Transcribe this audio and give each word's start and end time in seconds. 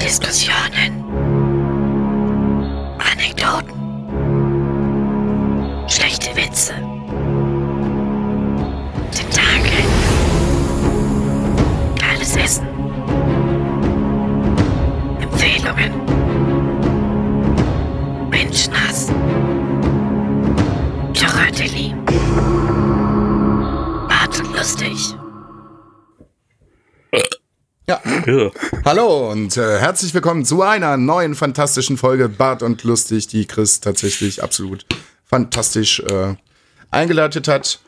Diskussionen. 0.00 1.04
Anekdoten. 2.98 3.74
Schlechte 5.88 6.34
Witze. 6.36 6.74
Tentakel. 9.10 9.84
Geiles 11.98 12.36
Essen. 12.36 12.66
Empfehlungen. 15.20 15.92
Menschenhass. 18.30 19.08
Choratelli. 21.14 21.94
Bart 24.08 24.40
und 24.40 24.56
lustig. 24.56 25.16
Ja. 28.26 28.50
Hallo 28.84 29.30
und 29.30 29.56
äh, 29.56 29.78
herzlich 29.78 30.12
willkommen 30.12 30.44
zu 30.44 30.60
einer 30.60 30.96
neuen 30.96 31.36
fantastischen 31.36 31.96
Folge 31.96 32.28
Bart 32.28 32.60
und 32.60 32.82
Lustig, 32.82 33.28
die 33.28 33.46
Chris 33.46 33.78
tatsächlich 33.78 34.42
absolut 34.42 34.84
fantastisch 35.24 36.00
äh, 36.00 36.34
eingeleitet 36.90 37.46
hat. 37.46 37.78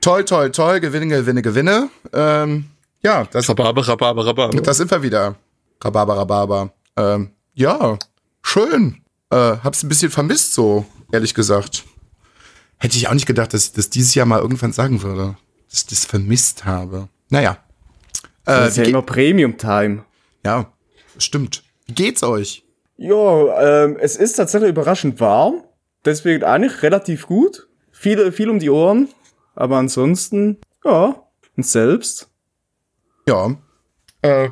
Toll, 0.00 0.24
toll, 0.24 0.50
toll, 0.50 0.80
Gewinne, 0.80 1.06
Gewinne, 1.06 1.42
Gewinne. 1.42 1.90
Ähm, 2.12 2.64
ja, 3.04 3.24
das, 3.26 3.48
Rhabarber, 3.48 3.86
Rhabarber, 3.86 4.26
Rhabarber. 4.26 4.60
das 4.60 4.78
sind 4.78 4.90
wir 4.90 5.04
wieder. 5.04 5.36
Rhabarber, 5.80 6.16
Rhabarber. 6.16 6.72
Ähm, 6.96 7.30
ja, 7.54 8.00
schön. 8.42 9.00
Äh, 9.30 9.58
hab's 9.62 9.84
ein 9.84 9.88
bisschen 9.88 10.10
vermisst, 10.10 10.54
so, 10.54 10.86
ehrlich 11.12 11.34
gesagt. 11.34 11.84
Hätte 12.78 12.96
ich 12.96 13.06
auch 13.06 13.14
nicht 13.14 13.26
gedacht, 13.26 13.54
dass 13.54 13.66
ich 13.66 13.72
das 13.74 13.90
dieses 13.90 14.12
Jahr 14.16 14.26
mal 14.26 14.40
irgendwann 14.40 14.72
sagen 14.72 15.04
würde. 15.04 15.36
Dass 15.70 15.82
ich 15.82 15.86
das 15.86 16.04
vermisst 16.04 16.64
habe. 16.64 17.08
Naja. 17.28 17.58
Äh, 18.46 18.52
Das 18.52 18.68
ist 18.70 18.76
ja 18.78 18.84
immer 18.84 19.02
Premium 19.02 19.56
Time. 19.58 20.04
ja, 20.44 20.72
stimmt. 21.18 21.62
Wie 21.86 21.92
geht's 21.94 22.22
euch? 22.22 22.64
Ja, 22.96 23.84
ähm, 23.84 23.96
es 24.00 24.16
ist 24.16 24.34
tatsächlich 24.34 24.70
überraschend 24.70 25.20
warm. 25.20 25.62
Deswegen 26.04 26.44
eigentlich 26.44 26.82
relativ 26.82 27.26
gut. 27.26 27.68
Viel, 27.92 28.32
viel 28.32 28.48
um 28.50 28.58
die 28.58 28.70
Ohren. 28.70 29.08
Aber 29.54 29.76
ansonsten, 29.76 30.58
ja. 30.84 31.22
Und 31.56 31.66
selbst? 31.66 32.28
Ja, 33.28 33.54
äh, 34.22 34.50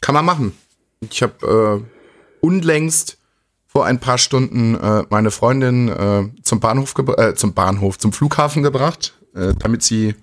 kann 0.00 0.14
man 0.14 0.24
machen. 0.24 0.56
Ich 1.00 1.22
habe 1.22 1.82
äh, 1.82 2.44
unlängst 2.44 3.18
vor 3.66 3.84
ein 3.86 4.00
paar 4.00 4.18
Stunden 4.18 4.74
äh, 4.76 5.04
meine 5.10 5.30
Freundin 5.30 5.88
äh, 5.88 6.42
zum 6.42 6.60
Bahnhof 6.60 6.94
äh, 7.18 7.34
zum 7.34 7.54
Bahnhof, 7.54 7.98
zum 7.98 8.12
Flughafen 8.12 8.62
gebracht, 8.62 9.18
äh, 9.34 9.54
damit 9.58 9.82
sie 9.82 10.14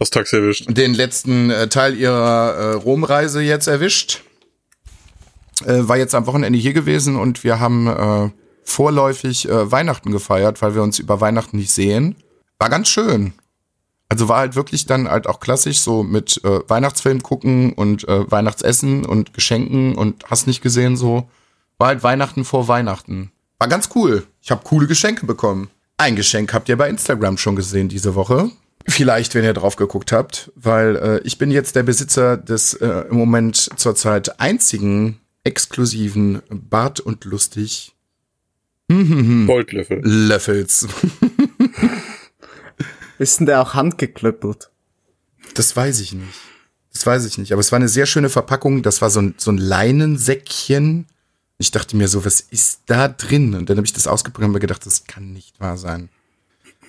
Das 0.00 0.08
Taxi 0.10 0.36
erwischt. 0.36 0.66
den 0.68 0.94
letzten 0.94 1.50
äh, 1.50 1.68
Teil 1.68 1.94
ihrer 1.94 2.54
äh, 2.54 2.72
Romreise 2.72 3.42
jetzt 3.42 3.66
erwischt. 3.66 4.22
Äh, 5.66 5.86
war 5.88 5.98
jetzt 5.98 6.14
am 6.14 6.26
Wochenende 6.26 6.58
hier 6.58 6.72
gewesen 6.72 7.16
und 7.16 7.44
wir 7.44 7.60
haben 7.60 7.86
äh, 7.86 8.30
vorläufig 8.64 9.46
äh, 9.46 9.70
Weihnachten 9.70 10.10
gefeiert, 10.10 10.62
weil 10.62 10.74
wir 10.74 10.82
uns 10.82 10.98
über 10.98 11.20
Weihnachten 11.20 11.58
nicht 11.58 11.70
sehen. 11.70 12.16
War 12.58 12.70
ganz 12.70 12.88
schön. 12.88 13.34
Also 14.08 14.26
war 14.26 14.38
halt 14.38 14.56
wirklich 14.56 14.86
dann 14.86 15.06
halt 15.06 15.26
auch 15.26 15.38
klassisch 15.38 15.80
so 15.80 16.02
mit 16.02 16.42
äh, 16.44 16.60
Weihnachtsfilm 16.68 17.22
gucken 17.22 17.74
und 17.74 18.08
äh, 18.08 18.30
Weihnachtsessen 18.30 19.04
und 19.04 19.34
Geschenken 19.34 19.96
und 19.96 20.24
hast 20.30 20.46
nicht 20.46 20.62
gesehen 20.62 20.96
so. 20.96 21.28
War 21.76 21.88
halt 21.88 22.02
Weihnachten 22.02 22.46
vor 22.46 22.68
Weihnachten. 22.68 23.32
War 23.58 23.68
ganz 23.68 23.90
cool. 23.94 24.26
Ich 24.40 24.50
habe 24.50 24.62
coole 24.64 24.86
Geschenke 24.86 25.26
bekommen. 25.26 25.68
Ein 25.98 26.16
Geschenk 26.16 26.54
habt 26.54 26.70
ihr 26.70 26.78
bei 26.78 26.88
Instagram 26.88 27.36
schon 27.36 27.54
gesehen 27.54 27.90
diese 27.90 28.14
Woche. 28.14 28.50
Vielleicht, 28.90 29.34
wenn 29.34 29.44
ihr 29.44 29.54
drauf 29.54 29.76
geguckt 29.76 30.12
habt, 30.12 30.50
weil 30.56 30.96
äh, 30.96 31.20
ich 31.20 31.38
bin 31.38 31.50
jetzt 31.50 31.76
der 31.76 31.84
Besitzer 31.84 32.36
des 32.36 32.74
äh, 32.74 33.04
im 33.08 33.16
Moment 33.16 33.56
zurzeit 33.76 34.40
einzigen 34.40 35.20
exklusiven 35.44 36.42
Bart 36.50 37.00
und 37.00 37.24
lustig 37.24 37.94
Goldlöffel. 38.88 40.00
Löffels. 40.02 40.88
Ist 43.18 43.38
denn 43.38 43.46
der 43.46 43.60
auch 43.60 43.74
handgeklöppelt? 43.74 44.70
Das 45.54 45.76
weiß 45.76 46.00
ich 46.00 46.12
nicht. 46.12 46.40
Das 46.92 47.06
weiß 47.06 47.24
ich 47.24 47.38
nicht. 47.38 47.52
Aber 47.52 47.60
es 47.60 47.70
war 47.70 47.76
eine 47.76 47.88
sehr 47.88 48.06
schöne 48.06 48.30
Verpackung. 48.30 48.82
Das 48.82 49.00
war 49.00 49.10
so 49.10 49.20
ein, 49.20 49.34
so 49.36 49.52
ein 49.52 49.58
Leinensäckchen. 49.58 51.06
Ich 51.58 51.70
dachte 51.70 51.96
mir 51.96 52.08
so, 52.08 52.24
was 52.24 52.40
ist 52.40 52.80
da 52.86 53.06
drin? 53.06 53.54
Und 53.54 53.70
dann 53.70 53.76
habe 53.76 53.86
ich 53.86 53.92
das 53.92 54.08
ausgepackt 54.08 54.44
und 54.44 54.52
mir 54.52 54.58
gedacht, 54.58 54.84
das 54.84 55.04
kann 55.04 55.32
nicht 55.32 55.60
wahr 55.60 55.76
sein. 55.76 56.08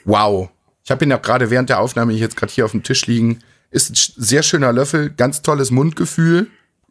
Wow. 0.04 0.50
Ich 0.84 0.92
habe 0.92 1.06
ihn 1.06 1.14
auch 1.14 1.22
gerade 1.22 1.50
während 1.50 1.70
der 1.70 1.80
Aufnahme 1.80 2.14
jetzt 2.14 2.36
gerade 2.36 2.52
hier 2.52 2.66
auf 2.66 2.72
dem 2.72 2.84
Tisch 2.84 3.06
liegen. 3.08 3.40
Ist 3.70 3.90
ein 3.92 3.96
sehr 4.24 4.44
schöner 4.44 4.74
Löffel, 4.74 5.10
ganz 5.12 5.42
tolles 5.42 5.72
Mundgefühl. 5.72 6.48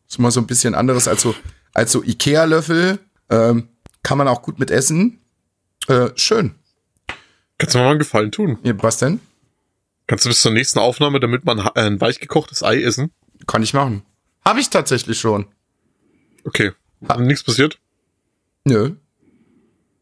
Ist 0.08 0.18
mal 0.18 0.30
so 0.30 0.40
ein 0.40 0.46
bisschen 0.46 0.74
anderes 0.74 1.08
als 1.08 1.22
so, 1.22 1.34
als 1.74 1.92
so 1.92 2.02
Ikea-Löffel. 2.02 2.98
Ähm, 3.28 3.68
kann 4.02 4.18
man 4.18 4.28
auch 4.28 4.42
gut 4.42 4.58
mit 4.58 4.70
essen. 4.70 5.20
Äh, 5.88 6.10
schön. 6.16 6.54
Kannst 7.58 7.74
du 7.74 7.78
mir 7.78 7.84
mal 7.84 7.90
einen 7.90 7.98
Gefallen 7.98 8.32
tun? 8.32 8.58
Ja, 8.62 8.72
Was 8.82 8.98
denn? 8.98 9.20
Kannst 10.06 10.24
du 10.24 10.28
bis 10.30 10.40
zur 10.42 10.50
nächsten 10.52 10.78
Aufnahme, 10.78 11.20
damit 11.20 11.44
man 11.44 11.62
ha- 11.64 11.72
ein 11.74 12.00
weich 12.00 12.18
gekochtes 12.18 12.62
Ei 12.64 12.82
essen? 12.82 13.12
Kann 13.46 13.62
ich 13.62 13.74
machen. 13.74 14.02
Habe 14.44 14.58
ich 14.60 14.70
tatsächlich 14.70 15.20
schon. 15.20 15.46
Okay. 16.44 16.72
Hat 17.08 17.20
nichts 17.20 17.44
passiert? 17.44 17.78
Nö. 18.64 18.94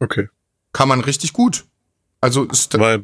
Okay. 0.01 0.29
kann 0.73 0.89
man 0.89 1.01
richtig 1.01 1.33
gut. 1.33 1.65
Also 2.21 2.45
ist 2.45 2.77
Weil 2.79 3.01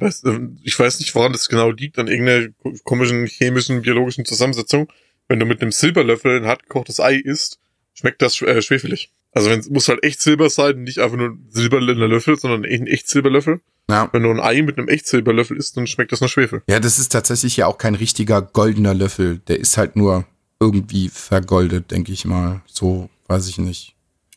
ich 0.63 0.79
weiß 0.79 0.99
nicht, 0.99 1.15
woran 1.15 1.33
das 1.33 1.49
genau 1.49 1.71
liegt, 1.71 1.99
an 1.99 2.09
irgendeiner 2.09 2.49
ko- 2.63 2.75
komischen 2.85 3.27
chemischen, 3.27 3.83
biologischen 3.83 4.25
Zusammensetzung. 4.25 4.89
Wenn 5.29 5.39
du 5.39 5.47
mit 5.47 5.63
einem 5.63 5.73
Silberlöffel 5.73 6.37
ein 6.39 6.47
hart 6.47 6.65
gekochtes 6.65 7.01
Ei 7.01 7.17
isst, 7.17 7.59
schmeckt 7.95 8.21
das 8.23 8.41
äh, 8.43 8.61
schwefelig. 8.61 9.11
Also 9.33 9.51
wenn 9.51 9.61
es 9.61 9.71
muss 9.71 9.89
halt 9.89 10.03
echt 10.05 10.21
Silber 10.21 10.51
sein, 10.51 10.83
nicht 10.83 10.99
einfach 10.99 11.17
nur 11.17 11.31
ein 11.31 11.47
silberner 11.51 12.07
Löffel, 12.09 12.37
sondern 12.39 12.65
ein 12.65 12.87
echt 12.87 13.09
Silberlöffel. 13.09 13.61
ja. 13.91 14.09
Wenn 14.13 14.23
du 14.25 14.31
ein 14.31 14.41
Ei 14.41 14.63
mit 14.63 14.79
einem 14.79 14.89
echt 14.89 15.07
Silberlöffel 15.07 15.57
isst, 15.57 15.77
dann 15.77 15.87
schmeckt 15.87 16.13
das 16.13 16.21
nur 16.21 16.29
Schwefel. 16.29 16.63
ja, 16.69 16.79
das 16.81 16.99
ist 16.99 17.11
tatsächlich 17.11 17.57
ja 17.57 17.67
auch 17.67 17.79
kein 17.79 17.95
richtiger 17.95 18.43
goldener 18.43 18.95
Löffel. 18.95 19.39
Der 19.49 19.59
ist 19.59 19.77
halt 19.77 19.97
nur 19.97 20.25
irgendwie 20.61 21.09
vergoldet, 21.09 21.91
denke 21.91 22.13
ich 22.13 22.25
mal. 22.25 22.63
So 22.67 23.09
weiß 23.29 23.49
ich 23.49 23.59
nicht. 23.59 23.95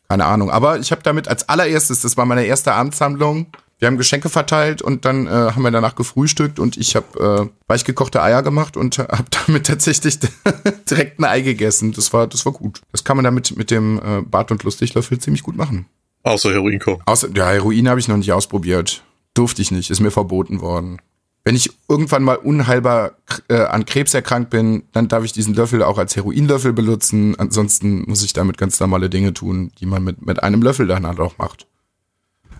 Keine 0.09 0.25
Ahnung. 0.25 0.49
Aber 0.49 0.79
ich 0.79 0.91
habe 0.91 1.03
damit 1.03 1.27
als 1.27 1.47
allererstes, 1.49 2.01
das 2.01 2.15
war 2.17 2.25
meine 2.25 2.45
erste 2.45 2.73
Abendsammlung. 2.73 3.47
Wir 3.79 3.87
haben 3.87 3.97
Geschenke 3.97 4.29
verteilt 4.29 4.81
und 4.81 5.05
dann 5.05 5.27
äh, 5.27 5.29
haben 5.29 5.61
wir 5.61 5.69
danach 5.69 5.93
gefrühstückt 5.93 6.57
und 6.57 6.77
ich 6.77 6.95
habe 6.95 7.49
äh, 7.49 7.67
weichgekochte 7.67 8.23
Eier 8.23 8.41
gemacht 8.41 8.75
und 8.75 8.97
habe 8.99 9.25
damit 9.45 9.67
tatsächlich 9.67 10.17
direkt 10.89 11.19
ein 11.19 11.25
Ei 11.25 11.41
gegessen. 11.41 11.91
Das 11.91 12.11
war, 12.11 12.25
das 12.25 12.45
war 12.45 12.53
gut. 12.53 12.81
Das 12.91 13.03
kann 13.03 13.17
man 13.17 13.23
damit 13.23 13.55
mit 13.55 13.69
dem 13.69 13.99
äh, 13.99 14.21
Bart 14.21 14.51
und 14.51 14.63
Lustiglöffel 14.63 15.19
ziemlich 15.19 15.43
gut 15.43 15.55
machen. 15.55 15.85
Außer 16.23 16.51
Heroin. 16.51 16.81
Außer, 17.05 17.29
ja, 17.35 17.49
Heroin 17.49 17.87
habe 17.87 17.99
ich 17.99 18.07
noch 18.07 18.17
nicht 18.17 18.33
ausprobiert. 18.33 19.03
Durfte 19.35 19.61
ich 19.61 19.69
nicht, 19.69 19.91
ist 19.91 19.99
mir 19.99 20.11
verboten 20.11 20.61
worden. 20.61 20.99
Wenn 21.43 21.55
ich 21.55 21.69
irgendwann 21.87 22.23
mal 22.23 22.35
unheilbar 22.35 23.11
äh, 23.47 23.61
an 23.61 23.85
Krebs 23.85 24.13
erkrankt 24.13 24.49
bin, 24.49 24.83
dann 24.91 25.07
darf 25.07 25.23
ich 25.23 25.31
diesen 25.31 25.53
Löffel 25.53 25.83
auch 25.83 25.97
als 25.97 26.15
Heroinlöffel 26.15 26.73
benutzen. 26.73 27.39
Ansonsten 27.39 28.03
muss 28.07 28.23
ich 28.23 28.33
damit 28.33 28.57
ganz 28.57 28.79
normale 28.79 29.09
Dinge 29.09 29.33
tun, 29.33 29.71
die 29.79 29.85
man 29.85 30.03
mit, 30.03 30.25
mit 30.25 30.43
einem 30.43 30.61
Löffel 30.61 30.87
dann 30.87 31.07
halt 31.07 31.19
auch 31.19 31.37
macht. 31.37 31.67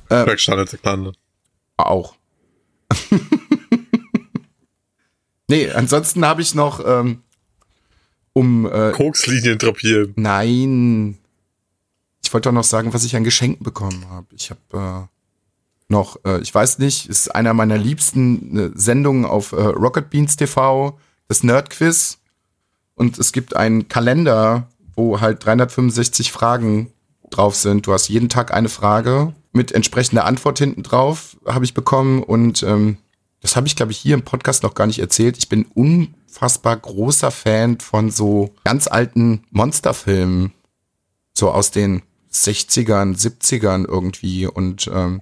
Bergstandard 0.07 0.71
der 0.71 0.79
Kleine. 0.79 1.13
Auch. 1.77 2.15
nee, 5.47 5.69
ansonsten 5.69 6.25
habe 6.25 6.41
ich 6.41 6.55
noch, 6.55 6.83
ähm, 6.85 7.21
um 8.33 8.65
äh, 8.65 8.91
Kokslinien 8.91 9.57
drapieren. 9.57 10.13
Nein. 10.15 11.17
Ich 12.23 12.33
wollte 12.33 12.49
doch 12.49 12.53
noch 12.53 12.63
sagen, 12.63 12.93
was 12.93 13.05
ich 13.05 13.15
an 13.15 13.23
Geschenken 13.23 13.63
bekommen 13.63 14.09
habe. 14.09 14.27
Ich 14.35 14.49
habe 14.49 15.07
äh, 15.07 15.07
noch, 15.89 16.17
äh, 16.25 16.41
ich 16.41 16.53
weiß 16.53 16.79
nicht, 16.79 17.07
ist 17.07 17.33
einer 17.33 17.53
meiner 17.53 17.77
liebsten 17.77 18.57
äh, 18.57 18.71
Sendungen 18.75 19.25
auf 19.25 19.53
äh, 19.53 19.61
Rocket 19.61 20.09
Beans 20.09 20.35
TV, 20.35 20.99
das 21.27 21.43
Nerd 21.43 21.69
Quiz. 21.69 22.19
Und 22.95 23.17
es 23.17 23.31
gibt 23.31 23.55
einen 23.55 23.87
Kalender, 23.87 24.69
wo 24.95 25.21
halt 25.21 25.45
365 25.45 26.31
Fragen 26.31 26.91
drauf 27.29 27.55
sind. 27.55 27.85
Du 27.85 27.93
hast 27.93 28.09
jeden 28.09 28.29
Tag 28.29 28.53
eine 28.53 28.69
Frage 28.69 29.33
mit 29.57 29.73
entsprechender 29.73 30.25
Antwort 30.25 30.59
hinten 30.59 30.83
drauf, 30.83 31.35
habe 31.45 31.65
ich 31.65 31.73
bekommen. 31.73 32.23
Und 32.23 32.63
ähm, 32.63 32.97
das 33.41 33.55
habe 33.55 33.67
ich, 33.67 33.75
glaube 33.75 33.91
ich, 33.91 33.97
hier 33.97 34.13
im 34.13 34.23
Podcast 34.23 34.63
noch 34.63 34.73
gar 34.73 34.87
nicht 34.87 34.99
erzählt. 34.99 35.37
Ich 35.37 35.49
bin 35.49 35.65
unfassbar 35.73 36.77
großer 36.77 37.31
Fan 37.31 37.79
von 37.79 38.09
so 38.09 38.53
ganz 38.63 38.87
alten 38.87 39.43
Monsterfilmen. 39.51 40.53
So 41.33 41.51
aus 41.51 41.71
den 41.71 42.01
60ern, 42.31 43.17
70ern 43.17 43.85
irgendwie. 43.87 44.47
Und 44.47 44.89
ähm, 44.93 45.21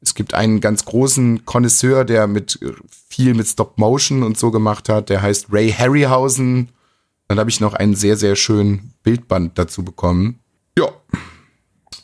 es 0.00 0.14
gibt 0.14 0.34
einen 0.34 0.60
ganz 0.60 0.84
großen 0.84 1.44
Connoisseur, 1.44 2.04
der 2.04 2.26
mit 2.26 2.60
äh, 2.62 2.72
viel 3.08 3.34
mit 3.34 3.46
Stop 3.46 3.78
Motion 3.78 4.22
und 4.22 4.38
so 4.38 4.50
gemacht 4.50 4.88
hat. 4.88 5.10
Der 5.10 5.22
heißt 5.22 5.46
Ray 5.50 5.72
Harryhausen. 5.72 6.70
Dann 7.28 7.38
habe 7.38 7.50
ich 7.50 7.60
noch 7.60 7.74
einen 7.74 7.96
sehr, 7.96 8.16
sehr 8.16 8.36
schönen 8.36 8.94
Bildband 9.02 9.58
dazu 9.58 9.84
bekommen. 9.84 10.38
Ja. 10.78 10.88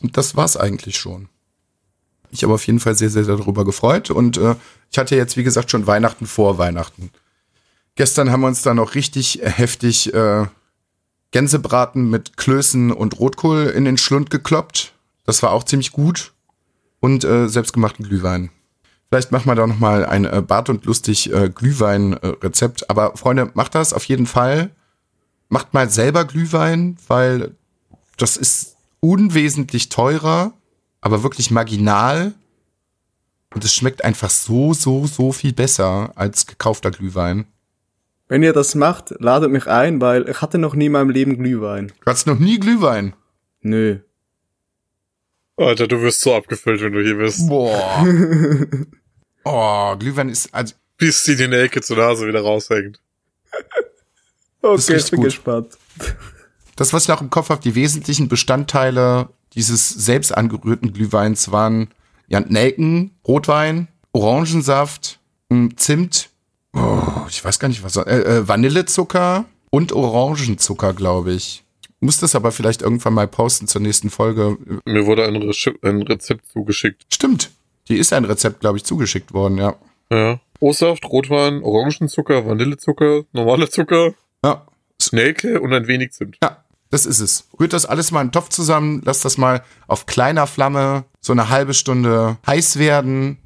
Und 0.01 0.17
das 0.17 0.35
war's 0.35 0.57
eigentlich 0.57 0.97
schon. 0.97 1.29
Ich 2.33 2.43
habe 2.43 2.53
auf 2.53 2.65
jeden 2.65 2.79
Fall 2.79 2.95
sehr, 2.95 3.09
sehr 3.09 3.23
darüber 3.23 3.63
gefreut. 3.63 4.09
Und 4.09 4.37
äh, 4.37 4.55
ich 4.91 4.97
hatte 4.97 5.15
jetzt, 5.15 5.37
wie 5.37 5.43
gesagt, 5.43 5.71
schon 5.71 5.87
Weihnachten 5.87 6.25
vor 6.25 6.57
Weihnachten. 6.57 7.11
Gestern 7.95 8.31
haben 8.31 8.41
wir 8.41 8.47
uns 8.47 8.63
da 8.63 8.73
noch 8.73 8.95
richtig 8.95 9.39
heftig 9.43 10.13
äh, 10.13 10.45
Gänsebraten 11.31 12.09
mit 12.09 12.37
Klößen 12.37 12.91
und 12.91 13.19
Rotkohl 13.19 13.65
in 13.67 13.85
den 13.85 13.97
Schlund 13.97 14.31
gekloppt. 14.31 14.93
Das 15.25 15.43
war 15.43 15.51
auch 15.51 15.63
ziemlich 15.63 15.91
gut. 15.91 16.33
Und 16.99 17.23
äh, 17.23 17.47
selbstgemachten 17.49 18.07
Glühwein. 18.07 18.49
Vielleicht 19.09 19.31
machen 19.31 19.45
wir 19.45 19.55
da 19.55 19.67
noch 19.67 19.77
mal 19.77 20.05
ein 20.05 20.25
äh, 20.25 20.41
Bart 20.41 20.69
und 20.69 20.85
lustig 20.85 21.31
äh, 21.31 21.49
Glühwein-Rezept. 21.49 22.89
Aber 22.89 23.15
Freunde, 23.15 23.51
macht 23.53 23.75
das 23.75 23.93
auf 23.93 24.05
jeden 24.05 24.25
Fall. 24.25 24.71
Macht 25.49 25.73
mal 25.73 25.87
selber 25.89 26.25
Glühwein, 26.25 26.97
weil 27.07 27.51
das 28.17 28.37
ist 28.37 28.75
unwesentlich 29.01 29.89
teurer, 29.89 30.53
aber 31.03 31.21
wirklich 31.21 31.51
marginal. 31.51 32.33
Und 33.53 33.63
es 33.63 33.75
schmeckt 33.75 34.03
einfach 34.03 34.29
so, 34.29 34.73
so, 34.73 35.05
so 35.05 35.31
viel 35.31 35.53
besser 35.53 36.13
als 36.15 36.47
gekaufter 36.47 36.89
Glühwein. 36.89 37.45
Wenn 38.29 38.41
ihr 38.41 38.53
das 38.53 38.73
macht, 38.73 39.13
ladet 39.19 39.51
mich 39.51 39.67
ein, 39.67 40.01
weil 40.01 40.27
ich 40.27 40.41
hatte 40.41 40.57
noch 40.57 40.73
nie 40.73 40.87
in 40.87 40.93
meinem 40.93 41.09
Leben 41.09 41.37
Glühwein. 41.37 41.91
Du 42.03 42.05
hast 42.05 42.25
noch 42.25 42.39
nie 42.39 42.57
Glühwein. 42.57 43.13
Nö. 43.61 43.99
Alter, 45.57 45.87
du 45.87 46.01
wirst 46.01 46.21
so 46.21 46.33
abgefüllt, 46.33 46.81
wenn 46.81 46.93
du 46.93 47.03
hier 47.03 47.17
bist. 47.17 47.47
Boah. 47.47 48.07
oh, 49.43 49.95
Glühwein 49.97 50.29
ist, 50.29 50.51
also, 50.53 50.73
Bis 50.97 51.25
die 51.25 51.35
die 51.35 51.49
Nelke 51.49 51.81
zur 51.81 51.97
Nase 51.97 52.25
wieder 52.25 52.41
raushängt. 52.41 53.01
Okay, 54.61 54.93
richtig 54.93 55.11
bin 55.11 55.17
gut. 55.17 55.25
gespannt. 55.25 55.77
das, 56.77 56.93
was 56.93 57.03
ich 57.03 57.09
noch 57.09 57.21
im 57.21 57.29
Kopf 57.29 57.49
habe, 57.49 57.61
die 57.61 57.75
wesentlichen 57.75 58.29
Bestandteile 58.29 59.29
dieses 59.55 59.89
selbst 59.89 60.35
angerührten 60.35 60.93
Glühweins 60.93 61.51
waren 61.51 61.89
Nelken, 62.27 63.11
Rotwein, 63.27 63.87
Orangensaft, 64.11 65.19
m, 65.49 65.77
Zimt, 65.77 66.29
oh, 66.75 67.01
ich 67.29 67.43
weiß 67.43 67.59
gar 67.59 67.67
nicht 67.67 67.83
was, 67.83 67.95
äh, 67.97 68.01
äh, 68.01 68.47
Vanillezucker 68.47 69.45
und 69.69 69.91
Orangenzucker, 69.91 70.93
glaube 70.93 71.33
ich. 71.33 71.63
Muss 71.99 72.19
das 72.19 72.35
aber 72.35 72.51
vielleicht 72.51 72.81
irgendwann 72.81 73.13
mal 73.13 73.27
posten 73.27 73.67
zur 73.67 73.81
nächsten 73.81 74.09
Folge. 74.09 74.57
Mir 74.85 75.05
wurde 75.05 75.25
ein, 75.25 75.35
Re 75.37 75.53
ein 75.83 76.01
Rezept 76.01 76.47
zugeschickt. 76.51 77.03
Stimmt, 77.13 77.51
die 77.87 77.97
ist 77.97 78.11
ein 78.13 78.25
Rezept, 78.25 78.59
glaube 78.59 78.77
ich, 78.77 78.83
zugeschickt 78.83 79.33
worden, 79.33 79.57
ja. 79.57 79.75
Ja. 80.11 80.39
O-Saft, 80.59 81.05
Rotwein, 81.05 81.63
Orangenzucker, 81.63 82.45
Vanillezucker, 82.45 83.23
normaler 83.31 83.69
Zucker, 83.69 84.13
Ja, 84.43 84.65
Nelke 85.11 85.59
und 85.61 85.73
ein 85.73 85.87
wenig 85.87 86.11
Zimt. 86.11 86.37
Ja, 86.43 86.62
das 86.93 87.07
ist 87.07 87.19
es. 87.19 87.47
Rührt 87.59 87.73
das 87.73 87.87
alles 87.87 88.11
mal 88.11 88.21
in 88.21 88.27
den 88.27 88.33
Topf 88.33 88.49
zusammen, 88.49 89.01
lasst 89.03 89.25
das 89.25 89.39
mal 89.39 89.63
auf 89.87 90.05
kleiner 90.05 90.45
Flamme 90.45 91.05
so 91.21 91.33
eine 91.33 91.49
halbe 91.49 91.73
Stunde 91.73 92.37
heiß 92.45 92.77
werden. 92.77 93.39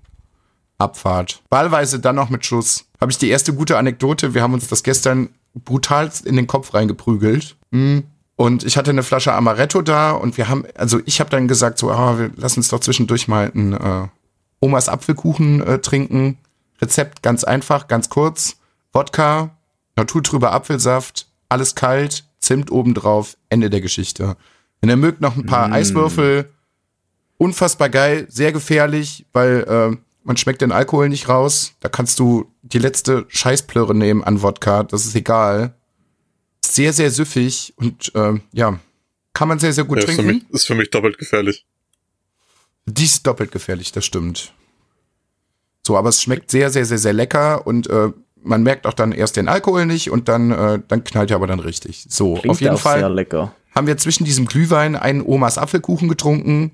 Abfahrt. 0.78 1.42
Wahlweise 1.50 2.00
dann 2.00 2.18
noch 2.18 2.30
mit 2.30 2.46
Schuss. 2.46 2.86
Habe 3.00 3.12
ich 3.12 3.18
die 3.18 3.30
erste 3.30 3.54
gute 3.54 3.78
Anekdote. 3.78 4.34
Wir 4.34 4.44
haben 4.44 4.54
uns 4.54 4.68
das 4.68 4.84
gestern 4.84 5.30
brutal 5.56 6.12
in 6.26 6.36
den 6.36 6.46
Kopf 6.46 6.74
reingeprügelt. 6.74 7.56
Mm. 7.72 8.00
Und 8.36 8.66
ich 8.66 8.78
hatte 8.78 8.92
eine 8.92 9.02
Flasche 9.02 9.34
Amaretto 9.34 9.82
da 9.82 10.12
und 10.12 10.38
wir 10.38 10.50
haben, 10.50 10.66
also 10.76 11.00
ich 11.06 11.20
habe 11.20 11.32
dann 11.32 11.48
gesagt, 11.48 11.80
so, 11.80 11.90
ah, 11.90 12.20
wir 12.20 12.30
lassen 12.36 12.60
uns 12.60 12.68
doch 12.68 12.82
zwischendurch 12.82 13.28
mal 13.28 13.50
einen 13.52 13.74
äh, 13.74 14.08
Omas 14.60 14.90
Apfelkuchen 14.90 15.64
äh, 15.64 15.80
trinken. 15.80 16.38
Rezept 16.82 17.24
ganz 17.24 17.44
einfach, 17.46 17.88
ganz 17.88 18.10
kurz. 18.10 18.58
Wodka, 18.92 19.52
naturtrüber 19.96 20.52
Apfelsaft, 20.52 21.28
alles 21.50 21.74
kalt, 21.74 22.27
Zimt 22.48 22.72
obendrauf, 22.72 23.36
Ende 23.50 23.70
der 23.70 23.82
Geschichte. 23.82 24.38
Wenn 24.80 24.90
ihr 24.90 24.96
mögt, 24.96 25.20
noch 25.20 25.36
ein 25.36 25.46
paar 25.46 25.68
Mm. 25.68 25.74
Eiswürfel. 25.74 26.50
Unfassbar 27.38 27.90
geil, 27.90 28.26
sehr 28.30 28.54
gefährlich, 28.54 29.26
weil 29.34 29.66
äh, 29.68 29.98
man 30.24 30.38
schmeckt 30.38 30.62
den 30.62 30.72
Alkohol 30.72 31.10
nicht 31.10 31.28
raus. 31.28 31.74
Da 31.82 31.90
kannst 31.90 32.20
du 32.20 32.50
die 32.62 32.80
letzte 32.80 33.26
Scheißplöre 33.28 33.94
nehmen 33.94 34.24
an 34.24 34.42
Wodka, 34.42 34.84
das 34.84 35.06
ist 35.06 35.14
egal. 35.16 35.76
Sehr, 36.66 36.94
sehr 36.94 37.12
süffig 37.12 37.74
und 37.76 38.16
äh, 38.16 38.40
ja, 38.54 38.80
kann 39.34 39.50
man 39.50 39.60
sehr, 39.60 39.74
sehr 39.74 39.84
gut 39.84 39.98
Ja, 39.98 40.06
ist, 40.06 40.10
für 40.12 40.16
trinken. 40.22 40.46
mich, 40.46 40.50
ist 40.52 40.68
für 40.68 40.76
mich 40.76 40.90
doppelt 40.90 41.18
gefährlich. 41.18 41.66
Die 42.86 43.04
ist 43.04 43.28
doppelt 43.28 43.52
gefährlich, 43.52 43.92
das 43.92 44.06
stimmt. 44.06 44.54
So, 45.86 45.98
aber 45.98 46.10
es 46.10 46.22
schmeckt 46.22 46.50
sehr, 46.50 46.70
sehr, 46.70 46.86
sehr, 46.86 46.98
sehr 46.98 47.14
lecker 47.14 47.68
und 47.68 47.88
äh, 47.90 48.12
man 48.44 48.64
merkt 48.64 48.86
auch 48.88 48.94
dann 48.94 49.12
erst 49.12 49.36
den 49.38 49.48
Alkohol 49.48 49.86
nicht 49.86 50.12
und 50.12 50.28
dann, 50.28 50.52
äh, 50.52 50.80
dann 50.88 51.04
knallt 51.04 51.32
er 51.32 51.36
aber 51.36 51.48
dann 51.48 51.60
richtig. 51.60 52.06
So, 52.10 52.36
Klingt 52.36 52.50
auf 52.52 52.62
jeden 52.62 52.78
Fall 52.78 53.02
haben 53.78 53.88
wir 53.88 53.98
zwischen 53.98 54.26
diesem 54.26 54.48
Glühwein 54.48 54.96
einen 54.96 55.22
Omas 55.22 55.58
Apfelkuchen 55.58 56.10
getrunken 56.10 56.72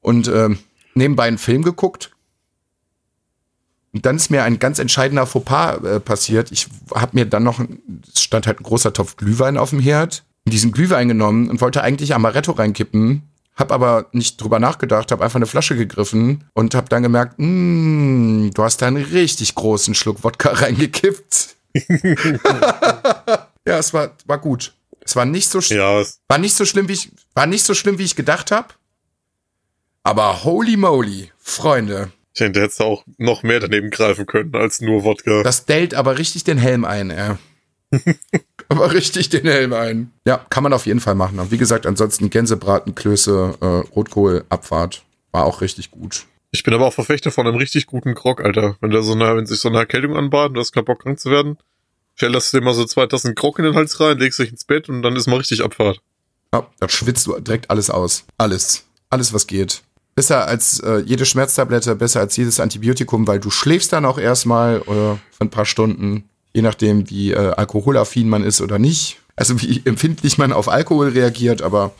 und 0.00 0.28
ähm, 0.28 0.58
nebenbei 0.94 1.24
einen 1.24 1.38
Film 1.38 1.62
geguckt. 1.62 2.10
Und 3.94 4.04
dann 4.04 4.16
ist 4.16 4.30
mir 4.30 4.42
ein 4.42 4.58
ganz 4.58 4.78
entscheidender 4.78 5.24
Fauxpas 5.24 5.82
äh, 5.84 6.00
passiert. 6.00 6.52
Ich 6.52 6.66
habe 6.94 7.12
mir 7.14 7.24
dann 7.24 7.42
noch, 7.42 7.64
es 8.12 8.22
stand 8.22 8.46
halt 8.46 8.60
ein 8.60 8.64
großer 8.64 8.92
Topf 8.92 9.16
Glühwein 9.16 9.56
auf 9.56 9.70
dem 9.70 9.80
Herd, 9.80 10.24
diesen 10.46 10.72
Glühwein 10.72 11.08
genommen 11.08 11.48
und 11.48 11.60
wollte 11.60 11.82
eigentlich 11.82 12.14
Amaretto 12.14 12.52
reinkippen, 12.52 13.22
hab 13.56 13.70
aber 13.72 14.06
nicht 14.12 14.40
drüber 14.40 14.58
nachgedacht, 14.58 15.12
habe 15.12 15.22
einfach 15.24 15.36
eine 15.36 15.46
Flasche 15.46 15.76
gegriffen 15.76 16.44
und 16.54 16.74
habe 16.74 16.88
dann 16.88 17.02
gemerkt, 17.02 17.34
mh, 17.38 18.50
du 18.54 18.62
hast 18.62 18.82
da 18.82 18.86
einen 18.88 19.02
richtig 19.04 19.54
großen 19.54 19.94
Schluck 19.94 20.24
Wodka 20.24 20.50
reingekippt. 20.52 21.56
ja, 23.66 23.78
es 23.78 23.92
war, 23.94 24.10
war 24.26 24.38
gut. 24.38 24.74
Es 25.04 25.16
war 25.16 25.24
nicht 25.24 25.48
so 25.50 25.60
Ja, 25.60 26.02
war 26.28 26.38
nicht 26.38 26.54
so 26.54 26.64
schlimm, 26.64 26.88
wie 26.88 26.94
ich, 26.94 27.10
war 27.34 27.46
nicht 27.46 27.64
so 27.64 27.74
schlimm, 27.74 27.98
wie 27.98 28.04
ich 28.04 28.16
gedacht 28.16 28.50
habe. 28.50 28.68
Aber 30.02 30.44
holy 30.44 30.76
moly, 30.76 31.30
Freunde, 31.38 32.10
ich 32.34 32.38
denke, 32.40 32.60
hättest 32.62 32.80
du 32.80 32.84
auch 32.84 33.04
noch 33.16 33.42
mehr 33.42 33.60
daneben 33.60 33.90
greifen 33.90 34.26
können 34.26 34.54
als 34.56 34.80
nur 34.80 35.04
Wodka. 35.04 35.42
das 35.42 35.66
dellt 35.66 35.94
aber 35.94 36.18
richtig 36.18 36.42
den 36.44 36.58
Helm 36.58 36.84
ein, 36.84 37.10
ey. 37.10 37.36
aber 38.68 38.92
richtig 38.92 39.28
den 39.28 39.46
Helm 39.46 39.72
ein. 39.72 40.10
Ja, 40.26 40.44
kann 40.50 40.62
man 40.62 40.72
auf 40.72 40.86
jeden 40.86 41.00
Fall 41.00 41.14
machen. 41.14 41.38
Und 41.38 41.50
wie 41.50 41.58
gesagt, 41.58 41.86
ansonsten 41.86 42.30
Gänsebraten, 42.30 42.94
Klöße, 42.94 43.54
äh, 43.60 43.66
Rotkohl, 43.94 44.44
Abfahrt. 44.48 45.04
War 45.32 45.46
auch 45.46 45.60
richtig 45.60 45.90
gut. 45.90 46.26
Ich 46.52 46.62
bin 46.62 46.72
aber 46.72 46.86
auch 46.86 46.92
Verfechter 46.92 47.32
von 47.32 47.46
einem 47.46 47.56
richtig 47.56 47.86
guten 47.86 48.14
Grog, 48.14 48.40
Alter. 48.44 48.76
Wenn 48.80 48.90
da 48.90 49.02
so 49.02 49.12
eine, 49.12 49.36
wenn 49.36 49.46
sich 49.46 49.58
so 49.58 49.68
eine 49.68 49.78
Erkältung 49.78 50.16
anbahnt 50.16 50.50
und 50.50 50.54
du 50.54 50.60
hast 50.60 50.72
keinen 50.72 50.84
Bock 50.84 51.02
krank 51.02 51.18
zu 51.18 51.30
werden, 51.30 51.58
stellst 52.16 52.52
du 52.52 52.58
dir 52.58 52.64
mal 52.64 52.74
so 52.74 52.84
zwei 52.84 53.06
Tassen 53.06 53.34
Grog 53.34 53.58
in 53.58 53.64
den 53.64 53.74
Hals 53.74 53.98
rein, 53.98 54.18
legst 54.18 54.38
dich 54.38 54.50
ins 54.50 54.64
Bett 54.64 54.88
und 54.88 55.02
dann 55.02 55.16
ist 55.16 55.26
mal 55.26 55.38
richtig 55.38 55.64
Abfahrt. 55.64 56.00
Ja, 56.54 56.68
da 56.78 56.88
schwitzt 56.88 57.26
du 57.26 57.38
direkt 57.40 57.70
alles 57.70 57.90
aus. 57.90 58.24
Alles. 58.38 58.84
Alles, 59.10 59.32
was 59.32 59.48
geht. 59.48 59.82
Besser 60.14 60.46
als 60.46 60.78
äh, 60.78 60.98
jede 60.98 61.26
Schmerztablette, 61.26 61.96
besser 61.96 62.20
als 62.20 62.36
jedes 62.36 62.60
Antibiotikum, 62.60 63.26
weil 63.26 63.40
du 63.40 63.50
schläfst 63.50 63.92
dann 63.92 64.04
auch 64.04 64.18
erstmal 64.18 64.80
oder 64.82 65.18
für 65.32 65.44
ein 65.44 65.50
paar 65.50 65.66
Stunden, 65.66 66.28
je 66.54 66.62
nachdem, 66.62 67.10
wie 67.10 67.32
äh, 67.32 67.50
alkoholaffin 67.50 68.28
man 68.28 68.44
ist 68.44 68.60
oder 68.60 68.78
nicht. 68.78 69.18
Also 69.36 69.60
wie 69.60 69.82
empfindlich 69.84 70.38
man 70.38 70.52
auf 70.52 70.68
Alkohol 70.68 71.08
reagiert, 71.08 71.60
aber 71.60 71.92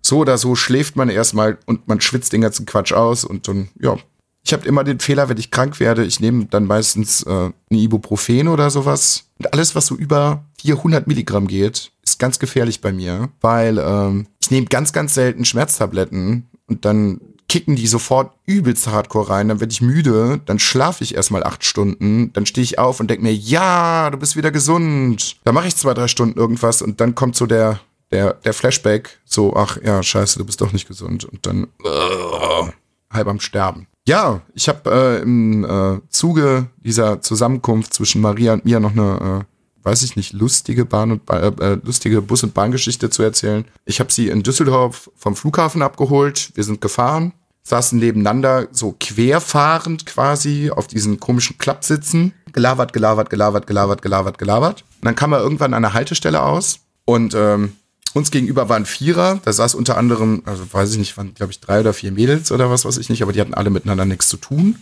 so 0.00 0.18
oder 0.18 0.38
so 0.38 0.54
schläft 0.54 0.96
man 0.96 1.10
erstmal 1.10 1.58
und 1.66 1.86
man 1.88 2.00
schwitzt 2.00 2.32
den 2.32 2.40
ganzen 2.40 2.64
Quatsch 2.64 2.92
aus 2.92 3.24
und 3.24 3.48
dann, 3.48 3.68
ja. 3.80 3.96
Ich 4.44 4.52
habe 4.54 4.66
immer 4.66 4.82
den 4.82 5.00
Fehler, 5.00 5.28
wenn 5.28 5.36
ich 5.36 5.50
krank 5.50 5.78
werde, 5.78 6.06
ich 6.06 6.20
nehme 6.20 6.46
dann 6.46 6.64
meistens 6.64 7.22
äh, 7.24 7.50
ein 7.70 7.76
Ibuprofen 7.76 8.48
oder 8.48 8.70
sowas. 8.70 9.24
Und 9.38 9.52
alles, 9.52 9.74
was 9.74 9.86
so 9.86 9.94
über 9.94 10.44
400 10.62 11.06
Milligramm 11.06 11.48
geht, 11.48 11.90
ist 12.02 12.18
ganz 12.18 12.38
gefährlich 12.38 12.80
bei 12.80 12.92
mir, 12.92 13.28
weil 13.42 13.78
ähm, 13.78 14.26
ich 14.40 14.50
nehme 14.50 14.66
ganz, 14.66 14.94
ganz 14.94 15.12
selten 15.12 15.44
Schmerztabletten 15.44 16.48
und 16.66 16.84
dann 16.86 17.20
kicken 17.48 17.76
die 17.76 17.86
sofort 17.86 18.32
übelst 18.46 18.88
hardcore 18.88 19.30
rein, 19.30 19.48
dann 19.48 19.60
werde 19.60 19.72
ich 19.72 19.80
müde, 19.80 20.40
dann 20.44 20.58
schlafe 20.58 21.02
ich 21.02 21.14
erstmal 21.14 21.42
acht 21.44 21.64
Stunden, 21.64 22.32
dann 22.34 22.46
stehe 22.46 22.62
ich 22.62 22.78
auf 22.78 23.00
und 23.00 23.08
denke 23.08 23.22
mir, 23.22 23.34
ja, 23.34 24.10
du 24.10 24.18
bist 24.18 24.36
wieder 24.36 24.50
gesund. 24.50 25.36
Dann 25.44 25.54
mache 25.54 25.68
ich 25.68 25.76
zwei, 25.76 25.94
drei 25.94 26.08
Stunden 26.08 26.38
irgendwas 26.38 26.82
und 26.82 27.00
dann 27.00 27.14
kommt 27.14 27.36
so 27.36 27.46
der, 27.46 27.80
der, 28.10 28.34
der 28.34 28.52
Flashback, 28.52 29.18
so, 29.24 29.56
ach 29.56 29.78
ja, 29.82 30.02
scheiße, 30.02 30.38
du 30.38 30.44
bist 30.44 30.60
doch 30.60 30.72
nicht 30.72 30.88
gesund. 30.88 31.24
Und 31.24 31.46
dann 31.46 31.68
äh, 31.84 32.70
halb 33.10 33.28
am 33.28 33.40
Sterben. 33.40 33.86
Ja, 34.06 34.42
ich 34.54 34.68
habe 34.68 34.90
äh, 34.90 35.22
im 35.22 35.64
äh, 35.64 36.00
Zuge 36.08 36.68
dieser 36.78 37.20
Zusammenkunft 37.20 37.92
zwischen 37.92 38.20
Maria 38.22 38.54
und 38.54 38.64
mir 38.64 38.80
noch 38.80 38.92
eine, 38.92 39.44
äh, 39.44 39.57
weiß 39.82 40.02
ich 40.02 40.16
nicht, 40.16 40.32
lustige 40.32 40.84
Bahn 40.84 41.12
und 41.12 41.30
äh, 41.30 41.48
äh, 41.48 41.78
lustige 41.82 42.22
Bus- 42.22 42.42
und 42.42 42.54
Bahngeschichte 42.54 43.10
zu 43.10 43.22
erzählen. 43.22 43.64
Ich 43.84 44.00
habe 44.00 44.12
sie 44.12 44.28
in 44.28 44.42
Düsseldorf 44.42 45.10
vom 45.16 45.36
Flughafen 45.36 45.82
abgeholt. 45.82 46.50
Wir 46.54 46.64
sind 46.64 46.80
gefahren, 46.80 47.32
saßen 47.62 47.98
nebeneinander, 47.98 48.68
so 48.72 48.94
querfahrend 48.98 50.06
quasi 50.06 50.70
auf 50.70 50.86
diesen 50.86 51.20
komischen 51.20 51.58
Klappsitzen. 51.58 52.32
Gelabert, 52.52 52.92
gelabert, 52.92 53.30
gelabert, 53.30 53.66
gelabert, 53.66 54.02
gelabert, 54.02 54.38
gelabert. 54.38 54.84
Und 55.00 55.06
dann 55.06 55.14
kam 55.14 55.32
er 55.32 55.40
irgendwann 55.40 55.74
an 55.74 55.82
der 55.82 55.94
Haltestelle 55.94 56.42
aus 56.42 56.80
und 57.04 57.34
ähm, 57.34 57.72
uns 58.14 58.30
gegenüber 58.30 58.68
waren 58.68 58.86
Vierer, 58.86 59.38
da 59.44 59.52
saß 59.52 59.74
unter 59.74 59.96
anderem, 59.96 60.42
also 60.46 60.64
weiß 60.72 60.92
ich 60.92 60.98
nicht, 60.98 61.16
waren 61.16 61.34
glaube 61.34 61.52
ich 61.52 61.60
drei 61.60 61.80
oder 61.80 61.92
vier 61.92 62.10
Mädels 62.10 62.50
oder 62.50 62.70
was 62.70 62.84
weiß 62.84 62.96
ich 62.98 63.10
nicht, 63.10 63.22
aber 63.22 63.32
die 63.32 63.40
hatten 63.40 63.54
alle 63.54 63.70
miteinander 63.70 64.04
nichts 64.04 64.28
zu 64.28 64.38
tun. 64.38 64.76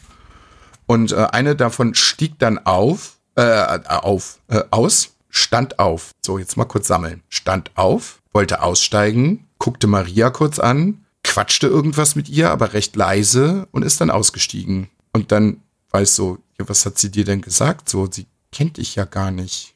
Und 0.87 1.13
äh, 1.13 1.27
eine 1.33 1.57
davon 1.57 1.95
stieg 1.95 2.39
dann 2.39 2.59
auf, 2.59 3.16
äh, 3.37 3.43
äh, 3.43 3.81
auf, 3.89 4.41
äh, 4.49 4.63
aus, 4.71 5.15
stand 5.29 5.79
auf. 5.79 6.11
So, 6.25 6.39
jetzt 6.39 6.57
mal 6.57 6.65
kurz 6.65 6.89
sammeln. 6.89 7.23
Stand 7.29 7.71
auf, 7.75 8.21
wollte 8.33 8.63
aussteigen, 8.63 9.47
guckte 9.59 9.87
Maria 9.87 10.31
kurz 10.31 10.59
an, 10.59 11.05
quatschte 11.23 11.67
irgendwas 11.67 12.15
mit 12.17 12.29
ihr, 12.29 12.51
aber 12.51 12.73
recht 12.73 12.97
leise 12.97 13.69
und 13.73 13.83
ist 13.83 14.01
dann 14.01 14.11
ausgestiegen. 14.11 14.89
Und 15.13 15.33
dann 15.33 15.61
ich 15.99 16.11
so, 16.11 16.39
ja, 16.59 16.69
was 16.69 16.85
hat 16.85 16.99
sie 16.99 17.11
dir 17.11 17.25
denn 17.25 17.41
gesagt? 17.41 17.89
So, 17.89 18.07
sie 18.11 18.27
kennt 18.53 18.77
dich 18.77 18.97
ja 18.97 19.05
gar 19.05 19.31
nicht. 19.31 19.75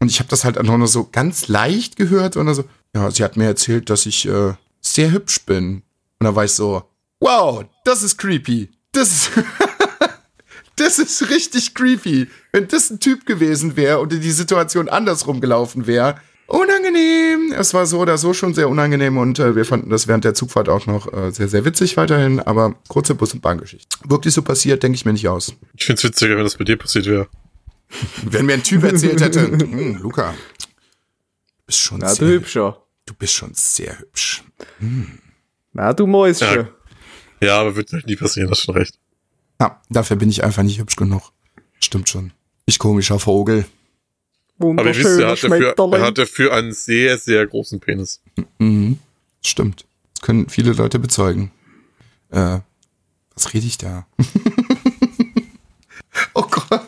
Und 0.00 0.10
ich 0.10 0.20
habe 0.20 0.28
das 0.28 0.44
halt 0.44 0.58
einfach 0.58 0.76
nur 0.76 0.88
so 0.88 1.08
ganz 1.10 1.48
leicht 1.48 1.96
gehört 1.96 2.36
und 2.36 2.46
dann 2.46 2.54
so, 2.54 2.64
ja, 2.94 3.10
sie 3.10 3.24
hat 3.24 3.36
mir 3.36 3.46
erzählt, 3.46 3.90
dass 3.90 4.06
ich 4.06 4.26
äh, 4.28 4.54
sehr 4.80 5.10
hübsch 5.10 5.44
bin. 5.44 5.82
Und 6.20 6.24
dann 6.24 6.44
ich 6.44 6.52
so, 6.52 6.84
wow, 7.20 7.64
das 7.84 8.02
ist 8.02 8.16
creepy. 8.16 8.70
Das 8.92 9.08
ist, 9.10 9.30
das 10.80 10.98
ist 10.98 11.30
richtig 11.30 11.74
creepy. 11.74 12.28
Wenn 12.52 12.68
das 12.68 12.90
ein 12.90 13.00
Typ 13.00 13.26
gewesen 13.26 13.76
wäre 13.76 13.98
und 14.00 14.12
die 14.12 14.30
Situation 14.30 14.88
andersrum 14.88 15.40
gelaufen 15.40 15.86
wäre, 15.86 16.20
unangenehm. 16.46 17.52
Es 17.52 17.74
war 17.74 17.86
so 17.86 17.98
oder 18.00 18.18
so 18.18 18.32
schon 18.32 18.54
sehr 18.54 18.68
unangenehm 18.68 19.18
und 19.18 19.38
äh, 19.38 19.54
wir 19.54 19.64
fanden 19.64 19.90
das 19.90 20.08
während 20.08 20.24
der 20.24 20.34
Zugfahrt 20.34 20.68
auch 20.68 20.86
noch 20.86 21.12
äh, 21.12 21.30
sehr, 21.30 21.48
sehr 21.48 21.64
witzig 21.64 21.96
weiterhin. 21.96 22.40
Aber 22.40 22.74
kurze 22.88 23.14
Bus- 23.14 23.34
und 23.34 23.42
Bahngeschichte. 23.42 23.96
Wirklich 24.04 24.34
so 24.34 24.42
passiert, 24.42 24.82
denke 24.82 24.96
ich 24.96 25.04
mir 25.04 25.12
nicht 25.12 25.28
aus. 25.28 25.54
Ich 25.76 25.84
find's 25.84 26.02
witziger, 26.04 26.36
wenn 26.36 26.44
das 26.44 26.56
bei 26.56 26.64
dir 26.64 26.76
passiert 26.76 27.06
wäre. 27.06 27.28
Wenn 28.22 28.44
mir 28.44 28.52
ein 28.52 28.62
Typ 28.62 28.82
erzählt 28.84 29.18
hätte, 29.22 29.40
hm, 29.48 29.96
Luca, 30.02 30.32
du 30.58 30.66
bist 31.64 31.78
schon 31.80 31.98
Na, 32.00 32.08
du 32.08 32.14
sehr, 32.16 32.28
Hübscher. 32.28 32.82
du 33.06 33.14
bist 33.14 33.32
schon 33.32 33.54
sehr 33.54 33.98
hübsch. 33.98 34.44
Na, 35.72 35.94
du 35.94 36.06
Mäuschen. 36.06 36.68
Ja, 37.40 37.60
aber 37.60 37.76
wird 37.76 37.90
nie 38.06 38.16
passieren, 38.16 38.50
hast 38.50 38.60
schon 38.64 38.74
recht. 38.76 38.98
Ja, 39.60 39.80
dafür 39.88 40.16
bin 40.16 40.30
ich 40.30 40.44
einfach 40.44 40.62
nicht 40.62 40.78
hübsch 40.78 40.96
genug. 40.96 41.32
Stimmt 41.80 42.08
schon. 42.08 42.32
Ich 42.66 42.78
komischer 42.78 43.18
Vogel. 43.18 43.64
Aber 44.60 44.84
ihr 44.86 44.96
wisst, 44.96 45.20
er 45.20 45.28
hat, 45.28 45.42
dafür, 45.42 45.74
er 45.94 46.00
hat 46.00 46.18
dafür 46.18 46.52
einen 46.52 46.72
sehr, 46.72 47.16
sehr 47.18 47.46
großen 47.46 47.80
Penis. 47.80 48.20
Mhm. 48.58 48.98
Stimmt. 49.44 49.84
Das 50.14 50.22
können 50.22 50.48
viele 50.48 50.72
Leute 50.72 50.98
bezeugen. 50.98 51.52
Äh, 52.30 52.58
was 53.34 53.54
rede 53.54 53.66
ich 53.66 53.78
da? 53.78 54.06
oh 56.34 56.42
Gott. 56.42 56.82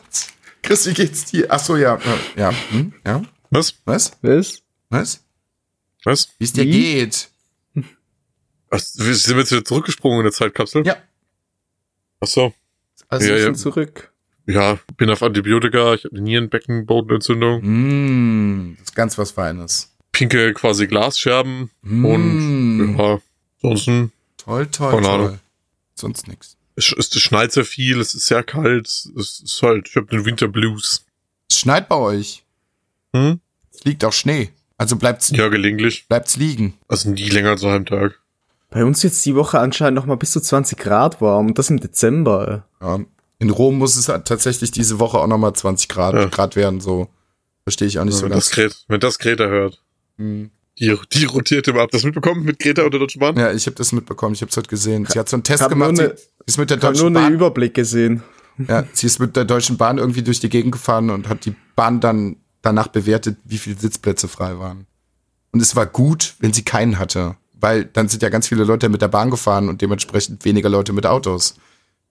Chris, 0.62 0.86
wie 0.86 0.94
geht's 0.94 1.26
dir? 1.26 1.46
Ach 1.48 1.60
so, 1.60 1.76
ja. 1.76 1.96
äh, 1.96 2.40
Ja. 2.40 2.52
Hm? 2.70 2.92
Ja. 3.06 3.22
Was? 3.50 3.74
Was? 3.84 4.12
Was? 4.22 4.62
Was? 4.88 5.20
Was? 6.04 6.28
Wie 6.38 6.44
es 6.44 6.52
dir 6.52 6.66
geht? 6.66 7.28
Ach, 8.72 8.80
wir 8.96 9.14
sind 9.14 9.38
jetzt 9.38 9.50
wieder 9.52 9.64
zurückgesprungen 9.64 10.20
in 10.20 10.24
der 10.24 10.32
Zeitkapsel? 10.32 10.86
Ja. 10.86 10.96
Ach 12.20 12.28
so. 12.28 12.52
Also, 13.10 13.28
Ja, 13.28 13.36
ja. 13.36 13.42
sind 13.44 13.58
zurück. 13.58 14.12
Ja, 14.46 14.78
bin 14.96 15.10
auf 15.10 15.22
Antibiotika, 15.22 15.94
ich 15.94 16.04
habe 16.04 16.16
eine 16.16 16.24
Nierenbeckenbodenentzündung, 16.24 17.60
Mm, 17.62 18.76
das 18.78 18.84
ist 18.88 18.94
ganz 18.94 19.18
was 19.18 19.30
Feines. 19.32 19.92
pinke 20.12 20.52
quasi 20.54 20.86
Glasscherben 20.86 21.70
Mm, 21.82 22.04
und 22.04 22.96
ja, 22.98 23.18
ansonsten, 23.62 24.12
toll, 24.38 24.66
toll, 24.68 24.90
Keine 24.92 25.06
toll. 25.06 25.14
Ahnung. 25.14 25.38
Sonst 25.94 26.26
nix. 26.28 26.56
es, 26.76 26.92
es 26.96 27.10
schneit 27.20 27.52
sehr 27.52 27.64
viel, 27.64 28.00
es 28.00 28.14
ist 28.14 28.26
sehr 28.26 28.42
kalt, 28.42 28.86
es 28.88 29.06
ist 29.44 29.60
halt, 29.62 29.88
ich 29.88 29.96
habe 29.96 30.06
den 30.06 30.24
Winterblues. 30.24 31.04
Es 31.50 31.58
schneit 31.58 31.88
bei 31.88 31.96
euch. 31.96 32.42
Hm? 33.14 33.40
Es 33.72 33.84
liegt 33.84 34.04
auch 34.04 34.12
Schnee. 34.12 34.50
Also 34.78 34.96
bleibt's, 34.96 35.30
Ja, 35.30 35.48
gelegentlich. 35.48 36.06
bleibt's 36.08 36.36
liegen. 36.36 36.74
Also 36.88 37.10
nie 37.10 37.28
länger 37.28 37.50
als 37.50 37.64
einem 37.64 37.84
Tag. 37.84 38.18
Bei 38.70 38.84
uns 38.84 39.02
jetzt 39.02 39.24
die 39.26 39.34
Woche 39.34 39.58
anscheinend 39.58 39.96
noch 39.96 40.06
mal 40.06 40.16
bis 40.16 40.30
zu 40.30 40.40
20 40.40 40.78
Grad 40.78 41.20
warm. 41.20 41.48
Und 41.48 41.58
das 41.58 41.68
im 41.70 41.80
Dezember. 41.80 42.66
Ja. 42.82 42.99
In 43.38 43.50
Rom 43.50 43.78
muss 43.78 43.96
es 43.96 44.08
halt 44.08 44.26
tatsächlich 44.26 44.70
diese 44.70 44.99
Woche 44.99 45.18
auch 45.18 45.26
nochmal 45.26 45.54
20 45.54 45.88
Grad, 45.88 46.14
Ja. 46.14 46.26
Grad 46.26 46.56
werden, 46.56 46.80
so. 46.80 47.08
Verstehe 47.64 47.88
ich 47.88 47.99
auch 47.99 48.04
nicht 48.04 48.14
so 48.16 48.25
wenn, 48.25 48.30
das 48.32 48.50
ganz. 48.50 48.54
Gret, 48.75 48.84
wenn 48.88 49.00
das 49.00 49.18
Greta 49.18 49.44
hört. 49.46 49.82
Hm. 50.18 50.50
Die, 50.78 50.96
die 51.12 51.25
rotiert 51.25 51.68
immer 51.68 51.82
ab. 51.82 51.90
Das 51.92 52.04
mitbekommen 52.04 52.42
mit 52.44 52.58
Greta 52.58 52.82
und 52.82 52.90
der 52.92 53.00
Deutschen 53.00 53.20
Bahn? 53.20 53.37
Ja, 53.37 53.52
ich 53.52 53.66
habe 53.66 53.76
das 53.76 53.92
mitbekommen, 53.92 54.34
ich 54.34 54.40
habe 54.40 54.50
es 54.50 54.56
heute 54.56 54.68
gesehen. 54.68 55.06
Sie 55.06 55.18
hat 55.18 55.28
so 55.28 55.37
einen 55.37 55.42
Test 55.44 55.62
hab 55.62 55.70
nur 55.75 55.88
gemacht, 55.88 56.00
ne- 56.08 56.14
sie 56.16 56.25
ist 56.46 56.58
mit 56.58 56.70
der 56.70 56.78
Ich 56.78 56.84
habe 56.84 56.96
nur 56.96 57.04
Deutschen 57.10 57.16
einen 57.16 57.25
Bahn, 57.26 57.34
Überblick 57.34 57.75
gesehen. 57.75 58.22
ja, 58.66 58.84
sie 58.92 59.06
ist 59.06 59.18
mit 59.18 59.37
der 59.37 59.44
Deutschen 59.44 59.76
Bahn 59.76 59.99
irgendwie 59.99 60.22
durch 60.22 60.40
die 60.40 60.49
Gegend 60.49 60.72
gefahren 60.72 61.10
und 61.10 61.28
hat 61.28 61.44
die 61.44 61.54
Bahn 61.76 62.00
dann 62.00 62.37
danach 62.62 62.88
bewertet, 62.88 63.37
wie 63.44 63.58
viele 63.58 63.78
Sitzplätze 63.78 64.26
frei 64.28 64.58
waren. 64.58 64.87
Und 65.52 65.60
es 65.60 65.76
war 65.76 65.87
gut, 65.87 66.34
wenn 66.40 66.52
sie 66.52 66.62
keinen 66.62 66.99
hatte, 66.99 67.37
weil 67.54 67.84
dann 67.84 68.08
sind 68.08 68.22
ja 68.22 68.28
ganz 68.30 68.49
viele 68.49 68.64
Leute 68.64 68.88
mit 68.88 69.02
der 69.02 69.08
Bahn 69.08 69.30
gefahren 69.30 69.68
und 69.68 69.82
dementsprechend 69.82 70.44
weniger 70.44 70.68
Leute 70.70 70.92
mit 70.92 71.04
Autos. 71.06 71.56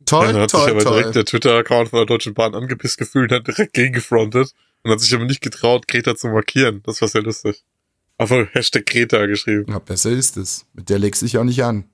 Toll, 0.10 0.28
dann 0.28 0.42
hat 0.42 0.52
sich 0.52 0.60
toll, 0.60 0.72
aber 0.72 0.84
toll. 0.84 0.98
direkt 0.98 1.16
der 1.16 1.26
Twitter-Account 1.26 1.90
von 1.90 1.98
der 1.98 2.06
Deutschen 2.06 2.34
Bahn 2.34 2.56
angepisst 2.56 2.98
gefühlt, 2.98 3.32
hat 3.32 3.48
direkt 3.48 3.74
gegengefrontet 3.74 4.54
und 4.84 4.92
hat 4.92 5.00
sich 5.00 5.14
aber 5.14 5.26
nicht 5.26 5.42
getraut, 5.42 5.88
Greta 5.88 6.16
zu 6.16 6.28
markieren. 6.28 6.82
Das 6.86 7.02
war 7.02 7.08
sehr 7.08 7.22
lustig. 7.22 7.64
Einfach 8.18 8.48
Hashtag 8.54 8.86
Greta 8.86 9.26
geschrieben. 9.28 9.72
Ja, 9.72 9.80
besser 9.80 10.10
ist 10.10 10.36
es. 10.36 10.66
Mit 10.74 10.90
der 10.90 11.00
legst 11.00 11.22
du 11.22 11.26
dich 11.26 11.38
auch 11.38 11.44
nicht 11.44 11.64
an. 11.64 11.86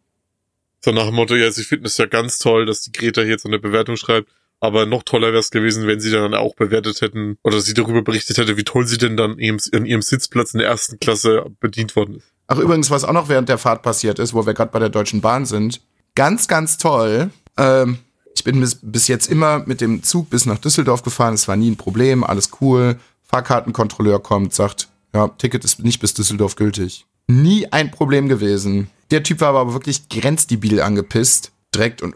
So 0.84 0.91
nach 0.91 1.05
dem 1.05 1.15
Motto, 1.15 1.36
ja, 1.36 1.51
sie 1.51 1.63
finden 1.63 1.86
es 1.86 1.98
ja 1.98 2.05
ganz 2.05 2.39
toll, 2.39 2.65
dass 2.65 2.81
die 2.81 2.91
Greta 2.91 3.22
hier 3.22 3.31
jetzt 3.31 3.45
eine 3.45 3.60
Bewertung 3.60 3.98
schreibt. 3.98 4.29
Aber 4.60 4.86
noch 4.86 5.03
toller 5.03 5.27
wäre 5.27 5.39
es 5.39 5.51
gewesen, 5.51 5.86
wenn 5.86 6.00
sie 6.00 6.12
dann 6.12 6.34
auch 6.34 6.55
bewertet 6.55 7.01
hätten 7.01 7.38
oder 7.43 7.60
sie 7.60 7.74
darüber 7.74 8.01
berichtet 8.01 8.38
hätte, 8.38 8.55
wie 8.57 8.63
toll 8.63 8.88
sie 8.88 8.98
denn 8.98 9.17
dann 9.17 9.38
eben 9.38 9.57
in 9.74 9.86
ihrem 9.86 10.01
Sitzplatz 10.01 10.53
in 10.53 10.60
der 10.60 10.69
ersten 10.69 11.00
Klasse 11.00 11.45
bedient 11.60 11.95
worden 11.95 12.15
ist. 12.15 12.31
Ach, 12.48 12.57
übrigens, 12.57 12.89
was 12.89 13.03
auch 13.03 13.13
noch 13.13 13.27
während 13.27 13.50
der 13.50 13.57
Fahrt 13.57 13.84
passiert 13.84 14.19
ist, 14.19 14.34
wo 14.34 14.45
wir 14.45 14.53
gerade 14.53 14.72
bei 14.72 14.79
der 14.79 14.89
Deutschen 14.89 15.22
Bahn 15.22 15.45
sind. 15.45 15.81
Ganz, 16.15 16.48
ganz 16.48 16.77
toll. 16.77 17.31
Ähm, 17.57 18.00
ich 18.36 18.44
bin 18.44 18.60
bis, 18.60 18.77
bis 18.82 19.08
jetzt 19.08 19.27
immer 19.27 19.63
mit 19.65 19.82
dem 19.82 20.04
Zug 20.04 20.30
bis 20.30 20.46
nach 20.46 20.60
Düsseldorf 20.60 21.04
gefahren. 21.04 21.34
Es 21.34 21.48
war 21.48 21.56
nie 21.56 21.72
ein 21.72 21.77
Problem, 21.77 22.24
alles 22.24 22.50
cool. 22.62 23.00
Fahrkartenkontrolleur 23.24 24.22
kommt, 24.22 24.54
sagt, 24.54 24.89
ja, 25.13 25.30
Ticket 25.30 25.63
ist 25.63 25.80
nicht 25.80 26.00
bis 26.00 26.13
Düsseldorf 26.13 26.56
gültig. 26.56 27.06
Nie 27.27 27.72
ein 27.72 27.92
Problem 27.92 28.27
gewesen. 28.27 28.89
Der 29.10 29.24
Typ 29.24 29.42
war 29.42 29.56
aber 29.56 29.74
wirklich 29.74 30.10
grenzdebil 30.10 30.82
angepisst. 30.82 31.51
Direkt 31.74 32.01
und, 32.01 32.15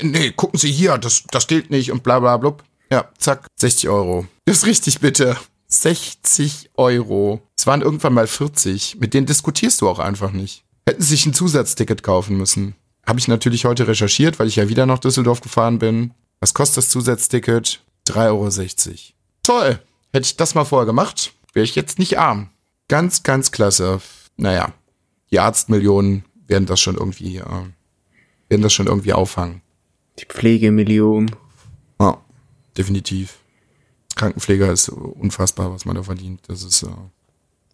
nee, 0.00 0.30
gucken 0.30 0.58
Sie 0.58 0.70
hier, 0.70 0.96
das, 0.96 1.24
das 1.30 1.46
gilt 1.46 1.70
nicht 1.70 1.90
und 1.90 2.02
bla 2.02 2.20
bla 2.20 2.36
blub. 2.36 2.62
Ja, 2.90 3.08
zack, 3.18 3.46
60 3.56 3.88
Euro. 3.88 4.26
Das 4.46 4.58
ist 4.58 4.66
richtig, 4.66 5.00
bitte. 5.00 5.36
60 5.68 6.70
Euro. 6.76 7.40
Es 7.56 7.66
waren 7.66 7.82
irgendwann 7.82 8.14
mal 8.14 8.26
40. 8.26 8.98
Mit 9.00 9.14
denen 9.14 9.26
diskutierst 9.26 9.80
du 9.80 9.88
auch 9.88 9.98
einfach 9.98 10.32
nicht. 10.32 10.64
Hätten 10.88 11.02
sich 11.02 11.26
ein 11.26 11.34
Zusatzticket 11.34 12.02
kaufen 12.02 12.36
müssen. 12.36 12.74
Habe 13.10 13.18
ich 13.18 13.26
natürlich 13.26 13.64
heute 13.64 13.88
recherchiert, 13.88 14.38
weil 14.38 14.46
ich 14.46 14.54
ja 14.54 14.68
wieder 14.68 14.86
nach 14.86 15.00
Düsseldorf 15.00 15.40
gefahren 15.40 15.80
bin. 15.80 16.14
Was 16.38 16.54
kostet 16.54 16.76
das 16.76 16.90
Zusatzticket? 16.90 17.82
3,60 18.06 18.88
Euro. 18.88 18.96
Toll. 19.42 19.80
Hätte 20.12 20.26
ich 20.26 20.36
das 20.36 20.54
mal 20.54 20.64
vorher 20.64 20.86
gemacht, 20.86 21.32
wäre 21.52 21.64
ich 21.64 21.74
jetzt 21.74 21.98
nicht 21.98 22.20
arm. 22.20 22.50
Ganz, 22.86 23.24
ganz 23.24 23.50
klasse. 23.50 24.00
Naja, 24.36 24.72
die 25.32 25.40
Arztmillionen 25.40 26.24
werden 26.46 26.66
das 26.66 26.78
schon 26.78 26.94
irgendwie, 26.94 27.38
äh, 27.38 27.44
werden 28.48 28.62
das 28.62 28.72
schon 28.72 28.86
irgendwie 28.86 29.12
auffangen. 29.12 29.60
Die 30.20 30.26
Pflegemillion. 30.26 31.34
Ja, 32.00 32.16
definitiv. 32.78 33.40
Krankenpfleger 34.14 34.70
ist 34.70 34.88
unfassbar, 34.88 35.72
was 35.74 35.84
man 35.84 35.96
da 35.96 36.04
verdient. 36.04 36.42
Das 36.46 36.62
ist, 36.62 36.84
äh, 36.84 36.86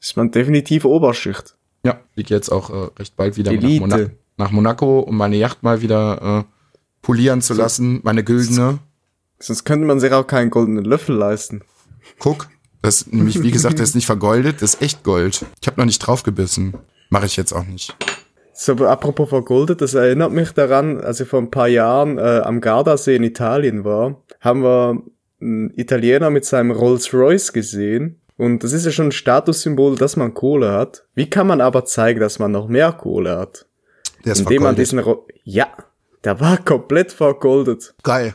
Ist 0.00 0.16
man 0.16 0.30
definitiv 0.30 0.86
Oberschicht. 0.86 1.58
ja, 1.84 2.00
liegt 2.14 2.30
jetzt 2.30 2.48
auch 2.48 2.70
äh, 2.70 2.88
recht 2.98 3.16
bald 3.16 3.36
wieder 3.36 3.52
nach, 3.52 3.62
Elite. 3.62 4.16
Nach 4.36 4.50
Monaco, 4.50 5.00
um 5.00 5.16
meine 5.16 5.36
Yacht 5.36 5.62
mal 5.62 5.82
wieder 5.82 6.44
äh, 6.44 6.44
polieren 7.02 7.40
zu 7.40 7.54
lassen. 7.54 8.00
Meine 8.02 8.24
güldene. 8.24 8.78
Sonst 9.38 9.64
könnte 9.64 9.86
man 9.86 10.00
sich 10.00 10.12
auch 10.12 10.26
keinen 10.26 10.50
goldenen 10.50 10.84
Löffel 10.84 11.16
leisten. 11.16 11.62
Guck, 12.18 12.48
das 12.82 13.02
ist 13.02 13.12
nämlich, 13.12 13.42
wie 13.42 13.50
gesagt, 13.50 13.78
das 13.80 13.90
ist 13.90 13.94
nicht 13.94 14.06
vergoldet, 14.06 14.62
das 14.62 14.74
ist 14.74 14.82
echt 14.82 15.04
Gold. 15.04 15.44
Ich 15.60 15.66
habe 15.66 15.80
noch 15.80 15.86
nicht 15.86 15.98
draufgebissen. 15.98 16.74
Mache 17.10 17.26
ich 17.26 17.36
jetzt 17.36 17.52
auch 17.52 17.64
nicht. 17.64 17.96
So, 18.52 18.72
aber 18.72 18.90
apropos 18.90 19.28
vergoldet, 19.28 19.82
das 19.82 19.94
erinnert 19.94 20.32
mich 20.32 20.52
daran, 20.52 21.00
als 21.00 21.20
ich 21.20 21.28
vor 21.28 21.40
ein 21.40 21.50
paar 21.50 21.68
Jahren 21.68 22.16
äh, 22.16 22.40
am 22.42 22.60
Gardasee 22.60 23.16
in 23.16 23.22
Italien 23.22 23.84
war, 23.84 24.22
haben 24.40 24.62
wir 24.62 25.02
einen 25.40 25.70
Italiener 25.76 26.30
mit 26.30 26.44
seinem 26.44 26.70
Rolls 26.70 27.12
Royce 27.12 27.52
gesehen. 27.52 28.20
Und 28.38 28.64
das 28.64 28.72
ist 28.72 28.86
ja 28.86 28.92
schon 28.92 29.08
ein 29.08 29.12
Statussymbol, 29.12 29.96
dass 29.96 30.16
man 30.16 30.34
Kohle 30.34 30.72
hat. 30.72 31.06
Wie 31.14 31.28
kann 31.28 31.46
man 31.46 31.60
aber 31.60 31.84
zeigen, 31.84 32.20
dass 32.20 32.38
man 32.38 32.52
noch 32.52 32.68
mehr 32.68 32.92
Kohle 32.92 33.36
hat? 33.36 33.66
Der 34.26 34.32
ist 34.32 34.40
Indem 34.40 34.62
man 34.64 34.74
vergoldet. 34.76 34.78
diesen 34.86 34.98
Ro 34.98 35.26
Ja, 35.44 35.68
der 36.24 36.40
war 36.40 36.58
komplett 36.58 37.12
vergoldet. 37.12 37.94
Geil. 38.02 38.34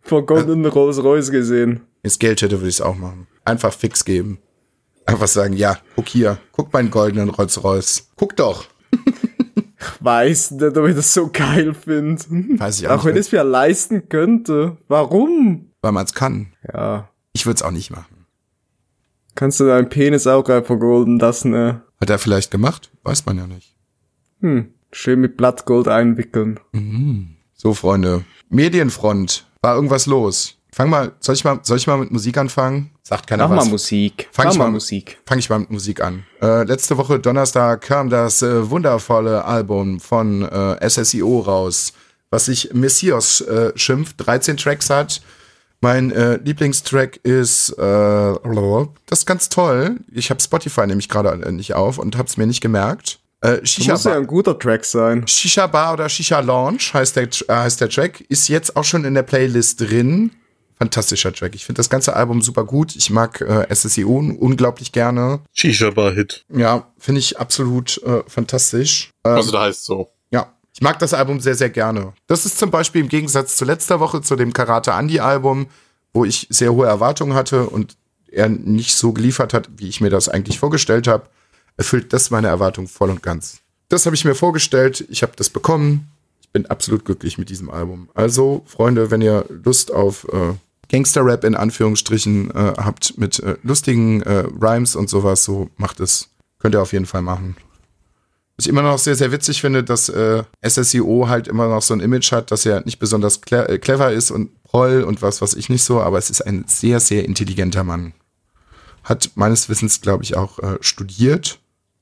Vergoldeten 0.00 0.64
Rolls 0.64 1.02
Royce 1.02 1.30
gesehen. 1.30 1.80
Wenn 2.02 2.12
Geld 2.18 2.40
hätte, 2.40 2.58
würde 2.60 2.68
ich 2.68 2.76
es 2.76 2.80
auch 2.80 2.96
machen. 2.96 3.26
Einfach 3.44 3.72
fix 3.74 4.04
geben. 4.04 4.38
Einfach 5.04 5.28
sagen, 5.28 5.54
ja, 5.54 5.76
guck 5.96 6.08
hier, 6.08 6.38
guck 6.52 6.72
meinen 6.72 6.90
goldenen 6.90 7.28
Rolls 7.28 7.62
Royce. 7.62 8.08
Guck 8.16 8.36
doch. 8.36 8.66
Weiß 10.00 10.52
nicht, 10.52 10.76
ob 10.76 10.86
ich 10.88 10.94
das 10.94 11.12
so 11.12 11.28
geil 11.30 11.74
finde. 11.74 12.22
Weiß 12.60 12.80
ich 12.80 12.88
auch 12.88 12.98
Auch 13.00 13.04
wenn 13.04 13.14
nicht, 13.14 13.22
ich 13.22 13.26
es 13.26 13.32
mir 13.32 13.44
leisten 13.44 14.08
könnte. 14.08 14.76
Warum? 14.88 15.66
weil 15.82 15.92
man 15.92 16.04
es 16.04 16.12
kann. 16.14 16.52
Ja. 16.72 17.08
Ich 17.32 17.46
würde 17.46 17.56
es 17.56 17.62
auch 17.62 17.70
nicht 17.70 17.90
machen. 17.90 18.26
Kannst 19.34 19.58
du 19.60 19.64
deinen 19.66 19.88
Penis 19.88 20.26
auch 20.26 20.46
rein 20.48 20.64
vergolden 20.64 21.18
lassen, 21.18 21.50
ne? 21.52 21.82
Hat 22.00 22.10
er 22.10 22.18
vielleicht 22.18 22.50
gemacht? 22.50 22.90
Weiß 23.02 23.24
man 23.24 23.38
ja 23.38 23.46
nicht. 23.46 23.74
Hm. 24.40 24.74
Schön 24.92 25.20
mit 25.20 25.36
Blattgold 25.36 25.88
einwickeln. 25.88 26.58
So, 27.54 27.74
Freunde. 27.74 28.24
Medienfront. 28.48 29.46
War 29.62 29.74
irgendwas 29.76 30.06
los? 30.06 30.56
Fang 30.72 30.88
mal, 30.88 31.12
soll 31.20 31.34
ich 31.34 31.44
mal, 31.44 31.58
soll 31.62 31.76
ich 31.78 31.86
mal 31.86 31.98
mit 31.98 32.10
Musik 32.12 32.36
anfangen? 32.38 32.90
Sagt 33.02 33.26
keiner 33.26 33.48
Mach 33.48 33.56
was. 33.56 33.64
mal 33.64 33.70
Musik. 33.72 34.28
Fang 34.32 34.46
Mach 34.46 34.52
ich 34.52 34.58
mal 34.58 34.64
mal- 34.66 34.70
Musik. 34.72 35.18
Fange 35.26 35.38
ich 35.40 35.50
mal 35.50 35.58
mit 35.58 35.70
Musik 35.70 36.00
an. 36.00 36.24
Äh, 36.40 36.62
letzte 36.64 36.96
Woche 36.96 37.18
Donnerstag 37.18 37.80
kam 37.82 38.08
das 38.08 38.42
äh, 38.42 38.70
wundervolle 38.70 39.44
Album 39.44 39.98
von 40.00 40.42
äh, 40.42 40.88
SSIO 40.88 41.40
raus, 41.40 41.92
was 42.30 42.44
sich 42.46 42.72
Messias 42.72 43.40
äh, 43.42 43.72
schimpft, 43.76 44.16
13 44.18 44.56
Tracks 44.56 44.90
hat. 44.90 45.20
Mein 45.80 46.10
äh, 46.12 46.36
Lieblingstrack 46.36 47.16
ist, 47.24 47.70
äh, 47.78 48.34
das 49.06 49.20
ist 49.20 49.26
ganz 49.26 49.48
toll. 49.48 49.96
Ich 50.12 50.30
habe 50.30 50.40
Spotify 50.40 50.86
nämlich 50.86 51.08
gerade 51.08 51.52
nicht 51.52 51.74
auf 51.74 51.98
und 51.98 52.16
habe 52.18 52.28
es 52.28 52.36
mir 52.36 52.46
nicht 52.46 52.60
gemerkt. 52.60 53.18
Äh, 53.42 53.60
Das 53.60 53.70
Shisha 53.70 53.92
muss 53.92 54.04
ja 54.04 54.10
Bar, 54.12 54.20
ein 54.20 54.26
guter 54.26 54.58
Track 54.58 54.84
sein. 54.84 55.26
Shisha 55.26 55.66
Bar 55.66 55.94
oder 55.94 56.08
Shisha 56.08 56.40
Launch 56.40 56.92
heißt 56.94 57.16
der, 57.16 57.24
äh, 57.24 57.52
heißt 57.52 57.80
der 57.80 57.88
Track, 57.88 58.20
ist 58.28 58.48
jetzt 58.48 58.76
auch 58.76 58.84
schon 58.84 59.04
in 59.04 59.14
der 59.14 59.22
Playlist 59.22 59.80
drin. 59.80 60.32
Fantastischer 60.78 61.32
Track. 61.32 61.54
Ich 61.54 61.66
finde 61.66 61.78
das 61.78 61.90
ganze 61.90 62.16
Album 62.16 62.40
super 62.40 62.64
gut. 62.64 62.96
Ich 62.96 63.10
mag 63.10 63.40
äh, 63.42 63.66
SSIO 63.74 64.16
unglaublich 64.38 64.92
gerne. 64.92 65.40
Shisha-Bar-Hit. 65.52 66.46
Ja, 66.54 66.86
finde 66.98 67.18
ich 67.18 67.38
absolut 67.38 68.02
äh, 68.02 68.22
fantastisch. 68.26 69.10
Ähm, 69.24 69.32
Also 69.34 69.52
da 69.52 69.62
heißt 69.62 69.84
so. 69.84 70.08
ja, 70.30 70.54
ich 70.72 70.80
mag 70.80 70.98
das 70.98 71.12
Album 71.12 71.40
sehr, 71.40 71.54
sehr 71.54 71.68
gerne. 71.68 72.14
Das 72.28 72.46
ist 72.46 72.58
zum 72.58 72.70
Beispiel 72.70 73.02
im 73.02 73.08
Gegensatz 73.08 73.56
zu 73.56 73.66
letzter 73.66 74.00
Woche, 74.00 74.22
zu 74.22 74.36
dem 74.36 74.54
Karate 74.54 74.92
Andy 74.92 75.20
Album, 75.20 75.66
wo 76.14 76.24
ich 76.24 76.46
sehr 76.48 76.72
hohe 76.72 76.86
Erwartungen 76.86 77.34
hatte 77.34 77.68
und 77.68 77.96
er 78.32 78.48
nicht 78.48 78.94
so 78.96 79.12
geliefert 79.12 79.52
hat, 79.52 79.68
wie 79.76 79.88
ich 79.88 80.00
mir 80.00 80.08
das 80.10 80.28
eigentlich 80.30 80.58
vorgestellt 80.58 81.06
habe, 81.08 81.26
erfüllt 81.80 82.12
das 82.12 82.30
meine 82.30 82.48
Erwartungen 82.48 82.88
voll 82.88 83.08
und 83.08 83.22
ganz. 83.22 83.60
Das 83.88 84.04
habe 84.04 84.14
ich 84.14 84.26
mir 84.26 84.34
vorgestellt, 84.34 85.04
ich 85.08 85.22
habe 85.22 85.32
das 85.34 85.48
bekommen. 85.48 86.10
Ich 86.42 86.50
bin 86.50 86.66
absolut 86.66 87.06
glücklich 87.06 87.38
mit 87.38 87.48
diesem 87.48 87.70
Album. 87.70 88.10
Also, 88.14 88.62
Freunde, 88.66 89.10
wenn 89.10 89.22
ihr 89.22 89.46
Lust 89.64 89.90
auf 89.90 90.26
äh, 90.30 90.52
Gangster-Rap 90.90 91.42
in 91.44 91.54
Anführungsstrichen 91.54 92.50
äh, 92.50 92.74
habt 92.76 93.16
mit 93.16 93.40
äh, 93.40 93.56
lustigen 93.62 94.20
äh, 94.22 94.44
Rhymes 94.60 94.94
und 94.94 95.08
sowas, 95.08 95.42
so 95.42 95.70
macht 95.78 96.00
es. 96.00 96.28
Könnt 96.58 96.74
ihr 96.74 96.82
auf 96.82 96.92
jeden 96.92 97.06
Fall 97.06 97.22
machen. 97.22 97.56
Was 98.56 98.66
ich 98.66 98.68
immer 98.68 98.82
noch 98.82 98.98
sehr, 98.98 99.14
sehr 99.14 99.32
witzig 99.32 99.62
finde, 99.62 99.82
dass 99.82 100.10
äh, 100.10 100.44
SSIO 100.62 101.28
halt 101.28 101.48
immer 101.48 101.68
noch 101.68 101.80
so 101.80 101.94
ein 101.94 102.00
Image 102.00 102.30
hat, 102.30 102.50
dass 102.50 102.66
er 102.66 102.84
nicht 102.84 102.98
besonders 102.98 103.40
äh, 103.50 103.78
clever 103.78 104.12
ist 104.12 104.30
und 104.30 104.62
proll 104.64 105.02
und 105.02 105.22
was 105.22 105.40
was 105.40 105.54
ich 105.54 105.70
nicht 105.70 105.82
so, 105.82 106.02
aber 106.02 106.18
es 106.18 106.28
ist 106.28 106.42
ein 106.42 106.64
sehr, 106.66 107.00
sehr 107.00 107.24
intelligenter 107.24 107.84
Mann. 107.84 108.12
Hat 109.02 109.30
meines 109.34 109.70
Wissens, 109.70 110.02
glaube 110.02 110.24
ich, 110.24 110.36
auch 110.36 110.58
äh, 110.58 110.76
studiert. 110.82 111.59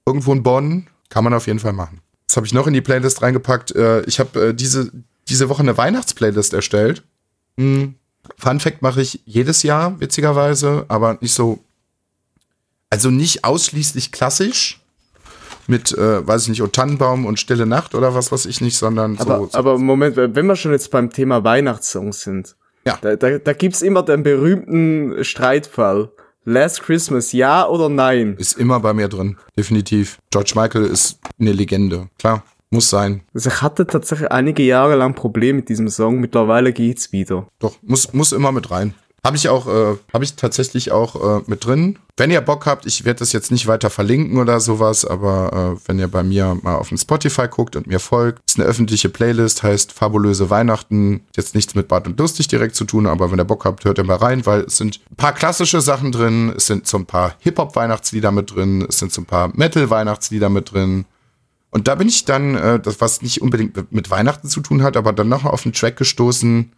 Irgendwo 0.09 0.33
in 0.33 0.43
Bonn. 0.43 0.87
Kann 1.11 1.25
man 1.25 1.35
auf 1.35 1.47
jeden 1.47 1.59
Fall 1.59 1.73
machen. 1.73 2.00
Das 2.27 2.37
habe 2.37 2.47
ich 2.47 2.53
noch 2.53 2.67
in 2.67 2.75
die 2.75 2.81
Playlist 2.81 3.23
reingepackt. 3.23 3.75
Äh, 3.75 4.03
ich 4.03 4.19
habe 4.21 4.49
äh, 4.49 4.55
diese, 4.55 4.91
diese 5.29 5.49
Woche 5.49 5.62
eine 5.62 5.77
Weihnachtsplaylist 5.77 6.53
erstellt. 6.55 7.03
Hm. 7.59 7.95
Fun 8.38 8.61
Fact 8.61 8.83
mache 8.83 9.00
ich 9.00 9.21
jedes 9.25 9.62
Jahr, 9.62 9.99
witzigerweise, 10.00 10.85
aber 10.88 11.19
nicht 11.21 11.33
so. 11.35 11.61
Also 12.91 13.11
nicht 13.11 13.45
ausschließlich 13.45 14.12
klassisch 14.12 14.81
mit, 15.67 15.93
äh, 15.97 16.27
weiß 16.27 16.43
ich 16.45 16.49
nicht, 16.49 16.62
O 16.62 16.67
Tannenbaum 16.67 17.27
und 17.27 17.38
Stille 17.38 17.67
Nacht 17.67 17.95
oder 17.95 18.15
was 18.15 18.33
weiß 18.33 18.47
ich 18.47 18.61
nicht, 18.62 18.77
sondern 18.79 19.19
Aber, 19.19 19.38
so, 19.38 19.47
so. 19.49 19.59
aber 19.59 19.79
Moment, 19.79 20.17
wenn 20.17 20.47
wir 20.47 20.57
schon 20.57 20.73
jetzt 20.73 20.91
beim 20.91 21.11
Thema 21.11 21.45
Weihnachtssongs 21.45 22.23
sind, 22.23 22.57
Ja. 22.87 22.99
da, 23.03 23.17
da, 23.17 23.38
da 23.38 23.53
gibt's 23.53 23.83
immer 23.83 24.03
den 24.03 24.23
berühmten 24.23 25.23
Streitfall. 25.25 26.11
Last 26.49 26.83
Christmas, 26.83 27.33
ja 27.33 27.69
oder 27.69 27.90
nein? 27.90 28.35
Ist 28.38 28.57
immer 28.57 28.81
bei 28.81 28.95
mir 28.95 29.09
drin, 29.09 29.37
definitiv. 29.55 30.19
George 30.31 30.52
Michael 30.57 30.87
ist 30.87 31.19
eine 31.38 31.52
Legende, 31.52 32.09
klar, 32.19 32.43
muss 32.71 32.88
sein. 32.88 33.21
Also 33.35 33.50
ich 33.50 33.61
hatte 33.61 33.87
tatsächlich 33.87 34.33
einige 34.33 34.62
Jahre 34.62 34.97
lang 34.97 35.14
Probleme 35.14 35.59
mit 35.59 35.69
diesem 35.69 35.88
Song, 35.88 36.21
mittlerweile 36.21 36.73
geht's 36.73 37.12
wieder. 37.12 37.49
Doch, 37.59 37.76
muss, 37.83 38.14
muss 38.14 38.33
immer 38.33 38.50
mit 38.50 38.71
rein. 38.71 38.95
Habe 39.25 39.37
ich 39.37 39.49
auch, 39.49 39.67
äh, 39.67 39.97
habe 40.13 40.25
ich 40.25 40.35
tatsächlich 40.35 40.93
auch 40.93 41.41
äh, 41.41 41.43
mit 41.47 41.65
drin. 41.65 41.99
Wenn 42.17 42.31
ihr 42.31 42.41
Bock 42.41 42.67
habt, 42.67 42.87
ich 42.87 43.05
werde 43.05 43.21
das 43.21 43.33
jetzt 43.33 43.51
nicht 43.51 43.67
weiter 43.67 43.91
verlinken 43.91 44.39
oder 44.39 44.61
sowas, 44.61 45.05
aber 45.05 45.77
äh, 45.77 45.89
wenn 45.89 45.99
ihr 45.99 46.09
bei 46.09 46.23
mir 46.23 46.57
mal 46.63 46.77
auf 46.77 46.89
dem 46.89 46.99
Spotify 46.99 47.49
guckt 47.49 47.77
und 47.77 47.87
mir 47.87 48.01
folgt, 48.01 48.41
ist 48.49 48.59
eine 48.59 48.69
öffentliche 48.69 49.09
Playlist, 49.09 49.63
heißt 49.63 49.93
Fabulöse 49.93 50.51
Weihnachten. 50.51 51.23
Jetzt 51.37 51.55
nichts 51.55 51.75
mit 51.75 51.89
Bart 51.89 52.07
und 52.07 52.19
Lustig 52.19 52.49
direkt 52.49 52.77
zu 52.77 52.85
tun, 52.85 53.07
aber 53.07 53.31
wenn 53.31 53.39
ihr 53.39 53.45
Bock 53.45 53.65
habt, 53.65 53.85
hört 53.85 53.99
ihr 53.99 54.05
mal 54.05 54.17
rein, 54.17 54.47
weil 54.47 54.63
es 54.63 54.77
sind 54.77 55.01
ein 55.11 55.17
paar 55.17 55.33
klassische 55.33 55.81
Sachen 55.81 56.13
drin, 56.13 56.53
es 56.57 56.67
sind 56.67 56.87
so 56.87 56.97
ein 56.97 57.07
paar 57.07 57.35
Hip-Hop-Weihnachtslieder 57.41 58.31
mit 58.31 58.55
drin, 58.55 58.87
es 58.89 58.99
sind 58.99 59.13
so 59.13 59.23
ein 59.23 59.27
paar 59.27 59.49
Metal-Weihnachtslieder 59.55 60.49
mit 60.49 60.73
drin. 60.73 61.07
Und 61.71 61.88
da 61.88 61.97
bin 61.97 62.09
ich 62.09 62.25
dann, 62.25 62.55
äh, 62.55 62.81
das 62.81 63.01
was 63.01 63.21
nicht 63.23 63.42
unbedingt 63.42 63.92
mit 63.92 64.11
Weihnachten 64.11 64.49
zu 64.49 64.61
tun 64.61 64.83
hat, 64.83 64.97
aber 64.97 65.12
dann 65.12 65.29
noch 65.29 65.45
auf 65.45 65.66
einen 65.66 65.73
Track 65.73 65.97
gestoßen. 65.97 66.73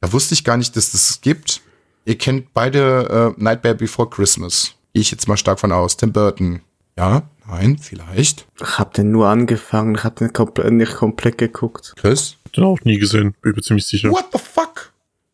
Da 0.00 0.12
wusste 0.12 0.34
ich 0.34 0.44
gar 0.44 0.56
nicht, 0.56 0.76
dass 0.76 0.92
das 0.92 1.10
es 1.10 1.20
gibt. 1.20 1.60
Ihr 2.04 2.18
kennt 2.18 2.52
beide 2.52 3.34
äh, 3.38 3.42
Nightmare 3.42 3.74
Before 3.74 4.08
Christmas. 4.08 4.74
Gehe 4.92 5.02
ich 5.02 5.10
jetzt 5.10 5.28
mal 5.28 5.36
stark 5.36 5.60
von 5.60 5.72
aus. 5.72 5.96
Tim 5.96 6.12
Burton. 6.12 6.60
Ja? 6.96 7.22
Nein? 7.46 7.78
Vielleicht? 7.78 8.46
Ich 8.60 8.78
hab 8.78 8.94
den 8.94 9.10
nur 9.10 9.28
angefangen, 9.28 9.94
ich 9.94 10.04
hab 10.04 10.16
den 10.16 10.32
komple 10.32 10.70
nicht 10.70 10.94
komplett 10.94 11.38
geguckt. 11.38 11.94
Chris? 11.96 12.36
Den 12.56 12.64
auch 12.64 12.80
nie 12.84 12.98
gesehen, 12.98 13.34
bin 13.40 13.52
ich 13.52 13.56
mir 13.56 13.62
ziemlich 13.62 13.86
sicher. 13.86 14.10
What 14.10 14.26
the 14.32 14.38
fuck? 14.38 14.92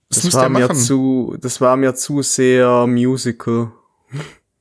Das, 0.08 0.22
Das 0.22 0.34
war 0.34 0.48
mir 0.48 0.72
zu, 0.72 1.36
das 1.40 1.60
war 1.60 1.76
mir 1.76 1.94
zu 1.94 2.22
sehr 2.22 2.86
Musical. 2.86 3.72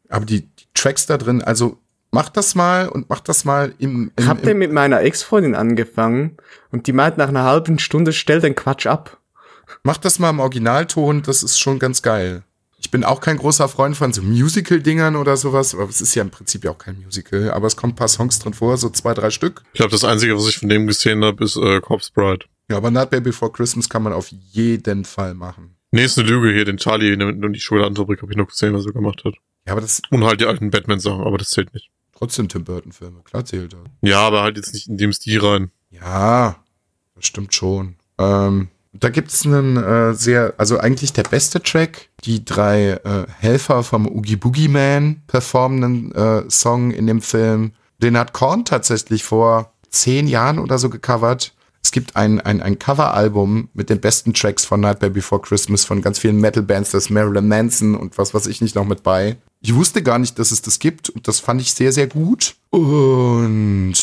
Aber 0.10 0.26
die, 0.26 0.42
die 0.42 0.66
Tracks 0.74 1.06
da 1.06 1.18
drin, 1.18 1.42
also 1.42 1.78
macht 2.12 2.36
das 2.36 2.56
mal 2.56 2.90
und 2.90 3.10
macht 3.10 3.30
das 3.30 3.46
mal 3.46 3.74
im, 3.80 4.12
Ich 4.18 4.24
im, 4.26 4.30
hab 4.30 4.42
den 4.42 4.50
im 4.52 4.58
mit 4.60 4.72
meiner 4.72 5.02
Ex-Freundin 5.02 5.56
angefangen 5.56 6.38
und 6.72 6.88
die 6.88 6.94
meint 6.94 7.18
nach 7.18 7.30
einer 7.30 7.44
halben 7.44 7.80
Stunde, 7.80 8.12
stell 8.12 8.42
den 8.42 8.56
Quatsch 8.56 8.88
ab. 8.88 9.17
Macht 9.84 10.06
das 10.06 10.20
mal 10.20 10.30
im 10.30 10.40
Originalton, 10.40 11.24
das 11.24 11.44
ist 11.44 11.60
schon 11.60 11.80
ganz 11.80 12.02
geil. 12.02 12.44
Ich 12.80 12.92
bin 12.92 13.04
auch 13.04 13.22
kein 13.22 13.38
großer 13.38 13.68
Freund 13.68 13.98
von 13.98 14.14
so 14.14 14.22
Musical-Dingern 14.22 15.16
oder 15.16 15.36
sowas, 15.36 15.74
aber 15.74 15.90
es 15.90 16.00
ist 16.00 16.14
ja 16.16 16.22
im 16.22 16.30
Prinzip 16.30 16.64
ja 16.64 16.72
auch 16.72 16.78
kein 16.78 17.02
Musical, 17.02 17.52
aber 17.52 17.68
es 17.68 17.76
kommen 17.76 17.94
ein 17.94 17.96
paar 17.96 18.08
Songs 18.08 18.40
drin 18.40 18.54
vor, 18.54 18.78
so 18.78 18.90
zwei, 18.90 19.14
drei 19.14 19.32
Stück. 19.32 19.64
Ich 19.74 19.78
glaube, 19.80 19.92
das 19.92 20.04
Einzige, 20.04 20.38
was 20.38 20.48
ich 20.48 20.60
von 20.60 20.70
dem 20.70 20.86
gesehen 20.88 21.24
habe, 21.26 21.44
ist 21.44 21.58
äh, 21.58 21.82
Corpse 21.82 22.12
Bride. 22.14 22.46
Ja, 22.70 22.78
aber 22.78 22.92
Nightmare 22.92 23.22
Before 23.22 23.52
Christmas 23.52 23.90
kann 23.90 24.04
man 24.04 24.14
auf 24.14 24.30
jeden 24.30 25.06
Fall 25.06 25.34
machen. 25.34 25.76
Nee, 25.92 26.04
ist 26.04 26.20
eine 26.20 26.28
Lüge 26.30 26.52
hier, 26.54 26.66
den 26.66 26.78
Charlie 26.78 27.14
und 27.14 27.54
die 27.54 27.60
Schule 27.60 27.86
Antrobrik 27.86 28.22
habe 28.22 28.32
ich 28.32 28.38
noch 28.38 28.48
gesehen, 28.48 28.74
was 28.74 28.86
er 28.86 28.92
gemacht 28.94 29.24
hat. 29.26 29.36
Ja, 29.66 29.72
aber 29.72 29.82
das 29.82 30.02
Und 30.10 30.24
halt 30.24 30.40
die 30.42 30.46
alten 30.46 30.70
Batman-Sachen, 30.70 31.22
aber 31.24 31.38
das 31.38 31.50
zählt 31.50 31.74
nicht. 31.74 31.90
trotzdem 32.14 32.48
Tim 32.50 32.64
Burton-Filme, 32.64 33.22
klar 33.24 33.44
zählt 33.46 33.74
das. 33.74 33.80
Ja, 34.02 34.20
aber 34.20 34.44
halt 34.44 34.58
jetzt 34.58 34.74
nicht 34.74 34.88
in 34.88 34.98
dem 34.98 35.14
Stil 35.14 35.40
rein. 35.44 35.72
Ja, 35.90 36.58
das 37.16 37.26
stimmt 37.26 37.54
schon. 37.56 37.96
Ähm, 38.18 38.68
da 38.94 39.10
gibt's 39.10 39.46
einen 39.46 39.78
äh, 39.78 40.14
sehr, 40.14 40.54
also 40.58 40.80
eigentlich 40.80 41.14
der 41.14 41.24
beste 41.24 41.62
Track, 41.62 42.10
die 42.24 42.44
drei 42.46 42.92
äh, 43.04 43.26
Helfer 43.40 43.84
vom 43.84 44.08
Oogie 44.08 44.36
Boogie 44.36 44.68
Man 44.68 45.22
performenden 45.28 46.12
äh, 46.14 46.50
Song 46.50 46.92
in 46.92 47.08
dem 47.08 47.22
Film. 47.22 47.74
Den 48.02 48.18
hat 48.18 48.34
Korn 48.34 48.66
tatsächlich 48.66 49.24
vor 49.24 49.72
zehn 49.90 50.28
Jahren 50.28 50.60
oder 50.60 50.78
so 50.78 50.90
gecovert. 50.90 51.54
Es 51.84 51.92
gibt 51.92 52.16
ein, 52.16 52.42
ein, 52.42 52.62
ein 52.62 52.80
Coveralbum 52.80 53.70
mit 53.74 53.90
den 53.90 54.02
besten 54.02 54.34
Tracks 54.34 54.66
von 54.66 54.82
Nightmare 54.82 55.12
Before 55.12 55.42
Christmas 55.42 55.86
von 55.86 56.02
ganz 56.02 56.20
vielen 56.20 56.42
Metal-Bands, 56.42 56.92
das 56.92 57.10
Marilyn 57.10 57.48
Manson 57.48 57.96
und 57.96 58.18
was 58.18 58.34
weiß 58.34 58.48
ich 58.48 58.62
nicht 58.62 58.76
noch 58.76 58.86
mit 58.86 59.04
bei. 59.04 59.38
Ich 59.62 59.74
wusste 59.74 60.04
gar 60.04 60.20
nicht, 60.20 60.38
dass 60.38 60.52
es 60.52 60.62
das 60.62 60.80
gibt 60.80 61.10
und 61.10 61.28
das 61.28 61.40
fand 61.40 61.62
ich 61.62 61.74
sehr, 61.74 61.92
sehr 61.92 62.08
gut. 62.08 62.56
Und 62.72 63.96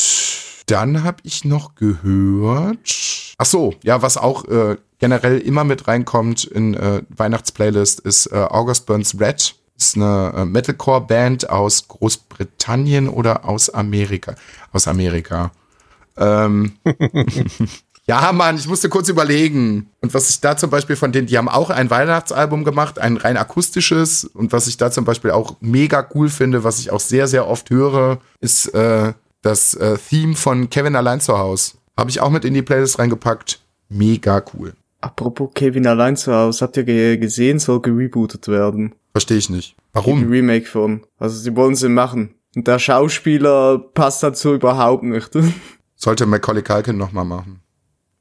dann 0.66 1.04
habe 1.04 1.18
ich 1.22 1.44
noch 1.44 1.74
gehört. 1.74 3.34
Ach 3.38 3.46
so, 3.46 3.74
ja, 3.82 4.02
was 4.02 4.16
auch 4.16 4.44
äh, 4.46 4.76
generell 4.98 5.38
immer 5.38 5.64
mit 5.64 5.88
reinkommt 5.88 6.44
in 6.44 6.74
äh, 6.74 7.02
Weihnachtsplaylist 7.08 8.00
ist 8.00 8.26
äh, 8.26 8.36
August 8.36 8.86
Burns 8.86 9.18
Red. 9.20 9.54
Ist 9.76 9.96
eine 9.96 10.32
äh, 10.36 10.44
Metalcore-Band 10.44 11.50
aus 11.50 11.88
Großbritannien 11.88 13.08
oder 13.08 13.44
aus 13.44 13.70
Amerika. 13.70 14.34
Aus 14.72 14.86
Amerika. 14.86 15.50
Ähm, 16.16 16.74
ja, 18.06 18.32
Mann, 18.32 18.56
ich 18.56 18.68
musste 18.68 18.88
kurz 18.88 19.08
überlegen. 19.08 19.90
Und 20.00 20.14
was 20.14 20.30
ich 20.30 20.40
da 20.40 20.56
zum 20.56 20.70
Beispiel 20.70 20.94
von 20.94 21.10
denen, 21.10 21.26
die 21.26 21.36
haben 21.36 21.48
auch 21.48 21.70
ein 21.70 21.90
Weihnachtsalbum 21.90 22.62
gemacht, 22.62 23.00
ein 23.00 23.16
rein 23.16 23.36
akustisches. 23.36 24.24
Und 24.24 24.52
was 24.52 24.68
ich 24.68 24.76
da 24.76 24.92
zum 24.92 25.04
Beispiel 25.04 25.32
auch 25.32 25.56
mega 25.60 26.06
cool 26.14 26.28
finde, 26.28 26.62
was 26.62 26.78
ich 26.78 26.92
auch 26.92 27.00
sehr, 27.00 27.26
sehr 27.26 27.48
oft 27.48 27.68
höre, 27.70 28.20
ist 28.40 28.68
äh, 28.74 29.12
das 29.44 29.74
äh, 29.74 29.96
Theme 29.98 30.34
von 30.34 30.70
Kevin 30.70 30.96
allein 30.96 31.20
zu 31.20 31.36
Haus. 31.38 31.76
Habe 31.96 32.10
ich 32.10 32.20
auch 32.20 32.30
mit 32.30 32.44
in 32.44 32.54
die 32.54 32.62
Playlist 32.62 32.98
reingepackt. 32.98 33.60
Mega 33.88 34.42
cool. 34.54 34.74
Apropos 35.00 35.50
Kevin 35.54 35.86
allein 35.86 36.16
zu 36.16 36.32
Hause, 36.34 36.64
habt 36.64 36.76
ihr 36.78 36.84
ge 36.84 37.16
gesehen, 37.18 37.58
soll 37.58 37.80
gerebootet 37.82 38.48
werden. 38.48 38.94
Verstehe 39.12 39.36
ich 39.36 39.50
nicht. 39.50 39.76
Ein 39.78 39.84
Warum? 39.92 40.28
Remake 40.28 40.66
von. 40.66 41.02
Also 41.18 41.38
sie 41.38 41.54
wollen 41.54 41.76
sie 41.76 41.90
machen. 41.90 42.34
Und 42.56 42.66
der 42.66 42.78
Schauspieler 42.78 43.78
passt 43.78 44.22
dazu 44.22 44.54
überhaupt 44.54 45.04
nicht. 45.04 45.30
Sollte 45.94 46.26
Macaulay 46.26 46.62
Culkin 46.62 46.96
nochmal 46.96 47.24
machen. 47.24 47.60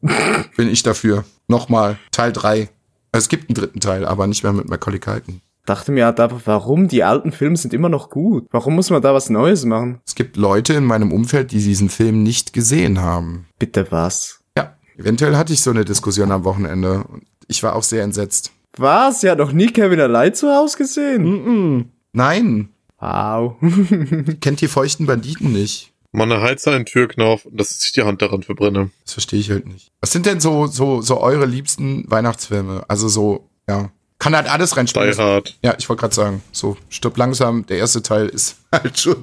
Bin 0.57 0.67
ich 0.67 0.83
dafür. 0.83 1.23
Nochmal. 1.47 1.97
Teil 2.11 2.33
3. 2.33 2.69
Es 3.13 3.29
gibt 3.29 3.49
einen 3.49 3.55
dritten 3.55 3.79
Teil, 3.79 4.05
aber 4.05 4.27
nicht 4.27 4.43
mehr 4.43 4.53
mit 4.53 4.67
Macaulay 4.67 4.99
Culkin. 4.99 5.41
Dachte 5.65 5.91
mir 5.91 6.05
halt 6.05 6.19
einfach, 6.19 6.41
warum? 6.45 6.87
Die 6.87 7.03
alten 7.03 7.31
Filme 7.31 7.55
sind 7.55 7.73
immer 7.73 7.89
noch 7.89 8.09
gut. 8.09 8.47
Warum 8.51 8.75
muss 8.75 8.89
man 8.89 9.01
da 9.01 9.13
was 9.13 9.29
Neues 9.29 9.63
machen? 9.65 9.99
Es 10.05 10.15
gibt 10.15 10.35
Leute 10.35 10.73
in 10.73 10.83
meinem 10.83 11.11
Umfeld, 11.13 11.51
die 11.51 11.59
diesen 11.63 11.89
Film 11.89 12.21
nicht 12.23 12.51
gesehen 12.53 12.99
haben. 12.99 13.45
Bitte 13.59 13.87
was? 13.89 14.41
Ja, 14.57 14.75
eventuell 14.97 15.37
hatte 15.37 15.53
ich 15.53 15.61
so 15.61 15.71
eine 15.71 15.85
Diskussion 15.85 16.31
am 16.31 16.43
Wochenende 16.43 17.03
und 17.05 17.23
ich 17.47 17.63
war 17.63 17.75
auch 17.75 17.83
sehr 17.83 18.03
entsetzt. 18.03 18.51
Was? 18.75 19.21
Sie 19.21 19.29
hat 19.29 19.37
noch 19.37 19.51
nie 19.53 19.67
Kevin 19.67 19.99
allein 20.01 20.33
zu 20.33 20.49
Hause 20.53 20.77
gesehen? 20.77 21.91
Nein, 22.11 22.69
Wow. 22.99 23.57
kennt 24.39 24.61
die 24.61 24.69
feuchten 24.69 25.05
Banditen 25.05 25.51
nicht. 25.51 25.91
Man 26.13 26.31
heizt 26.31 26.65
einen 26.69 26.85
Türknauf 26.85 27.45
und 27.45 27.59
dass 27.59 27.83
ich 27.83 27.91
die 27.91 28.03
Hand 28.03 28.21
daran 28.21 28.43
verbrenne. 28.43 28.91
Das 29.03 29.13
verstehe 29.13 29.39
ich 29.41 29.49
halt 29.49 29.67
nicht. 29.67 29.91
Was 29.99 30.11
sind 30.13 30.25
denn 30.25 30.39
so, 30.39 30.67
so, 30.67 31.01
so 31.01 31.19
eure 31.19 31.45
liebsten 31.45 32.09
Weihnachtsfilme? 32.09 32.85
Also 32.87 33.09
so, 33.09 33.49
ja, 33.67 33.89
kann 34.23 34.35
halt 34.35 34.49
alles 34.49 34.71
Die 34.71 34.77
reinspielen. 34.77 35.17
Hard. 35.17 35.57
Ja, 35.61 35.75
ich 35.77 35.89
wollte 35.89 35.99
gerade 35.99 36.15
sagen, 36.15 36.43
so 36.53 36.77
stirb 36.87 37.17
langsam. 37.17 37.65
Der 37.65 37.77
erste 37.77 38.01
Teil 38.01 38.29
ist 38.29 38.55
halt 38.71 38.97
schon, 38.97 39.21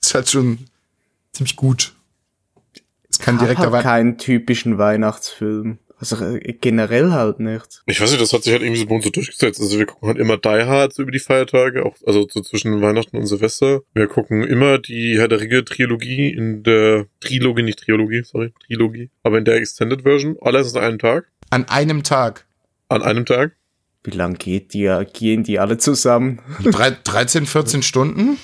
ist 0.00 0.14
halt 0.14 0.30
schon 0.30 0.58
ziemlich 1.32 1.56
gut. 1.56 1.94
Es 3.10 3.18
kann 3.18 3.38
direkter 3.38 3.72
halt 3.72 3.82
keinen 3.82 4.18
typischen 4.18 4.78
Weihnachtsfilm. 4.78 5.78
Also 5.98 6.22
äh, 6.22 6.52
generell 6.60 7.10
halt 7.10 7.40
nicht. 7.40 7.82
Ich 7.86 8.00
weiß 8.00 8.10
nicht, 8.10 8.22
das 8.22 8.32
hat 8.32 8.44
sich 8.44 8.52
halt 8.52 8.62
irgendwie 8.62 8.80
so 8.80 8.86
bei 8.86 8.94
uns 8.94 9.04
so 9.04 9.10
durchgesetzt. 9.10 9.60
Also 9.60 9.78
wir 9.78 9.86
gucken 9.86 10.08
halt 10.08 10.18
immer 10.18 10.36
Die 10.36 10.48
Hard 10.48 10.96
über 10.98 11.10
die 11.10 11.18
Feiertage, 11.18 11.84
auch 11.84 11.96
also 12.06 12.28
so 12.30 12.40
zwischen 12.42 12.80
Weihnachten 12.82 13.16
und 13.16 13.26
Silvester. 13.26 13.80
Wir 13.94 14.06
gucken 14.06 14.44
immer 14.44 14.78
die 14.78 15.18
Herr 15.18 15.26
der 15.26 15.40
Ringe 15.40 15.64
Trilogie 15.64 16.28
in 16.28 16.62
der 16.62 17.06
Trilogie, 17.18 17.62
nicht 17.62 17.80
Trilogie, 17.80 18.22
sorry, 18.22 18.52
Trilogie, 18.66 19.10
aber 19.24 19.38
in 19.38 19.44
der 19.44 19.56
Extended 19.56 20.02
Version. 20.02 20.36
Alles 20.40 20.76
an 20.76 20.84
einem 20.84 20.98
Tag. 20.98 21.32
An 21.50 21.64
einem 21.68 22.04
Tag. 22.04 22.46
An 22.88 23.02
einem 23.02 23.24
Tag. 23.24 23.56
Wie 24.06 24.16
lang 24.16 24.34
geht 24.38 24.72
die, 24.72 24.90
gehen 25.12 25.42
die 25.42 25.58
alle 25.58 25.78
zusammen? 25.78 26.40
Drei, 26.62 26.90
13, 27.04 27.44
14 27.46 27.82
Stunden? 27.82 28.38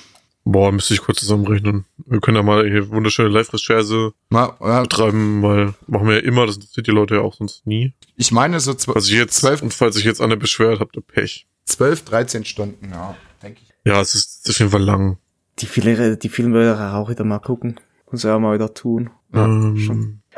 Boah, 0.45 0.73
müsste 0.73 0.93
ich 0.93 0.99
kurz 1.01 1.19
zusammenrechnen. 1.19 1.85
Wir 2.05 2.19
können 2.19 2.35
ja 2.35 2.43
mal 2.43 2.69
hier 2.69 2.89
wunderschöne 2.89 3.29
Live-Recherche 3.29 4.11
ja, 4.29 4.81
betreiben, 4.81 5.41
weil 5.41 5.73
machen 5.87 6.07
wir 6.09 6.15
ja 6.15 6.21
immer, 6.21 6.45
das 6.45 6.55
interessiert 6.57 6.87
die 6.87 6.91
Leute 6.91 7.15
ja 7.15 7.21
auch 7.21 7.33
sonst 7.35 7.65
nie. 7.65 7.93
ich 8.17 8.33
meine 8.33 8.59
so 8.59 8.71
zw- 8.73 8.93
Also 8.93 9.13
jetzt, 9.15 9.35
Zwölf- 9.39 9.61
und 9.61 9.73
falls 9.73 9.95
sich 9.95 10.03
jetzt 10.03 10.19
einer 10.21 10.35
beschwert, 10.35 10.81
habt 10.81 10.97
ihr 10.97 11.01
Pech. 11.01 11.47
12, 11.63 12.03
13 12.03 12.43
Stunden, 12.43 12.89
ja, 12.91 13.15
denke 13.41 13.61
ich. 13.63 13.69
Ja, 13.89 14.01
es 14.01 14.15
ist 14.15 14.49
auf 14.49 14.59
jeden 14.59 14.71
Fall 14.71 14.83
lang. 14.83 15.17
Die 15.59 15.65
Filme, 15.65 16.17
die 16.17 16.29
Filme 16.29 16.59
werde 16.59 16.73
ich 16.77 16.93
auch 16.93 17.09
wieder 17.09 17.23
mal 17.23 17.39
gucken. 17.39 17.79
Muss 18.11 18.25
ich 18.25 18.29
auch 18.29 18.39
mal 18.39 18.53
wieder 18.53 18.73
tun. 18.73 19.11
ähm, 19.33 19.73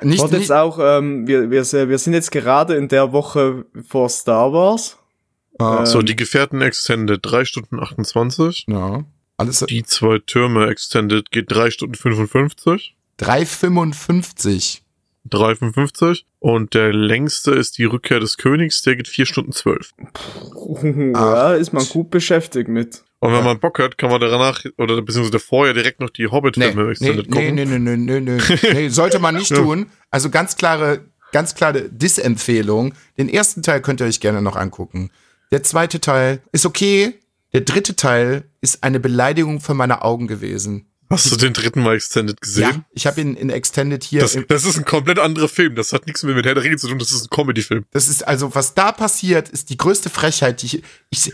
Nicht, 0.04 0.22
Und 0.22 0.32
nicht, 0.32 0.42
jetzt 0.42 0.52
auch, 0.52 0.78
ähm, 0.80 1.26
wir, 1.28 1.50
wir, 1.50 1.64
wir 1.90 1.98
sind 1.98 2.14
jetzt 2.14 2.32
gerade 2.32 2.76
in 2.76 2.90
der 2.90 3.12
Woche 3.12 3.66
vor 3.88 4.08
Star 4.10 4.54
Wars. 4.54 4.98
Ah, 5.60 5.84
äh, 5.84 5.86
so, 5.86 6.02
die 6.02 6.16
Gefährten 6.16 6.62
Extended 6.62 7.20
3 7.22 7.46
Stunden 7.46 7.80
28. 7.80 8.66
ja, 8.68 9.04
alles 9.38 9.60
Die 9.68 9.84
zwei 9.84 10.20
Türme 10.20 10.68
Extended 10.68 11.32
geht 11.32 11.52
3 11.52 11.72
Stunden 11.72 11.96
55. 11.96 12.96
3,55. 13.20 14.82
3,55. 15.30 16.24
Und 16.40 16.74
der 16.74 16.94
längste 16.94 17.52
ist 17.52 17.78
die 17.78 17.86
Rückkehr 17.86 18.20
des 18.20 18.38
Königs, 18.38 18.82
der 18.84 18.96
geht 18.96 19.08
4 19.08 19.26
Stunden 19.26 19.52
12. 19.52 19.94
ja, 21.14 21.54
ist 21.54 21.74
man 21.74 21.86
gut 21.86 22.12
beschäftigt 22.12 22.70
mit. 22.70 23.04
Und 23.20 23.34
wenn 23.34 23.44
man 23.44 23.60
Bock 23.60 23.80
hat, 23.80 23.98
kann 23.98 24.12
man 24.12 24.22
danach, 24.22 24.64
oder 24.78 25.02
beziehungsweise 25.02 25.40
vorher 25.40 25.74
direkt 25.74 26.00
noch 26.00 26.12
die 26.12 26.28
Hobbit-Filme 26.28 26.84
nee, 26.84 26.92
Extended 26.92 27.28
nee, 27.30 27.34
gucken. 27.34 27.56
nee, 27.56 27.66
nee, 27.66 27.80
nee, 27.80 27.98
nee, 27.98 28.20
nee, 28.20 28.42
nee, 28.74 28.90
sollte 28.90 29.18
man 29.20 29.36
nicht 29.36 29.50
Ja. 29.50 29.58
tun. 29.58 29.88
Also 30.12 30.30
ganz 30.30 30.58
klare, 30.58 31.06
ganz 31.32 31.56
klare 31.56 31.90
Disempfehlung. 31.90 32.94
Den 33.18 33.28
ersten 33.30 33.64
Teil 33.64 33.82
könnt 33.82 34.02
ihr 34.02 34.06
euch 34.08 34.20
gerne 34.20 34.42
noch 34.44 34.56
angucken. 34.56 35.10
Der 35.56 35.64
zweite 35.64 36.02
Teil 36.02 36.42
ist 36.52 36.66
okay. 36.66 37.18
Der 37.54 37.62
dritte 37.62 37.96
Teil 37.96 38.44
ist 38.60 38.84
eine 38.84 39.00
Beleidigung 39.00 39.62
für 39.62 39.74
meine 39.74 40.02
Augen 40.02 40.28
gewesen. 40.28 40.88
Hast 41.10 41.32
du 41.32 41.38
den 41.38 41.54
dritten 41.54 41.82
Mal 41.82 41.96
Extended 41.96 42.42
gesehen? 42.42 42.64
Ja, 42.64 42.86
ich 42.92 43.08
habe 43.08 43.22
ihn 43.22 43.38
in 43.38 43.50
Extended 43.50 44.04
hier. 44.04 44.20
Das, 44.20 44.38
das 44.50 44.66
ist 44.66 44.78
ein 44.78 44.84
komplett 44.84 45.18
anderer 45.18 45.48
Film. 45.48 45.76
Das 45.76 45.94
hat 45.94 46.08
nichts 46.08 46.24
mehr 46.24 46.36
mit 46.36 46.46
Herr 46.46 46.56
der 46.56 46.64
Ringe 46.66 46.76
zu 46.76 46.90
tun. 46.90 47.00
Das 47.00 47.14
ist 47.14 47.22
ein 47.22 47.30
Comedy-Film. 47.30 47.86
das 47.92 48.10
ist 48.10 48.28
also, 48.28 48.54
was 48.54 48.74
da 48.74 48.92
passiert, 48.92 49.48
ist 49.48 49.70
die 49.70 49.78
größte 49.78 50.10
Frechheit, 50.10 50.62
die 50.62 50.66
ich. 50.66 50.84
Ich, 51.10 51.32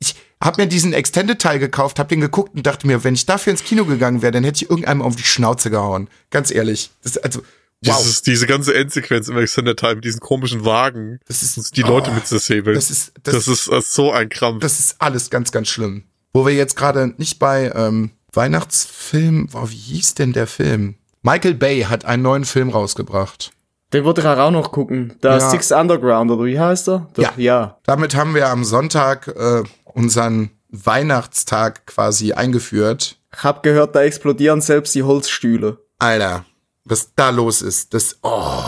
ich 0.00 0.16
habe 0.38 0.60
mir 0.60 0.68
diesen 0.68 0.92
Extended-Teil 0.92 1.58
gekauft, 1.58 1.98
habe 1.98 2.10
den 2.10 2.20
geguckt 2.20 2.54
und 2.54 2.66
dachte 2.66 2.86
mir, 2.86 3.04
wenn 3.04 3.14
ich 3.14 3.24
dafür 3.24 3.52
ins 3.52 3.64
Kino 3.64 3.86
gegangen 3.86 4.20
wäre, 4.20 4.32
dann 4.32 4.44
hätte 4.44 4.62
ich 4.62 4.68
irgendeinem 4.68 5.00
auf 5.00 5.16
die 5.16 5.22
Schnauze 5.22 5.70
gehauen. 5.70 6.10
Ganz 6.28 6.50
ehrlich. 6.50 6.90
Das, 7.02 7.16
ist 7.16 7.40
also, 7.90 7.98
wow. 7.98 8.02
Dieses, 8.06 8.22
diese 8.22 8.46
ganze 8.46 8.74
Endsequenz 8.74 9.28
im 9.28 9.36
Extended 9.38 9.78
Time 9.78 9.96
mit 9.96 10.04
diesen 10.04 10.20
komischen 10.20 10.64
Wagen. 10.64 11.18
Das 11.26 11.42
ist- 11.42 11.76
die 11.76 11.82
Leute 11.82 12.10
oh, 12.10 12.14
mit 12.14 12.26
zersäbeln. 12.26 12.74
das 12.74 12.90
ist- 12.90 13.12
das- 13.22 13.34
das, 13.34 13.48
ist 13.48 13.68
äh, 13.68 13.80
so 13.82 14.12
ein 14.12 14.28
Krampf. 14.28 14.60
Das 14.60 14.78
ist 14.80 14.96
alles 15.00 15.30
ganz, 15.30 15.50
ganz 15.52 15.68
schlimm. 15.68 16.04
Wo 16.32 16.46
wir 16.46 16.54
jetzt 16.54 16.76
gerade 16.76 17.14
nicht 17.18 17.38
bei 17.38 17.70
ähm, 17.74 18.10
Weihnachtsfilm, 18.32 19.48
wow, 19.52 19.70
wie 19.70 19.74
hieß 19.76 20.14
denn 20.14 20.32
der 20.32 20.46
Film? 20.46 20.94
Michael 21.22 21.54
Bay 21.54 21.82
hat 21.82 22.04
einen 22.04 22.22
neuen 22.22 22.44
Film 22.44 22.70
rausgebracht. 22.70 23.50
Den 23.92 24.04
wollte 24.04 24.22
ich 24.22 24.26
auch 24.26 24.50
noch 24.50 24.72
gucken. 24.72 25.14
Der 25.22 25.32
Ja. 25.32 25.50
Six 25.50 25.70
Underground, 25.72 26.30
oder 26.30 26.44
wie 26.46 26.58
heißt 26.58 26.88
er? 26.88 27.08
Der, 27.16 27.24
Ja. 27.24 27.32
ja. 27.36 27.78
Damit 27.84 28.14
haben 28.14 28.34
wir 28.34 28.48
am 28.48 28.64
Sonntag 28.64 29.28
äh, 29.28 29.62
unseren 29.84 30.50
Weihnachtstag 30.70 31.86
quasi 31.86 32.32
eingeführt. 32.32 33.18
Ich 33.36 33.42
hab 33.44 33.62
gehört, 33.62 33.94
da 33.94 34.02
explodieren 34.02 34.60
selbst 34.60 34.94
die 34.94 35.02
Holzstühle. 35.02 35.78
Alter, 35.98 36.44
was 36.84 37.14
da 37.14 37.30
los 37.30 37.62
ist, 37.62 37.94
das 37.94 38.18
oh, 38.22 38.64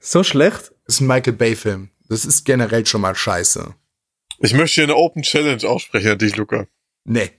So 0.00 0.22
schlecht? 0.22 0.72
ist 0.86 1.00
ein 1.00 1.06
Michael 1.06 1.34
Bay-Film. 1.34 1.90
Das 2.08 2.24
ist 2.24 2.44
generell 2.44 2.84
schon 2.86 3.00
mal 3.02 3.14
scheiße. 3.14 3.74
Ich 4.40 4.54
möchte 4.54 4.74
hier 4.76 4.84
eine 4.84 4.96
Open 4.96 5.22
Challenge 5.22 5.62
aussprechen 5.68 6.12
an 6.12 6.18
dich, 6.18 6.34
Luca. 6.36 6.66
Nee. 7.04 7.30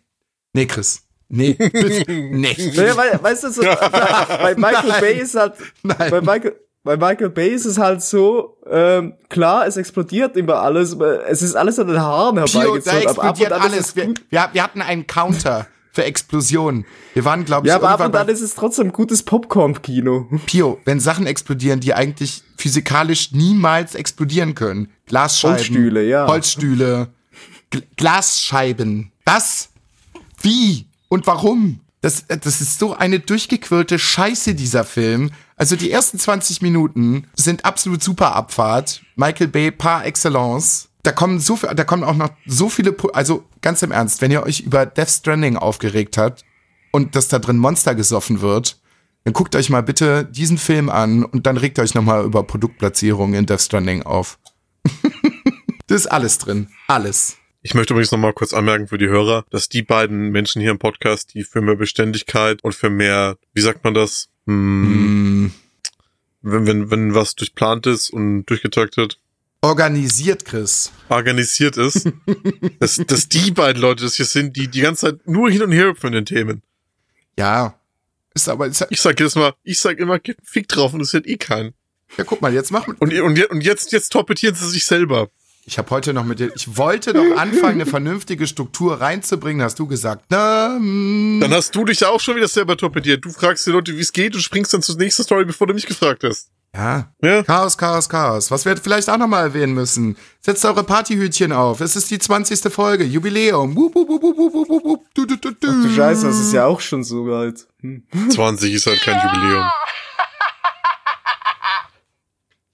Nee, 0.54 0.66
Chris. 0.68 1.02
Nee, 1.28 1.54
bitte. 1.58 2.04
nee. 2.12 2.56
Naja, 2.76 2.96
weil, 2.98 3.24
weißt 3.24 3.44
du, 3.46 3.52
so, 3.52 3.62
bei 3.62 4.56
Michael 4.56 4.90
Nein. 4.90 5.02
Bay 5.02 5.20
ist 5.20 5.36
halt, 5.36 5.54
Nein. 5.84 6.12
bei 6.12 6.22
Michael, 6.22 6.56
bei 6.84 6.98
Michael 6.98 7.30
Bay 7.30 7.50
ist 7.50 7.66
es 7.66 7.78
halt 7.78 8.02
so, 8.02 8.58
ähm, 8.70 9.14
klar, 9.30 9.66
es 9.68 9.78
explodiert 9.78 10.36
immer 10.38 10.56
alles, 10.56 10.94
aber 10.94 11.28
es 11.28 11.42
ist 11.42 11.56
alles 11.56 11.80
an 11.80 11.88
den 11.88 12.00
Haaren 12.02 12.36
Pio, 12.46 12.78
da 12.78 12.92
herbeigezogen. 12.92 13.08
aber 13.08 13.24
ab 13.24 13.36
und 13.38 13.42
explodiert 13.42 13.52
an 13.54 13.60
ist 13.60 13.74
alles. 13.74 13.88
es 13.88 13.96
Wir, 13.96 14.14
wir, 14.30 14.50
wir 14.54 14.64
hatten 14.64 14.82
einen 14.82 15.08
Counter 15.08 15.68
für 15.92 16.04
Explosionen. 16.04 16.86
Wir 17.14 17.26
waren, 17.26 17.46
glaube 17.46 17.68
ich, 17.68 17.70
Ja, 17.70 17.76
aber 17.76 17.90
ab 17.90 18.00
irgendwann 18.00 18.12
und 18.12 18.22
an 18.22 18.28
bei 18.28 18.34
ist 18.34 18.42
es 18.42 18.56
trotzdem 18.56 18.92
gutes 18.92 19.24
Popcorn-Kino. 19.24 20.28
Pio, 20.46 20.80
wenn 20.86 21.00
Sachen 21.00 21.28
explodieren, 21.28 21.80
die 21.80 21.94
eigentlich 21.94 22.44
physikalisch 22.58 23.32
niemals 23.32 23.96
explodieren 23.96 24.56
können. 24.56 24.90
Glasscheiben. 25.06 25.58
Holzstühle, 25.58 26.08
ja. 26.08 26.28
Holzstühle. 26.28 27.10
Gl 27.70 27.84
Glasscheiben. 27.98 29.12
Das? 29.26 29.70
Wie? 30.42 30.88
Und 31.10 31.28
warum? 31.28 31.80
Das, 32.02 32.26
das 32.28 32.62
ist 32.62 32.80
so 32.80 32.96
eine 32.96 33.20
durchgequirlte 33.20 34.00
Scheiße, 34.00 34.56
dieser 34.56 34.84
Film. 34.84 35.32
Also 35.56 35.76
die 35.76 35.92
ersten 35.92 36.18
20 36.18 36.62
Minuten 36.64 37.28
sind 37.36 37.66
absolut 37.66 38.02
super 38.02 38.36
Abfahrt. 38.36 39.04
Michael 39.16 39.48
Bay 39.48 39.72
par 39.72 40.06
excellence. 40.06 40.90
Da 41.04 41.12
kommen 41.12 41.40
so 41.40 41.56
viel, 41.56 41.74
da 41.74 41.84
kommen 41.84 42.04
auch 42.04 42.16
noch 42.16 42.30
so 42.46 42.70
viele, 42.70 42.96
also 43.14 43.44
ganz 43.62 43.82
im 43.82 43.92
Ernst, 43.92 44.22
wenn 44.22 44.32
ihr 44.32 44.44
euch 44.44 44.62
über 44.62 44.86
Death 44.86 45.10
Stranding 45.10 45.58
aufgeregt 45.58 46.18
habt 46.18 46.46
und 46.92 47.16
dass 47.16 47.28
da 47.28 47.40
drin 47.40 47.58
Monster 47.58 47.96
gesoffen 47.96 48.42
wird, 48.42 48.80
dann 49.24 49.34
guckt 49.34 49.56
euch 49.56 49.70
mal 49.70 49.84
bitte 49.84 50.26
diesen 50.26 50.58
Film 50.58 50.90
an 50.90 51.24
und 51.24 51.46
dann 51.46 51.58
regt 51.58 51.80
euch 51.80 51.94
nochmal 51.94 52.26
über 52.26 52.44
Produktplatzierung 52.44 53.34
in 53.34 53.46
Death 53.46 53.62
Stranding 53.62 54.04
auf. 54.04 54.40
das 55.88 56.02
ist 56.02 56.08
alles 56.08 56.38
drin. 56.38 56.70
Alles. 56.88 57.38
Ich 57.64 57.76
möchte 57.76 57.94
übrigens 57.94 58.12
nochmal 58.12 58.34
kurz 58.34 58.54
anmerken 58.54 58.88
für 58.88 58.98
die 58.98 59.08
Hörer, 59.08 59.46
dass 59.52 59.70
die 59.70 59.84
beiden 59.84 60.30
Menschen 60.30 60.62
hier 60.62 60.72
im 60.72 60.80
Podcast, 60.80 61.34
die 61.36 61.44
für 61.44 61.62
mehr 61.62 61.76
Beständigkeit 61.76 62.64
und 62.64 62.74
für 62.74 62.90
mehr, 62.90 63.38
wie 63.54 63.62
sagt 63.62 63.84
man 63.84 63.94
das, 63.94 64.30
hm, 64.48 65.46
Mm, 65.46 65.52
wenn, 66.42 66.68
wenn, 66.68 66.92
wenn 66.92 67.16
was 67.16 67.36
durchplant 67.36 67.88
ist 67.88 68.10
und 68.10 68.46
durchgetaktet, 68.46 69.20
organisiert, 69.62 70.46
Chris. 70.46 70.92
organisiert 71.10 71.78
ist, 71.78 72.10
dass, 72.80 72.98
dass 72.98 73.30
die 73.30 73.52
beiden 73.52 73.82
Leute 73.82 74.04
das 74.04 74.16
hier 74.16 74.26
sind, 74.26 74.56
die 74.56 74.68
die 74.68 74.82
ganze 74.82 75.08
Zeit 75.08 75.28
nur 75.28 75.50
hin 75.50 75.62
und 75.64 75.72
her 75.72 75.88
hüpfen 75.88 76.08
in 76.08 76.14
den 76.14 76.26
Themen. 76.26 76.62
Ja. 77.38 77.76
Ist 78.34 78.50
aber, 78.50 78.68
ist, 78.68 78.86
Ich 78.90 79.02
sag 79.02 79.20
jedes 79.20 79.36
Mal, 79.36 79.54
ich 79.64 79.80
sag 79.80 80.00
immer, 80.00 80.18
gib 80.20 80.40
einen 80.40 80.46
Fick 80.48 80.68
drauf 80.68 80.94
und 80.94 81.02
es 81.02 81.14
hört 81.14 81.28
eh 81.28 81.38
keinen. 81.38 81.74
ja, 82.18 82.24
guck 82.24 82.42
mal, 82.42 82.54
jetzt 82.54 82.72
machen 82.72 82.96
Und, 83.00 83.14
und, 83.14 83.52
und 83.52 83.62
jetzt, 83.62 83.92
jetzt 83.92 84.10
torpedieren 84.10 84.56
sie 84.56 84.70
sich 84.70 84.86
selber. 84.86 85.30
Ich 85.66 85.78
habe 85.78 85.90
heute 85.92 86.12
noch 86.14 86.26
mit 86.26 86.40
dir, 86.40 86.52
ich 86.56 86.76
wollte 86.78 87.14
doch 87.14 87.24
anfangen, 87.38 87.82
eine 87.82 87.86
vernünftige 87.86 88.48
Struktur 88.48 89.00
reinzubringen, 89.00 89.62
hast 89.62 89.78
du 89.78 89.86
gesagt. 89.86 90.26
Na, 90.30 90.78
mm, 90.80 91.40
Dann 91.42 91.54
hast 91.54 91.76
du 91.76 91.86
dich 91.86 92.00
ja 92.00 92.10
auch 92.10 92.20
schon 92.20 92.36
wieder 92.36 92.48
selber 92.48 92.76
torpediert. 92.78 93.24
Du 93.24 93.30
fragst 93.30 93.68
die 93.68 93.72
Leute, 93.72 93.96
wie 93.96 94.02
es 94.02 94.12
geht 94.12 94.34
und 94.34 94.42
springst 94.42 94.74
dann 94.74 94.82
zur 94.82 94.96
nächsten 94.98 95.24
Story, 95.24 95.46
bevor 95.46 95.68
du 95.68 95.74
mich 95.74 95.86
gefragt 95.86 96.24
hast. 96.24 96.50
Ja. 96.76 97.12
Ja? 97.22 97.44
Chaos, 97.44 97.78
Chaos, 97.78 98.08
Chaos. 98.10 98.52
Was 98.52 98.66
wir 98.66 98.78
vielleicht 98.78 99.10
auch 99.10 99.18
nochmal 99.18 99.44
erwähnen 99.44 99.74
müssen. 99.74 100.18
Setzt 100.40 100.64
eure 100.66 100.84
Partyhütchen 100.84 101.52
auf. 101.52 101.82
Es 101.82 101.96
ist 101.96 102.10
die 102.12 102.20
20. 102.20 102.72
Folge. 102.72 103.04
Jubiläum. 103.04 103.76
Wup, 103.76 103.96
wup, 103.96 104.08
wup, 104.10 104.22
wup, 104.24 104.38
wup, 104.38 104.70
wup, 104.70 104.84
wup. 104.84 105.06
Du, 105.14 105.26
du, 105.26 105.38
du, 105.38 105.52
du. 105.52 105.68
Ach 105.68 105.84
du 105.84 105.90
Scheiße, 105.90 106.28
das 106.28 106.40
ist 106.40 106.54
ja 106.54 106.66
auch 106.66 106.80
schon 106.80 107.04
so 107.04 107.28
weit. 107.28 107.68
Hm. 107.82 108.04
20 108.30 108.74
ist 108.74 108.88
halt 108.88 109.02
kein 109.02 109.20
Jubiläum. 109.22 109.66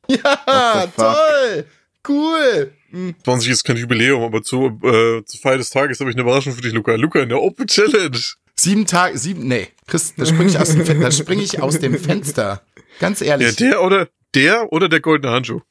Ja, 0.10 0.84
the 0.86 0.92
fuck? 0.96 1.16
toll. 1.16 1.66
Cool. 2.08 2.72
Hm. 2.92 3.16
20 3.24 3.52
ist 3.52 3.64
kein 3.66 3.76
Jubiläum, 3.76 4.24
aber 4.24 4.42
zu, 4.42 4.80
äh, 4.84 5.24
zur 5.26 5.40
Feier 5.42 5.58
des 5.58 5.70
Tages 5.70 6.00
habe 6.00 6.10
ich 6.10 6.16
eine 6.16 6.24
Überraschung 6.24 6.54
für 6.54 6.62
dich, 6.62 6.72
Luca. 6.72 6.96
Luca 6.96 7.20
in 7.20 7.30
der 7.30 7.42
Open 7.42 7.68
Challenge. 7.68 8.18
Sieben 8.60 8.86
Tage, 8.86 9.18
sieben, 9.18 9.48
nee. 9.48 9.68
Chris, 9.88 10.14
da 10.16 10.26
spring 10.26 10.48
ich 10.48 10.58
aus 10.60 10.70
dem, 10.70 10.86
Fen- 10.86 11.02
da 11.02 11.12
spring 11.12 11.40
ich 11.40 11.62
aus 11.62 11.80
dem 11.80 11.98
Fenster. 12.00 12.62
Ganz 13.00 13.20
Ja, 13.20 13.28
ehrlich. 13.28 13.56
der 13.56 13.82
oder 13.84 14.08
der 14.34 14.72
oder 14.74 14.90
der 14.90 15.00
goldene 15.00 15.32
Handschuh. 15.34 15.62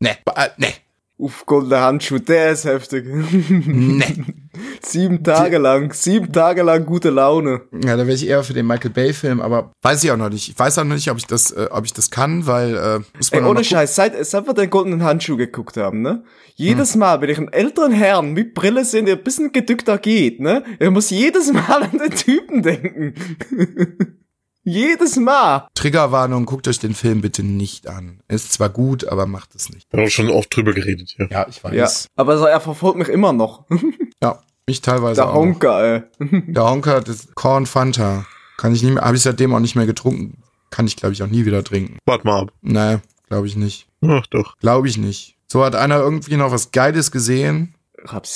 nee, 0.00 0.16
äh, 0.34 0.48
nee, 0.56 0.72
Uff, 1.18 1.44
goldener 1.44 1.82
Handschuh, 1.82 2.18
der 2.18 2.52
ist 2.52 2.64
heftig. 2.64 3.04
nee. 3.06 4.24
Sieben 4.82 5.22
Tage 5.22 5.58
lang, 5.58 5.92
sieben 5.92 6.32
Tage 6.32 6.62
lang 6.62 6.86
gute 6.86 7.10
Laune. 7.10 7.62
Ja, 7.72 7.96
da 7.96 8.06
wäre 8.06 8.14
ich 8.14 8.26
eher 8.26 8.42
für 8.42 8.52
den 8.52 8.66
Michael 8.66 8.90
Bay-Film, 8.90 9.40
aber 9.40 9.72
weiß 9.82 10.02
ich 10.04 10.10
auch 10.10 10.16
noch 10.16 10.30
nicht. 10.30 10.48
Ich 10.48 10.58
weiß 10.58 10.78
auch 10.78 10.84
noch 10.84 10.94
nicht, 10.94 11.10
ob 11.10 11.18
ich 11.18 11.26
das, 11.26 11.50
äh, 11.50 11.68
ob 11.70 11.84
ich 11.84 11.92
das 11.92 12.10
kann, 12.10 12.46
weil 12.46 12.76
äh, 12.76 13.00
muss 13.16 13.32
man 13.32 13.44
Ey, 13.44 13.50
ohne 13.50 13.64
Scheiß, 13.64 13.94
seit, 13.94 14.26
seit 14.26 14.46
wir 14.46 14.54
den 14.54 14.70
goldenen 14.70 15.04
Handschuh 15.04 15.36
geguckt 15.36 15.76
haben, 15.76 16.02
ne? 16.02 16.24
Jedes 16.54 16.94
Mal, 16.94 17.20
wenn 17.20 17.30
ich 17.30 17.38
einen 17.38 17.52
älteren 17.52 17.92
Herrn 17.92 18.32
mit 18.32 18.54
Brille 18.54 18.84
sehe, 18.84 19.02
der 19.02 19.16
ein 19.16 19.22
bisschen 19.24 19.52
gedückter 19.52 19.98
geht, 19.98 20.40
ne? 20.40 20.62
Ich 20.78 20.90
muss 20.90 21.10
jedes 21.10 21.52
Mal 21.52 21.82
an 21.90 21.98
den 21.98 22.10
Typen 22.10 22.62
denken. 22.62 23.14
jedes 24.62 25.16
Mal. 25.16 25.68
Triggerwarnung, 25.74 26.44
guckt 26.44 26.68
euch 26.68 26.78
den 26.78 26.94
Film 26.94 27.20
bitte 27.22 27.42
nicht 27.42 27.88
an. 27.88 28.20
Ist 28.28 28.52
zwar 28.52 28.68
gut, 28.68 29.06
aber 29.06 29.26
macht 29.26 29.54
es 29.54 29.70
nicht. 29.70 29.86
Wir 29.90 30.00
haben 30.00 30.10
schon 30.10 30.28
oft 30.30 30.54
drüber 30.54 30.72
geredet 30.72 31.14
hier. 31.16 31.28
Ja, 31.30 31.46
ich 31.48 31.62
weiß. 31.64 31.72
Ja. 31.74 31.84
Ja, 31.84 31.90
Aber 32.16 32.38
so, 32.38 32.44
er 32.44 32.60
verfolgt 32.60 32.98
mich 32.98 33.08
immer 33.08 33.32
noch. 33.32 33.64
mich 34.70 34.80
teilweise 34.80 35.16
Der 35.20 35.28
auch. 35.30 35.34
noch. 35.34 35.40
Honker, 35.40 36.04
ey. 36.20 36.26
Der 36.46 36.64
Honker, 36.64 37.00
das 37.00 37.28
Korn 37.34 37.66
Fanta. 37.66 38.24
Kann 38.56 38.74
ich 38.74 38.82
nicht 38.82 38.94
mehr, 38.94 39.04
habe 39.04 39.16
ich 39.16 39.22
seitdem 39.22 39.54
auch 39.54 39.60
nicht 39.60 39.76
mehr 39.76 39.86
getrunken. 39.86 40.42
Kann 40.70 40.86
ich, 40.86 40.96
glaube 40.96 41.12
ich, 41.12 41.22
auch 41.22 41.26
nie 41.28 41.44
wieder 41.46 41.64
trinken. 41.64 41.98
Wart 42.06 42.24
mal 42.24 42.42
ab. 42.42 42.52
Nee, 42.62 42.98
glaube 43.28 43.46
ich 43.46 43.56
nicht. 43.56 43.88
Ach 44.06 44.26
doch. 44.28 44.56
Glaube 44.58 44.86
ich 44.88 44.98
nicht. 44.98 45.36
So 45.48 45.64
hat 45.64 45.74
einer 45.74 45.98
irgendwie 45.98 46.36
noch 46.36 46.52
was 46.52 46.70
Geiles 46.70 47.10
gesehen. 47.10 47.74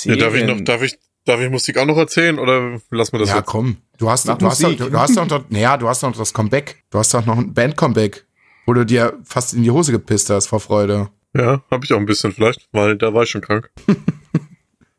Ja, 0.03 0.15
darf 0.15 0.35
ich 0.35 0.45
noch, 0.45 0.59
darf 0.61 0.81
ich, 0.83 0.99
darf 1.25 1.39
ich 1.39 1.49
Musik 1.49 1.77
auch 1.77 1.85
noch 1.85 1.97
erzählen 1.97 2.37
oder 2.39 2.79
lassen 2.91 3.13
wir 3.13 3.19
das 3.19 3.29
ja, 3.29 3.37
jetzt? 3.37 3.45
komm. 3.47 3.77
Du 3.97 4.09
hast, 4.09 4.25
Mach 4.27 4.37
du 4.37 4.45
hast, 4.47 4.61
doch, 4.63 4.75
du 4.75 4.99
hast 4.99 5.15
doch, 5.17 5.27
noch- 5.27 5.45
naja, 5.49 5.77
du 5.77 5.87
hast 5.87 6.03
doch 6.03 6.09
noch 6.09 6.17
das 6.17 6.33
Comeback. 6.33 6.83
Du 6.91 6.99
hast 6.99 7.13
doch 7.13 7.25
noch 7.25 7.37
ein 7.37 7.53
Band-Comeback, 7.53 8.25
wo 8.65 8.73
du 8.73 8.85
dir 8.85 9.17
fast 9.23 9.53
in 9.53 9.63
die 9.63 9.71
Hose 9.71 9.91
gepisst 9.93 10.29
hast 10.29 10.47
vor 10.47 10.59
Freude. 10.59 11.09
Ja, 11.33 11.63
habe 11.71 11.85
ich 11.85 11.93
auch 11.93 11.97
ein 11.97 12.05
bisschen 12.05 12.31
vielleicht, 12.33 12.67
weil 12.73 12.95
da 12.97 13.13
war 13.13 13.23
ich 13.23 13.29
schon 13.29 13.41
krank. 13.41 13.69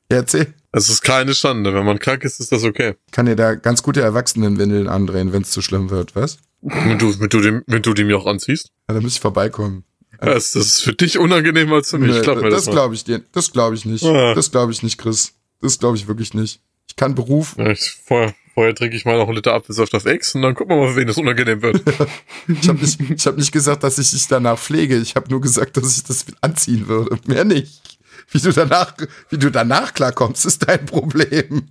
Ja, 0.09 0.19
erzähl. 0.19 0.55
Es 0.77 0.91
ist 0.91 1.01
keine 1.01 1.35
Schande. 1.35 1.73
Wenn 1.73 1.87
man 1.87 1.99
krank 1.99 2.23
ist, 2.23 2.39
ist 2.39 2.53
das 2.53 2.63
okay. 2.63 2.97
Kann 3.11 3.25
dir 3.25 3.35
da 3.35 3.55
ganz 3.55 3.83
gute 3.83 4.03
Erwachsenenwindeln 4.03 4.89
andrehen, 4.89 5.33
wenn 5.33 5.41
es 5.41 5.51
zu 5.51 5.63
schlimm 5.63 5.89
wird, 5.89 6.15
was? 6.15 6.39
Wenn 6.61 6.99
du, 6.99 7.19
wenn 7.19 7.31
du, 7.31 7.41
dem, 7.41 7.63
wenn 7.67 7.81
du 7.81 7.95
die 7.95 8.05
mir 8.05 8.19
auch 8.19 8.27
anziehst. 8.27 8.73
Ja, 8.87 8.95
dann 8.95 9.03
müsste 9.03 9.17
ich 9.17 9.21
vorbeikommen. 9.23 9.85
Das, 10.21 10.53
das 10.53 10.67
ist 10.67 10.83
für 10.83 10.93
dich 10.93 11.19
unangenehmer 11.19 11.77
als 11.77 11.91
für 11.91 11.99
mich. 11.99 12.15
Nee, 12.15 12.21
Glaub 12.21 12.43
mir 12.43 12.51
das, 12.51 12.65
das 12.67 12.75
glaube 12.75 12.95
ich 12.95 13.05
dir. 13.05 13.23
Das 13.33 13.53
glaube 13.53 13.75
ich 13.75 13.87
nicht. 13.87 14.05
Ah. 14.05 14.35
Das 14.35 14.51
glaube 14.51 14.73
ich 14.73 14.83
nicht, 14.83 14.99
Chris. 14.99 15.33
Das 15.63 15.79
glaube 15.79 15.97
ich 15.97 16.09
wirklich 16.09 16.35
nicht. 16.35 16.61
Ich 16.89 16.97
kann 16.97 17.15
Beruf. 17.15 17.55
Ja, 17.57 17.71
ich, 17.71 17.97
vorher, 18.05 18.35
vorher 18.53 18.75
trinke 18.75 18.97
ich 18.97 19.07
mal 19.07 19.17
noch 19.17 19.29
einen 19.29 19.37
Liter 19.37 19.55
Apfelsaft 19.55 19.95
auf 19.95 20.05
Ex 20.05 20.35
und 20.35 20.43
dann 20.43 20.55
gucken 20.55 20.77
wir 20.77 20.83
mal, 20.83 20.93
für 20.93 20.97
wen 20.97 21.07
das 21.07 21.17
unangenehm 21.17 21.63
wird. 21.63 21.83
Ich 22.49 22.69
habe 22.69 22.79
nicht, 22.79 23.01
ich 23.01 23.27
hab 23.27 23.37
nicht 23.37 23.53
gesagt, 23.53 23.83
dass 23.83 23.99
ich 23.99 24.11
dich 24.11 24.29
danach 24.29 24.59
pflege. 24.59 24.99
Ich 24.99 25.17
habe 25.17 25.31
nur 25.31 25.41
gesagt, 25.41 25.79
dass 25.79 25.97
ich 25.97 26.05
das 26.05 26.27
anziehen 26.43 26.87
würde. 26.87 27.19
Mehr 27.27 27.45
nicht. 27.45 27.83
Wie 28.31 28.39
du 28.39 28.53
danach, 28.53 28.95
wie 29.31 29.39
du 29.39 29.51
danach 29.51 29.95
klarkommst, 29.95 30.47
ist 30.47 30.69
dein 30.69 30.85
Problem. 30.87 31.69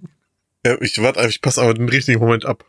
ja, 0.65 0.77
ich 0.81 1.01
warte, 1.01 1.27
ich 1.27 1.41
passe 1.41 1.61
aber 1.61 1.73
den 1.73 1.89
richtigen 1.89 2.19
Moment 2.19 2.45
ab. 2.45 2.65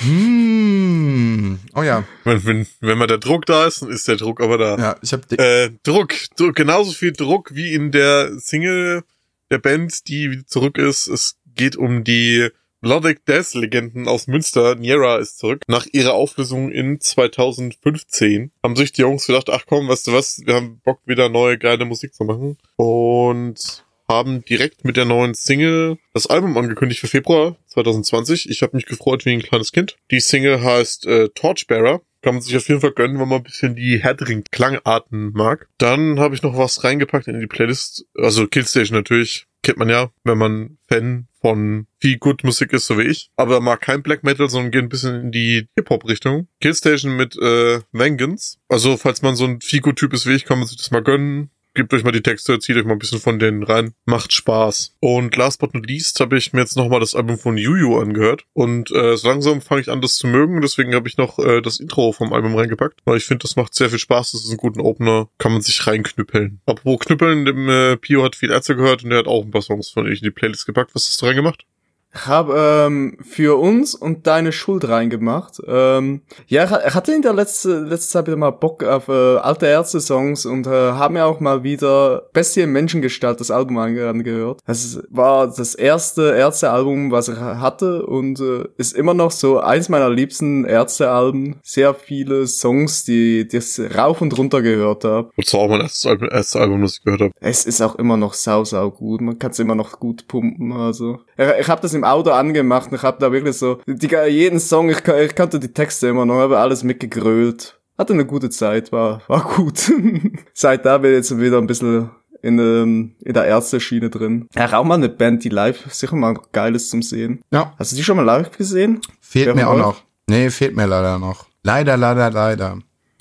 Hm. 0.00 1.58
Oh 1.74 1.82
ja. 1.82 2.04
Wenn, 2.24 2.44
wenn, 2.44 2.66
wenn 2.80 2.98
mal 2.98 3.06
der 3.06 3.18
Druck 3.18 3.46
da 3.46 3.66
ist, 3.66 3.82
dann 3.82 3.90
ist 3.90 4.06
der 4.06 4.16
Druck 4.16 4.40
aber 4.40 4.58
da. 4.58 4.76
Ja, 4.76 4.96
ich 5.02 5.12
habe 5.12 5.36
Äh, 5.36 5.70
Druck, 5.82 6.14
Druck, 6.36 6.54
genauso 6.54 6.92
viel 6.92 7.12
Druck 7.12 7.54
wie 7.54 7.74
in 7.74 7.90
der 7.90 8.38
Single 8.38 9.02
der 9.50 9.58
Band, 9.58 10.08
die 10.08 10.44
zurück 10.46 10.78
ist. 10.78 11.08
Es 11.08 11.36
geht 11.54 11.76
um 11.76 12.04
die 12.04 12.48
Melodic 12.84 13.24
Death 13.24 13.54
Legenden 13.54 14.08
aus 14.08 14.26
Münster. 14.26 14.74
Niera 14.74 15.16
ist 15.16 15.38
zurück. 15.38 15.62
Nach 15.68 15.86
ihrer 15.92 16.12
Auflösung 16.12 16.70
in 16.70 17.00
2015 17.00 18.50
haben 18.62 18.76
sich 18.76 18.92
die 18.92 19.00
Jungs 19.00 19.26
gedacht, 19.26 19.48
ach 19.48 19.64
komm, 19.66 19.88
weißt 19.88 20.08
du 20.08 20.12
was, 20.12 20.42
wir 20.44 20.56
haben 20.56 20.82
Bock 20.84 21.00
wieder 21.06 21.30
neue 21.30 21.56
geile 21.56 21.86
Musik 21.86 22.12
zu 22.12 22.24
machen. 22.24 22.58
Und 22.76 23.86
haben 24.06 24.44
direkt 24.44 24.84
mit 24.84 24.98
der 24.98 25.06
neuen 25.06 25.32
Single 25.32 25.96
das 26.12 26.26
Album 26.26 26.58
angekündigt 26.58 27.00
für 27.00 27.06
Februar 27.06 27.56
2020. 27.68 28.50
Ich 28.50 28.60
habe 28.60 28.76
mich 28.76 28.84
gefreut 28.84 29.24
wie 29.24 29.32
ein 29.32 29.40
kleines 29.40 29.72
Kind. 29.72 29.96
Die 30.10 30.20
Single 30.20 30.62
heißt 30.62 31.06
äh, 31.06 31.30
Torchbearer. 31.30 32.02
Kann 32.20 32.34
man 32.34 32.42
sich 32.42 32.54
auf 32.54 32.68
jeden 32.68 32.82
Fall 32.82 32.92
gönnen, 32.92 33.18
wenn 33.18 33.28
man 33.28 33.38
ein 33.38 33.44
bisschen 33.44 33.76
die 33.76 34.02
härteren 34.02 34.44
Klangarten 34.50 35.32
mag. 35.32 35.68
Dann 35.78 36.20
habe 36.20 36.34
ich 36.34 36.42
noch 36.42 36.58
was 36.58 36.84
reingepackt 36.84 37.28
in 37.28 37.40
die 37.40 37.46
Playlist. 37.46 38.04
Also 38.14 38.46
Killstation 38.46 38.98
natürlich. 38.98 39.46
Kennt 39.64 39.78
man 39.78 39.88
ja, 39.88 40.10
wenn 40.24 40.36
man 40.36 40.76
Fan 40.88 41.26
von 41.40 41.86
viel 41.98 42.18
Good 42.18 42.44
Musik 42.44 42.74
ist, 42.74 42.86
so 42.86 42.98
wie 42.98 43.04
ich. 43.04 43.30
Aber 43.36 43.60
mag 43.60 43.80
kein 43.80 44.02
Black 44.02 44.22
Metal, 44.22 44.48
sondern 44.50 44.70
geht 44.70 44.82
ein 44.82 44.88
bisschen 44.90 45.14
in 45.22 45.32
die 45.32 45.68
Hip-Hop-Richtung. 45.74 46.48
Killstation 46.60 47.16
mit 47.16 47.34
äh, 47.36 47.80
Vengeance. 47.90 48.58
Also, 48.68 48.98
falls 48.98 49.22
man 49.22 49.36
so 49.36 49.46
ein 49.46 49.62
Figo-Typ 49.62 50.12
ist 50.12 50.26
wie 50.26 50.34
ich, 50.34 50.44
kann 50.44 50.58
man 50.58 50.68
sich 50.68 50.76
das 50.76 50.90
mal 50.90 51.02
gönnen. 51.02 51.50
Gebt 51.76 51.92
euch 51.92 52.04
mal 52.04 52.12
die 52.12 52.22
Texte, 52.22 52.60
zieht 52.60 52.76
euch 52.76 52.84
mal 52.84 52.92
ein 52.92 53.00
bisschen 53.00 53.18
von 53.18 53.40
denen 53.40 53.64
rein. 53.64 53.94
Macht 54.04 54.32
Spaß. 54.32 54.96
Und 55.00 55.34
last 55.36 55.60
but 55.60 55.74
not 55.74 55.88
least 55.88 56.20
habe 56.20 56.38
ich 56.38 56.52
mir 56.52 56.60
jetzt 56.60 56.76
nochmal 56.76 57.00
das 57.00 57.16
Album 57.16 57.36
von 57.36 57.56
Juju 57.56 57.98
angehört. 57.98 58.44
Und 58.52 58.92
äh, 58.92 59.16
so 59.16 59.26
langsam 59.26 59.60
fange 59.60 59.80
ich 59.80 59.90
an, 59.90 60.00
das 60.00 60.14
zu 60.14 60.28
mögen. 60.28 60.60
Deswegen 60.60 60.94
habe 60.94 61.08
ich 61.08 61.16
noch 61.16 61.40
äh, 61.40 61.60
das 61.62 61.80
Intro 61.80 62.12
vom 62.12 62.32
Album 62.32 62.54
reingepackt. 62.54 63.00
Weil 63.04 63.16
ich 63.16 63.24
finde, 63.24 63.42
das 63.42 63.56
macht 63.56 63.74
sehr 63.74 63.90
viel 63.90 63.98
Spaß. 63.98 64.32
Das 64.32 64.44
ist 64.44 64.52
ein 64.52 64.56
guter 64.56 64.84
Opener. 64.84 65.28
Kann 65.38 65.50
man 65.50 65.62
sich 65.62 65.84
reinknüppeln. 65.84 66.60
Apropos 66.64 67.00
Knüppeln, 67.00 67.44
dem 67.44 67.68
äh, 67.68 67.96
Pio 67.96 68.22
hat 68.22 68.36
viel 68.36 68.52
Ärzte 68.52 68.76
gehört 68.76 69.02
und 69.02 69.10
der 69.10 69.18
hat 69.18 69.26
auch 69.26 69.44
ein 69.44 69.50
paar 69.50 69.62
Songs 69.62 69.90
von 69.90 70.06
euch 70.06 70.18
in 70.18 70.24
die 70.24 70.30
Playlist 70.30 70.66
gepackt. 70.66 70.94
Was 70.94 71.08
hast 71.08 71.20
du 71.20 71.26
reingemacht? 71.26 71.66
Habe 72.14 72.54
ähm, 72.86 73.16
für 73.22 73.58
uns 73.58 73.94
und 73.94 74.26
deine 74.26 74.52
Schuld 74.52 74.88
reingemacht. 74.88 75.60
Ähm, 75.66 76.22
ja, 76.46 76.64
ich 76.64 76.70
ha- 76.70 76.80
ich 76.86 76.94
hatte 76.94 77.12
in 77.12 77.22
der 77.22 77.32
letzten 77.32 77.86
letzte 77.86 78.12
Zeit 78.12 78.26
wieder 78.28 78.36
mal 78.36 78.50
Bock 78.50 78.84
auf 78.84 79.08
äh, 79.08 79.36
alte 79.38 79.66
Ärzte-Songs 79.66 80.46
und 80.46 80.66
äh, 80.66 80.70
habe 80.70 81.14
mir 81.14 81.24
auch 81.26 81.40
mal 81.40 81.62
wieder 81.64 82.22
Bestie 82.32 82.60
in 82.60 82.70
Menschengestalt 82.72 83.40
das 83.40 83.50
Album 83.50 83.78
ange 83.78 84.08
angehört. 84.08 84.60
Das 84.66 85.00
war 85.10 85.48
das 85.48 85.74
erste 85.74 86.34
Ärzte-Album, 86.36 87.10
was 87.10 87.28
ich 87.28 87.36
hatte 87.38 88.06
und 88.06 88.38
äh, 88.40 88.64
ist 88.76 88.94
immer 88.96 89.14
noch 89.14 89.30
so 89.32 89.58
eins 89.58 89.88
meiner 89.88 90.10
liebsten 90.10 90.64
Ärzte-Alben. 90.64 91.56
Sehr 91.62 91.94
viele 91.94 92.46
Songs, 92.46 93.04
die 93.04 93.48
die 93.48 93.56
ich 93.56 93.80
rauf 93.96 94.20
und 94.20 94.36
runter 94.38 94.62
gehört 94.62 95.04
habe. 95.04 95.30
Das 95.36 95.52
war 95.54 95.60
auch 95.60 95.68
mein 95.68 95.80
erstes 95.80 96.06
Album, 96.06 96.28
erstes 96.30 96.56
Album 96.60 96.82
das 96.82 96.94
ich 96.98 97.02
gehört 97.02 97.20
habe. 97.22 97.32
Es 97.40 97.64
ist 97.66 97.80
auch 97.80 97.96
immer 97.96 98.16
noch 98.16 98.34
sau, 98.34 98.64
sau 98.64 98.90
gut. 98.90 99.20
Man 99.20 99.38
kann 99.38 99.50
es 99.50 99.58
immer 99.58 99.74
noch 99.74 99.98
gut 99.98 100.28
pumpen. 100.28 100.72
Also 100.72 101.18
ich, 101.36 101.46
ich 101.62 101.68
habe 101.68 101.80
das 101.82 101.94
im 101.94 102.03
Auto 102.04 102.30
angemacht 102.30 102.90
und 102.90 102.96
ich 102.96 103.02
habe 103.02 103.18
da 103.20 103.32
wirklich 103.32 103.56
so 103.56 103.80
die, 103.86 104.08
jeden 104.28 104.60
Song. 104.60 104.90
Ich, 104.90 105.06
ich 105.06 105.34
kannte 105.34 105.58
die 105.58 105.72
Texte 105.72 106.08
immer 106.08 106.26
noch, 106.26 106.36
habe 106.36 106.58
alles 106.58 106.82
mitgegrölt. 106.84 107.78
Hatte 107.96 108.12
eine 108.12 108.26
gute 108.26 108.50
Zeit, 108.50 108.92
war 108.92 109.22
war 109.28 109.42
gut. 109.56 109.92
Seit 110.52 110.84
da 110.84 110.98
bin 110.98 111.12
ich 111.12 111.16
jetzt 111.18 111.38
wieder 111.38 111.58
ein 111.58 111.66
bisschen 111.66 112.10
in, 112.42 112.58
ähm, 112.58 113.14
in 113.24 113.32
der 113.32 113.46
Ärzte-Schiene 113.46 114.10
drin. 114.10 114.48
Ja, 114.54 114.78
auch 114.78 114.84
mal 114.84 114.94
eine 114.94 115.08
Band, 115.08 115.44
die 115.44 115.48
live 115.48 115.84
sicher 115.90 116.14
mal 116.14 116.38
geil 116.52 116.74
ist 116.74 116.90
zum 116.90 117.02
Sehen. 117.02 117.40
Ja, 117.50 117.72
Hast 117.78 117.92
du 117.92 117.96
die 117.96 118.04
schon 118.04 118.16
mal 118.16 118.22
live 118.22 118.50
gesehen? 118.56 119.00
fehlt 119.20 119.46
Wer 119.46 119.54
mir 119.54 119.68
auch 119.68 119.78
noch. 119.78 120.02
Nee, 120.28 120.50
fehlt 120.50 120.76
mir 120.76 120.86
leider 120.86 121.18
noch. 121.18 121.46
Leider, 121.62 121.96
leider, 121.96 122.30
leider. 122.30 122.78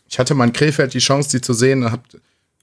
Ich 0.09 0.19
hatte 0.19 0.35
mal 0.35 0.47
in 0.47 0.53
Krefeld 0.53 0.93
die 0.93 0.99
Chance, 0.99 1.29
die 1.31 1.41
zu 1.41 1.53
sehen 1.53 1.83
und 1.83 1.91
hab 1.91 2.01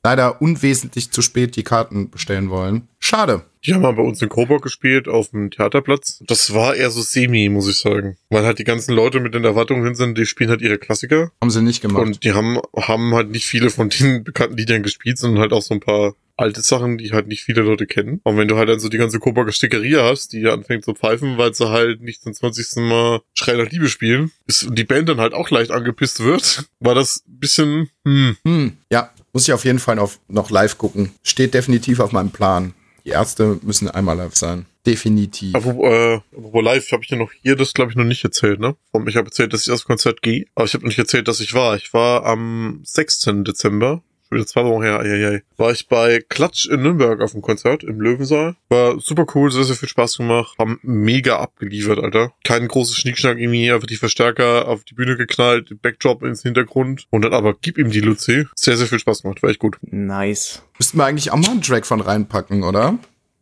leider 0.03 0.41
unwesentlich 0.41 1.11
zu 1.11 1.23
spät 1.23 1.57
die 1.57 1.63
Karten 1.63 2.11
bestellen 2.11 2.51
wollen. 2.51 2.89
Schade. 2.99 3.45
Die 3.65 3.75
haben 3.75 3.83
mal 3.83 3.93
bei 3.93 4.03
uns 4.03 4.23
in 4.23 4.31
Coburg 4.31 4.63
gespielt, 4.63 5.07
auf 5.07 5.31
dem 5.31 5.51
Theaterplatz. 5.51 6.23
Das 6.27 6.55
war 6.55 6.75
eher 6.75 6.91
so 6.91 7.03
semi, 7.03 7.51
muss 7.51 7.69
ich 7.69 7.79
sagen. 7.79 8.17
Weil 8.31 8.45
halt 8.45 8.59
die 8.59 8.65
ganzen 8.65 8.95
Leute 8.95 9.21
mit 9.21 9.35
den 9.35 9.45
Erwartungen 9.45 9.85
hin 9.85 9.95
sind, 9.95 10.17
die 10.17 10.25
spielen 10.25 10.49
halt 10.49 10.63
ihre 10.63 10.79
Klassiker. 10.79 11.31
Haben 11.43 11.51
sie 11.51 11.61
nicht 11.61 11.83
gemacht. 11.83 12.03
Und 12.03 12.25
die 12.25 12.33
haben, 12.33 12.59
haben 12.75 13.15
halt 13.15 13.31
nicht 13.31 13.45
viele 13.45 13.69
von 13.69 13.91
den 13.91 14.25
bekannten 14.25 14.57
Liedern 14.57 14.83
gespielt, 14.83 15.19
sondern 15.19 15.43
halt 15.43 15.53
auch 15.53 15.61
so 15.61 15.75
ein 15.75 15.81
paar 15.81 16.15
alte 16.41 16.63
Sachen, 16.63 16.97
die 16.97 17.13
halt 17.13 17.27
nicht 17.27 17.43
viele 17.43 17.61
Leute 17.61 17.87
kennen. 17.87 18.21
Und 18.25 18.39
wenn 18.39 18.49
du 18.49 18.57
halt 18.57 18.71
dann 18.71 18.81
so 18.81 18.89
die 18.89 18.97
ganze 18.97 19.21
Coburger 19.21 19.53
Stickerie 19.53 19.97
hast, 19.97 20.33
die 20.33 20.49
anfängt 20.49 20.85
zu 20.85 20.95
pfeifen, 20.95 21.37
weil 21.37 21.53
sie 21.55 21.69
halt 21.69 22.01
nicht 22.01 22.23
zum 22.23 22.33
20. 22.33 22.77
Mal 22.77 23.21
Schrei 23.35 23.55
nach 23.55 23.71
Liebe 23.71 23.89
spielen, 23.89 24.31
ist, 24.47 24.65
und 24.65 24.79
die 24.79 24.85
Band 24.85 25.09
dann 25.11 25.21
halt 25.21 25.35
auch 25.35 25.51
leicht 25.51 25.71
angepisst 25.71 26.25
wird, 26.25 26.65
war 26.81 26.95
das 26.95 27.25
ein 27.29 27.39
bisschen, 27.39 27.91
hm, 28.07 28.37
Hm, 28.47 28.73
ja, 28.91 29.11
muss 29.33 29.47
ich 29.47 29.55
auf 29.55 29.65
jeden 29.65 29.79
Fall 29.79 29.97
noch, 29.97 30.13
noch 30.29 30.51
live 30.51 30.79
gucken. 30.79 31.13
Steht 31.23 31.55
definitiv 31.55 32.01
auf 32.01 32.13
meinem 32.13 32.31
Plan. 32.31 32.75
Die 33.05 33.11
Ärzte 33.11 33.59
müssen 33.63 33.89
einmal 33.91 34.17
live 34.17 34.37
sein. 34.37 34.67
Definitiv. 34.87 35.55
Apropos, 35.55 35.91
äh, 35.91 36.21
apropos 36.37 36.65
live, 36.65 36.93
habe 36.93 37.03
ich 37.03 37.09
dir 37.09 37.17
noch 37.17 37.33
hier 37.43 37.57
das, 37.57 37.75
glaube 37.75 37.91
ich, 37.91 37.97
noch 37.97 38.05
nicht 38.05 38.25
erzählt, 38.25 38.61
ne? 38.61 38.77
Ich 39.07 39.17
habe 39.17 39.27
erzählt, 39.27 39.53
dass 39.53 39.67
ich 39.67 39.73
aufs 39.73 39.85
Konzert 39.85 40.23
gehe, 40.23 40.47
aber 40.55 40.65
ich 40.65 40.75
habe 40.75 40.87
nicht 40.87 40.99
erzählt, 40.99 41.29
dass 41.29 41.41
ich 41.41 41.55
war. 41.55 41.77
Ich 41.77 41.93
war 41.93 42.25
am 42.25 42.81
6. 42.85 43.45
Dezember, 43.47 44.03
zwei 44.47 44.65
Wochen 44.65 44.83
her, 44.83 45.01
eieiei, 45.01 45.43
war 45.57 45.73
ich 45.73 45.89
bei 45.89 46.23
Klatsch 46.29 46.67
in 46.69 46.83
Nürnberg 46.83 47.21
auf 47.21 47.33
dem 47.33 47.43
Konzert 47.43 47.83
im 47.85 48.01
Löwensaal. 48.01 48.57
War 48.69 49.01
super 49.01 49.27
cool, 49.35 49.51
sehr, 49.51 49.65
sehr 49.65 49.77
viel 49.77 49.89
Spaß 49.89 50.17
gemacht. 50.19 50.57
Haben 50.59 50.79
mega 50.83 51.39
abgeliefert, 51.39 51.99
Alter. 51.99 52.33
Kein 52.45 52.69
großes 52.69 52.97
Schnickschnack 52.97 53.39
irgendwie, 53.39 53.71
einfach 53.71 53.87
die 53.87 53.97
Verstärker 53.97 54.69
auf 54.69 54.85
die 54.85 54.95
Bühne 54.95 55.17
geknallt, 55.17 55.81
Backdrop 55.83 56.23
ins 56.23 56.43
Hintergrund 56.43 57.07
und 57.11 57.23
dann 57.23 57.35
aber 57.35 57.55
gib 57.61 57.79
ihm 57.79 57.91
die 57.91 58.01
Luzi. 58.01 58.47
Sehr, 58.55 58.77
sehr 58.77 58.87
viel 58.87 58.99
Spaß 58.99 59.23
gemacht, 59.23 59.43
war 59.43 59.51
echt 59.51 59.59
gut. 59.59 59.79
Nice. 59.83 60.63
Müssten 60.79 60.99
wir 60.99 61.05
eigentlich 61.07 61.31
auch 61.31 61.37
mal 61.37 61.51
einen 61.51 61.63
Track 61.63 61.87
von 61.87 62.01
reinpacken, 62.01 62.63
oder? 62.63 62.99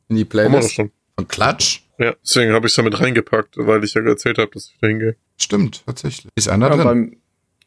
In 0.08 0.16
die 0.16 0.22
Haben 0.24 0.32
wir 0.32 0.42
das 0.42 0.50
Playlist. 0.50 0.74
schon. 0.74 0.90
Von 1.16 1.28
Klatsch? 1.28 1.80
Ja, 1.98 2.14
deswegen 2.22 2.52
habe 2.52 2.66
ich 2.66 2.72
es 2.72 2.76
damit 2.76 2.98
reingepackt, 3.00 3.56
weil 3.58 3.82
ich 3.82 3.92
ja 3.94 4.02
erzählt 4.02 4.38
habe, 4.38 4.50
dass 4.52 4.66
ich 4.70 4.78
da 4.80 4.86
hingehe. 4.86 5.16
Stimmt, 5.36 5.84
tatsächlich. 5.84 6.30
Ist 6.36 6.48
einer 6.48 6.68
Ja, 6.70 6.76
drin. 6.84 7.16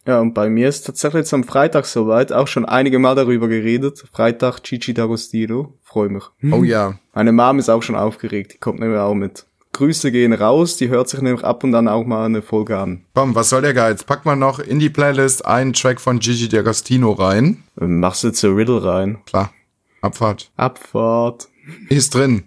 Ja, 0.06 0.20
und 0.20 0.34
bei 0.34 0.50
mir 0.50 0.68
ist 0.68 0.86
tatsächlich 0.86 1.20
jetzt 1.22 1.34
am 1.34 1.44
Freitag 1.44 1.86
soweit, 1.86 2.34
auch 2.34 2.48
schon 2.48 2.66
einige 2.66 2.98
Mal 2.98 3.16
darüber 3.16 3.48
geredet. 3.48 4.04
Freitag 4.12 4.64
Gigi 4.64 4.94
D'Agostino, 4.94 5.74
freue 5.84 6.10
mich. 6.10 6.24
Oh 6.52 6.64
ja. 6.64 6.96
Meine 7.14 7.32
Mom 7.32 7.60
ist 7.60 7.70
auch 7.70 7.84
schon 7.84 7.96
aufgeregt, 7.96 8.54
die 8.54 8.58
kommt 8.58 8.80
nämlich 8.80 9.00
auch 9.00 9.14
mit. 9.14 9.46
Grüße 9.74 10.12
gehen 10.12 10.34
raus, 10.34 10.76
die 10.76 10.90
hört 10.90 11.08
sich 11.08 11.22
nämlich 11.22 11.46
ab 11.46 11.64
und 11.64 11.74
an 11.76 11.88
auch 11.88 12.06
mal 12.06 12.26
eine 12.26 12.42
Folge 12.42 12.78
an. 12.78 13.06
Komm, 13.14 13.36
was 13.36 13.50
soll 13.50 13.62
der 13.62 13.74
Geiz? 13.74 14.04
Pack 14.04 14.26
mal 14.26 14.36
noch 14.36 14.60
in 14.60 14.80
die 14.80 14.90
Playlist 14.90 15.46
einen 15.46 15.74
Track 15.74 16.02
von 16.02 16.20
Gigi 16.20 16.46
D'Agostino 16.46 17.18
rein. 17.18 17.64
Machst 17.76 18.24
du 18.24 18.28
jetzt 18.28 18.44
ein 18.44 18.56
Riddle 18.56 18.84
rein? 18.84 19.20
Klar. 19.26 19.54
Abfahrt. 20.02 20.52
Abfahrt. 20.58 21.48
Ist 21.90 22.16
drin. 22.16 22.44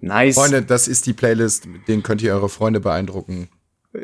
Nice. 0.00 0.34
Freunde, 0.34 0.62
das 0.62 0.88
ist 0.88 1.06
die 1.06 1.12
Playlist, 1.12 1.66
mit 1.66 1.88
denen 1.88 2.02
könnt 2.02 2.22
ihr 2.22 2.34
eure 2.34 2.48
Freunde 2.48 2.80
beeindrucken. 2.80 3.48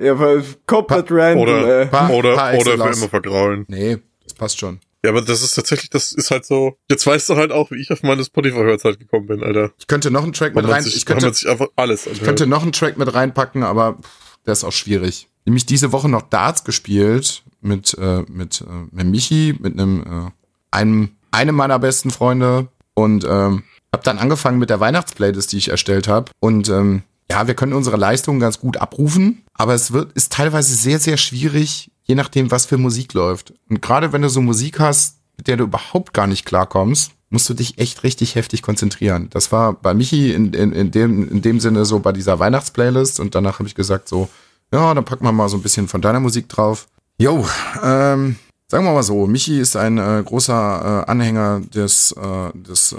Ja, 0.00 0.12
aber 0.12 0.42
komplett 0.66 1.10
random, 1.10 1.42
Oder, 1.42 1.82
äh. 1.82 1.86
Pa- 1.86 2.08
oder, 2.10 2.34
par 2.34 2.54
oder 2.54 2.72
für 2.72 2.96
immer 2.96 3.08
vergraulen. 3.08 3.64
Nee, 3.68 3.98
das 4.24 4.34
passt 4.34 4.58
schon. 4.58 4.80
Ja, 5.02 5.10
aber 5.10 5.22
das 5.22 5.42
ist 5.42 5.54
tatsächlich, 5.54 5.88
das 5.90 6.12
ist 6.12 6.30
halt 6.30 6.44
so. 6.44 6.76
Jetzt 6.90 7.06
weißt 7.06 7.30
du 7.30 7.36
halt 7.36 7.52
auch, 7.52 7.70
wie 7.70 7.80
ich 7.80 7.90
auf 7.90 8.02
meine 8.02 8.22
Spotify-Hörzeit 8.22 8.98
gekommen 8.98 9.26
bin, 9.26 9.42
Alter. 9.42 9.70
Ich 9.78 9.86
könnte 9.86 10.10
noch 10.10 10.22
einen 10.24 10.34
Track 10.34 10.54
Man 10.54 10.64
mit 10.64 10.74
rein, 10.74 10.82
sich, 10.82 10.94
ich 10.96 11.08
man 11.08 11.18
könnte, 11.18 11.34
sich 11.34 11.48
einfach 11.48 11.68
alles 11.76 12.02
ich 12.02 12.08
anhört. 12.12 12.24
könnte 12.26 12.46
noch 12.46 12.62
einen 12.62 12.72
Track 12.72 12.98
mit 12.98 13.12
reinpacken, 13.12 13.62
aber 13.62 13.94
pff, 13.94 14.38
der 14.44 14.52
ist 14.52 14.64
auch 14.64 14.72
schwierig. 14.72 15.28
Nämlich 15.46 15.64
diese 15.64 15.92
Woche 15.92 16.08
noch 16.10 16.22
Darts 16.22 16.64
gespielt 16.64 17.42
mit, 17.62 17.96
äh, 17.98 18.22
mit, 18.28 18.60
äh, 18.60 18.64
mit 18.90 19.06
Michi, 19.06 19.56
mit 19.58 19.72
einem, 19.78 20.02
äh, 20.02 20.30
einem, 20.70 21.10
einem 21.30 21.54
meiner 21.56 21.78
besten 21.78 22.10
Freunde 22.10 22.68
und 22.92 23.24
ähm, 23.24 23.64
habe 23.94 24.04
dann 24.04 24.18
angefangen 24.18 24.58
mit 24.58 24.68
der 24.68 24.80
Weihnachtsplaylist, 24.80 25.50
die 25.52 25.56
ich 25.58 25.70
erstellt 25.70 26.08
habe. 26.08 26.30
Und 26.40 26.68
ähm, 26.68 27.02
ja, 27.30 27.46
wir 27.46 27.54
können 27.54 27.72
unsere 27.72 27.96
Leistungen 27.96 28.40
ganz 28.40 28.58
gut 28.58 28.76
abrufen, 28.76 29.44
aber 29.54 29.74
es 29.74 29.92
wird 29.92 30.12
ist 30.12 30.32
teilweise 30.32 30.74
sehr, 30.74 30.98
sehr 30.98 31.16
schwierig, 31.16 31.92
je 32.02 32.16
nachdem, 32.16 32.50
was 32.50 32.66
für 32.66 32.76
Musik 32.76 33.14
läuft. 33.14 33.54
Und 33.68 33.80
gerade 33.80 34.12
wenn 34.12 34.22
du 34.22 34.28
so 34.28 34.40
Musik 34.40 34.80
hast, 34.80 35.18
mit 35.36 35.46
der 35.46 35.56
du 35.56 35.64
überhaupt 35.64 36.12
gar 36.12 36.26
nicht 36.26 36.44
klarkommst, 36.44 37.12
musst 37.30 37.48
du 37.48 37.54
dich 37.54 37.78
echt 37.78 38.02
richtig 38.02 38.34
heftig 38.34 38.62
konzentrieren. 38.62 39.28
Das 39.30 39.52
war 39.52 39.74
bei 39.74 39.94
Michi 39.94 40.32
in, 40.32 40.52
in, 40.52 40.72
in, 40.72 40.90
dem, 40.90 41.30
in 41.30 41.40
dem 41.40 41.60
Sinne 41.60 41.84
so 41.84 42.00
bei 42.00 42.10
dieser 42.10 42.40
Weihnachtsplaylist 42.40 43.20
und 43.20 43.36
danach 43.36 43.60
habe 43.60 43.68
ich 43.68 43.76
gesagt 43.76 44.08
so, 44.08 44.28
ja, 44.72 44.92
dann 44.92 45.04
packen 45.04 45.24
wir 45.24 45.32
mal 45.32 45.48
so 45.48 45.56
ein 45.56 45.62
bisschen 45.62 45.86
von 45.86 46.00
deiner 46.00 46.20
Musik 46.20 46.48
drauf. 46.48 46.88
Jo, 47.18 47.46
ähm, 47.82 48.36
sagen 48.66 48.84
wir 48.84 48.92
mal 48.92 49.04
so, 49.04 49.28
Michi 49.28 49.60
ist 49.60 49.76
ein 49.76 49.98
äh, 49.98 50.22
großer 50.24 51.04
äh, 51.06 51.10
Anhänger 51.10 51.60
des, 51.60 52.12
äh, 52.12 52.58
des, 52.58 52.92
äh, 52.92 52.96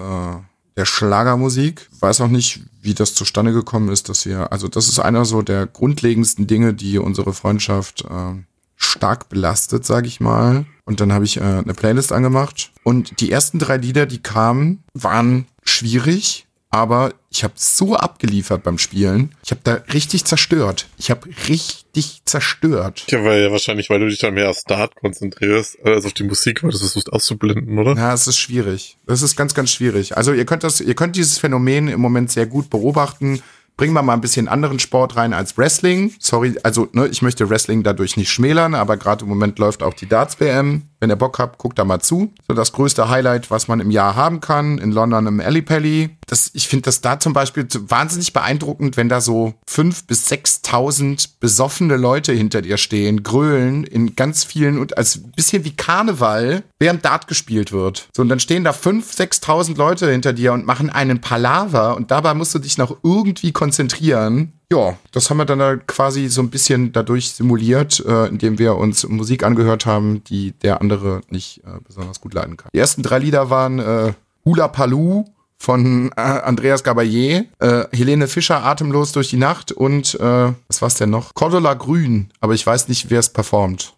der 0.75 0.85
Schlagermusik. 0.85 1.89
Weiß 1.99 2.21
auch 2.21 2.27
nicht, 2.27 2.61
wie 2.81 2.93
das 2.93 3.13
zustande 3.13 3.53
gekommen 3.53 3.89
ist, 3.89 4.09
dass 4.09 4.25
wir, 4.25 4.51
also 4.51 4.67
das 4.67 4.87
ist 4.87 4.99
einer 4.99 5.25
so 5.25 5.41
der 5.41 5.67
grundlegendsten 5.67 6.47
Dinge, 6.47 6.73
die 6.73 6.97
unsere 6.97 7.33
Freundschaft 7.33 8.05
äh, 8.05 8.43
stark 8.75 9.29
belastet, 9.29 9.85
sage 9.85 10.07
ich 10.07 10.19
mal. 10.19 10.65
Und 10.85 10.99
dann 10.99 11.13
habe 11.13 11.25
ich 11.25 11.37
äh, 11.37 11.41
eine 11.41 11.73
Playlist 11.73 12.11
angemacht. 12.11 12.71
Und 12.83 13.19
die 13.21 13.31
ersten 13.31 13.59
drei 13.59 13.77
Lieder, 13.77 14.05
die 14.05 14.21
kamen, 14.21 14.83
waren 14.93 15.45
schwierig, 15.63 16.47
aber 16.69 17.13
ich 17.31 17.45
habe 17.45 17.53
so 17.55 17.95
abgeliefert 17.95 18.61
beim 18.61 18.77
Spielen. 18.77 19.33
Ich 19.43 19.51
habe 19.51 19.61
da 19.63 19.75
richtig 19.93 20.25
zerstört. 20.25 20.87
Ich 20.97 21.09
habe 21.09 21.29
richtig 21.47 22.21
zerstört. 22.25 23.05
Ja, 23.07 23.23
weil 23.23 23.41
ja 23.41 23.51
wahrscheinlich, 23.51 23.89
weil 23.89 24.01
du 24.01 24.09
dich 24.09 24.19
dann 24.19 24.33
mehr 24.33 24.49
auf 24.49 24.57
Start 24.57 24.95
konzentrierst, 24.95 25.77
als 25.83 26.05
auf 26.05 26.11
die 26.11 26.23
Musik, 26.23 26.61
weil 26.61 26.71
du 26.71 26.73
das 26.73 26.81
versuchst 26.81 27.11
auszublenden, 27.11 27.79
oder? 27.79 27.95
Ja, 27.95 28.13
es 28.13 28.27
ist 28.27 28.37
schwierig. 28.37 28.97
Das 29.07 29.21
ist 29.21 29.37
ganz, 29.37 29.53
ganz 29.53 29.71
schwierig. 29.71 30.17
Also 30.17 30.33
ihr 30.33 30.45
könnt 30.45 30.65
das, 30.65 30.81
ihr 30.81 30.93
könnt 30.93 31.15
dieses 31.15 31.37
Phänomen 31.37 31.87
im 31.87 32.01
Moment 32.01 32.31
sehr 32.31 32.47
gut 32.47 32.69
beobachten. 32.69 33.41
Bringen 33.77 33.93
wir 33.93 34.03
mal 34.03 34.13
ein 34.13 34.21
bisschen 34.21 34.49
anderen 34.49 34.79
Sport 34.79 35.15
rein 35.15 35.33
als 35.33 35.57
Wrestling. 35.57 36.13
Sorry, 36.19 36.55
also 36.63 36.89
ne, 36.91 37.07
ich 37.07 37.21
möchte 37.21 37.49
Wrestling 37.49 37.81
dadurch 37.81 38.17
nicht 38.17 38.29
schmälern, 38.29 38.75
aber 38.75 38.97
gerade 38.97 39.23
im 39.23 39.29
Moment 39.29 39.57
läuft 39.57 39.83
auch 39.83 39.93
die 39.93 40.05
Darts 40.05 40.37
WM. 40.41 40.90
Wenn 41.01 41.09
ihr 41.09 41.15
Bock 41.15 41.39
habt, 41.39 41.57
guckt 41.57 41.79
da 41.79 41.83
mal 41.83 41.99
zu. 41.99 42.31
So 42.47 42.53
das 42.53 42.73
größte 42.73 43.09
Highlight, 43.09 43.49
was 43.49 43.67
man 43.67 43.79
im 43.79 43.89
Jahr 43.89 44.15
haben 44.15 44.39
kann, 44.39 44.77
in 44.77 44.91
London 44.91 45.25
im 45.25 45.39
Alley 45.39 45.63
Pally. 45.63 46.15
Das, 46.27 46.51
ich 46.53 46.67
finde 46.67 46.83
das 46.83 47.01
da 47.01 47.19
zum 47.19 47.33
Beispiel 47.33 47.67
wahnsinnig 47.87 48.33
beeindruckend, 48.33 48.97
wenn 48.97 49.09
da 49.09 49.19
so 49.19 49.55
fünf 49.65 50.05
bis 50.05 50.27
sechstausend 50.27 51.39
besoffene 51.39 51.97
Leute 51.97 52.33
hinter 52.33 52.61
dir 52.61 52.77
stehen, 52.77 53.23
grölen 53.23 53.83
in 53.83 54.15
ganz 54.15 54.43
vielen 54.43 54.77
und 54.77 54.95
als 54.95 55.19
bisschen 55.35 55.65
wie 55.65 55.75
Karneval, 55.75 56.61
während 56.77 57.03
Dart 57.03 57.27
gespielt 57.27 57.71
wird. 57.71 58.07
So, 58.15 58.21
und 58.21 58.29
dann 58.29 58.39
stehen 58.39 58.63
da 58.63 58.71
fünf, 58.71 59.11
sechstausend 59.11 59.79
Leute 59.79 60.11
hinter 60.11 60.33
dir 60.33 60.53
und 60.53 60.67
machen 60.67 60.91
einen 60.91 61.19
Palaver 61.19 61.95
und 61.95 62.11
dabei 62.11 62.35
musst 62.35 62.53
du 62.53 62.59
dich 62.59 62.77
noch 62.77 62.97
irgendwie 63.03 63.51
konzentrieren. 63.51 64.53
Ja, 64.71 64.97
das 65.11 65.29
haben 65.29 65.35
wir 65.35 65.43
dann 65.43 65.59
da 65.59 65.75
quasi 65.75 66.29
so 66.29 66.41
ein 66.41 66.49
bisschen 66.49 66.93
dadurch 66.93 67.31
simuliert, 67.31 68.01
äh, 68.07 68.27
indem 68.27 68.57
wir 68.57 68.77
uns 68.77 69.05
Musik 69.05 69.43
angehört 69.43 69.85
haben, 69.85 70.23
die 70.23 70.53
der 70.53 70.79
andere 70.79 71.19
nicht 71.29 71.61
äh, 71.65 71.81
besonders 71.85 72.21
gut 72.21 72.33
leiden 72.33 72.55
kann. 72.55 72.69
Die 72.73 72.77
ersten 72.77 73.03
drei 73.03 73.19
Lieder 73.19 73.49
waren 73.49 73.79
äh, 73.79 74.13
Hula 74.45 74.69
Paloo 74.69 75.25
von 75.57 76.13
äh, 76.15 76.21
Andreas 76.21 76.85
Gabayé, 76.85 77.47
äh, 77.59 77.85
Helene 77.91 78.29
Fischer 78.29 78.63
Atemlos 78.63 79.11
durch 79.11 79.29
die 79.29 79.37
Nacht 79.37 79.73
und 79.73 80.15
äh, 80.15 80.53
was 80.67 80.81
war's 80.81 80.95
denn 80.95 81.09
noch? 81.09 81.33
Cordula 81.33 81.73
Grün, 81.73 82.31
aber 82.39 82.53
ich 82.53 82.65
weiß 82.65 82.87
nicht, 82.87 83.09
wer 83.09 83.19
es 83.19 83.27
performt. 83.27 83.93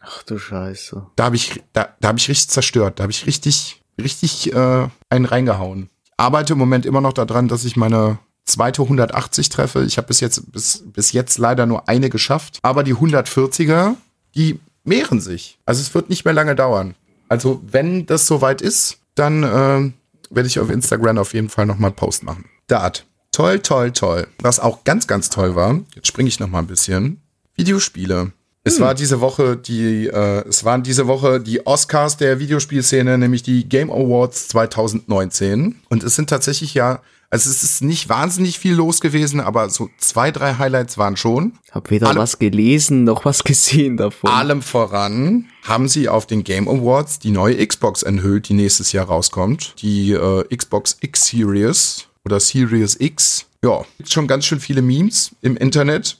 Ach 0.00 0.22
du 0.22 0.38
Scheiße. 0.38 1.08
Da 1.16 1.24
habe 1.24 1.34
ich, 1.34 1.60
da, 1.72 1.88
da 2.00 2.08
hab 2.08 2.18
ich 2.18 2.28
richtig 2.28 2.50
zerstört. 2.50 3.00
Da 3.00 3.02
habe 3.02 3.10
ich 3.10 3.26
richtig, 3.26 3.82
richtig 4.00 4.54
äh, 4.54 4.88
einen 5.10 5.24
reingehauen. 5.24 5.90
Ich 6.04 6.12
arbeite 6.16 6.52
im 6.52 6.60
Moment 6.60 6.86
immer 6.86 7.00
noch 7.00 7.12
daran, 7.12 7.48
dass 7.48 7.64
ich 7.64 7.76
meine 7.76 8.20
zweite 8.46 8.82
180 8.82 9.48
treffe. 9.48 9.84
Ich 9.84 9.98
habe 9.98 10.08
bis 10.08 10.20
jetzt, 10.20 10.50
bis, 10.52 10.84
bis 10.86 11.12
jetzt 11.12 11.38
leider 11.38 11.66
nur 11.66 11.88
eine 11.88 12.08
geschafft. 12.08 12.58
Aber 12.62 12.82
die 12.82 12.94
140er, 12.94 13.94
die 14.34 14.60
mehren 14.84 15.20
sich. 15.20 15.58
Also 15.66 15.82
es 15.82 15.94
wird 15.94 16.08
nicht 16.08 16.24
mehr 16.24 16.34
lange 16.34 16.54
dauern. 16.54 16.94
Also 17.28 17.60
wenn 17.66 18.06
das 18.06 18.26
soweit 18.26 18.62
ist, 18.62 18.98
dann 19.14 19.42
äh, 19.42 19.92
werde 20.30 20.46
ich 20.46 20.60
auf 20.60 20.70
Instagram 20.70 21.18
auf 21.18 21.34
jeden 21.34 21.48
Fall 21.48 21.66
nochmal 21.66 21.90
einen 21.90 21.96
Post 21.96 22.22
machen. 22.22 22.46
Dart. 22.68 23.06
Toll, 23.32 23.60
toll, 23.60 23.92
toll. 23.92 24.28
Was 24.40 24.60
auch 24.60 24.84
ganz, 24.84 25.06
ganz 25.06 25.28
toll 25.28 25.54
war, 25.54 25.80
jetzt 25.94 26.06
springe 26.06 26.28
ich 26.28 26.40
noch 26.40 26.48
mal 26.48 26.60
ein 26.60 26.66
bisschen, 26.66 27.20
Videospiele. 27.54 28.32
Es 28.64 28.80
war 28.80 28.94
diese 28.94 29.20
Woche 29.20 29.56
die, 29.56 30.08
äh, 30.08 30.48
es 30.48 30.64
waren 30.64 30.82
diese 30.82 31.06
Woche 31.06 31.40
die 31.40 31.64
Oscars 31.66 32.16
der 32.16 32.40
Videospielszene, 32.40 33.16
nämlich 33.16 33.44
die 33.44 33.68
Game 33.68 33.92
Awards 33.92 34.48
2019. 34.48 35.76
Und 35.88 36.02
es 36.02 36.16
sind 36.16 36.28
tatsächlich 36.28 36.74
ja, 36.74 37.00
also 37.30 37.50
es 37.50 37.62
ist 37.62 37.82
nicht 37.82 38.08
wahnsinnig 38.08 38.58
viel 38.58 38.74
los 38.74 39.00
gewesen, 39.00 39.40
aber 39.40 39.68
so 39.70 39.88
zwei, 39.98 40.30
drei 40.30 40.54
Highlights 40.54 40.96
waren 40.98 41.16
schon. 41.16 41.52
Hab 41.70 41.90
weder 41.90 42.08
Alle- 42.08 42.20
was 42.20 42.38
gelesen 42.38 43.04
noch 43.04 43.24
was 43.24 43.42
gesehen 43.44 43.96
davon. 43.96 44.30
Allem 44.30 44.62
voran 44.62 45.46
haben 45.64 45.88
sie 45.88 46.08
auf 46.08 46.26
den 46.26 46.44
Game 46.44 46.68
Awards 46.68 47.18
die 47.18 47.30
neue 47.30 47.66
Xbox 47.66 48.02
enthüllt, 48.02 48.48
die 48.48 48.54
nächstes 48.54 48.92
Jahr 48.92 49.06
rauskommt. 49.06 49.74
Die 49.82 50.12
äh, 50.12 50.44
Xbox 50.56 50.96
X 51.00 51.26
Series 51.26 52.06
oder 52.24 52.38
Series 52.40 52.96
X. 53.00 53.46
Ja, 53.64 53.84
gibt 53.96 54.12
schon 54.12 54.26
ganz 54.28 54.44
schön 54.44 54.60
viele 54.60 54.82
Memes 54.82 55.30
im 55.42 55.56
Internet. 55.56 56.18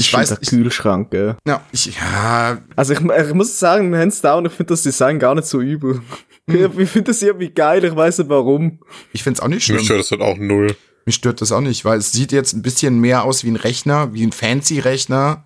Ich 0.00 0.12
weiß, 0.12 0.28
der 0.30 0.38
ich, 0.40 0.48
Kühlschrank, 0.48 1.10
gell. 1.10 1.36
ja, 1.46 1.60
ich, 1.72 1.86
ja, 1.96 2.58
Also 2.76 2.92
ich, 2.94 3.00
ich 3.00 3.34
muss 3.34 3.58
sagen, 3.58 3.94
hands 3.96 4.20
down, 4.20 4.46
ich 4.46 4.52
finde 4.52 4.72
das 4.72 4.82
Design 4.82 5.18
gar 5.18 5.34
nicht 5.34 5.46
so 5.46 5.60
übel. 5.60 6.00
Hm. 6.48 6.78
Ich 6.80 6.88
finde 6.88 7.10
das 7.10 7.20
irgendwie 7.22 7.50
geil, 7.50 7.84
ich 7.84 7.94
weiß 7.94 8.18
nicht 8.18 8.30
warum. 8.30 8.80
ich 9.12 9.22
find's 9.22 9.40
auch 9.40 9.48
nicht 9.48 9.56
Mich 9.56 9.64
schlimm. 9.66 9.84
stört 9.84 10.00
das 10.00 10.10
halt 10.10 10.20
auch 10.22 10.38
null. 10.38 10.74
Mich 11.04 11.14
stört 11.16 11.40
das 11.40 11.52
auch 11.52 11.60
nicht, 11.60 11.84
weil 11.84 11.98
es 11.98 12.12
sieht 12.12 12.32
jetzt 12.32 12.52
ein 12.54 12.62
bisschen 12.62 13.00
mehr 13.00 13.24
aus 13.24 13.44
wie 13.44 13.50
ein 13.50 13.56
Rechner, 13.56 14.12
wie 14.14 14.22
ein 14.26 14.32
Fancy-Rechner. 14.32 15.44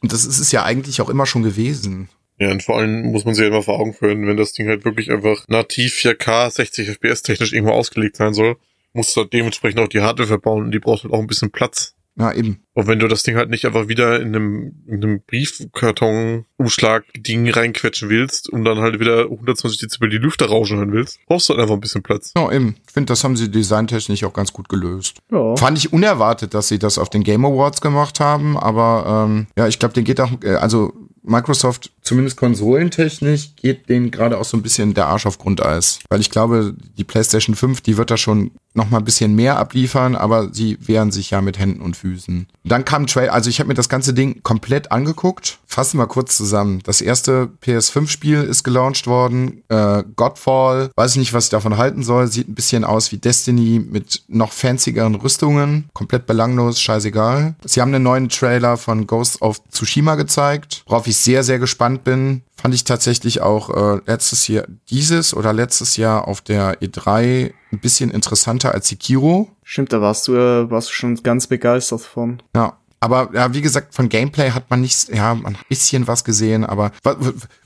Und 0.00 0.12
das 0.12 0.24
ist 0.24 0.38
es 0.38 0.52
ja 0.52 0.64
eigentlich 0.64 1.00
auch 1.00 1.08
immer 1.08 1.26
schon 1.26 1.42
gewesen. 1.42 2.08
Ja, 2.38 2.50
und 2.50 2.62
vor 2.62 2.78
allem 2.78 3.12
muss 3.12 3.24
man 3.24 3.34
sich 3.34 3.42
halt 3.44 3.52
immer 3.52 3.62
vor 3.62 3.78
Augen 3.78 3.94
führen, 3.94 4.26
wenn 4.26 4.36
das 4.36 4.52
Ding 4.52 4.68
halt 4.68 4.84
wirklich 4.84 5.10
einfach 5.10 5.44
nativ 5.48 5.94
4K 5.94 6.50
60 6.50 6.88
FPS 6.88 7.22
technisch 7.22 7.52
irgendwo 7.52 7.72
ausgelegt 7.72 8.16
sein 8.16 8.34
soll, 8.34 8.56
musst 8.92 9.16
du 9.16 9.20
halt 9.22 9.32
dementsprechend 9.32 9.80
auch 9.80 9.88
die 9.88 10.00
Hardware 10.00 10.26
verbauen 10.28 10.64
und 10.64 10.70
die 10.72 10.78
braucht 10.80 11.04
halt 11.04 11.12
auch 11.14 11.20
ein 11.20 11.26
bisschen 11.28 11.50
Platz. 11.52 11.93
Ja, 12.16 12.32
eben. 12.32 12.60
Und 12.74 12.86
wenn 12.86 13.00
du 13.00 13.08
das 13.08 13.24
Ding 13.24 13.34
halt 13.36 13.50
nicht 13.50 13.66
einfach 13.66 13.88
wieder 13.88 14.20
in 14.20 14.28
einem, 14.28 14.84
in 14.86 15.02
einem 15.02 15.20
Briefkarton-Umschlag-Ding 15.26 17.50
reinquetschen 17.50 18.08
willst 18.08 18.48
und 18.48 18.64
dann 18.64 18.78
halt 18.78 19.00
wieder 19.00 19.24
120 19.24 19.80
Dezibel 19.80 20.08
die 20.08 20.18
Lüfter 20.18 20.46
rauschen 20.46 20.76
hören 20.78 20.92
willst, 20.92 21.18
brauchst 21.26 21.48
du 21.48 21.54
halt 21.54 21.62
einfach 21.62 21.74
ein 21.74 21.80
bisschen 21.80 22.04
Platz. 22.04 22.32
Ja, 22.36 22.52
eben. 22.52 22.76
Ich 22.86 22.92
finde, 22.92 23.12
das 23.12 23.24
haben 23.24 23.36
sie 23.36 23.50
designtechnisch 23.50 24.22
auch 24.24 24.32
ganz 24.32 24.52
gut 24.52 24.68
gelöst. 24.68 25.18
Ja. 25.32 25.56
Fand 25.56 25.76
ich 25.78 25.92
unerwartet, 25.92 26.54
dass 26.54 26.68
sie 26.68 26.78
das 26.78 26.98
auf 26.98 27.10
den 27.10 27.24
Game 27.24 27.44
Awards 27.44 27.80
gemacht 27.80 28.20
haben, 28.20 28.56
aber 28.56 29.26
ähm, 29.28 29.48
ja, 29.56 29.66
ich 29.66 29.80
glaube, 29.80 29.94
den 29.94 30.04
geht 30.04 30.20
auch, 30.20 30.30
äh, 30.42 30.54
also 30.54 30.92
Microsoft 31.24 31.90
zumindest 32.04 32.36
konsolentechnisch, 32.36 33.56
geht 33.56 33.88
denen 33.88 34.10
gerade 34.10 34.38
auch 34.38 34.44
so 34.44 34.56
ein 34.56 34.62
bisschen 34.62 34.94
der 34.94 35.06
Arsch 35.06 35.26
auf 35.26 35.38
Grundeis. 35.38 35.98
Weil 36.10 36.20
ich 36.20 36.30
glaube, 36.30 36.74
die 36.96 37.04
PlayStation 37.04 37.56
5, 37.56 37.80
die 37.80 37.96
wird 37.96 38.10
da 38.10 38.16
schon 38.16 38.52
noch 38.74 38.90
mal 38.90 38.98
ein 38.98 39.04
bisschen 39.04 39.34
mehr 39.34 39.56
abliefern, 39.56 40.16
aber 40.16 40.52
sie 40.52 40.76
wehren 40.80 41.12
sich 41.12 41.30
ja 41.30 41.40
mit 41.40 41.58
Händen 41.58 41.80
und 41.80 41.96
Füßen. 41.96 42.46
Dann 42.64 42.84
kam 42.84 43.02
ein 43.02 43.06
Trailer, 43.06 43.32
also 43.32 43.48
ich 43.48 43.60
habe 43.60 43.68
mir 43.68 43.74
das 43.74 43.88
ganze 43.88 44.14
Ding 44.14 44.42
komplett 44.42 44.90
angeguckt. 44.90 45.58
Fassen 45.66 45.98
wir 45.98 46.06
kurz 46.06 46.36
zusammen. 46.36 46.80
Das 46.84 47.00
erste 47.00 47.50
PS5-Spiel 47.62 48.42
ist 48.42 48.64
gelauncht 48.64 49.06
worden, 49.06 49.62
äh, 49.68 50.02
Godfall. 50.16 50.90
Weiß 50.96 51.12
ich 51.12 51.18
nicht, 51.18 51.32
was 51.32 51.44
ich 51.44 51.50
davon 51.50 51.76
halten 51.76 52.02
soll. 52.02 52.26
Sieht 52.26 52.48
ein 52.48 52.54
bisschen 52.54 52.84
aus 52.84 53.12
wie 53.12 53.18
Destiny 53.18 53.80
mit 53.80 54.22
noch 54.28 54.52
fanzigeren 54.52 55.14
Rüstungen. 55.14 55.88
Komplett 55.92 56.26
belanglos, 56.26 56.80
scheißegal. 56.80 57.54
Sie 57.64 57.80
haben 57.80 57.94
einen 57.94 58.04
neuen 58.04 58.28
Trailer 58.28 58.76
von 58.76 59.06
Ghost 59.06 59.40
of 59.40 59.60
Tsushima 59.70 60.16
gezeigt, 60.16 60.82
worauf 60.86 61.06
ich 61.06 61.16
sehr, 61.16 61.44
sehr 61.44 61.58
gespannt 61.58 61.93
bin. 62.02 62.42
Fand 62.56 62.74
ich 62.74 62.84
tatsächlich 62.84 63.42
auch 63.42 63.70
äh, 63.70 64.00
letztes 64.06 64.48
Jahr, 64.48 64.64
dieses 64.90 65.34
oder 65.34 65.52
letztes 65.52 65.96
Jahr 65.96 66.26
auf 66.26 66.40
der 66.40 66.80
E3 66.80 67.52
ein 67.72 67.78
bisschen 67.78 68.10
interessanter 68.10 68.72
als 68.72 68.88
Sekiro. 68.88 69.50
Stimmt, 69.62 69.92
da 69.92 70.00
warst 70.00 70.28
du, 70.28 70.34
äh, 70.34 70.70
warst 70.70 70.88
du 70.88 70.92
schon 70.92 71.22
ganz 71.22 71.46
begeistert 71.46 72.00
von. 72.00 72.42
Ja. 72.56 72.78
Aber 73.04 73.28
ja, 73.34 73.52
wie 73.52 73.60
gesagt, 73.60 73.94
von 73.94 74.08
Gameplay 74.08 74.52
hat 74.52 74.70
man 74.70 74.80
nicht, 74.80 75.10
ja, 75.10 75.34
man 75.34 75.52
hat 75.52 75.60
ein 75.60 75.68
bisschen 75.68 76.06
was 76.06 76.24
gesehen, 76.24 76.64
aber 76.64 76.90
was, 77.02 77.16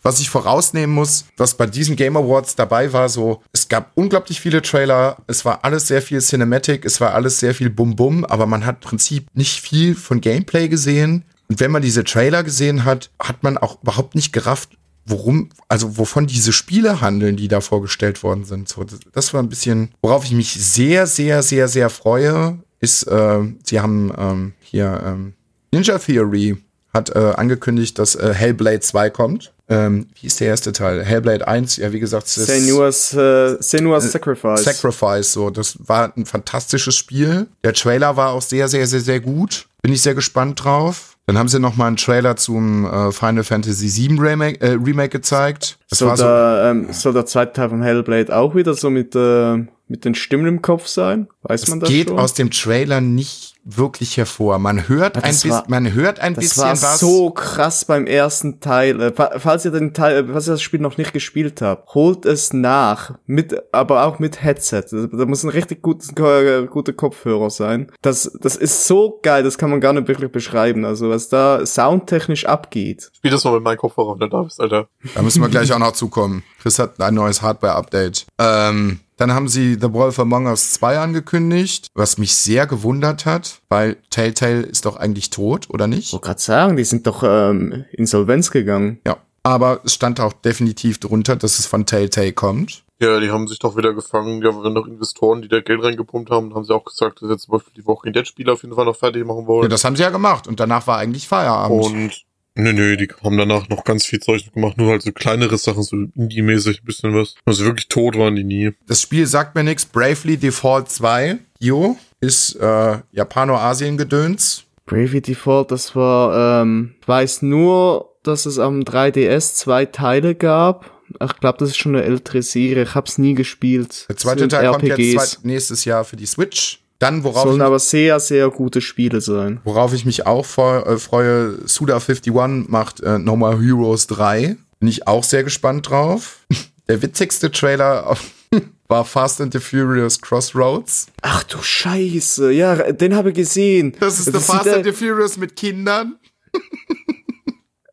was 0.02 0.18
ich 0.18 0.30
vorausnehmen 0.30 0.92
muss, 0.92 1.26
was 1.36 1.54
bei 1.54 1.66
diesen 1.66 1.94
Game 1.94 2.16
Awards 2.16 2.56
dabei 2.56 2.92
war, 2.92 3.08
so, 3.08 3.40
es 3.52 3.68
gab 3.68 3.92
unglaublich 3.94 4.40
viele 4.40 4.62
Trailer, 4.62 5.18
es 5.28 5.44
war 5.44 5.64
alles 5.64 5.86
sehr 5.86 6.02
viel 6.02 6.18
Cinematic, 6.18 6.84
es 6.84 7.00
war 7.00 7.14
alles 7.14 7.38
sehr 7.38 7.54
viel 7.54 7.70
Bum-Bum, 7.70 8.24
aber 8.24 8.46
man 8.46 8.66
hat 8.66 8.82
im 8.82 8.88
Prinzip 8.88 9.28
nicht 9.32 9.60
viel 9.60 9.94
von 9.94 10.20
Gameplay 10.20 10.66
gesehen. 10.66 11.24
Und 11.48 11.60
wenn 11.60 11.70
man 11.70 11.82
diese 11.82 12.04
Trailer 12.04 12.44
gesehen 12.44 12.84
hat, 12.84 13.10
hat 13.18 13.42
man 13.42 13.58
auch 13.58 13.82
überhaupt 13.82 14.14
nicht 14.14 14.32
gerafft, 14.32 14.70
worum, 15.06 15.50
also 15.68 15.96
wovon 15.96 16.26
diese 16.26 16.52
Spiele 16.52 17.00
handeln, 17.00 17.36
die 17.36 17.48
da 17.48 17.60
vorgestellt 17.60 18.22
worden 18.22 18.44
sind. 18.44 18.68
So, 18.68 18.84
das 19.12 19.32
war 19.32 19.42
ein 19.42 19.48
bisschen, 19.48 19.90
worauf 20.02 20.24
ich 20.24 20.32
mich 20.32 20.52
sehr, 20.52 21.06
sehr, 21.06 21.42
sehr, 21.42 21.68
sehr 21.68 21.90
freue, 21.90 22.58
ist, 22.80 23.04
äh, 23.04 23.40
sie 23.64 23.80
haben 23.80 24.12
ähm, 24.16 24.52
hier 24.60 25.02
ähm, 25.04 25.34
Ninja 25.72 25.98
Theory 25.98 26.56
hat 26.94 27.10
äh, 27.14 27.18
angekündigt, 27.36 27.98
dass 27.98 28.14
äh, 28.14 28.32
Hellblade 28.32 28.80
2 28.80 29.10
kommt. 29.10 29.52
Ähm, 29.68 30.08
wie 30.18 30.26
ist 30.26 30.40
der 30.40 30.48
erste 30.48 30.72
Teil? 30.72 31.04
Hellblade 31.04 31.46
1, 31.46 31.76
ja, 31.76 31.92
wie 31.92 32.00
gesagt, 32.00 32.24
das 32.24 32.46
Senua's, 32.46 33.12
äh, 33.12 33.56
Senua's 33.60 34.10
Sacrifice. 34.10 34.64
Sacrifice, 34.64 35.32
so. 35.32 35.50
Das 35.50 35.76
war 35.86 36.16
ein 36.16 36.24
fantastisches 36.24 36.96
Spiel. 36.96 37.46
Der 37.62 37.74
Trailer 37.74 38.16
war 38.16 38.30
auch 38.30 38.40
sehr, 38.40 38.68
sehr, 38.68 38.86
sehr, 38.86 39.00
sehr 39.00 39.20
gut. 39.20 39.66
Bin 39.82 39.92
ich 39.92 40.00
sehr 40.00 40.14
gespannt 40.14 40.64
drauf. 40.64 41.17
Dann 41.28 41.36
haben 41.36 41.48
sie 41.48 41.60
noch 41.60 41.76
mal 41.76 41.88
einen 41.88 41.98
Trailer 41.98 42.36
zum 42.36 42.86
äh, 42.86 43.12
Final 43.12 43.44
Fantasy 43.44 44.08
VII 44.08 44.18
Remake, 44.18 44.62
äh, 44.62 44.78
Remake 44.82 45.10
gezeigt. 45.10 45.78
Das 45.90 45.98
soll, 45.98 46.08
war 46.08 46.16
so, 46.16 46.24
der, 46.24 46.70
ähm, 46.70 46.86
soll 46.90 47.12
der 47.12 47.26
zweite 47.26 47.52
Teil 47.52 47.68
von 47.68 47.82
Hellblade 47.82 48.34
auch 48.34 48.54
wieder 48.54 48.72
so 48.72 48.88
mit, 48.88 49.14
äh, 49.14 49.58
mit 49.88 50.06
den 50.06 50.14
Stimmen 50.14 50.46
im 50.46 50.62
Kopf 50.62 50.86
sein? 50.86 51.28
Weiß 51.42 51.68
man 51.68 51.80
das 51.80 51.90
geht 51.90 52.08
schon? 52.08 52.18
aus 52.18 52.32
dem 52.32 52.50
Trailer 52.50 53.02
nicht 53.02 53.56
wirklich 53.76 54.16
hervor. 54.16 54.58
Man 54.58 54.88
hört 54.88 55.16
ein 55.16 55.22
bisschen, 55.22 55.60
man 55.68 55.92
hört 55.92 56.20
ein 56.20 56.34
das 56.34 56.44
bisschen 56.44 56.62
war 56.64 56.70
was. 56.72 56.98
so 57.00 57.30
krass 57.30 57.84
beim 57.84 58.06
ersten 58.06 58.60
Teil. 58.60 59.12
Fa- 59.14 59.32
Falls 59.38 59.64
ihr 59.64 59.70
den 59.70 59.92
Teil, 59.94 60.24
äh, 60.24 60.32
falls 60.32 60.48
ihr 60.48 60.52
das 60.52 60.62
Spiel 60.62 60.80
noch 60.80 60.96
nicht 60.96 61.12
gespielt 61.12 61.60
habt, 61.62 61.94
holt 61.94 62.24
es 62.24 62.52
nach. 62.52 63.18
Mit, 63.26 63.54
aber 63.72 64.04
auch 64.04 64.18
mit 64.18 64.42
Headset. 64.42 64.84
Da 64.90 65.26
muss 65.26 65.42
ein 65.44 65.50
richtig 65.50 65.82
gutes, 65.82 66.14
guter 66.14 66.92
Kopfhörer 66.92 67.50
sein. 67.50 67.92
Das, 68.02 68.30
das 68.40 68.56
ist 68.56 68.86
so 68.86 69.18
geil, 69.22 69.42
das 69.42 69.58
kann 69.58 69.70
man 69.70 69.80
gar 69.80 69.92
nicht 69.92 70.08
wirklich 70.08 70.32
beschreiben. 70.32 70.84
Also, 70.84 71.10
was 71.10 71.28
da 71.28 71.64
soundtechnisch 71.66 72.46
abgeht. 72.46 73.10
Spiel 73.14 73.30
das 73.30 73.44
mal 73.44 73.52
mit 73.54 73.62
meinem 73.62 73.78
Kopfhörer, 73.78 74.12
wenn 74.14 74.20
du 74.20 74.28
da 74.28 74.42
bist, 74.42 74.60
Alter. 74.60 74.88
Da 75.14 75.22
müssen 75.22 75.42
wir 75.42 75.48
gleich 75.48 75.72
auch 75.72 75.78
noch 75.78 75.92
zukommen. 75.92 76.42
Chris 76.62 76.78
hat 76.78 77.00
ein 77.00 77.14
neues 77.14 77.42
Hardware-Update. 77.42 78.26
Ähm, 78.38 79.00
dann 79.18 79.32
haben 79.34 79.48
sie 79.48 79.74
The 79.74 79.92
Wolf 79.92 80.18
Among 80.18 80.46
Us 80.46 80.72
2 80.72 80.98
angekündigt, 80.98 81.88
was 81.94 82.16
mich 82.18 82.34
sehr 82.34 82.66
gewundert 82.66 83.26
hat, 83.26 83.60
weil 83.68 83.96
Telltale 84.10 84.62
ist 84.62 84.86
doch 84.86 84.96
eigentlich 84.96 85.28
tot, 85.30 85.68
oder 85.70 85.86
nicht? 85.86 86.06
Ich 86.06 86.12
wollte 86.12 86.26
gerade 86.26 86.40
sagen, 86.40 86.76
die 86.76 86.84
sind 86.84 87.06
doch 87.06 87.22
ähm, 87.22 87.84
Insolvenz 87.92 88.50
gegangen. 88.50 89.00
Ja. 89.06 89.18
Aber 89.42 89.80
es 89.84 89.94
stand 89.94 90.20
auch 90.20 90.32
definitiv 90.32 90.98
drunter, 90.98 91.36
dass 91.36 91.58
es 91.58 91.66
von 91.66 91.86
Telltale 91.86 92.32
kommt. 92.32 92.84
Ja, 93.00 93.20
die 93.20 93.30
haben 93.30 93.46
sich 93.46 93.60
doch 93.60 93.76
wieder 93.76 93.94
gefangen. 93.94 94.42
Ja, 94.42 94.50
wir 94.52 94.70
noch 94.70 94.86
Investoren, 94.86 95.40
die 95.40 95.48
da 95.48 95.60
Geld 95.60 95.82
reingepumpt 95.82 96.30
haben, 96.30 96.52
haben 96.54 96.64
sie 96.64 96.74
auch 96.74 96.84
gesagt, 96.84 97.22
dass 97.22 97.28
sie 97.28 97.32
jetzt 97.34 97.42
zum 97.44 97.52
Beispiel 97.52 97.72
die 97.76 97.86
Walking 97.86 98.12
Dead 98.12 98.26
Spiele 98.26 98.52
auf 98.52 98.62
jeden 98.62 98.74
Fall 98.74 98.84
noch 98.86 98.96
fertig 98.96 99.24
machen 99.24 99.42
Ja, 99.42 99.46
wollen. 99.46 99.70
das 99.70 99.84
haben 99.84 99.94
sie 99.94 100.02
ja 100.02 100.10
gemacht 100.10 100.48
und 100.48 100.58
danach 100.58 100.86
war 100.88 100.98
eigentlich 100.98 101.28
Feierabend. 101.28 101.84
und 101.84 102.10
nö, 102.58 102.72
nö, 102.72 102.96
die 102.96 103.08
haben 103.22 103.38
danach 103.38 103.68
noch 103.68 103.84
ganz 103.84 104.04
viel 104.04 104.20
Zeug 104.20 104.52
gemacht, 104.52 104.76
nur 104.76 104.90
halt 104.90 105.02
so 105.02 105.12
kleinere 105.12 105.56
Sachen, 105.56 105.82
so 105.82 105.96
Indie-mäßig, 105.96 106.80
ein 106.82 106.84
bisschen 106.84 107.14
was. 107.14 107.34
Also 107.46 107.64
wirklich 107.64 107.88
tot 107.88 108.16
waren 108.18 108.36
die 108.36 108.44
nie. 108.44 108.72
Das 108.86 109.00
Spiel 109.00 109.26
sagt 109.26 109.54
mir 109.54 109.64
nichts. 109.64 109.86
Bravely 109.86 110.36
Default 110.36 110.90
2, 110.90 111.38
Jo, 111.60 111.96
ist 112.20 112.56
äh, 112.56 112.98
Japano-Asien-Gedöns. 113.12 114.64
Bravely 114.86 115.20
Default, 115.20 115.70
das 115.70 115.94
war, 115.94 116.62
ähm, 116.62 116.94
ich 117.00 117.08
weiß 117.08 117.42
nur, 117.42 118.14
dass 118.22 118.46
es 118.46 118.58
am 118.58 118.80
3DS 118.80 119.54
zwei 119.54 119.86
Teile 119.86 120.34
gab. 120.34 120.90
Ach, 121.18 121.32
Ich 121.34 121.40
glaube, 121.40 121.58
das 121.58 121.70
ist 121.70 121.78
schon 121.78 121.94
eine 121.94 122.04
ältere 122.04 122.42
Serie. 122.42 122.82
Ich 122.82 122.94
hab's 122.94 123.18
nie 123.18 123.34
gespielt. 123.34 124.06
Der 124.08 124.16
zweite 124.16 124.48
Teil 124.48 124.70
kommt 124.70 124.82
jetzt 124.82 125.44
nächstes 125.44 125.84
Jahr 125.84 126.04
für 126.04 126.16
die 126.16 126.26
Switch. 126.26 126.80
Dann, 126.98 127.22
worauf 127.22 127.44
Sollen 127.44 127.60
ich, 127.60 127.62
aber 127.62 127.78
sehr, 127.78 128.18
sehr 128.18 128.50
gute 128.50 128.80
Spiele 128.80 129.20
sein. 129.20 129.60
worauf 129.64 129.94
ich 129.94 130.04
mich 130.04 130.26
auch 130.26 130.44
äh, 130.44 130.98
freue, 130.98 131.58
Suda51 131.64 132.64
macht 132.68 133.00
äh, 133.00 133.18
No 133.18 133.36
More 133.36 133.60
Heroes 133.60 134.08
3. 134.08 134.56
Bin 134.80 134.88
ich 134.88 135.06
auch 135.06 135.22
sehr 135.22 135.44
gespannt 135.44 135.88
drauf. 135.88 136.38
Der 136.88 137.02
witzigste 137.02 137.50
Trailer 137.50 138.16
war 138.88 139.04
Fast 139.04 139.40
and 139.40 139.52
the 139.52 139.60
Furious 139.60 140.20
Crossroads. 140.20 141.06
Ach 141.22 141.44
du 141.44 141.58
Scheiße, 141.60 142.50
ja, 142.50 142.92
den 142.92 143.14
habe 143.14 143.28
ich 143.30 143.36
gesehen. 143.36 143.94
Das 144.00 144.18
ist 144.18 144.24
sieht, 144.26 144.40
Fast 144.40 144.68
and 144.68 144.84
the 144.84 144.92
Furious 144.92 145.36
mit 145.36 145.54
Kindern. 145.54 146.16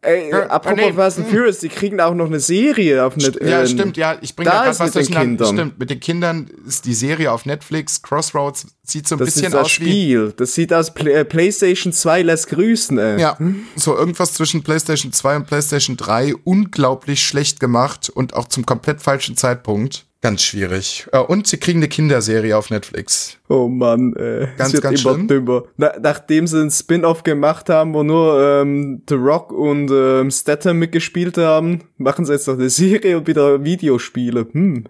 Ey, 0.06 0.30
Ja, 0.32 0.46
apropos 0.48 0.78
nee, 0.78 0.94
Fast 0.94 1.18
and 1.18 1.28
mm. 1.28 1.32
Furious, 1.32 1.60
die 1.60 1.70
kriegen 1.70 2.00
auch 2.00 2.14
noch 2.14 2.28
eine 2.28 2.40
Serie 2.40 3.04
auf 3.04 3.16
Net 3.18 3.40
Ja, 3.42 3.62
äh, 3.62 3.68
stimmt, 3.68 3.98
ja. 3.98 4.18
Ich 4.22 4.36
bringe 4.36 4.52
da 4.52 4.58
da 4.58 4.64
gerade 4.66 4.80
was 4.80 4.86
mit 4.86 4.96
den 4.96 5.14
durcheinander. 5.14 5.46
Stimmt, 5.46 5.80
mit 5.80 5.90
den 5.90 6.00
Kindern 6.00 6.50
ist 6.68 6.86
die 6.86 6.94
Serie 6.94 7.32
auf 7.32 7.46
Netflix. 7.46 8.02
Crossroads 8.02 8.68
sieht 8.84 9.08
so 9.08 9.16
ein 9.16 9.20
Das 9.20 9.28
bisschen 9.28 9.46
ist 9.46 9.54
das 9.54 9.62
aus 9.62 9.80
wie 9.80 9.84
Spiel. 9.86 10.34
Das 10.38 10.54
sieht 10.54 10.74
aus 10.74 10.94
Play 10.94 11.14
äh, 11.14 11.26
PlayStation 11.26 11.92
2 11.92 12.22
lässt 12.22 12.50
grüßen, 12.50 12.98
ey. 12.98 13.20
Ja, 13.20 13.38
so 13.76 13.98
irgendwas 13.98 14.34
zwischen 14.34 14.64
PlayStation 14.64 15.12
2 15.12 15.38
und 15.38 15.48
PlayStation 15.48 15.98
3. 15.98 16.36
Unglaublich 16.44 17.24
schlecht 17.24 17.60
gemacht 17.60 18.10
und 18.10 18.34
auch 18.36 18.48
zum 18.48 18.66
komplett 18.66 19.02
falschen 19.02 19.36
Zeitpunkt. 19.36 20.06
Ganz 20.26 20.42
schwierig. 20.42 21.06
Äh, 21.12 21.20
Und 21.20 21.46
sie 21.46 21.58
kriegen 21.58 21.78
eine 21.78 21.88
Kinderserie 21.88 22.58
auf 22.58 22.72
Netflix. 22.72 23.38
Oh 23.48 23.68
Mann, 23.68 24.14
äh, 24.16 24.48
Ganz, 24.58 24.74
wird 24.74 24.82
ganz 24.82 25.02
schlimm. 25.02 25.28
dümmer. 25.28 25.66
Na, 25.78 25.94
nachdem 26.02 26.48
sie 26.48 26.60
einen 26.62 26.72
Spin-off 26.72 27.22
gemacht 27.22 27.70
haben, 27.70 27.94
wo 27.94 28.02
nur 28.02 28.42
ähm, 28.42 29.04
The 29.08 29.14
Rock 29.14 29.52
und 29.52 29.92
ähm, 29.92 30.32
Statham 30.32 30.80
mitgespielt 30.80 31.38
haben, 31.38 31.84
machen 32.00 32.26
sie 32.26 32.34
jetzt 32.34 32.48
noch 32.48 32.56
eine 32.56 32.72
Serie 32.72 33.20
und 33.20 33.28
wieder 33.28 33.64
Videospiele. 33.64 34.48
Hm. 34.52 34.86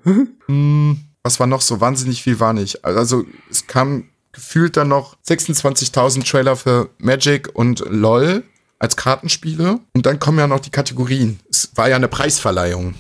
Was 1.24 1.38
war 1.42 1.48
noch 1.48 1.60
so? 1.60 1.82
Wahnsinnig 1.82 2.24
viel 2.24 2.40
war 2.40 2.54
nicht. 2.54 2.86
Also 2.86 3.26
es 3.52 3.68
kam 3.68 4.06
gefühlt 4.32 4.78
dann 4.78 4.88
noch 4.88 5.18
26.000 5.28 6.26
Trailer 6.26 6.56
für 6.56 6.92
Magic 6.98 7.50
und 7.54 7.84
LOL 7.90 8.44
als 8.80 8.96
Kartenspiele. 8.96 9.82
Und 9.94 10.06
dann 10.06 10.20
kommen 10.20 10.40
ja 10.40 10.48
noch 10.48 10.62
die 10.62 10.70
Kategorien. 10.72 11.42
Es 11.52 11.72
war 11.76 11.90
ja 11.90 11.98
eine 11.98 12.08
Preisverleihung. 12.08 12.96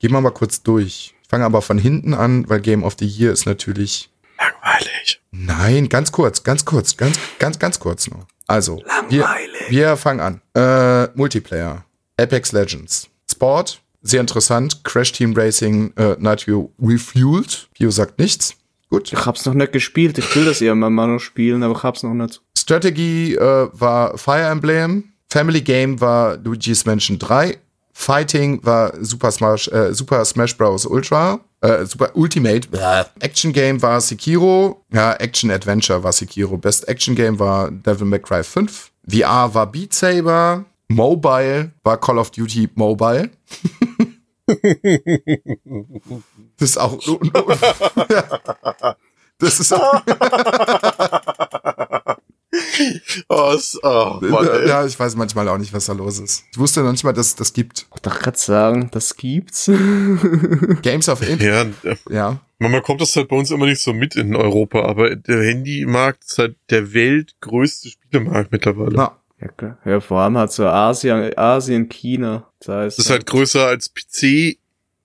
Gehen 0.00 0.10
wir 0.10 0.20
mal 0.20 0.30
kurz 0.30 0.64
durch. 0.64 1.14
Fange 1.30 1.44
aber 1.44 1.62
von 1.62 1.78
hinten 1.78 2.12
an, 2.12 2.48
weil 2.48 2.60
Game 2.60 2.82
of 2.82 2.96
the 2.98 3.06
Year 3.06 3.32
ist 3.32 3.46
natürlich 3.46 4.10
Langweilig. 4.36 5.20
Nein, 5.30 5.88
ganz 5.88 6.10
kurz, 6.10 6.42
ganz 6.42 6.64
kurz, 6.64 6.96
ganz, 6.96 7.20
ganz, 7.38 7.60
ganz 7.60 7.78
kurz 7.78 8.10
nur. 8.10 8.26
Also, 8.48 8.82
wir, 9.08 9.20
Langweilig. 9.20 9.70
wir 9.70 9.96
fangen 9.96 10.18
an. 10.20 10.40
Äh, 10.54 11.08
Multiplayer, 11.16 11.84
Apex 12.16 12.50
Legends, 12.50 13.08
Sport, 13.30 13.80
sehr 14.02 14.20
interessant. 14.20 14.82
Crash 14.82 15.12
Team 15.12 15.32
Racing, 15.36 15.92
äh, 15.96 16.16
Nitro 16.18 16.72
Refueled. 16.82 17.68
Pio 17.74 17.92
sagt 17.92 18.18
nichts. 18.18 18.56
Gut. 18.88 19.12
Ich 19.12 19.24
hab's 19.24 19.46
noch 19.46 19.54
nicht 19.54 19.70
gespielt. 19.72 20.18
Ich 20.18 20.34
will 20.34 20.46
das 20.46 20.60
irgendwann 20.60 20.94
mal 20.94 21.06
noch 21.06 21.20
spielen, 21.20 21.62
aber 21.62 21.76
ich 21.76 21.82
hab's 21.84 22.02
noch 22.02 22.14
nicht. 22.14 22.40
Strategy 22.58 23.36
äh, 23.36 23.68
war 23.72 24.18
Fire 24.18 24.48
Emblem. 24.48 25.12
Family 25.28 25.60
Game 25.60 26.00
war 26.00 26.38
Luigi's 26.38 26.86
Mansion 26.86 27.20
3. 27.20 27.56
Fighting 28.00 28.64
war 28.64 28.94
Super 28.98 29.30
Smash, 29.30 29.68
äh, 29.68 29.92
Super 29.92 30.24
Smash 30.24 30.56
Bros. 30.56 30.86
Ultra. 30.86 31.38
Äh, 31.60 31.84
Super 31.84 32.10
Ultimate. 32.14 32.66
Bäh. 32.68 33.04
Action 33.20 33.52
Game 33.52 33.82
war 33.82 34.00
Sekiro. 34.00 34.82
Ja, 34.90 35.12
Action 35.16 35.50
Adventure 35.50 36.02
war 36.02 36.12
Sekiro. 36.12 36.56
Best 36.56 36.88
Action 36.88 37.14
Game 37.14 37.38
war 37.38 37.70
Devil 37.70 38.06
May 38.06 38.18
Cry 38.18 38.42
5. 38.42 38.90
VR 39.06 39.52
war 39.52 39.70
Beat 39.70 39.92
Saber. 39.92 40.64
Mobile 40.88 41.72
war 41.84 42.00
Call 42.00 42.16
of 42.16 42.30
Duty 42.30 42.70
Mobile. 42.74 43.28
das 46.56 46.70
ist 46.70 46.78
auch. 46.78 46.98
Das 49.42 49.58
ist 49.58 49.72
auch. 49.72 50.02
Oh, 53.28 53.56
oh 53.82 54.18
Mann, 54.22 54.48
ja, 54.66 54.84
ich 54.84 54.98
weiß 54.98 55.14
manchmal 55.16 55.48
auch 55.48 55.58
nicht, 55.58 55.72
was 55.72 55.86
da 55.86 55.92
los 55.92 56.18
ist. 56.18 56.44
Ich 56.52 56.58
wusste 56.58 56.80
noch 56.82 56.90
nicht 56.92 57.04
mal, 57.04 57.12
dass 57.12 57.28
es 57.28 57.34
das 57.36 57.52
gibt. 57.52 57.86
Ich 57.94 58.00
dachte 58.02 58.22
gerade 58.22 58.38
sagen, 58.38 58.88
das 58.92 59.16
gibt's. 59.16 59.66
Games 60.82 61.08
of 61.08 61.26
Int. 61.28 61.42
Ja, 61.42 61.66
Ja. 62.08 62.40
man 62.58 62.82
kommt 62.82 63.00
das 63.00 63.14
halt 63.14 63.28
bei 63.28 63.36
uns 63.36 63.50
immer 63.50 63.66
nicht 63.66 63.80
so 63.80 63.92
mit 63.92 64.16
in 64.16 64.34
Europa, 64.34 64.82
aber 64.84 65.14
der 65.14 65.42
Handymarkt 65.42 66.24
ist 66.24 66.38
halt 66.38 66.56
der 66.70 66.92
weltgrößte 66.92 67.90
Spielemarkt 67.90 68.50
mittlerweile. 68.52 68.96
Na, 68.96 69.16
ja, 69.40 69.48
klar. 69.48 69.78
Ja, 69.84 70.00
vor 70.00 70.20
allem 70.20 70.36
halt 70.36 70.52
so 70.52 70.66
Asien, 70.66 71.36
Asien, 71.38 71.88
China. 71.88 72.46
Das 72.58 72.68
heißt, 72.68 72.98
Das 72.98 73.04
ist 73.06 73.10
halt 73.10 73.26
größer 73.26 73.66
als 73.66 73.90
PC 73.94 74.58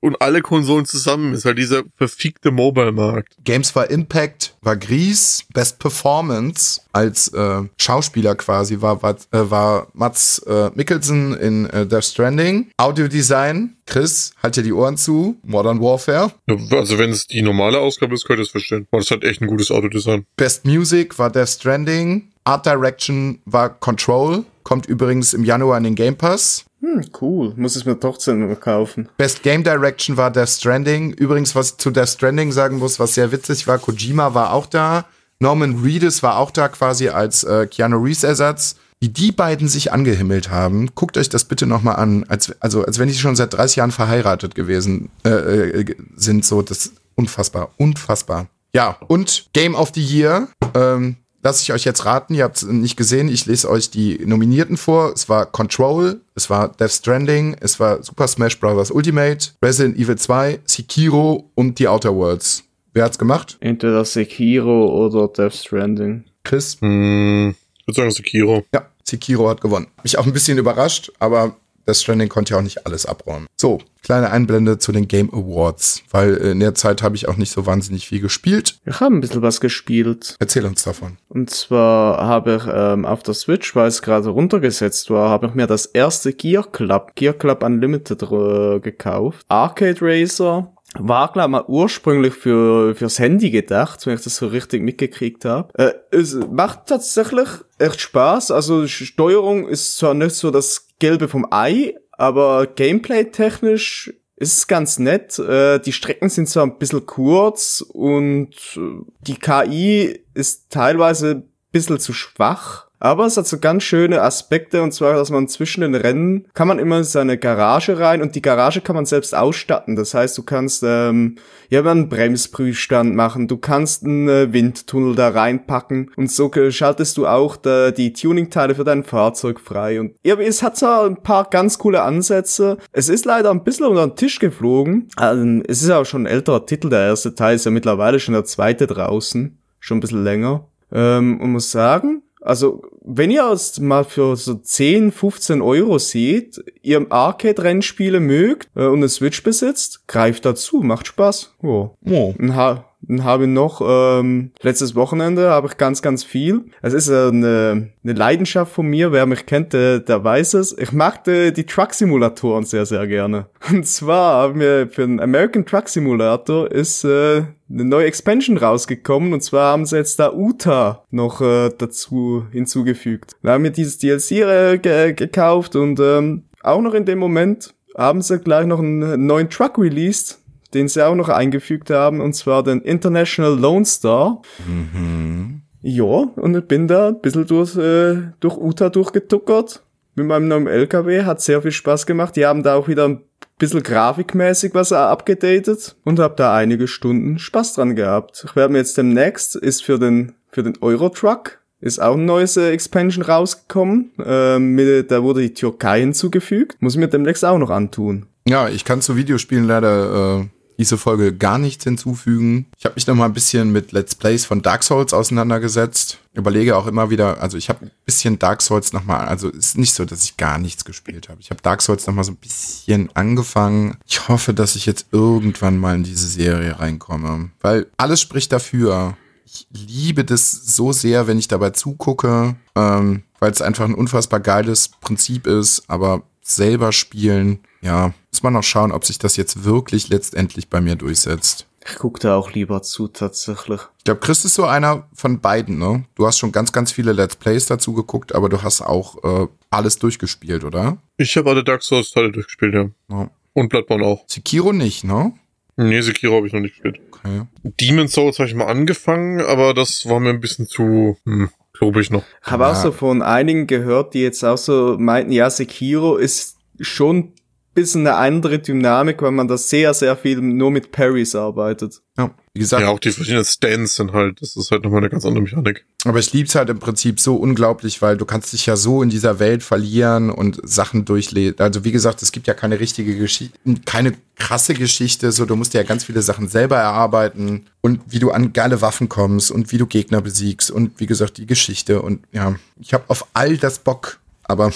und 0.06 0.22
alle 0.22 0.42
Konsolen 0.42 0.86
zusammen. 0.86 1.34
Ist 1.34 1.46
halt 1.46 1.58
dieser 1.58 1.84
verfickte 1.98 2.52
Mobile-Markt. 2.52 3.36
Games 3.44 3.76
war 3.76 3.90
Impact, 3.90 4.56
war 4.62 4.78
Gries, 4.78 5.46
Best 5.54 5.80
Performance 5.80 6.82
als 6.94 7.28
äh, 7.30 7.64
Schauspieler 7.80 8.36
quasi 8.36 8.82
war, 8.82 9.02
war, 9.02 9.16
äh, 9.32 9.50
war 9.50 9.88
Mats 9.94 10.40
äh, 10.48 10.70
Mikkelsen 10.76 11.36
in 11.36 11.66
äh, 11.72 11.88
Death 11.88 12.06
Stranding. 12.06 12.68
Audiodesign, 12.78 13.76
Chris, 13.88 14.32
halt 14.42 14.56
dir 14.56 14.64
die 14.64 14.74
Ohren 14.74 14.96
zu, 14.96 15.38
Modern 15.44 15.82
Warfare. 15.82 16.32
Also 16.72 16.98
wenn 17.00 17.10
es 17.10 17.26
die 17.26 17.42
normale 17.42 17.80
Ausgabe 17.80 18.14
ist, 18.14 18.26
könnt 18.26 18.40
ihr 18.40 18.44
es 18.44 18.52
verstehen. 18.52 18.88
Weil 18.92 19.02
das 19.02 19.12
hat 19.12 19.24
echt 19.24 19.42
ein 19.42 19.48
gutes 19.48 19.72
Autodesign. 19.72 20.26
Best 20.38 20.66
Music 20.66 21.18
war 21.18 21.32
Death 21.32 21.50
Stranding. 21.50 22.30
Art 22.44 22.66
Direction 22.66 23.40
war 23.46 23.70
Control. 23.70 24.46
Kommt 24.64 24.86
übrigens 24.86 25.34
im 25.34 25.44
Januar 25.44 25.78
in 25.80 25.84
den 25.84 25.96
Game 25.96 26.16
Pass. 26.16 26.66
Hm, 26.86 27.06
cool. 27.22 27.54
Muss 27.56 27.76
es 27.76 27.86
mir 27.86 28.00
trotzdem 28.00 28.60
kaufen. 28.60 29.10
Best 29.18 29.44
Game 29.44 29.64
Direction 29.64 30.18
war 30.18 30.32
Death 30.32 30.50
Stranding. 30.50 31.14
Übrigens, 31.14 31.56
was 31.56 31.72
ich 31.72 31.78
zu 31.78 31.92
Death 31.92 32.10
Stranding 32.10 32.52
sagen 32.52 32.78
muss, 32.78 33.00
was 33.00 33.16
sehr 33.16 33.32
witzig 33.32 33.68
war, 33.68 33.80
Kojima 33.80 34.34
war 34.34 34.54
auch 34.54 34.68
da. 34.68 35.06
Norman 35.40 35.82
Reedus 35.84 36.24
war 36.24 36.38
auch 36.38 36.52
da 36.52 36.68
quasi 36.70 37.10
als 37.10 37.44
äh, 37.44 37.68
Keanu 37.68 37.98
Reeves 37.98 38.24
Ersatz. 38.24 38.76
Wie 39.02 39.10
die 39.10 39.32
beiden 39.32 39.68
sich 39.68 39.92
angehimmelt 39.92 40.50
haben, 40.50 40.90
guckt 40.96 41.18
euch 41.18 41.28
das 41.28 41.44
bitte 41.44 41.66
noch 41.66 41.82
mal 41.82 41.96
an. 41.96 42.24
Als, 42.30 42.56
also, 42.62 42.86
als 42.86 42.98
wenn 42.98 43.10
die 43.10 43.16
schon 43.16 43.36
seit 43.36 43.54
30 43.54 43.78
Jahren 43.78 43.92
verheiratet 43.92 44.56
gewesen 44.56 45.10
äh, 45.26 45.30
äh, 45.30 45.96
sind. 46.16 46.46
So, 46.46 46.62
das 46.62 46.86
ist 46.86 46.94
unfassbar, 47.16 47.72
unfassbar. 47.78 48.48
Ja, 48.74 48.98
und 49.08 49.48
Game 49.54 49.76
of 49.76 49.92
the 49.96 50.02
Year. 50.02 50.48
Ähm, 50.74 51.18
Lass 51.46 51.62
ich 51.62 51.72
euch 51.72 51.84
jetzt 51.84 52.06
raten, 52.06 52.34
ihr 52.34 52.44
habt 52.44 52.58
es 52.58 52.64
nicht 52.64 52.98
gesehen, 52.98 53.28
ich 53.30 53.46
lese 53.46 53.70
euch 53.70 53.92
die 53.92 54.18
Nominierten 54.26 54.78
vor. 54.78 55.14
Es 55.14 55.30
war 55.30 55.46
Control, 55.46 56.20
es 56.34 56.50
war 56.50 56.70
Death 56.70 56.90
Stranding, 56.90 57.56
es 57.60 57.80
war 57.80 58.02
Super 58.02 58.28
Smash 58.28 58.60
Bros. 58.60 58.90
Ultimate, 58.90 59.50
Resident 59.62 59.96
Evil 59.96 60.18
2, 60.18 60.62
Sekiro 60.66 61.52
und 61.54 61.78
The 61.78 61.88
Outer 61.88 62.16
Worlds. 62.16 62.64
Wer 62.94 63.04
hat's 63.04 63.20
gemacht? 63.20 63.58
Entweder 63.60 64.04
Sekiro 64.06 65.06
oder 65.06 65.28
Death 65.28 65.54
Stranding. 65.54 66.24
Chris? 66.44 66.78
Hm, 66.82 67.54
ich 67.78 67.86
würde 67.86 67.96
sagen 67.96 68.10
Sekiro. 68.10 68.64
Ja, 68.74 68.88
Sekiro 69.04 69.48
hat 69.48 69.62
gewonnen. 69.62 69.86
Mich 70.02 70.18
auch 70.18 70.26
ein 70.26 70.34
bisschen 70.34 70.58
überrascht, 70.58 71.12
aber 71.20 71.58
Death 71.88 71.98
Stranding 71.98 72.30
konnte 72.30 72.54
ja 72.54 72.60
auch 72.60 72.64
nicht 72.64 72.86
alles 72.86 73.06
abräumen. 73.06 73.48
So, 73.56 73.80
kleine 74.04 74.32
Einblende 74.32 74.78
zu 74.78 74.92
den 74.92 75.08
Game 75.08 75.34
Awards, 75.34 76.04
weil 76.12 76.36
in 76.36 76.60
der 76.60 76.76
Zeit 76.76 77.02
habe 77.02 77.16
ich 77.16 77.28
auch 77.28 77.38
nicht 77.38 77.52
so 77.52 77.66
wahnsinnig 77.66 78.08
viel 78.08 78.22
gespielt. 78.22 78.80
Ich 78.86 79.00
habe 79.00 79.16
ein 79.16 79.22
bisschen 79.22 79.42
was 79.42 79.60
gespielt. 79.60 80.36
Erzähl 80.40 80.66
uns 80.66 80.84
davon. 80.84 81.18
Und 81.30 81.50
zwar 81.50 82.26
habe 82.26 82.56
ich 82.56 82.64
ähm, 82.72 83.06
auf 83.06 83.24
der 83.24 83.34
Switch, 83.34 83.76
weil 83.76 83.88
es 83.88 84.02
gerade 84.02 84.30
runtergesetzt 84.30 85.10
war, 85.10 85.30
habe 85.30 85.48
ich 85.48 85.54
mir 85.54 85.68
das 85.68 85.86
erste 85.86 86.34
Gear 86.34 86.70
Club, 86.72 87.12
Gear 87.16 87.34
Club 87.34 87.64
Unlimited 87.64 88.22
äh, 88.24 88.80
gekauft. 88.80 89.46
Arcade 89.48 89.98
Racer. 90.02 90.72
War, 90.98 91.32
glaube 91.32 91.50
mal 91.50 91.66
ursprünglich 91.68 92.34
für, 92.34 92.96
fürs 92.96 93.20
Handy 93.20 93.50
gedacht, 93.50 94.06
wenn 94.06 94.16
ich 94.16 94.22
das 94.22 94.38
so 94.38 94.48
richtig 94.48 94.82
mitgekriegt 94.82 95.44
habe. 95.44 95.74
Äh, 95.78 95.94
es 96.12 96.36
macht 96.36 96.86
tatsächlich 96.88 97.50
echt 97.80 98.00
Spaß. 98.00 98.52
Also 98.52 98.88
Steuerung 98.88 99.68
ist 99.68 99.98
zwar 99.98 100.14
nicht 100.14 100.36
so 100.36 100.52
das 100.52 100.85
Gelbe 101.00 101.28
vom 101.28 101.48
Ei, 101.52 101.96
aber 102.12 102.68
Gameplay-technisch 102.68 104.14
ist 104.38 104.58
es 104.58 104.68
ganz 104.68 105.00
nett. 105.00 105.38
Äh, 105.40 105.80
die 105.80 105.94
Strecken 105.94 106.30
sind 106.30 106.50
zwar 106.50 106.66
ein 106.66 106.78
bisschen 106.78 107.06
kurz 107.06 107.82
und 107.82 108.54
äh, 108.76 109.12
die 109.22 109.36
KI 109.36 110.20
ist 110.34 110.70
teilweise 110.70 111.32
ein 111.32 111.50
bisschen 111.72 112.00
zu 112.00 112.14
schwach. 112.14 112.85
Aber 113.00 113.26
es 113.26 113.38
hat 113.38 113.48
so 113.48 113.60
ganz 113.60 113.84
schöne 113.84 114.22
Aspekte 114.22 114.82
und 114.82 114.94
zwar, 114.94 115.14
dass 115.14 115.30
man 115.30 115.48
zwischen 115.48 115.82
den 115.82 115.96
Rennen 115.96 116.48
kann 116.54 116.68
man 116.68 116.80
immer 116.80 117.00
in 117.00 117.04
seine 117.04 117.38
Garage 117.38 118.00
rein 118.00 118.22
und 118.22 118.36
die 118.36 118.42
Garage 118.42 118.82
kann 118.82 118.96
man 118.96 119.06
selbst 119.06 119.36
ausstatten. 119.36 119.96
Das 119.96 120.14
heißt, 120.14 120.38
du 120.38 120.44
kannst 120.44 120.84
ähm, 120.86 121.36
ja 121.70 121.84
einen 121.84 122.10
Bremsprüfstand 122.10 123.16
machen, 123.16 123.48
du 123.48 123.58
kannst 123.58 124.04
einen 124.04 124.30
äh, 124.30 124.54
Windtunnel 124.54 125.16
da 125.16 125.30
reinpacken 125.30 126.12
und 126.16 126.32
so 126.32 126.52
schaltest 126.70 127.18
du 127.18 127.28
auch 127.28 127.58
da, 127.58 127.92
die 127.92 128.14
Tuningteile 128.14 128.76
für 128.76 128.84
dein 128.84 129.04
Fahrzeug 129.04 129.60
frei. 129.60 130.00
Und 130.00 130.16
ja, 130.24 130.36
es 130.36 130.64
hat 130.64 130.78
zwar 130.78 131.06
ein 131.06 131.22
paar 131.22 131.50
ganz 131.50 131.78
coole 131.78 132.02
Ansätze. 132.02 132.78
Es 132.92 133.10
ist 133.10 133.26
leider 133.26 133.52
ein 133.52 133.64
bisschen 133.64 133.86
unter 133.86 134.08
den 134.08 134.16
Tisch 134.16 134.40
geflogen. 134.40 135.10
Also, 135.16 135.62
es 135.68 135.82
ist 135.82 135.90
auch 135.90 136.06
schon 136.06 136.24
ein 136.24 136.28
älterer 136.28 136.66
Titel. 136.66 136.90
Der 136.90 137.08
erste 137.08 137.36
Teil 137.36 137.56
ist 137.56 137.66
ja 137.66 137.72
mittlerweile 137.72 138.20
schon 138.20 138.34
der 138.34 138.46
zweite 138.46 138.88
draußen. 138.88 139.58
Schon 139.80 139.98
ein 139.98 140.02
bisschen 140.02 140.24
länger. 140.24 140.68
Ähm, 140.92 141.40
und 141.42 141.52
muss 141.52 141.72
sagen, 141.72 142.24
also, 142.46 142.84
wenn 143.02 143.32
ihr 143.32 143.50
es 143.52 143.80
mal 143.80 144.04
für 144.04 144.36
so 144.36 144.54
10, 144.54 145.12
15 145.12 145.62
Euro 145.64 145.98
seht, 145.98 146.64
ihr 146.84 147.06
Arcade-Rennspiele 147.10 148.20
mögt 148.20 148.70
äh, 148.76 148.86
und 148.86 148.98
eine 148.98 149.10
Switch 149.10 149.42
besitzt, 149.42 150.08
greift 150.08 150.46
dazu, 150.46 150.82
macht 150.82 151.08
Spaß. 151.08 151.56
Ja. 151.64 151.70
Oh. 151.70 152.36
Und, 152.38 152.56
ha 152.56 152.86
habe 153.22 153.48
noch, 153.48 153.82
ähm, 153.86 154.52
letztes 154.62 154.96
Wochenende 154.96 155.50
habe 155.50 155.68
ich 155.68 155.78
ganz, 155.78 156.02
ganz 156.02 156.24
viel. 156.24 156.66
Es 156.82 156.94
ist 156.94 157.10
eine, 157.10 157.90
eine 158.04 158.14
Leidenschaft 158.14 158.74
von 158.74 158.88
mir, 158.88 159.12
wer 159.12 159.26
mich 159.26 159.46
kennt, 159.46 159.74
der, 159.74 160.00
der 160.00 160.24
weiß 160.24 160.56
es. 160.56 160.78
Ich 160.78 160.92
mag 160.92 161.24
die, 161.24 161.54
die 161.54 161.66
Truck-Simulatoren 161.66 162.66
sehr, 162.66 162.86
sehr 162.86 163.06
gerne. 163.08 163.48
Und 163.70 163.86
zwar 163.88 164.44
haben 164.44 164.60
wir 164.60 164.88
für 164.90 165.06
den 165.06 165.20
American 165.20 165.66
Truck 165.66 165.90
Simulator 165.90 166.72
ist 166.72 167.04
äh, 167.04 167.44
eine 167.70 167.86
neue 167.86 168.06
Expansion 168.06 168.58
rausgekommen 168.58 169.34
und 169.34 169.42
zwar 169.42 169.72
haben 169.72 169.86
sie 169.86 169.98
jetzt 169.98 170.20
da 170.20 170.32
Uta 170.32 171.04
noch 171.10 171.42
äh, 171.42 171.72
dazu 171.76 172.46
hinzugefügt. 172.52 173.36
Wir 173.42 173.52
haben 173.52 173.64
mir 173.64 173.72
dieses 173.72 173.98
DLC 173.98 174.32
äh, 174.32 174.78
ge 174.78 175.14
gekauft 175.14 175.76
und 175.76 176.00
ähm, 176.00 176.44
auch 176.62 176.82
noch 176.82 176.94
in 176.94 177.06
dem 177.06 177.20
Moment 177.20 177.74
haben 177.98 178.22
sie 178.22 178.40
gleich 178.40 178.66
noch 178.66 178.80
einen 178.80 179.26
neuen 179.26 179.50
Truck 179.50 179.78
released, 179.78 180.40
den 180.76 180.88
sie 180.88 181.06
auch 181.06 181.16
noch 181.16 181.30
eingefügt 181.30 181.90
haben 181.90 182.22
und 182.22 182.34
zwar 182.34 182.62
den 182.64 182.82
International 182.82 183.58
Lone 183.58 183.86
Star. 183.86 184.42
Mhm. 184.68 185.62
Ja, 185.82 186.04
und 186.04 186.56
ich 186.56 186.66
bin 186.66 186.88
da 186.88 187.10
ein 187.10 187.22
bisschen 187.22 187.48
durch, 187.48 187.76
äh, 187.78 188.32
durch 188.40 188.58
Uta 188.58 188.90
durchgetuckert. 188.90 189.84
Mit 190.16 190.28
meinem 190.28 190.48
neuen 190.48 190.68
LKW 190.68 191.24
hat 191.24 191.42
sehr 191.42 191.62
viel 191.62 191.72
Spaß 191.72 192.06
gemacht. 192.06 192.36
Die 192.36 192.46
haben 192.46 192.64
da 192.64 192.76
auch 192.76 192.88
wieder 192.88 193.08
ein 193.08 193.22
bisschen 193.58 193.84
grafikmäßig 193.84 194.74
was 194.74 194.92
abgedatet 194.92 195.96
und 196.04 196.20
habe 196.20 196.36
da 196.38 196.56
einige 196.56 196.88
Stunden 196.88 197.38
Spaß 197.38 197.74
dran 197.74 197.96
gehabt. 197.96 198.46
Ich 198.48 198.56
werde 198.56 198.72
mir 198.72 198.80
jetzt 198.80 198.98
demnächst, 198.98 199.56
ist 199.56 199.84
für 199.84 200.00
den, 200.00 200.34
für 200.50 200.64
den 200.64 200.78
Eurotruck, 200.82 201.60
ist 201.82 202.02
auch 202.02 202.16
ein 202.16 202.26
neues 202.26 202.58
äh, 202.58 202.72
Expansion 202.72 203.24
rausgekommen. 203.24 204.12
Ähm, 204.26 204.74
mit, 204.74 205.12
da 205.12 205.22
wurde 205.22 205.42
die 205.42 205.54
Türkei 205.54 206.00
hinzugefügt. 206.00 206.78
Muss 206.82 206.96
ich 206.96 207.00
mir 207.00 207.08
demnächst 207.10 207.46
auch 207.46 207.60
noch 207.60 207.70
antun. 207.70 208.26
Ja, 208.48 208.70
ich 208.70 208.86
kann 208.86 209.02
zu 209.02 209.18
Videospielen 209.18 209.66
leider 209.66 210.40
äh, 210.42 210.46
diese 210.78 210.98
Folge 210.98 211.36
gar 211.36 211.58
nichts 211.58 211.84
hinzufügen. 211.84 212.68
Ich 212.78 212.86
habe 212.86 212.96
mich 212.96 213.08
noch 213.08 213.16
mal 213.16 213.26
ein 213.26 213.34
bisschen 213.34 213.72
mit 213.72 213.92
Let's 213.92 214.16
Plays 214.16 214.46
von 214.46 214.62
Dark 214.62 214.84
Souls 214.84 215.14
auseinandergesetzt. 215.14 216.20
Überlege 216.34 216.76
auch 216.76 216.88
immer 216.88 217.10
wieder, 217.10 217.42
also 217.42 217.58
ich 217.58 217.70
habe 217.70 217.86
ein 217.86 217.92
bisschen 218.06 218.40
Dark 218.40 218.62
Souls 218.62 218.92
noch 218.92 219.06
mal, 219.06 219.26
also 219.26 219.50
ist 219.50 219.78
nicht 219.78 219.94
so, 219.94 220.04
dass 220.04 220.24
ich 220.26 220.38
gar 220.38 220.58
nichts 220.58 220.84
gespielt 220.84 221.30
habe. 221.30 221.40
Ich 221.40 221.50
habe 221.50 221.62
Dark 221.62 221.82
Souls 221.82 222.06
noch 222.08 222.14
mal 222.14 222.24
so 222.24 222.34
ein 222.34 222.38
bisschen 222.38 223.10
angefangen. 223.14 223.98
Ich 224.06 224.28
hoffe, 224.28 224.54
dass 224.54 224.76
ich 224.76 224.86
jetzt 224.86 225.08
irgendwann 225.12 225.78
mal 225.78 225.96
in 225.96 226.04
diese 226.04 226.28
Serie 226.28 226.80
reinkomme, 226.80 227.52
weil 227.62 227.88
alles 227.98 228.20
spricht 228.20 228.52
dafür. 228.52 229.18
Ich 229.46 229.68
liebe 229.72 230.26
das 230.26 230.52
so 230.52 230.92
sehr, 230.92 231.28
wenn 231.28 231.40
ich 231.40 231.48
dabei 231.48 231.70
zugucke, 231.70 232.56
ähm, 232.76 233.24
weil 233.40 233.52
es 233.52 233.62
einfach 233.62 233.86
ein 233.86 233.94
unfassbar 233.94 234.40
geiles 234.42 234.90
Prinzip 234.90 235.48
ist, 235.48 235.84
aber 235.88 236.24
selber 236.46 236.92
spielen, 236.92 237.60
ja, 237.82 238.14
muss 238.32 238.44
man 238.44 238.54
noch 238.54 238.64
schauen, 238.64 238.92
ob 238.92 239.06
sich 239.06 239.18
das 239.18 239.36
jetzt 239.36 239.64
wirklich 239.64 240.10
letztendlich 240.10 240.70
bei 240.70 240.80
mir 240.80 240.96
durchsetzt. 240.96 241.66
Ich 241.88 241.96
gucke 241.96 242.20
da 242.20 242.36
auch 242.36 242.52
lieber 242.52 242.82
zu, 242.82 243.08
tatsächlich. 243.08 243.80
Ich 244.00 244.04
glaube, 244.06 244.20
Chris 244.20 244.44
ist 244.44 244.56
so 244.56 244.66
einer 244.66 245.08
von 245.14 245.40
beiden, 245.40 245.78
ne? 245.78 246.06
Du 246.16 246.26
hast 246.26 246.40
schon 246.40 246.52
ganz, 246.52 246.72
ganz 246.72 246.92
viele 246.92 247.12
Let's 247.12 247.36
Plays 247.36 247.68
dazu 247.68 247.94
geguckt, 247.94 248.34
aber 248.34 248.50
du 248.50 248.64
hast 248.64 248.82
auch 248.82 249.24
äh, 249.24 249.48
alles 249.70 250.00
durchgespielt, 250.00 250.64
oder? 250.64 250.98
Ich 251.18 251.38
habe 251.38 251.50
alle 251.50 251.64
Dark 251.64 251.84
Souls 251.84 252.12
Teile 252.12 252.32
durchgespielt, 252.32 252.74
ja. 252.74 252.90
Ja. 253.10 253.30
Und 253.54 253.70
Bloodborne 253.70 254.04
auch. 254.04 254.24
Sekiro 254.28 254.74
nicht, 254.74 255.04
ne? 255.04 255.34
Nee, 255.78 256.02
Sekiro 256.02 256.38
habe 256.38 256.48
ich 256.48 256.54
noch 256.54 256.62
nicht 256.62 256.82
gespielt. 256.82 257.00
Okay. 257.12 257.44
Demon 257.64 258.08
Souls 258.08 258.40
habe 258.40 258.50
ich 258.50 258.56
mal 258.56 258.68
angefangen, 258.68 259.42
aber 259.42 259.74
das 259.74 260.08
war 260.08 260.20
mir 260.20 260.30
ein 260.30 260.42
bisschen 260.42 260.68
zu, 260.68 261.18
hm, 261.26 261.50
glaube 261.78 262.02
ich 262.02 262.10
noch. 262.12 262.24
Ich 262.46 262.52
habe 262.52 262.64
Ja. 262.64 262.72
auch 262.72 262.76
so 262.76 262.92
von 262.92 263.22
einigen 263.22 263.68
gehört, 263.68 264.14
die 264.14 264.22
jetzt 264.22 264.44
auch 264.44 264.58
so 264.58 264.96
meinten, 265.00 265.32
ja, 265.32 265.50
Sekiro 265.50 266.16
ist 266.18 266.58
schon 266.80 267.32
bisschen 267.76 268.08
eine 268.08 268.16
andere 268.16 268.58
Dynamik, 268.58 269.22
weil 269.22 269.32
man 269.32 269.48
da 269.48 269.58
sehr, 269.58 269.94
sehr 269.94 270.16
viel 270.16 270.42
nur 270.42 270.72
mit 270.72 270.92
Parries 270.92 271.36
arbeitet. 271.36 272.02
Ja, 272.18 272.32
wie 272.54 272.62
gesagt, 272.62 272.82
Ja, 272.82 272.88
auch 272.90 273.00
die 273.00 273.12
verschiedenen 273.12 273.44
Stands 273.46 273.96
sind 273.96 274.14
halt, 274.14 274.42
das 274.42 274.56
ist 274.56 274.72
halt 274.72 274.84
nochmal 274.84 275.00
eine 275.00 275.10
ganz 275.10 275.26
andere 275.26 275.44
Mechanik. 275.44 275.86
aber 276.06 276.18
ich 276.20 276.32
lieb's 276.32 276.56
halt 276.56 276.70
im 276.70 276.80
Prinzip 276.80 277.20
so 277.20 277.36
unglaublich, 277.36 278.02
weil 278.02 278.16
du 278.16 278.26
kannst 278.26 278.54
dich 278.54 278.66
ja 278.66 278.78
so 278.78 279.04
in 279.04 279.10
dieser 279.10 279.40
Welt 279.40 279.62
verlieren 279.62 280.30
und 280.30 280.60
Sachen 280.64 281.04
durchlesen. 281.04 281.60
Also 281.60 281.84
wie 281.84 281.92
gesagt, 281.92 282.24
es 282.24 282.32
gibt 282.32 282.48
ja 282.48 282.54
keine 282.54 282.80
richtige 282.80 283.18
Geschichte, 283.18 283.60
keine 283.86 284.14
krasse 284.38 284.74
Geschichte, 284.74 285.34
so 285.34 285.46
du 285.46 285.58
musst 285.58 285.74
dir 285.74 285.80
ja 285.80 285.84
ganz 285.84 286.06
viele 286.06 286.22
Sachen 286.22 286.48
selber 286.48 286.78
erarbeiten 286.78 287.66
und 287.82 288.00
wie 288.08 288.20
du 288.20 288.32
an 288.32 288.54
geile 288.54 288.82
Waffen 288.82 289.10
kommst 289.10 289.52
und 289.52 289.72
wie 289.74 289.78
du 289.78 289.86
Gegner 289.86 290.22
besiegst 290.22 290.72
und 290.72 290.98
wie 291.00 291.08
gesagt 291.08 291.38
die 291.38 291.46
Geschichte 291.46 292.02
und 292.02 292.22
ja, 292.32 292.56
ich 292.80 292.94
habe 292.94 293.04
auf 293.10 293.28
all 293.34 293.58
das 293.58 293.80
Bock, 293.80 294.20
aber 294.44 294.72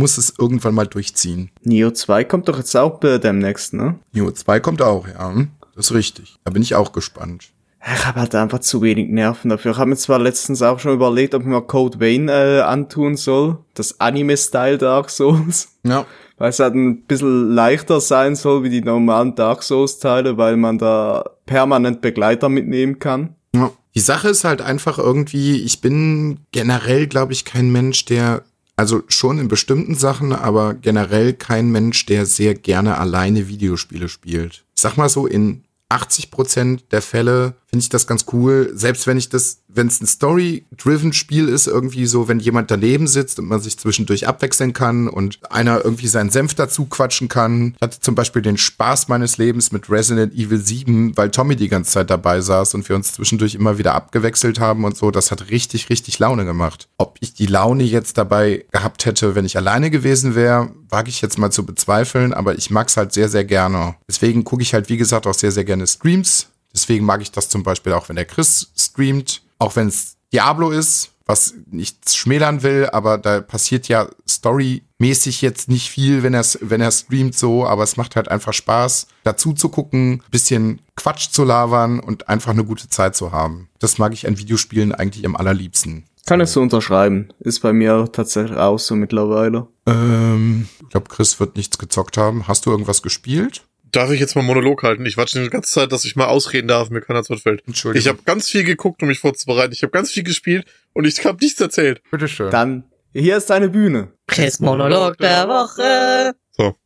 muss 0.00 0.18
es 0.18 0.34
irgendwann 0.38 0.74
mal 0.74 0.86
durchziehen. 0.86 1.50
Neo 1.62 1.90
2 1.90 2.24
kommt 2.24 2.48
doch 2.48 2.56
jetzt 2.58 2.74
auch 2.74 2.98
demnächst, 2.98 3.74
ne? 3.74 3.98
Neo 4.12 4.32
2 4.32 4.58
kommt 4.60 4.82
auch, 4.82 5.06
ja. 5.06 5.32
Das 5.76 5.86
ist 5.86 5.94
richtig. 5.94 6.36
Da 6.44 6.50
bin 6.50 6.62
ich 6.62 6.74
auch 6.74 6.92
gespannt. 6.92 7.50
Ich 7.82 8.06
habe 8.06 8.20
halt 8.20 8.34
einfach 8.34 8.58
zu 8.58 8.82
wenig 8.82 9.08
Nerven 9.08 9.48
dafür. 9.48 9.72
Ich 9.72 9.78
habe 9.78 9.90
mir 9.90 9.96
zwar 9.96 10.18
letztens 10.18 10.60
auch 10.60 10.78
schon 10.78 10.92
überlegt, 10.92 11.34
ob 11.34 11.42
ich 11.42 11.48
mir 11.48 11.62
Code 11.62 12.00
Vein 12.00 12.28
äh, 12.28 12.60
antun 12.60 13.16
soll. 13.16 13.58
Das 13.74 14.00
Anime-Style 14.00 14.78
Dark 14.78 15.08
Souls. 15.08 15.68
Ja. 15.82 16.04
Weil 16.36 16.50
es 16.50 16.58
halt 16.58 16.74
ein 16.74 17.02
bisschen 17.04 17.54
leichter 17.54 18.00
sein 18.00 18.36
soll 18.36 18.62
wie 18.62 18.70
die 18.70 18.82
normalen 18.82 19.34
Dark 19.34 19.62
Souls-Teile, 19.62 20.36
weil 20.36 20.56
man 20.56 20.78
da 20.78 21.24
permanent 21.46 22.00
Begleiter 22.00 22.48
mitnehmen 22.48 22.98
kann. 22.98 23.36
Ja. 23.54 23.70
Die 23.94 24.00
Sache 24.00 24.28
ist 24.28 24.44
halt 24.44 24.62
einfach 24.62 24.98
irgendwie, 24.98 25.62
ich 25.62 25.80
bin 25.80 26.40
generell, 26.52 27.06
glaube 27.06 27.32
ich, 27.32 27.44
kein 27.44 27.72
Mensch, 27.72 28.04
der, 28.04 28.42
also 28.80 29.02
schon 29.08 29.38
in 29.38 29.48
bestimmten 29.48 29.94
Sachen, 29.94 30.32
aber 30.32 30.72
generell 30.72 31.34
kein 31.34 31.70
Mensch, 31.70 32.06
der 32.06 32.24
sehr 32.24 32.54
gerne 32.54 32.96
alleine 32.96 33.46
Videospiele 33.46 34.08
spielt. 34.08 34.64
Ich 34.74 34.80
sag 34.80 34.96
mal 34.96 35.10
so, 35.10 35.26
in 35.26 35.64
80 35.90 36.30
Prozent 36.30 36.84
der 36.90 37.02
Fälle 37.02 37.56
finde 37.70 37.84
ich 37.84 37.88
das 37.88 38.08
ganz 38.08 38.26
cool. 38.32 38.72
Selbst 38.74 39.06
wenn 39.06 39.16
ich 39.16 39.28
das, 39.28 39.62
wenn 39.68 39.86
es 39.86 40.00
ein 40.00 40.06
Story-driven 40.06 41.12
Spiel 41.12 41.48
ist, 41.48 41.68
irgendwie 41.68 42.06
so, 42.06 42.26
wenn 42.26 42.40
jemand 42.40 42.70
daneben 42.70 43.06
sitzt 43.06 43.38
und 43.38 43.46
man 43.46 43.60
sich 43.60 43.78
zwischendurch 43.78 44.26
abwechseln 44.26 44.72
kann 44.72 45.08
und 45.08 45.38
einer 45.52 45.84
irgendwie 45.84 46.08
seinen 46.08 46.30
Senf 46.30 46.54
dazu 46.54 46.86
quatschen 46.86 47.28
kann. 47.28 47.74
Ich 47.76 47.82
hatte 47.82 48.00
zum 48.00 48.16
Beispiel 48.16 48.42
den 48.42 48.58
Spaß 48.58 49.06
meines 49.06 49.38
Lebens 49.38 49.70
mit 49.70 49.88
Resident 49.88 50.34
Evil 50.34 50.60
7, 50.60 51.16
weil 51.16 51.30
Tommy 51.30 51.54
die 51.54 51.68
ganze 51.68 51.92
Zeit 51.92 52.10
dabei 52.10 52.40
saß 52.40 52.74
und 52.74 52.88
wir 52.88 52.96
uns 52.96 53.12
zwischendurch 53.12 53.54
immer 53.54 53.78
wieder 53.78 53.94
abgewechselt 53.94 54.58
haben 54.58 54.84
und 54.84 54.96
so. 54.96 55.12
Das 55.12 55.30
hat 55.30 55.50
richtig, 55.50 55.90
richtig 55.90 56.18
Laune 56.18 56.44
gemacht. 56.44 56.88
Ob 56.98 57.18
ich 57.20 57.34
die 57.34 57.46
Laune 57.46 57.84
jetzt 57.84 58.18
dabei 58.18 58.64
gehabt 58.72 59.06
hätte, 59.06 59.36
wenn 59.36 59.44
ich 59.44 59.56
alleine 59.56 59.90
gewesen 59.90 60.34
wäre, 60.34 60.72
wage 60.88 61.08
ich 61.08 61.22
jetzt 61.22 61.38
mal 61.38 61.52
zu 61.52 61.64
bezweifeln, 61.64 62.34
aber 62.34 62.58
ich 62.58 62.70
mag's 62.70 62.96
halt 62.96 63.12
sehr, 63.12 63.28
sehr 63.28 63.44
gerne. 63.44 63.94
Deswegen 64.08 64.42
gucke 64.42 64.62
ich 64.62 64.74
halt, 64.74 64.88
wie 64.88 64.96
gesagt, 64.96 65.28
auch 65.28 65.34
sehr, 65.34 65.52
sehr 65.52 65.64
gerne 65.64 65.86
Streams. 65.86 66.49
Deswegen 66.74 67.04
mag 67.04 67.20
ich 67.22 67.32
das 67.32 67.48
zum 67.48 67.62
Beispiel 67.62 67.92
auch, 67.92 68.08
wenn 68.08 68.16
der 68.16 68.24
Chris 68.24 68.70
streamt, 68.76 69.42
auch 69.58 69.76
wenn 69.76 69.88
es 69.88 70.16
Diablo 70.32 70.70
ist, 70.70 71.10
was 71.26 71.54
nichts 71.70 72.16
schmälern 72.16 72.62
will, 72.62 72.88
aber 72.92 73.16
da 73.16 73.40
passiert 73.40 73.86
ja 73.86 74.08
storymäßig 74.28 75.42
jetzt 75.42 75.68
nicht 75.68 75.88
viel, 75.88 76.22
wenn 76.24 76.34
er 76.34 76.44
wenn 76.60 76.80
er 76.80 76.90
streamt 76.90 77.36
so, 77.36 77.64
aber 77.66 77.84
es 77.84 77.96
macht 77.96 78.16
halt 78.16 78.28
einfach 78.28 78.52
Spaß, 78.52 79.06
dazu 79.22 79.52
zu 79.52 79.68
gucken, 79.68 80.22
bisschen 80.30 80.82
Quatsch 80.96 81.30
zu 81.30 81.44
labern 81.44 82.00
und 82.00 82.28
einfach 82.28 82.50
eine 82.50 82.64
gute 82.64 82.88
Zeit 82.88 83.14
zu 83.14 83.30
haben. 83.30 83.68
Das 83.78 83.98
mag 83.98 84.12
ich 84.12 84.26
an 84.26 84.38
Videospielen 84.38 84.92
eigentlich 84.92 85.24
am 85.24 85.36
allerliebsten. 85.36 86.04
Kann 86.26 86.40
ich 86.40 86.50
so 86.50 86.60
unterschreiben. 86.60 87.28
Ist 87.40 87.60
bei 87.60 87.72
mir 87.72 88.08
tatsächlich 88.12 88.58
auch 88.58 88.78
so 88.78 88.94
mittlerweile. 88.94 89.66
Ähm, 89.86 90.68
ich 90.82 90.90
glaube, 90.90 91.08
Chris 91.08 91.40
wird 91.40 91.56
nichts 91.56 91.78
gezockt 91.78 92.16
haben. 92.16 92.46
Hast 92.46 92.66
du 92.66 92.70
irgendwas 92.70 93.02
gespielt? 93.02 93.64
Darf 93.92 94.10
ich 94.10 94.20
jetzt 94.20 94.36
mal 94.36 94.42
Monolog 94.42 94.82
halten? 94.82 95.04
Ich 95.06 95.16
warte 95.16 95.32
schon 95.32 95.42
die 95.42 95.50
ganze 95.50 95.72
Zeit, 95.72 95.92
dass 95.92 96.04
ich 96.04 96.14
mal 96.16 96.26
ausreden 96.26 96.68
darf, 96.68 96.90
mir 96.90 97.00
keiner 97.00 97.22
zu 97.22 97.36
fällt. 97.36 97.66
Entschuldigung. 97.66 98.00
Ich 98.00 98.08
habe 98.08 98.22
ganz 98.24 98.48
viel 98.48 98.64
geguckt, 98.64 99.02
um 99.02 99.08
mich 99.08 99.18
vorzubereiten. 99.18 99.72
Ich 99.72 99.82
habe 99.82 99.90
ganz 99.90 100.12
viel 100.12 100.22
gespielt 100.22 100.66
und 100.92 101.06
ich 101.06 101.24
habe 101.24 101.38
nichts 101.40 101.60
erzählt. 101.60 102.02
Bitteschön. 102.10 102.50
Dann, 102.50 102.84
hier 103.12 103.36
ist 103.36 103.50
deine 103.50 103.68
Bühne. 103.68 104.12
Chris 104.26 104.60
Monolog 104.60 105.16
der 105.18 105.48
Woche. 105.48 106.34
So. 106.52 106.76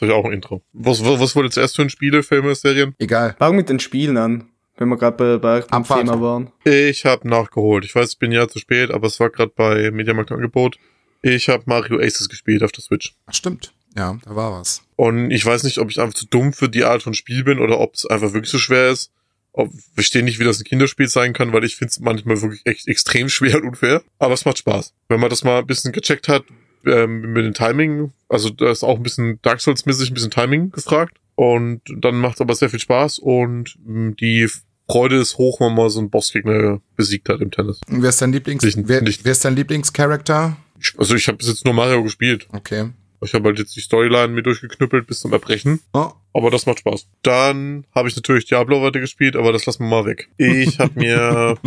Soll 0.00 0.08
ich 0.08 0.14
auch 0.14 0.24
ein 0.24 0.32
Intro. 0.32 0.62
Was, 0.72 1.04
was, 1.04 1.20
was 1.20 1.36
wurde 1.36 1.50
zuerst 1.50 1.76
für 1.76 1.82
ein 1.82 1.90
Spiele, 1.90 2.22
Filme, 2.22 2.54
Serien? 2.54 2.94
Egal. 2.98 3.36
Fang 3.38 3.54
mit 3.54 3.68
den 3.68 3.78
Spielen 3.78 4.16
an, 4.16 4.48
wenn 4.76 4.88
wir 4.88 4.96
gerade 4.96 5.16
bei, 5.16 5.38
bei 5.38 5.60
dem 5.60 5.72
Am. 5.72 5.84
Thema 5.84 6.20
waren. 6.20 6.50
Ich 6.64 7.04
habe 7.04 7.28
nachgeholt. 7.28 7.84
Ich 7.84 7.94
weiß, 7.94 8.12
ich 8.12 8.18
bin 8.18 8.32
ja 8.32 8.48
zu 8.48 8.58
spät, 8.58 8.90
aber 8.90 9.06
es 9.06 9.20
war 9.20 9.30
gerade 9.30 9.52
bei 9.54 9.90
Mediamarkt 9.92 10.32
Angebot. 10.32 10.78
Ich 11.22 11.48
habe 11.48 11.62
Mario 11.66 11.98
Aces 12.00 12.28
gespielt 12.28 12.62
auf 12.62 12.72
der 12.72 12.82
Switch. 12.82 13.14
Ach, 13.26 13.34
stimmt. 13.34 13.72
Ja, 13.96 14.18
da 14.24 14.36
war 14.36 14.52
was. 14.52 14.82
Und 14.96 15.30
ich 15.30 15.44
weiß 15.44 15.64
nicht, 15.64 15.78
ob 15.78 15.90
ich 15.90 16.00
einfach 16.00 16.14
zu 16.14 16.26
dumm 16.26 16.52
für 16.52 16.68
die 16.68 16.84
Art 16.84 17.02
von 17.02 17.14
Spiel 17.14 17.44
bin 17.44 17.58
oder 17.58 17.80
ob 17.80 17.94
es 17.94 18.06
einfach 18.06 18.32
wirklich 18.32 18.50
so 18.50 18.58
schwer 18.58 18.90
ist. 18.90 19.10
Ob, 19.52 19.72
ich 19.74 19.84
verstehe 19.94 20.22
nicht, 20.22 20.38
wie 20.38 20.44
das 20.44 20.60
ein 20.60 20.64
Kinderspiel 20.64 21.08
sein 21.08 21.32
kann, 21.32 21.52
weil 21.52 21.64
ich 21.64 21.76
finde 21.76 21.90
es 21.90 22.00
manchmal 22.00 22.40
wirklich 22.42 22.60
echt 22.64 22.86
extrem 22.86 23.28
schwer 23.30 23.56
und 23.56 23.64
unfair. 23.68 24.02
Aber 24.18 24.34
es 24.34 24.44
macht 24.44 24.58
Spaß. 24.58 24.92
Wenn 25.08 25.20
man 25.20 25.30
das 25.30 25.42
mal 25.44 25.58
ein 25.58 25.66
bisschen 25.66 25.92
gecheckt 25.92 26.28
hat 26.28 26.44
ähm, 26.86 27.32
mit 27.32 27.44
dem 27.44 27.54
Timing, 27.54 28.12
also 28.28 28.50
da 28.50 28.70
ist 28.70 28.84
auch 28.84 28.96
ein 28.96 29.02
bisschen 29.02 29.40
Dark 29.42 29.60
Souls-mäßig 29.60 30.10
ein 30.10 30.14
bisschen 30.14 30.30
Timing 30.30 30.70
gefragt. 30.70 31.16
Und 31.34 31.82
dann 31.98 32.16
macht 32.16 32.34
es 32.36 32.40
aber 32.40 32.54
sehr 32.54 32.68
viel 32.70 32.80
Spaß 32.80 33.20
und 33.20 33.76
mh, 33.84 34.14
die 34.20 34.48
Freude 34.90 35.16
ist 35.20 35.38
hoch, 35.38 35.60
wenn 35.60 35.68
man 35.68 35.76
mal 35.76 35.90
so 35.90 35.98
einen 36.00 36.10
Bossgegner 36.10 36.80
besiegt 36.96 37.28
hat 37.28 37.40
im 37.40 37.50
Tennis. 37.50 37.80
Wer 37.88 38.08
ist 38.08 38.20
dein 38.22 38.32
Lieblings 38.32 38.64
Nicht- 38.64 38.78
wer, 38.88 39.02
nicht- 39.02 39.24
wer 39.24 39.32
ist 39.32 39.44
dein 39.44 39.54
Lieblingscharakter? 39.54 40.56
Also 40.96 41.14
ich 41.14 41.26
habe 41.28 41.38
bis 41.38 41.48
jetzt 41.48 41.64
nur 41.64 41.74
Mario 41.74 42.02
gespielt. 42.02 42.48
Okay. 42.52 42.90
Ich 43.20 43.34
habe 43.34 43.48
halt 43.48 43.58
jetzt 43.58 43.74
die 43.76 43.80
Storyline 43.80 44.28
mir 44.28 44.42
durchgeknüppelt 44.42 45.06
bis 45.06 45.20
zum 45.20 45.32
Erbrechen. 45.32 45.80
Oh, 45.92 46.12
Aber 46.32 46.50
das 46.50 46.66
macht 46.66 46.78
Spaß. 46.80 47.06
Dann 47.22 47.84
habe 47.94 48.08
ich 48.08 48.16
natürlich 48.16 48.46
Diablo 48.46 48.82
weiter 48.82 49.00
gespielt, 49.00 49.34
aber 49.36 49.52
das 49.52 49.66
lassen 49.66 49.84
wir 49.84 49.88
mal 49.90 50.04
weg. 50.06 50.28
Ich 50.36 50.78
habe 50.78 50.92
mir. 50.98 51.56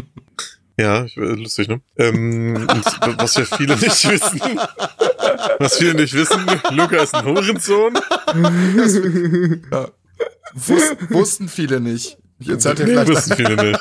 Ja, 0.79 1.03
ich, 1.05 1.15
äh, 1.17 1.21
lustig, 1.21 1.67
ne? 1.67 1.81
Ähm, 1.97 2.65
was 3.17 3.35
ja 3.35 3.43
viele 3.45 3.75
nicht 3.75 4.09
wissen. 4.09 4.41
Was 5.59 5.77
viele 5.77 5.93
nicht 5.93 6.13
wissen, 6.13 6.39
Luca 6.71 6.95
ist 7.03 7.13
ein 7.13 7.25
Hurensohn. 7.25 7.93
wus 10.53 10.81
wussten 11.09 11.49
viele 11.49 11.79
nicht. 11.81 12.17
Ich 12.39 12.49
erzählte 12.49 12.83
Nee, 12.85 12.91
vielleicht. 12.91 13.09
wissen 13.09 13.35
viele 13.35 13.55
nicht. 13.71 13.79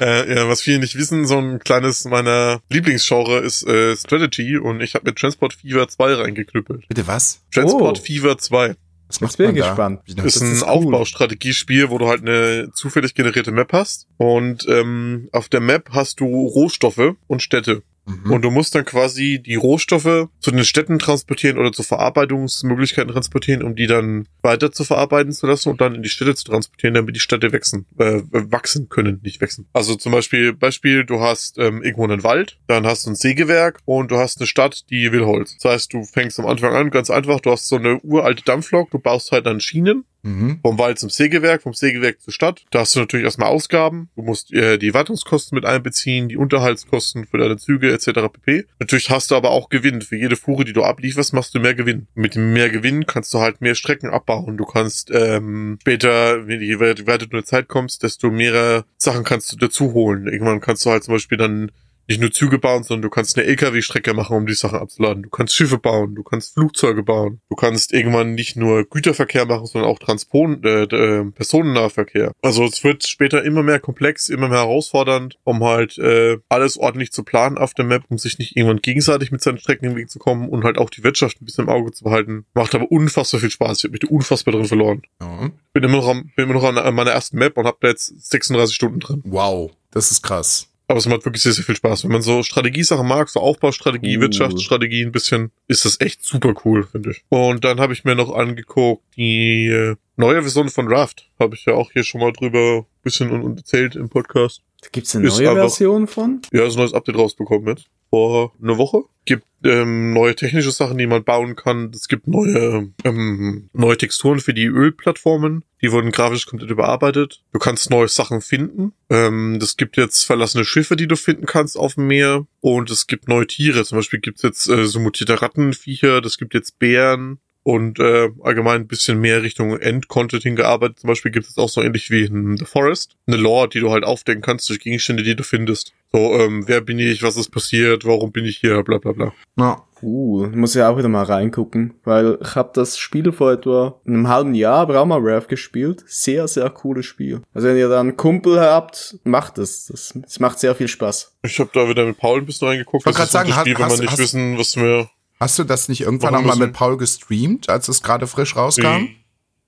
Äh, 0.00 0.34
ja, 0.34 0.48
was 0.48 0.62
viele 0.62 0.78
nicht 0.78 0.96
wissen, 0.96 1.26
so 1.26 1.38
ein 1.38 1.58
kleines 1.58 2.04
meiner 2.06 2.60
Lieblingsgenre 2.70 3.38
ist 3.40 3.66
äh, 3.66 3.94
Strategy 3.96 4.56
und 4.56 4.80
ich 4.80 4.94
habe 4.94 5.08
mir 5.08 5.14
Transport 5.14 5.52
Fever 5.54 5.86
2 5.88 6.14
reingeknüppelt. 6.14 6.88
Bitte 6.88 7.06
was? 7.06 7.40
Transport 7.52 7.98
Oh. 8.00 8.02
Fever 8.02 8.38
2 8.38 8.74
Was 9.08 9.20
macht 9.20 9.36
bin 9.36 9.54
da? 9.54 9.66
gespannt. 9.68 10.00
Wie, 10.06 10.12
ist 10.12 10.36
das 10.36 10.40
ein 10.42 10.52
ist 10.52 10.62
cool. 10.62 10.68
Aufbaustrategiespiel, 10.68 11.90
wo 11.90 11.98
du 11.98 12.08
halt 12.08 12.22
eine 12.22 12.70
zufällig 12.72 13.14
generierte 13.14 13.52
Map 13.52 13.72
hast 13.72 14.06
und 14.16 14.66
ähm, 14.68 15.28
auf 15.32 15.48
der 15.48 15.60
Map 15.60 15.90
hast 15.92 16.20
du 16.20 16.24
Rohstoffe 16.26 17.14
und 17.26 17.42
Städte. 17.42 17.82
Mhm. 18.24 18.30
Und 18.30 18.42
du 18.42 18.50
musst 18.50 18.74
dann 18.74 18.84
quasi 18.84 19.40
die 19.44 19.54
Rohstoffe 19.54 20.28
zu 20.40 20.50
den 20.50 20.64
Städten 20.64 20.98
transportieren 20.98 21.58
oder 21.58 21.72
zu 21.72 21.82
Verarbeitungsmöglichkeiten 21.82 23.12
transportieren, 23.12 23.62
um 23.62 23.74
die 23.74 23.86
dann 23.86 24.26
weiter 24.42 24.72
zu 24.72 24.84
verarbeiten 24.84 25.32
zu 25.32 25.46
lassen 25.46 25.70
und 25.70 25.80
dann 25.80 25.94
in 25.94 26.02
die 26.02 26.08
Städte 26.08 26.34
zu 26.34 26.44
transportieren, 26.44 26.94
damit 26.94 27.16
die 27.16 27.20
Städte 27.20 27.52
wachsen, 27.52 27.86
äh, 27.98 28.20
wachsen 28.32 28.88
können, 28.88 29.20
nicht 29.22 29.40
wachsen. 29.40 29.66
Also 29.72 29.94
zum 29.94 30.12
Beispiel, 30.12 30.52
Beispiel, 30.52 31.04
du 31.04 31.20
hast 31.20 31.58
ähm, 31.58 31.82
irgendwo 31.82 32.04
einen 32.04 32.22
Wald, 32.22 32.58
dann 32.66 32.86
hast 32.86 33.06
du 33.06 33.10
ein 33.10 33.16
Sägewerk 33.16 33.80
und 33.84 34.10
du 34.10 34.16
hast 34.16 34.38
eine 34.38 34.46
Stadt, 34.46 34.90
die 34.90 35.12
will 35.12 35.24
Holz. 35.24 35.56
Das 35.60 35.72
heißt, 35.72 35.92
du 35.92 36.04
fängst 36.04 36.38
am 36.38 36.46
Anfang 36.46 36.74
an, 36.74 36.90
ganz 36.90 37.10
einfach, 37.10 37.40
du 37.40 37.50
hast 37.50 37.68
so 37.68 37.76
eine 37.76 38.00
uralte 38.00 38.44
Dampflok, 38.44 38.90
du 38.90 38.98
baust 38.98 39.32
halt 39.32 39.46
dann 39.46 39.60
Schienen 39.60 40.04
Mhm. 40.22 40.60
vom 40.62 40.78
Wald 40.78 40.98
zum 40.98 41.10
Sägewerk, 41.10 41.62
vom 41.62 41.74
Sägewerk 41.74 42.20
zur 42.20 42.32
Stadt. 42.32 42.64
Da 42.70 42.80
hast 42.80 42.94
du 42.94 43.00
natürlich 43.00 43.24
erstmal 43.24 43.48
Ausgaben. 43.48 44.10
Du 44.16 44.22
musst 44.22 44.52
äh, 44.52 44.78
die 44.78 44.94
Wartungskosten 44.94 45.56
mit 45.56 45.64
einbeziehen, 45.64 46.28
die 46.28 46.36
Unterhaltskosten 46.36 47.26
für 47.26 47.38
deine 47.38 47.56
Züge 47.56 47.92
etc. 47.92 48.28
pp. 48.32 48.66
Natürlich 48.78 49.10
hast 49.10 49.30
du 49.30 49.36
aber 49.36 49.50
auch 49.50 49.68
Gewinn. 49.68 50.02
Für 50.02 50.16
jede 50.16 50.36
Fuhre, 50.36 50.64
die 50.64 50.72
du 50.72 50.82
ablieferst, 50.82 51.32
machst 51.32 51.54
du 51.54 51.60
mehr 51.60 51.74
Gewinn. 51.74 52.06
Mit 52.14 52.36
mehr 52.36 52.70
Gewinn 52.70 53.06
kannst 53.06 53.32
du 53.34 53.40
halt 53.40 53.60
mehr 53.60 53.74
Strecken 53.74 54.10
abbauen. 54.10 54.56
Du 54.56 54.64
kannst 54.64 55.10
ähm, 55.10 55.78
später, 55.80 56.46
wenn 56.46 56.60
je 56.60 56.78
weiter 56.80 57.06
weiter 57.06 57.26
du 57.26 57.36
in 57.36 57.42
der 57.42 57.44
Zeit 57.44 57.68
kommst, 57.68 58.02
desto 58.02 58.30
mehrere 58.30 58.84
Sachen 58.96 59.24
kannst 59.24 59.52
du 59.52 59.56
dazu 59.56 59.92
holen. 59.92 60.26
Irgendwann 60.26 60.60
kannst 60.60 60.84
du 60.84 60.90
halt 60.90 61.04
zum 61.04 61.14
Beispiel 61.14 61.38
dann 61.38 61.70
nicht 62.10 62.20
nur 62.20 62.30
Züge 62.32 62.58
bauen, 62.58 62.82
sondern 62.82 63.02
du 63.02 63.10
kannst 63.10 63.38
eine 63.38 63.46
LKW-Strecke 63.46 64.12
machen, 64.14 64.36
um 64.36 64.46
die 64.46 64.54
Sachen 64.54 64.78
abzuladen. 64.78 65.22
Du 65.22 65.30
kannst 65.30 65.54
Schiffe 65.54 65.78
bauen, 65.78 66.14
du 66.14 66.22
kannst 66.22 66.54
Flugzeuge 66.54 67.02
bauen. 67.02 67.40
Du 67.48 67.56
kannst 67.56 67.92
irgendwann 67.92 68.34
nicht 68.34 68.56
nur 68.56 68.84
Güterverkehr 68.84 69.46
machen, 69.46 69.66
sondern 69.66 69.90
auch 69.90 69.98
Transport, 69.98 70.64
äh, 70.64 70.82
äh, 70.82 71.24
Personennahverkehr. 71.30 72.32
Also 72.42 72.64
es 72.64 72.82
wird 72.84 73.06
später 73.06 73.44
immer 73.44 73.62
mehr 73.62 73.78
komplex, 73.78 74.28
immer 74.28 74.48
mehr 74.48 74.58
herausfordernd, 74.58 75.38
um 75.44 75.62
halt 75.62 75.98
äh, 75.98 76.38
alles 76.48 76.76
ordentlich 76.76 77.12
zu 77.12 77.22
planen 77.22 77.58
auf 77.58 77.74
der 77.74 77.84
Map, 77.84 78.04
um 78.08 78.18
sich 78.18 78.38
nicht 78.38 78.56
irgendwann 78.56 78.82
gegenseitig 78.82 79.30
mit 79.30 79.42
seinen 79.42 79.58
Strecken 79.58 79.86
im 79.86 79.96
Weg 79.96 80.10
zu 80.10 80.18
kommen 80.18 80.48
und 80.48 80.64
halt 80.64 80.78
auch 80.78 80.90
die 80.90 81.04
Wirtschaft 81.04 81.40
ein 81.40 81.44
bisschen 81.44 81.64
im 81.64 81.70
Auge 81.70 81.92
zu 81.92 82.04
behalten. 82.04 82.44
Macht 82.54 82.74
aber 82.74 82.90
unfassbar 82.90 83.40
viel 83.40 83.50
Spaß. 83.50 83.78
Ich 83.78 83.84
habe 83.84 83.92
mich 83.92 84.00
da 84.00 84.08
unfassbar 84.08 84.52
drin 84.52 84.64
verloren. 84.64 85.02
Ja. 85.20 85.50
Bin 85.72 85.84
immer 85.84 85.98
noch, 85.98 86.08
am, 86.08 86.30
bin 86.34 86.46
immer 86.50 86.54
noch 86.54 86.64
an 86.64 86.94
meiner 86.94 87.12
ersten 87.12 87.38
Map 87.38 87.56
und 87.56 87.66
hab 87.66 87.80
da 87.80 87.88
jetzt 87.88 88.28
36 88.30 88.74
Stunden 88.74 88.98
drin. 88.98 89.22
Wow, 89.24 89.70
das 89.92 90.10
ist 90.10 90.22
krass. 90.22 90.69
Aber 90.90 90.98
es 90.98 91.06
macht 91.06 91.24
wirklich 91.24 91.42
sehr, 91.42 91.52
sehr 91.52 91.64
viel 91.64 91.76
Spaß. 91.76 92.02
Wenn 92.02 92.10
man 92.10 92.20
so 92.22 92.42
Strategiesachen 92.42 93.06
mag, 93.06 93.28
so 93.28 93.38
Aufbaustrategie, 93.40 94.16
Uh. 94.18 94.22
Wirtschaftsstrategie 94.22 95.04
ein 95.04 95.12
bisschen, 95.12 95.52
ist 95.68 95.84
das 95.84 96.00
echt 96.00 96.24
super 96.24 96.52
cool, 96.64 96.84
finde 96.84 97.12
ich. 97.12 97.22
Und 97.28 97.62
dann 97.64 97.78
habe 97.78 97.92
ich 97.92 98.02
mir 98.04 98.16
noch 98.16 98.34
angeguckt, 98.34 99.04
die 99.16 99.66
äh, 99.68 99.94
neue 100.16 100.42
Version 100.42 100.68
von 100.68 100.88
Raft. 100.92 101.28
Habe 101.38 101.54
ich 101.54 101.64
ja 101.64 101.74
auch 101.74 101.92
hier 101.92 102.02
schon 102.02 102.20
mal 102.20 102.32
drüber 102.32 102.78
ein 102.80 102.86
bisschen 103.04 103.56
erzählt 103.56 103.94
im 103.94 104.08
Podcast. 104.08 104.62
Da 104.82 104.88
gibt's 104.90 105.14
eine 105.14 105.28
neue 105.28 105.48
einfach- 105.48 105.54
Version 105.62 106.06
von? 106.08 106.42
Ja, 106.52 106.64
ist 106.66 106.74
ein 106.74 106.78
neues 106.80 106.92
Update 106.94 107.16
rausbekommen 107.16 107.68
jetzt. 107.68 107.86
Vor 108.10 108.52
einer 108.60 108.76
Woche. 108.76 109.04
Gibt 109.24 109.44
ähm, 109.64 110.12
neue 110.12 110.34
technische 110.34 110.72
Sachen, 110.72 110.98
die 110.98 111.06
man 111.06 111.22
bauen 111.22 111.54
kann. 111.54 111.92
Es 111.94 112.08
gibt 112.08 112.26
neue, 112.26 112.90
ähm, 113.04 113.70
neue 113.72 113.96
Texturen 113.96 114.40
für 114.40 114.54
die 114.54 114.66
Ölplattformen. 114.66 115.64
Die 115.82 115.92
wurden 115.92 116.10
grafisch 116.10 116.46
komplett 116.46 116.70
überarbeitet. 116.70 117.42
Du 117.52 117.58
kannst 117.58 117.90
neue 117.90 118.08
Sachen 118.08 118.40
finden. 118.40 118.92
Ähm, 119.08 119.58
es 119.62 119.76
gibt 119.76 119.96
jetzt 119.96 120.24
verlassene 120.24 120.64
Schiffe, 120.64 120.96
die 120.96 121.06
du 121.06 121.16
finden 121.16 121.46
kannst 121.46 121.78
auf 121.78 121.94
dem 121.94 122.06
Meer. 122.06 122.46
Und 122.60 122.90
es 122.90 123.06
gibt 123.06 123.28
neue 123.28 123.46
Tiere. 123.46 123.84
Zum 123.84 123.98
Beispiel 123.98 124.20
gibt 124.20 124.38
es 124.38 124.42
jetzt 124.42 124.68
äh, 124.68 124.86
so 124.86 125.00
mutierte 125.00 125.40
Rattenviecher. 125.40 126.20
Das 126.20 126.36
gibt 126.36 126.54
jetzt 126.54 126.78
Bären. 126.78 127.38
Und 127.62 128.00
äh, 128.00 128.30
allgemein 128.42 128.82
ein 128.82 128.88
bisschen 128.88 129.20
mehr 129.20 129.42
Richtung 129.42 129.78
End-Content 129.78 130.42
hingearbeitet. 130.42 131.00
Zum 131.00 131.08
Beispiel 131.08 131.30
gibt 131.30 131.46
es 131.46 131.58
auch 131.58 131.68
so 131.68 131.82
ähnlich 131.82 132.10
wie 132.10 132.24
in 132.24 132.56
The 132.56 132.64
Forest. 132.64 133.16
Eine 133.26 133.36
Lore, 133.36 133.68
die 133.68 133.80
du 133.80 133.90
halt 133.90 134.02
aufdecken 134.02 134.42
kannst 134.42 134.68
durch 134.70 134.80
Gegenstände, 134.80 135.22
die 135.22 135.36
du 135.36 135.44
findest. 135.44 135.92
So, 136.12 136.18
ähm, 136.38 136.64
wer 136.66 136.80
bin 136.80 136.98
ich, 136.98 137.22
was 137.22 137.36
ist 137.36 137.50
passiert, 137.50 138.04
warum 138.04 138.32
bin 138.32 138.44
ich 138.44 138.56
hier, 138.58 138.82
bla 138.82 138.98
bla 138.98 139.12
bla. 139.12 139.32
Ja. 139.56 139.82
Uh, 140.02 140.46
muss 140.54 140.72
ja 140.72 140.88
auch 140.88 140.96
wieder 140.96 141.10
mal 141.10 141.24
reingucken, 141.24 141.92
weil 142.04 142.38
ich 142.42 142.54
habe 142.56 142.70
das 142.72 142.96
Spiel 142.96 143.32
vor 143.32 143.52
etwa 143.52 144.00
einem 144.06 144.28
halben 144.28 144.54
Jahr 144.54 144.86
bei 144.86 144.94
Rama 144.94 145.16
Rev 145.18 145.46
gespielt. 145.46 146.02
Sehr, 146.06 146.48
sehr 146.48 146.70
cooles 146.70 147.04
Spiel. 147.04 147.42
Also 147.52 147.68
wenn 147.68 147.76
ihr 147.76 147.90
da 147.90 148.00
einen 148.00 148.16
Kumpel 148.16 148.58
habt, 148.58 149.18
macht 149.24 149.58
es. 149.58 149.84
Das, 149.86 150.14
das 150.16 150.40
macht 150.40 150.58
sehr 150.58 150.74
viel 150.74 150.88
Spaß. 150.88 151.36
Ich 151.42 151.60
habe 151.60 151.68
da 151.74 151.86
wieder 151.86 152.06
mit 152.06 152.16
Paul 152.16 152.38
ein 152.38 152.46
bisschen 152.46 152.68
reingeguckt. 152.68 153.04
Wollte 153.04 153.18
Das 153.18 153.26
ist 153.28 153.32
grad 153.34 153.46
so 153.46 153.50
ein 153.50 153.52
sagen, 153.52 153.60
Spiel, 153.60 153.74
hast- 153.74 153.80
wenn 153.82 153.88
man 153.96 154.00
nicht 154.00 154.10
hast- 154.12 154.18
wissen, 154.18 154.58
was 154.58 154.76
wir... 154.76 155.10
Hast 155.38 155.58
du 155.58 155.64
das 155.64 155.88
nicht 155.90 156.00
irgendwann 156.00 156.44
mal 156.46 156.56
mit 156.56 156.72
Paul 156.72 156.96
gestreamt, 156.96 157.68
als 157.68 157.88
es 157.88 158.02
gerade 158.02 158.26
frisch 158.26 158.56
rauskam? 158.56 159.08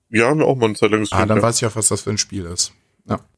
Ja, 0.09 0.29
haben 0.29 0.39
wir 0.41 0.47
auch 0.47 0.57
mal 0.57 0.67
eine 0.67 0.75
Zeit 0.77 0.91
lang 0.93 1.01
Ah, 1.01 1.03
gestreamt. 1.03 1.31
dann 1.31 1.37
ja. 1.39 1.43
weiß 1.43 1.57
ich 1.61 1.67
auch, 1.67 1.77
was 1.77 1.89
das 1.89 2.01
für 2.03 2.11
ein 2.11 2.19
Spiel 2.19 2.47
ist. 2.47 2.73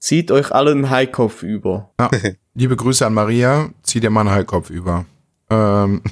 Zieht 0.05 0.31
euch 0.31 0.53
alle 0.53 0.73
einen 0.73 0.91
Highkopf 0.91 1.43
über. 1.43 1.91
Ja. 1.99 2.11
Liebe 2.55 2.77
Grüße 2.77 3.07
an 3.07 3.15
Maria, 3.15 3.71
zieh 3.83 4.01
dir 4.01 4.11
mal 4.11 4.21
einen 4.21 4.31
Heilkopf 4.31 4.69
über. 4.69 5.07
Ähm, 5.49 6.03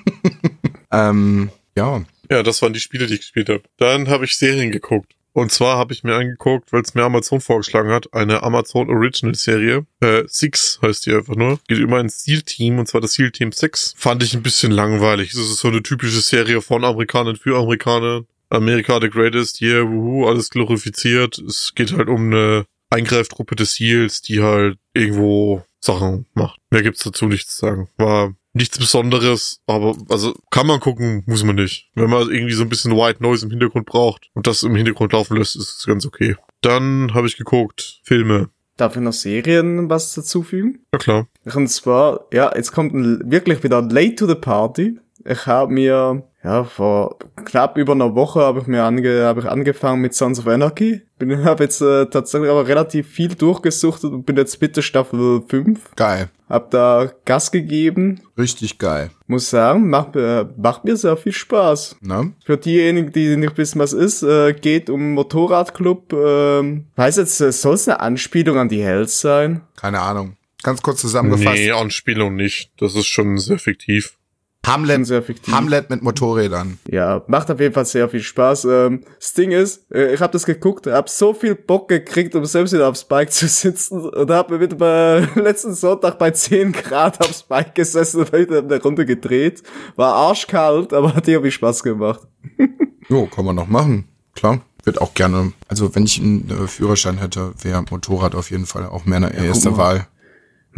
ähm, 0.92 1.50
ja, 1.76 2.02
Ja, 2.28 2.42
das 2.42 2.60
waren 2.62 2.72
die 2.72 2.80
Spiele, 2.80 3.06
die 3.06 3.14
ich 3.14 3.20
gespielt 3.20 3.48
habe. 3.48 3.62
Dann 3.76 4.08
habe 4.08 4.24
ich 4.24 4.36
Serien 4.36 4.72
geguckt. 4.72 5.14
Und 5.32 5.52
zwar 5.52 5.78
habe 5.78 5.92
ich 5.92 6.02
mir 6.02 6.16
angeguckt, 6.16 6.72
weil 6.72 6.82
es 6.82 6.94
mir 6.94 7.04
Amazon 7.04 7.40
vorgeschlagen 7.40 7.90
hat, 7.90 8.12
eine 8.12 8.42
Amazon 8.42 8.90
Original 8.90 9.36
Serie. 9.36 9.86
Äh, 10.00 10.24
Six 10.26 10.80
heißt 10.82 11.06
die 11.06 11.14
einfach 11.14 11.36
nur. 11.36 11.60
Geht 11.68 11.78
immer 11.78 12.00
ins 12.00 12.24
Seal-Team, 12.24 12.80
und 12.80 12.88
zwar 12.88 13.00
das 13.00 13.12
Seal-Team 13.12 13.52
6. 13.52 13.94
Fand 13.96 14.24
ich 14.24 14.34
ein 14.34 14.42
bisschen 14.42 14.72
langweilig. 14.72 15.30
Das 15.30 15.42
ist 15.42 15.58
so 15.58 15.68
eine 15.68 15.84
typische 15.84 16.22
Serie 16.22 16.60
von 16.60 16.84
Amerikanern 16.84 17.36
für 17.36 17.56
Amerikaner. 17.56 18.24
America 18.50 18.98
the 19.00 19.10
Greatest, 19.10 19.60
yeah, 19.60 19.88
wuhu, 19.88 20.26
alles 20.26 20.50
glorifiziert. 20.50 21.38
Es 21.38 21.72
geht 21.74 21.92
halt 21.92 22.08
um 22.08 22.32
eine 22.32 22.66
Eingreiftruppe 22.90 23.56
des 23.56 23.74
Seals, 23.74 24.22
die 24.22 24.42
halt 24.42 24.78
irgendwo 24.94 25.62
Sachen 25.80 26.26
macht. 26.34 26.58
Mehr 26.70 26.82
gibt's 26.82 27.04
dazu 27.04 27.26
nichts 27.26 27.56
zu 27.56 27.66
sagen. 27.66 27.88
War 27.96 28.34
nichts 28.52 28.78
Besonderes, 28.78 29.60
aber 29.66 29.96
also 30.08 30.34
kann 30.50 30.66
man 30.66 30.80
gucken, 30.80 31.22
muss 31.26 31.44
man 31.44 31.56
nicht. 31.56 31.90
Wenn 31.94 32.10
man 32.10 32.30
irgendwie 32.30 32.54
so 32.54 32.62
ein 32.62 32.68
bisschen 32.68 32.96
White 32.96 33.22
Noise 33.22 33.46
im 33.46 33.50
Hintergrund 33.50 33.86
braucht 33.86 34.28
und 34.34 34.46
das 34.46 34.62
im 34.62 34.74
Hintergrund 34.74 35.12
laufen 35.12 35.36
lässt, 35.36 35.56
ist 35.56 35.78
es 35.78 35.86
ganz 35.86 36.04
okay. 36.04 36.36
Dann 36.60 37.14
habe 37.14 37.26
ich 37.26 37.36
geguckt, 37.36 38.00
Filme. 38.02 38.50
Darf 38.76 38.96
ich 38.96 39.02
noch 39.02 39.12
Serien 39.12 39.88
was 39.90 40.14
dazufügen? 40.14 40.84
Ja 40.92 40.98
klar. 40.98 41.28
Und 41.44 41.68
zwar, 41.68 42.26
ja, 42.32 42.54
jetzt 42.54 42.72
kommt 42.72 42.94
ein, 42.94 43.30
wirklich 43.30 43.62
wieder 43.62 43.82
late 43.82 44.14
to 44.16 44.26
the 44.26 44.34
party. 44.34 44.98
Ich 45.24 45.46
habe 45.46 45.72
mir, 45.72 46.27
ja, 46.44 46.62
vor 46.62 47.18
knapp 47.44 47.76
über 47.78 47.94
einer 47.94 48.14
Woche 48.14 48.40
habe 48.40 48.60
ich 48.60 48.66
mir 48.68 48.84
ange, 48.84 49.24
hab 49.24 49.38
ich 49.38 49.46
angefangen 49.46 50.00
mit 50.00 50.14
Sons 50.14 50.38
of 50.38 50.46
Anarchy. 50.46 51.02
Bin, 51.18 51.44
habe 51.44 51.64
jetzt 51.64 51.80
äh, 51.80 52.06
tatsächlich 52.06 52.50
aber 52.50 52.68
relativ 52.68 53.08
viel 53.08 53.34
durchgesuchtet 53.34 54.12
und 54.12 54.24
bin 54.24 54.36
jetzt 54.36 54.60
bitte 54.60 54.82
Staffel 54.82 55.42
5. 55.48 55.96
geil. 55.96 56.28
Hab 56.48 56.70
da 56.70 57.10
Gas 57.24 57.50
gegeben. 57.50 58.20
Richtig 58.38 58.78
geil. 58.78 59.10
Muss 59.26 59.50
sagen, 59.50 59.90
macht, 59.90 60.14
mir 60.14 60.48
macht 60.56 60.84
mir 60.84 60.96
sehr 60.96 61.16
viel 61.18 61.32
Spaß. 61.32 61.96
Ne? 62.00 62.32
Für 62.42 62.56
diejenigen, 62.56 63.12
die 63.12 63.36
nicht 63.36 63.58
wissen, 63.58 63.78
was 63.80 63.92
ist, 63.92 64.22
äh, 64.22 64.54
geht 64.54 64.88
um 64.88 65.12
Motorradclub. 65.12 66.12
Ähm, 66.14 66.86
weiß 66.96 67.16
jetzt, 67.16 67.40
äh, 67.40 67.52
soll 67.52 67.74
es 67.74 67.86
eine 67.88 68.00
Anspielung 68.00 68.56
an 68.56 68.68
die 68.68 68.82
Hells 68.82 69.20
sein? 69.20 69.62
Keine 69.76 70.00
Ahnung. 70.00 70.36
Ganz 70.62 70.82
kurz 70.82 71.00
zusammengefasst. 71.00 71.56
Nee, 71.56 71.72
Anspielung 71.72 72.34
nicht. 72.34 72.72
Das 72.78 72.94
ist 72.94 73.06
schon 73.06 73.38
sehr 73.38 73.58
fiktiv. 73.58 74.17
Hamlet. 74.66 75.08
Hamlet 75.50 75.88
mit 75.88 76.02
Motorrädern. 76.02 76.78
Ja, 76.88 77.22
macht 77.26 77.50
auf 77.50 77.58
jeden 77.58 77.72
Fall 77.72 77.86
sehr 77.86 78.08
viel 78.08 78.20
Spaß. 78.20 78.66
Ähm, 78.66 79.00
das 79.18 79.32
Ding 79.32 79.50
ist, 79.50 79.90
äh, 79.90 80.12
ich 80.12 80.20
habe 80.20 80.32
das 80.32 80.44
geguckt, 80.44 80.86
habe 80.86 81.08
so 81.08 81.32
viel 81.32 81.54
Bock 81.54 81.88
gekriegt, 81.88 82.34
um 82.34 82.44
selbst 82.44 82.74
wieder 82.74 82.88
aufs 82.88 83.04
Bike 83.04 83.32
zu 83.32 83.48
sitzen 83.48 84.00
und 84.00 84.30
habe 84.30 84.54
mir 84.54 84.60
wieder 84.60 84.76
bei 84.76 85.28
letzten 85.40 85.74
Sonntag 85.74 86.18
bei 86.18 86.32
10 86.32 86.72
Grad 86.72 87.20
aufs 87.20 87.44
Bike 87.44 87.74
gesessen 87.74 88.20
und 88.20 88.32
wieder 88.32 88.58
eine 88.58 88.82
Runde 88.82 89.06
gedreht. 89.06 89.62
War 89.96 90.14
arschkalt, 90.14 90.92
aber 90.92 91.14
hat 91.14 91.26
irgendwie 91.26 91.50
Spaß 91.50 91.82
gemacht. 91.82 92.26
Jo, 93.10 93.26
kann 93.26 93.46
man 93.46 93.56
noch 93.56 93.68
machen. 93.68 94.06
Klar. 94.34 94.60
Wird 94.84 95.00
auch 95.00 95.14
gerne, 95.14 95.52
also 95.68 95.94
wenn 95.94 96.04
ich 96.04 96.20
einen 96.20 96.48
äh, 96.50 96.66
Führerschein 96.68 97.16
hätte, 97.16 97.54
wäre 97.62 97.82
Motorrad 97.90 98.34
auf 98.34 98.50
jeden 98.50 98.66
Fall 98.66 98.86
auch 98.86 99.06
mehr 99.06 99.16
eine 99.16 99.34
erste 99.34 99.70
mal. 99.70 99.78
Wahl. 99.78 100.06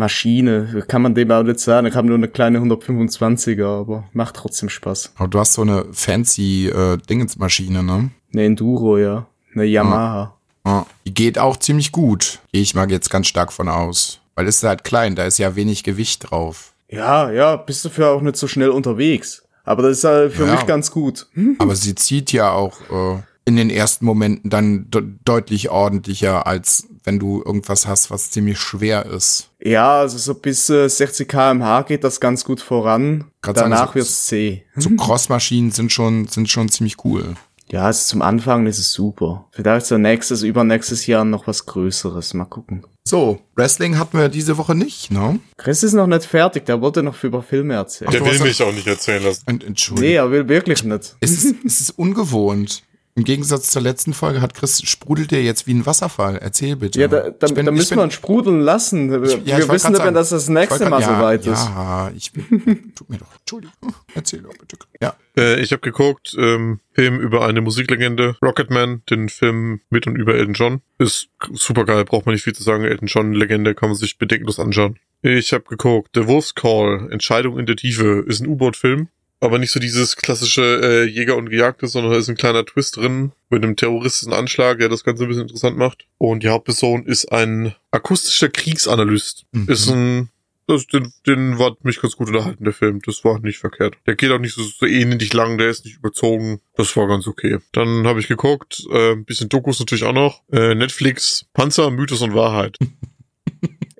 Maschine, 0.00 0.84
kann 0.88 1.02
man 1.02 1.14
dem 1.14 1.30
auch 1.30 1.42
nicht 1.44 1.60
sagen. 1.60 1.86
Ich 1.86 1.94
habe 1.94 2.08
nur 2.08 2.16
eine 2.16 2.26
kleine 2.28 2.58
125er, 2.58 3.80
aber 3.82 4.04
macht 4.12 4.34
trotzdem 4.36 4.68
Spaß. 4.68 5.12
Aber 5.16 5.28
du 5.28 5.38
hast 5.38 5.52
so 5.52 5.62
eine 5.62 5.84
fancy 5.92 6.68
äh, 6.68 6.96
Dingensmaschine, 7.08 7.82
ne? 7.82 8.10
Eine 8.32 8.44
Enduro, 8.44 8.98
ja. 8.98 9.26
Eine 9.54 9.64
Yamaha. 9.64 10.34
Ja. 10.66 10.86
Die 11.06 11.14
geht 11.14 11.38
auch 11.38 11.56
ziemlich 11.58 11.92
gut. 11.92 12.40
Gehe 12.52 12.62
ich 12.62 12.74
mal 12.74 12.90
jetzt 12.90 13.10
ganz 13.10 13.26
stark 13.26 13.52
von 13.52 13.68
aus. 13.68 14.20
Weil 14.34 14.46
es 14.46 14.56
ist 14.56 14.64
halt 14.64 14.84
klein, 14.84 15.14
da 15.16 15.24
ist 15.24 15.38
ja 15.38 15.54
wenig 15.56 15.84
Gewicht 15.84 16.30
drauf. 16.30 16.72
Ja, 16.88 17.30
ja, 17.30 17.56
bist 17.56 17.84
dafür 17.84 18.08
auch 18.10 18.20
nicht 18.22 18.36
so 18.36 18.46
schnell 18.48 18.70
unterwegs. 18.70 19.42
Aber 19.64 19.82
das 19.82 19.98
ist 19.98 20.04
halt 20.04 20.32
für 20.32 20.46
Ja. 20.46 20.52
mich 20.52 20.66
ganz 20.66 20.90
gut. 20.90 21.26
Aber 21.58 21.76
sie 21.76 21.94
zieht 21.94 22.32
ja 22.32 22.50
auch 22.52 22.80
äh, 22.90 23.22
in 23.44 23.56
den 23.56 23.70
ersten 23.70 24.04
Momenten 24.04 24.50
dann 24.50 24.90
de 24.90 25.02
deutlich 25.24 25.70
ordentlicher, 25.70 26.46
als 26.46 26.86
wenn 27.04 27.18
du 27.18 27.42
irgendwas 27.44 27.86
hast, 27.86 28.10
was 28.10 28.30
ziemlich 28.30 28.58
schwer 28.58 29.06
ist. 29.06 29.48
Ja, 29.62 30.00
also 30.00 30.18
so 30.18 30.34
bis 30.34 30.68
äh, 30.70 30.88
60 30.88 31.26
kmh 31.28 31.82
geht 31.82 32.04
das 32.04 32.20
ganz 32.20 32.44
gut 32.44 32.60
voran. 32.60 33.24
Grad 33.42 33.56
sagen, 33.56 33.70
Danach 33.70 33.88
so- 33.88 33.94
wird's 33.96 34.26
zäh. 34.26 34.62
So 34.76 34.90
Crossmaschinen 34.96 35.70
sind 35.70 35.92
schon, 35.92 36.26
sind 36.28 36.48
schon 36.50 36.68
ziemlich 36.68 37.04
cool. 37.04 37.34
Ja, 37.70 37.84
also 37.84 38.04
zum 38.04 38.22
Anfang 38.22 38.66
ist 38.66 38.80
es 38.80 38.92
super. 38.92 39.46
Vielleicht 39.52 39.86
so 39.86 39.96
nächstes, 39.96 40.42
übernächstes 40.42 41.06
Jahr 41.06 41.24
noch 41.24 41.46
was 41.46 41.66
Größeres. 41.66 42.34
Mal 42.34 42.46
gucken. 42.46 42.84
So, 43.04 43.38
Wrestling 43.54 43.96
hatten 43.96 44.18
wir 44.18 44.28
diese 44.28 44.58
Woche 44.58 44.74
nicht, 44.74 45.12
ne? 45.12 45.38
Chris 45.56 45.82
ist 45.84 45.92
noch 45.92 46.08
nicht 46.08 46.24
fertig, 46.24 46.66
der 46.66 46.80
wollte 46.80 47.02
noch 47.04 47.22
über 47.22 47.42
Filme 47.42 47.74
erzählen. 47.74 48.10
Der 48.10 48.24
will 48.24 48.38
mich 48.40 48.60
auch 48.62 48.72
nicht 48.72 48.88
erzählen 48.88 49.22
lassen. 49.22 49.42
Ent 49.46 49.62
Entschuldigung. 49.64 50.08
Nee, 50.10 50.16
er 50.16 50.30
will 50.32 50.48
wirklich 50.48 50.82
nicht. 50.82 51.16
Es 51.20 51.30
ist, 51.44 51.54
es 51.64 51.80
ist 51.80 51.90
ungewohnt. 51.98 52.82
Im 53.16 53.24
Gegensatz 53.24 53.70
zur 53.70 53.82
letzten 53.82 54.14
Folge 54.14 54.40
hat 54.40 54.54
Chris 54.54 54.80
sprudelt 54.88 55.30
der 55.32 55.42
jetzt 55.42 55.66
wie 55.66 55.74
ein 55.74 55.84
Wasserfall. 55.84 56.36
Erzähl 56.36 56.76
bitte. 56.76 57.00
Ja, 57.00 57.08
da, 57.08 57.30
da, 57.30 57.48
bin- 57.48 57.66
da 57.66 57.72
müssen 57.72 57.90
bin- 57.90 57.98
wir 57.98 58.04
ihn 58.04 58.10
sprudeln 58.12 58.60
lassen. 58.60 59.10
Wir, 59.10 59.22
Ich- 59.24 59.46
ja, 59.46 59.58
wir 59.58 59.68
wissen 59.68 59.98
wenn 59.98 60.14
das 60.14 60.30
das 60.30 60.48
nächste 60.48 60.88
Mal 60.88 61.00
grad- 61.02 61.16
soweit 61.18 61.44
ja, 61.44 61.52
ist. 61.52 61.64
Ja, 61.64 62.10
ich 62.16 62.32
bin, 62.32 62.92
tut 62.94 63.10
mir 63.10 63.18
doch, 63.18 63.26
Entschuldigung. 63.40 63.74
Erzähl 64.14 64.42
doch 64.42 64.54
bitte. 64.56 64.76
Ja, 65.02 65.14
Äh, 65.36 65.60
ich 65.60 65.72
habe 65.72 65.80
geguckt, 65.80 66.34
ähm, 66.38 66.80
Film 66.92 67.18
über 67.20 67.46
eine 67.46 67.60
Musiklegende, 67.60 68.36
Rocketman, 68.42 69.02
den 69.10 69.28
Film 69.28 69.80
mit 69.90 70.06
und 70.06 70.16
über 70.16 70.34
Elton 70.34 70.54
John. 70.54 70.80
Ist 70.98 71.28
super 71.52 71.84
geil, 71.84 72.04
braucht 72.04 72.26
man 72.26 72.34
nicht 72.34 72.44
viel 72.44 72.54
zu 72.54 72.62
sagen. 72.62 72.84
Elton 72.84 73.08
John, 73.08 73.32
Legende, 73.32 73.74
kann 73.74 73.88
man 73.90 73.96
sich 73.96 74.18
bedenkenlos 74.18 74.58
anschauen. 74.60 74.98
Ich 75.22 75.52
habe 75.52 75.64
geguckt, 75.64 76.10
The 76.14 76.26
Wolf's 76.26 76.54
Call, 76.54 77.08
Entscheidung 77.10 77.58
in 77.58 77.66
der 77.66 77.76
Tiefe, 77.76 78.24
ist 78.26 78.40
ein 78.40 78.46
U-Boot-Film. 78.46 79.08
Aber 79.40 79.58
nicht 79.58 79.72
so 79.72 79.80
dieses 79.80 80.16
klassische 80.16 80.80
äh, 80.82 81.04
Jäger 81.04 81.36
und 81.36 81.48
Gejagte, 81.48 81.86
sondern 81.86 82.12
da 82.12 82.18
ist 82.18 82.28
ein 82.28 82.36
kleiner 82.36 82.64
Twist 82.64 82.96
drin 82.96 83.32
mit 83.48 83.64
einem 83.64 83.74
terroristischen 83.74 84.34
Anschlag, 84.34 84.78
der 84.78 84.90
das 84.90 85.02
Ganze 85.02 85.24
ein 85.24 85.28
bisschen 85.28 85.44
interessant 85.44 85.78
macht. 85.78 86.06
Und 86.18 86.42
die 86.42 86.48
Hauptperson 86.48 87.06
ist 87.06 87.32
ein 87.32 87.74
akustischer 87.90 88.50
Kriegsanalyst. 88.50 89.46
Mhm. 89.52 89.68
Ist 89.68 89.88
ein 89.88 90.28
das, 90.70 90.86
den, 90.86 91.12
den 91.26 91.58
war 91.58 91.76
mich 91.82 92.00
ganz 92.00 92.16
gut 92.16 92.28
unterhalten, 92.28 92.62
der 92.62 92.72
Film. 92.72 93.00
Das 93.04 93.24
war 93.24 93.40
nicht 93.40 93.58
verkehrt. 93.58 93.96
Der 94.06 94.14
geht 94.14 94.30
auch 94.30 94.38
nicht 94.38 94.54
so, 94.54 94.62
so 94.62 94.86
ähnlich 94.86 95.32
lang, 95.32 95.58
der 95.58 95.68
ist 95.68 95.84
nicht 95.84 95.96
überzogen. 95.96 96.60
Das 96.76 96.96
war 96.96 97.08
ganz 97.08 97.26
okay. 97.26 97.58
Dann 97.72 98.06
habe 98.06 98.20
ich 98.20 98.28
geguckt, 98.28 98.86
äh, 98.92 99.16
bisschen 99.16 99.48
Dokus 99.48 99.80
natürlich 99.80 100.04
auch 100.04 100.12
noch. 100.12 100.42
Äh, 100.52 100.76
Netflix, 100.76 101.46
Panzer, 101.54 101.90
Mythos 101.90 102.22
und 102.22 102.34
Wahrheit. 102.34 102.76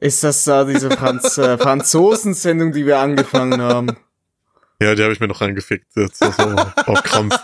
Ist 0.01 0.23
das 0.23 0.45
da 0.45 0.65
diese 0.65 0.91
Franz 0.91 1.39
äh, 1.39 1.59
Franzosen-Sendung, 1.59 2.73
die 2.73 2.87
wir 2.87 3.01
angefangen 3.01 3.61
haben? 3.61 3.97
Ja, 4.81 4.95
die 4.95 5.03
habe 5.03 5.13
ich 5.13 5.21
mir 5.21 5.29
noch 5.29 5.41
reingefickt. 5.41 5.95
Jetzt, 5.95 6.23
also, 6.23 6.43
auf 6.87 7.03
Krampf. 7.03 7.37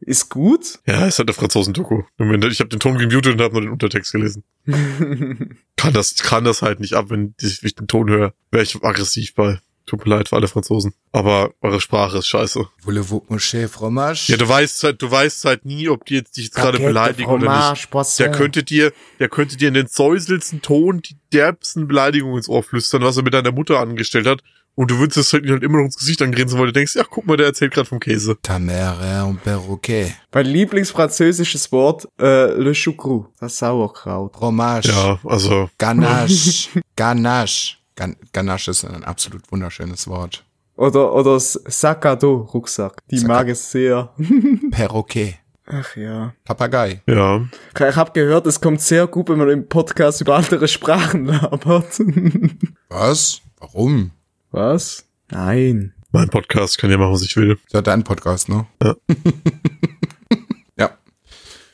Ist 0.00 0.30
gut? 0.30 0.78
Ja, 0.86 1.04
ist 1.06 1.18
halt 1.18 1.28
eine 1.28 1.34
Franzosen-Doku. 1.34 2.02
Ich 2.18 2.60
habe 2.60 2.70
den 2.70 2.80
Ton 2.80 2.96
gemutet 2.96 3.34
und 3.34 3.40
habe 3.42 3.52
nur 3.52 3.60
den 3.60 3.70
Untertext 3.70 4.12
gelesen. 4.12 4.42
kann 5.76 5.92
das, 5.92 6.14
kann 6.16 6.44
das 6.44 6.62
halt 6.62 6.80
nicht 6.80 6.94
ab, 6.94 7.10
wenn 7.10 7.34
ich, 7.38 7.62
wenn 7.62 7.66
ich 7.66 7.74
den 7.74 7.88
Ton 7.88 8.08
höre. 8.08 8.32
Wäre 8.50 8.62
ich 8.62 8.82
aggressiv 8.82 9.34
bei. 9.34 9.60
Tut 9.88 10.04
mir 10.04 10.16
leid 10.16 10.28
für 10.28 10.36
alle 10.36 10.48
Franzosen. 10.48 10.92
Aber 11.12 11.54
eure 11.62 11.80
Sprache 11.80 12.18
ist 12.18 12.26
scheiße. 12.26 12.66
Voulez-vous 12.84 13.22
mon 13.28 13.38
fromage? 13.38 14.30
Ja, 14.30 14.36
du 14.36 14.46
weißt 14.46 14.84
halt, 14.84 15.00
du 15.00 15.10
weißt 15.10 15.46
halt 15.46 15.64
nie, 15.64 15.88
ob 15.88 16.04
die 16.04 16.16
jetzt 16.16 16.36
dich 16.36 16.44
jetzt 16.44 16.56
gerade 16.56 16.78
beleidigen 16.78 17.30
oder 17.30 17.70
nicht. 17.70 17.90
Poisson. 17.90 18.24
Der 18.24 18.32
könnte 18.32 18.62
dir, 18.62 18.92
der 19.18 19.30
könnte 19.30 19.56
dir 19.56 19.68
in 19.68 19.74
den 19.74 19.86
säuselsten 19.86 20.60
Ton 20.60 21.00
die 21.00 21.16
derbsten 21.32 21.88
Beleidigungen 21.88 22.36
ins 22.36 22.50
Ohr 22.50 22.62
flüstern, 22.62 23.02
was 23.02 23.16
er 23.16 23.22
mit 23.22 23.32
deiner 23.32 23.52
Mutter 23.52 23.78
angestellt 23.78 24.26
hat. 24.26 24.42
Und 24.78 24.92
du 24.92 24.98
würdest 25.00 25.16
es 25.16 25.32
halt, 25.32 25.50
halt 25.50 25.64
immer 25.64 25.78
noch 25.78 25.86
ins 25.86 25.96
Gesicht 25.96 26.22
angrinsen, 26.22 26.56
weil 26.56 26.66
du 26.66 26.72
denkst, 26.72 26.94
ja, 26.94 27.02
guck 27.02 27.26
mal, 27.26 27.36
der 27.36 27.46
erzählt 27.46 27.74
gerade 27.74 27.88
vom 27.88 27.98
Käse. 27.98 28.36
Ta 28.40 28.60
mère 28.60 29.24
un 29.24 29.36
perroquet. 29.36 30.14
Mein 30.32 30.46
Lieblingsfranzösisches 30.46 31.72
Wort, 31.72 32.06
äh, 32.20 32.52
le 32.52 32.72
choucrou. 32.72 33.26
Das 33.40 33.58
Sauerkraut. 33.58 34.36
Fromage. 34.36 34.90
Ja, 34.90 35.18
also. 35.24 35.68
Ganache. 35.78 36.68
Ganache. 36.96 37.74
Gan 37.96 38.14
Ganache 38.32 38.70
ist 38.70 38.84
ein 38.84 39.02
absolut 39.02 39.50
wunderschönes 39.50 40.06
Wort. 40.06 40.44
Oder, 40.76 41.12
oder 41.12 41.40
Sac 41.40 42.06
à 42.06 42.14
dos, 42.14 42.54
Rucksack. 42.54 43.04
Die 43.10 43.18
Sac 43.18 43.28
mag 43.28 43.48
es 43.48 43.72
sehr. 43.72 44.14
Perroquet. 44.70 45.40
Ach 45.66 45.96
ja. 45.96 46.34
Papagei. 46.44 47.02
Ja. 47.08 47.44
Ich 47.74 47.96
habe 47.96 48.12
gehört, 48.12 48.46
es 48.46 48.60
kommt 48.60 48.80
sehr 48.80 49.08
gut, 49.08 49.28
wenn 49.28 49.38
man 49.38 49.50
im 49.50 49.68
Podcast 49.68 50.20
über 50.20 50.36
andere 50.36 50.68
Sprachen 50.68 51.26
labert. 51.26 52.00
Was? 52.88 53.40
Warum? 53.58 54.12
Was? 54.50 55.06
Nein. 55.30 55.92
Mein 56.10 56.30
Podcast 56.30 56.78
kann 56.78 56.90
ja 56.90 56.96
machen, 56.96 57.12
was 57.12 57.22
ich 57.22 57.36
will. 57.36 57.58
Ja 57.70 57.82
dein 57.82 58.02
Podcast, 58.02 58.48
ne? 58.48 58.66
Ja. 58.82 58.96
ja. 60.78 60.98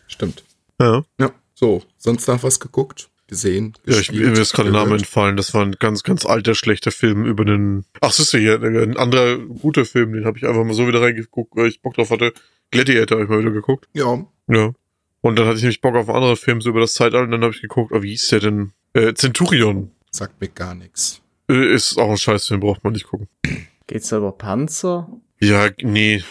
Stimmt. 0.09 0.45
Ja. 0.81 1.05
Ja. 1.20 1.31
So, 1.55 1.83
sonst 1.97 2.27
noch 2.27 2.43
was 2.43 2.59
geguckt? 2.59 3.11
Gesehen? 3.29 3.75
Ja, 3.87 3.99
ich, 3.99 4.11
mir 4.11 4.33
ist 4.33 4.53
gerade 4.53 4.70
der 4.72 4.81
Name 4.81 4.97
entfallen. 4.97 5.37
Das 5.37 5.55
war 5.55 5.64
ein 5.64 5.77
ganz, 5.79 6.03
ganz 6.03 6.27
alter, 6.27 6.55
schlechter 6.55 6.91
Film 6.91 7.25
über 7.25 7.45
den. 7.45 7.85
Ach, 8.01 8.12
siehst 8.12 8.35
du 8.35 8.39
hier, 8.39 8.61
ein 8.61 8.97
anderer 8.97 9.39
guter 9.39 9.85
Film, 9.85 10.12
den 10.12 10.25
habe 10.25 10.37
ich 10.37 10.45
einfach 10.45 10.64
mal 10.64 10.75
so 10.75 10.87
wieder 10.89 11.01
reingeguckt, 11.01 11.57
weil 11.57 11.68
ich 11.68 11.81
Bock 11.81 11.95
drauf 11.95 12.11
hatte. 12.11 12.35
Gladiator 12.70 13.16
habe 13.16 13.25
ich 13.25 13.31
mal 13.31 13.39
wieder 13.39 13.53
geguckt. 13.53 13.89
Ja. 13.95 14.27
Ja. 14.49 14.72
Und 15.20 15.39
dann 15.39 15.47
hatte 15.47 15.57
ich 15.57 15.62
nämlich 15.62 15.81
Bock 15.81 15.95
auf 15.95 16.11
andere 16.11 16.37
Filme 16.37 16.61
so 16.61 16.70
über 16.70 16.81
das 16.81 16.95
Zeitalter 16.95 17.25
und 17.25 17.31
dann 17.31 17.43
habe 17.43 17.55
ich 17.55 17.62
geguckt, 17.62 17.93
oh, 17.95 18.03
wie 18.03 18.11
hieß 18.11 18.29
der 18.29 18.41
denn? 18.41 18.72
Äh, 18.93 19.14
Centurion. 19.14 19.93
Sagt 20.11 20.41
mir 20.41 20.49
gar 20.49 20.75
nichts. 20.75 21.24
Äh, 21.49 21.75
ist 21.75 21.99
auch 21.99 22.11
ein 22.11 22.17
Scheißfilm, 22.17 22.61
braucht 22.61 22.85
man 22.85 22.93
nicht 22.93 23.07
gucken. 23.07 23.29
Geht's 23.87 24.13
über 24.13 24.33
Panzer? 24.33 25.09
Ja, 25.41 25.69
nee. 25.83 26.23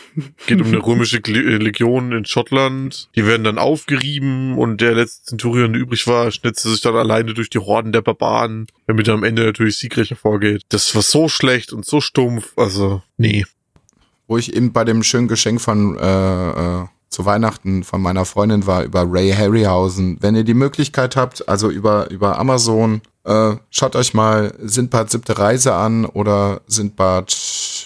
Geht 0.47 0.61
um 0.61 0.68
eine 0.68 0.84
römische 0.84 1.18
äh, 1.18 1.57
Legion 1.57 2.11
in 2.14 2.26
Schottland. 2.26 3.09
Die 3.16 3.26
werden 3.26 3.43
dann 3.43 3.59
aufgerieben 3.59 4.57
und 4.57 4.82
der 4.82 4.95
letzte 4.95 5.26
Zenturion, 5.26 5.74
der 5.74 5.82
übrig 5.82 6.07
war, 6.07 6.32
schnitzte 6.32 6.70
sich 6.70 6.82
dann 6.82 6.95
alleine 6.95 7.34
durch 7.34 7.49
die 7.49 7.59
Horden 7.59 7.91
der 7.91 8.01
Barbaren, 8.01 8.68
damit 8.88 9.07
er 9.07 9.14
am 9.14 9.24
Ende 9.24 9.43
natürlich 9.43 9.78
siegreich 9.78 10.09
hervorgeht. 10.09 10.64
Das 10.70 10.95
war 10.95 11.03
so 11.03 11.28
schlecht 11.30 11.74
und 11.74 11.86
so 11.86 12.01
stumpf. 12.01 12.53
Also, 12.57 13.03
nee. 13.18 13.45
Wo 14.28 14.38
ich 14.38 14.55
eben 14.55 14.74
bei 14.74 14.84
dem 14.84 15.03
schönen 15.03 15.28
Geschenk 15.28 15.61
von 15.61 15.97
äh, 15.99 16.82
äh, 16.82 16.86
zu 17.09 17.26
Weihnachten 17.26 17.84
von 17.84 18.01
meiner 18.01 18.26
Freundin 18.26 18.66
war 18.66 18.84
über 18.84 19.05
Ray 19.07 19.32
Harryhausen. 19.32 20.18
Wenn 20.22 20.36
ihr 20.36 20.43
die 20.43 20.55
Möglichkeit 20.55 21.16
habt, 21.16 21.47
also 21.47 21.70
über 21.70 22.09
über 22.09 22.39
Amazon, 22.39 23.01
äh, 23.26 23.55
schaut 23.69 23.95
euch 23.95 24.13
mal 24.13 24.53
Sindbad 24.61 25.11
siebte 25.11 25.38
Reise 25.38 25.74
an 25.74 26.05
oder 26.05 26.61
Sindbad 26.67 27.36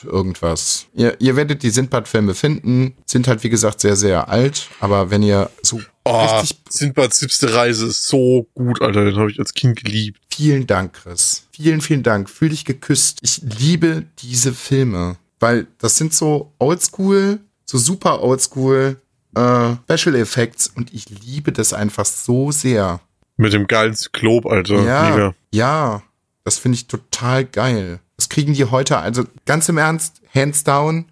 irgendwas. 0.03 0.85
Ihr, 0.93 1.19
ihr 1.19 1.35
werdet 1.35 1.63
die 1.63 1.69
Sindbad-Filme 1.69 2.33
finden, 2.33 2.95
sind 3.05 3.27
halt 3.27 3.43
wie 3.43 3.49
gesagt 3.49 3.81
sehr 3.81 3.95
sehr 3.95 4.29
alt, 4.29 4.69
aber 4.79 5.09
wenn 5.09 5.23
ihr 5.23 5.49
so 5.61 5.81
Oh, 6.09 6.21
richtig 6.21 6.57
Sindbad 6.69 7.13
siebste 7.13 7.53
Reise 7.53 7.87
ist 7.87 8.07
so 8.07 8.47
gut, 8.53 8.81
Alter. 8.81 9.03
Den 9.03 9.17
habe 9.17 9.29
ich 9.29 9.39
als 9.39 9.53
Kind 9.53 9.83
geliebt. 9.83 10.21
Vielen 10.33 10.65
Dank, 10.65 10.93
Chris. 10.93 11.43
Vielen, 11.51 11.81
vielen 11.81 12.03
Dank. 12.03 12.29
Fühl 12.29 12.47
dich 12.47 12.63
geküsst. 12.63 13.19
Ich 13.23 13.41
liebe 13.41 14.05
diese 14.19 14.53
Filme, 14.53 15.17
weil 15.41 15.67
das 15.79 15.97
sind 15.97 16.13
so 16.13 16.53
oldschool, 16.59 17.39
so 17.65 17.77
super 17.77 18.23
oldschool 18.23 19.01
äh, 19.35 19.75
Special 19.89 20.15
Effects 20.15 20.71
und 20.73 20.93
ich 20.93 21.09
liebe 21.09 21.51
das 21.51 21.73
einfach 21.73 22.05
so 22.05 22.51
sehr. 22.51 23.01
Mit 23.37 23.53
dem 23.53 23.67
geilen 23.67 23.95
Zyklop, 23.95 24.45
Alter. 24.45 24.83
Ja, 24.83 25.09
Mega. 25.11 25.35
ja, 25.53 26.03
das 26.43 26.57
finde 26.57 26.75
ich 26.75 26.87
total 26.87 27.45
geil. 27.45 27.99
Das 28.17 28.29
kriegen 28.29 28.53
die 28.53 28.65
heute, 28.65 28.97
also 28.97 29.23
ganz 29.45 29.69
im 29.69 29.77
Ernst, 29.77 30.21
hands 30.33 30.63
down. 30.63 31.05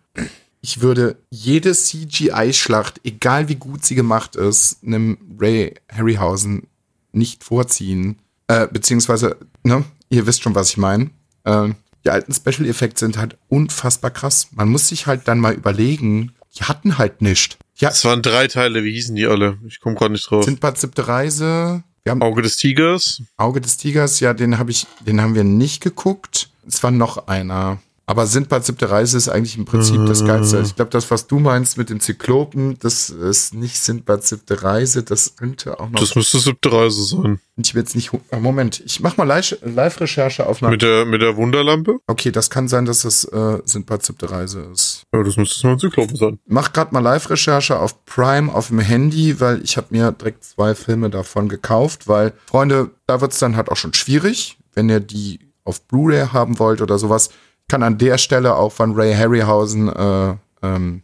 Ich 0.61 0.81
würde 0.81 1.17
jede 1.29 1.73
CGI-Schlacht, 1.73 3.01
egal 3.03 3.47
wie 3.47 3.55
gut 3.55 3.85
sie 3.85 3.93
gemacht 3.93 4.35
ist, 4.35 4.83
einem 4.83 5.17
Ray 5.39 5.75
Harryhausen 5.91 6.67
nicht 7.11 7.43
vorziehen. 7.43 8.17
Äh, 8.47 8.67
beziehungsweise, 8.67 9.37
ne, 9.63 9.83
ihr 10.09 10.25
wisst 10.25 10.41
schon, 10.41 10.55
was 10.55 10.71
ich 10.71 10.77
meine. 10.77 11.11
Äh, 11.43 11.69
die 12.03 12.09
alten 12.09 12.33
Special 12.33 12.67
Effects 12.67 12.99
sind 12.99 13.17
halt 13.17 13.37
unfassbar 13.47 14.11
krass. 14.11 14.47
Man 14.51 14.69
muss 14.69 14.87
sich 14.87 15.05
halt 15.07 15.27
dann 15.27 15.39
mal 15.39 15.53
überlegen, 15.53 16.33
die 16.57 16.63
hatten 16.63 16.97
halt 16.97 17.21
nicht. 17.21 17.57
Ja, 17.77 17.89
Es 17.89 18.05
waren 18.05 18.21
drei 18.21 18.47
Teile, 18.47 18.83
wie 18.83 18.93
hießen 18.93 19.15
die 19.15 19.25
alle? 19.27 19.57
Ich 19.67 19.79
komme 19.81 19.95
gerade 19.95 20.13
nicht 20.13 20.29
drauf. 20.29 20.45
Sindbad 20.45 20.77
siebte 20.79 21.07
Reise. 21.07 21.83
Wir 22.05 22.11
haben 22.11 22.21
Auge 22.21 22.43
des 22.43 22.57
Tigers. 22.57 23.23
Auge 23.35 23.61
des 23.61 23.77
Tigers, 23.77 24.19
ja, 24.19 24.35
den 24.35 24.59
habe 24.59 24.69
ich, 24.69 24.85
den 24.99 25.21
haben 25.21 25.33
wir 25.33 25.43
nicht 25.43 25.81
geguckt. 25.81 26.51
Es 26.67 26.83
war 26.83 26.91
noch 26.91 27.27
einer. 27.27 27.79
Aber 28.07 28.27
Sindbad 28.27 28.63
siebte 28.63 28.89
Reise 28.91 29.17
ist 29.17 29.29
eigentlich 29.29 29.57
im 29.57 29.65
Prinzip 29.65 30.05
das 30.05 30.23
Geilste. 30.23 30.59
Ich 30.63 30.75
glaube, 30.75 30.91
das, 30.91 31.09
was 31.09 31.25
du 31.25 31.39
meinst 31.39 31.77
mit 31.77 31.89
dem 31.89 31.99
Zyklopen, 31.99 32.77
das 32.79 33.09
ist 33.09 33.55
nicht 33.55 33.79
Sindbad 33.79 34.23
siebte 34.23 34.61
Reise, 34.61 35.01
das 35.01 35.35
könnte 35.37 35.79
auch 35.79 35.89
noch. 35.89 35.99
Das 35.99 36.15
müsste 36.15 36.37
siebte 36.39 36.71
Reise 36.71 37.03
sein. 37.03 37.39
ich 37.57 37.73
will 37.73 37.81
jetzt 37.81 37.95
nicht. 37.95 38.11
Ah, 38.29 38.37
Moment, 38.39 38.79
ich 38.85 38.99
mach 38.99 39.17
mal 39.17 39.23
Live- 39.23 39.57
Live-Recherche 39.63 40.45
auf. 40.45 40.61
Mit 40.61 40.83
der, 40.83 41.05
mit 41.05 41.21
der 41.23 41.35
Wunderlampe? 41.35 41.97
Okay, 42.05 42.31
das 42.31 42.49
kann 42.51 42.67
sein, 42.67 42.85
dass 42.85 43.01
das 43.01 43.23
äh, 43.25 43.61
Sindbad 43.65 44.05
siebte 44.05 44.29
Reise 44.29 44.61
ist. 44.71 45.01
Ja, 45.13 45.23
das 45.23 45.35
müsste 45.37 45.65
mal 45.65 45.73
ein 45.73 45.79
Zyklopen 45.79 46.15
sein. 46.15 46.39
Mach 46.45 46.73
grad 46.73 46.91
mal 46.91 46.99
Live-Recherche 46.99 47.79
auf 47.79 48.05
Prime 48.05 48.53
auf 48.53 48.67
dem 48.67 48.79
Handy, 48.79 49.39
weil 49.39 49.63
ich 49.63 49.77
habe 49.77 49.87
mir 49.89 50.11
direkt 50.11 50.43
zwei 50.43 50.75
Filme 50.75 51.09
davon 51.09 51.49
gekauft, 51.49 52.07
weil, 52.07 52.33
Freunde, 52.45 52.91
da 53.07 53.19
wird's 53.21 53.39
dann 53.39 53.55
halt 53.55 53.69
auch 53.71 53.77
schon 53.77 53.93
schwierig, 53.95 54.57
wenn 54.75 54.89
ihr 54.89 54.99
die 54.99 55.39
auf 55.63 55.81
Blu-ray 55.87 56.27
haben 56.27 56.59
wollt 56.59 56.81
oder 56.81 56.99
sowas. 56.99 57.29
Kann 57.67 57.83
an 57.83 57.97
der 57.97 58.17
Stelle 58.17 58.55
auch 58.55 58.71
von 58.71 58.93
Ray 58.93 59.13
Harryhausen 59.15 59.89
äh, 59.89 60.35
ähm, 60.61 61.03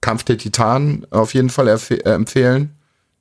Kampf 0.00 0.24
der 0.24 0.38
Titanen 0.38 1.06
auf 1.10 1.34
jeden 1.34 1.50
Fall 1.50 1.68
äh, 1.68 2.10
empfehlen. 2.10 2.74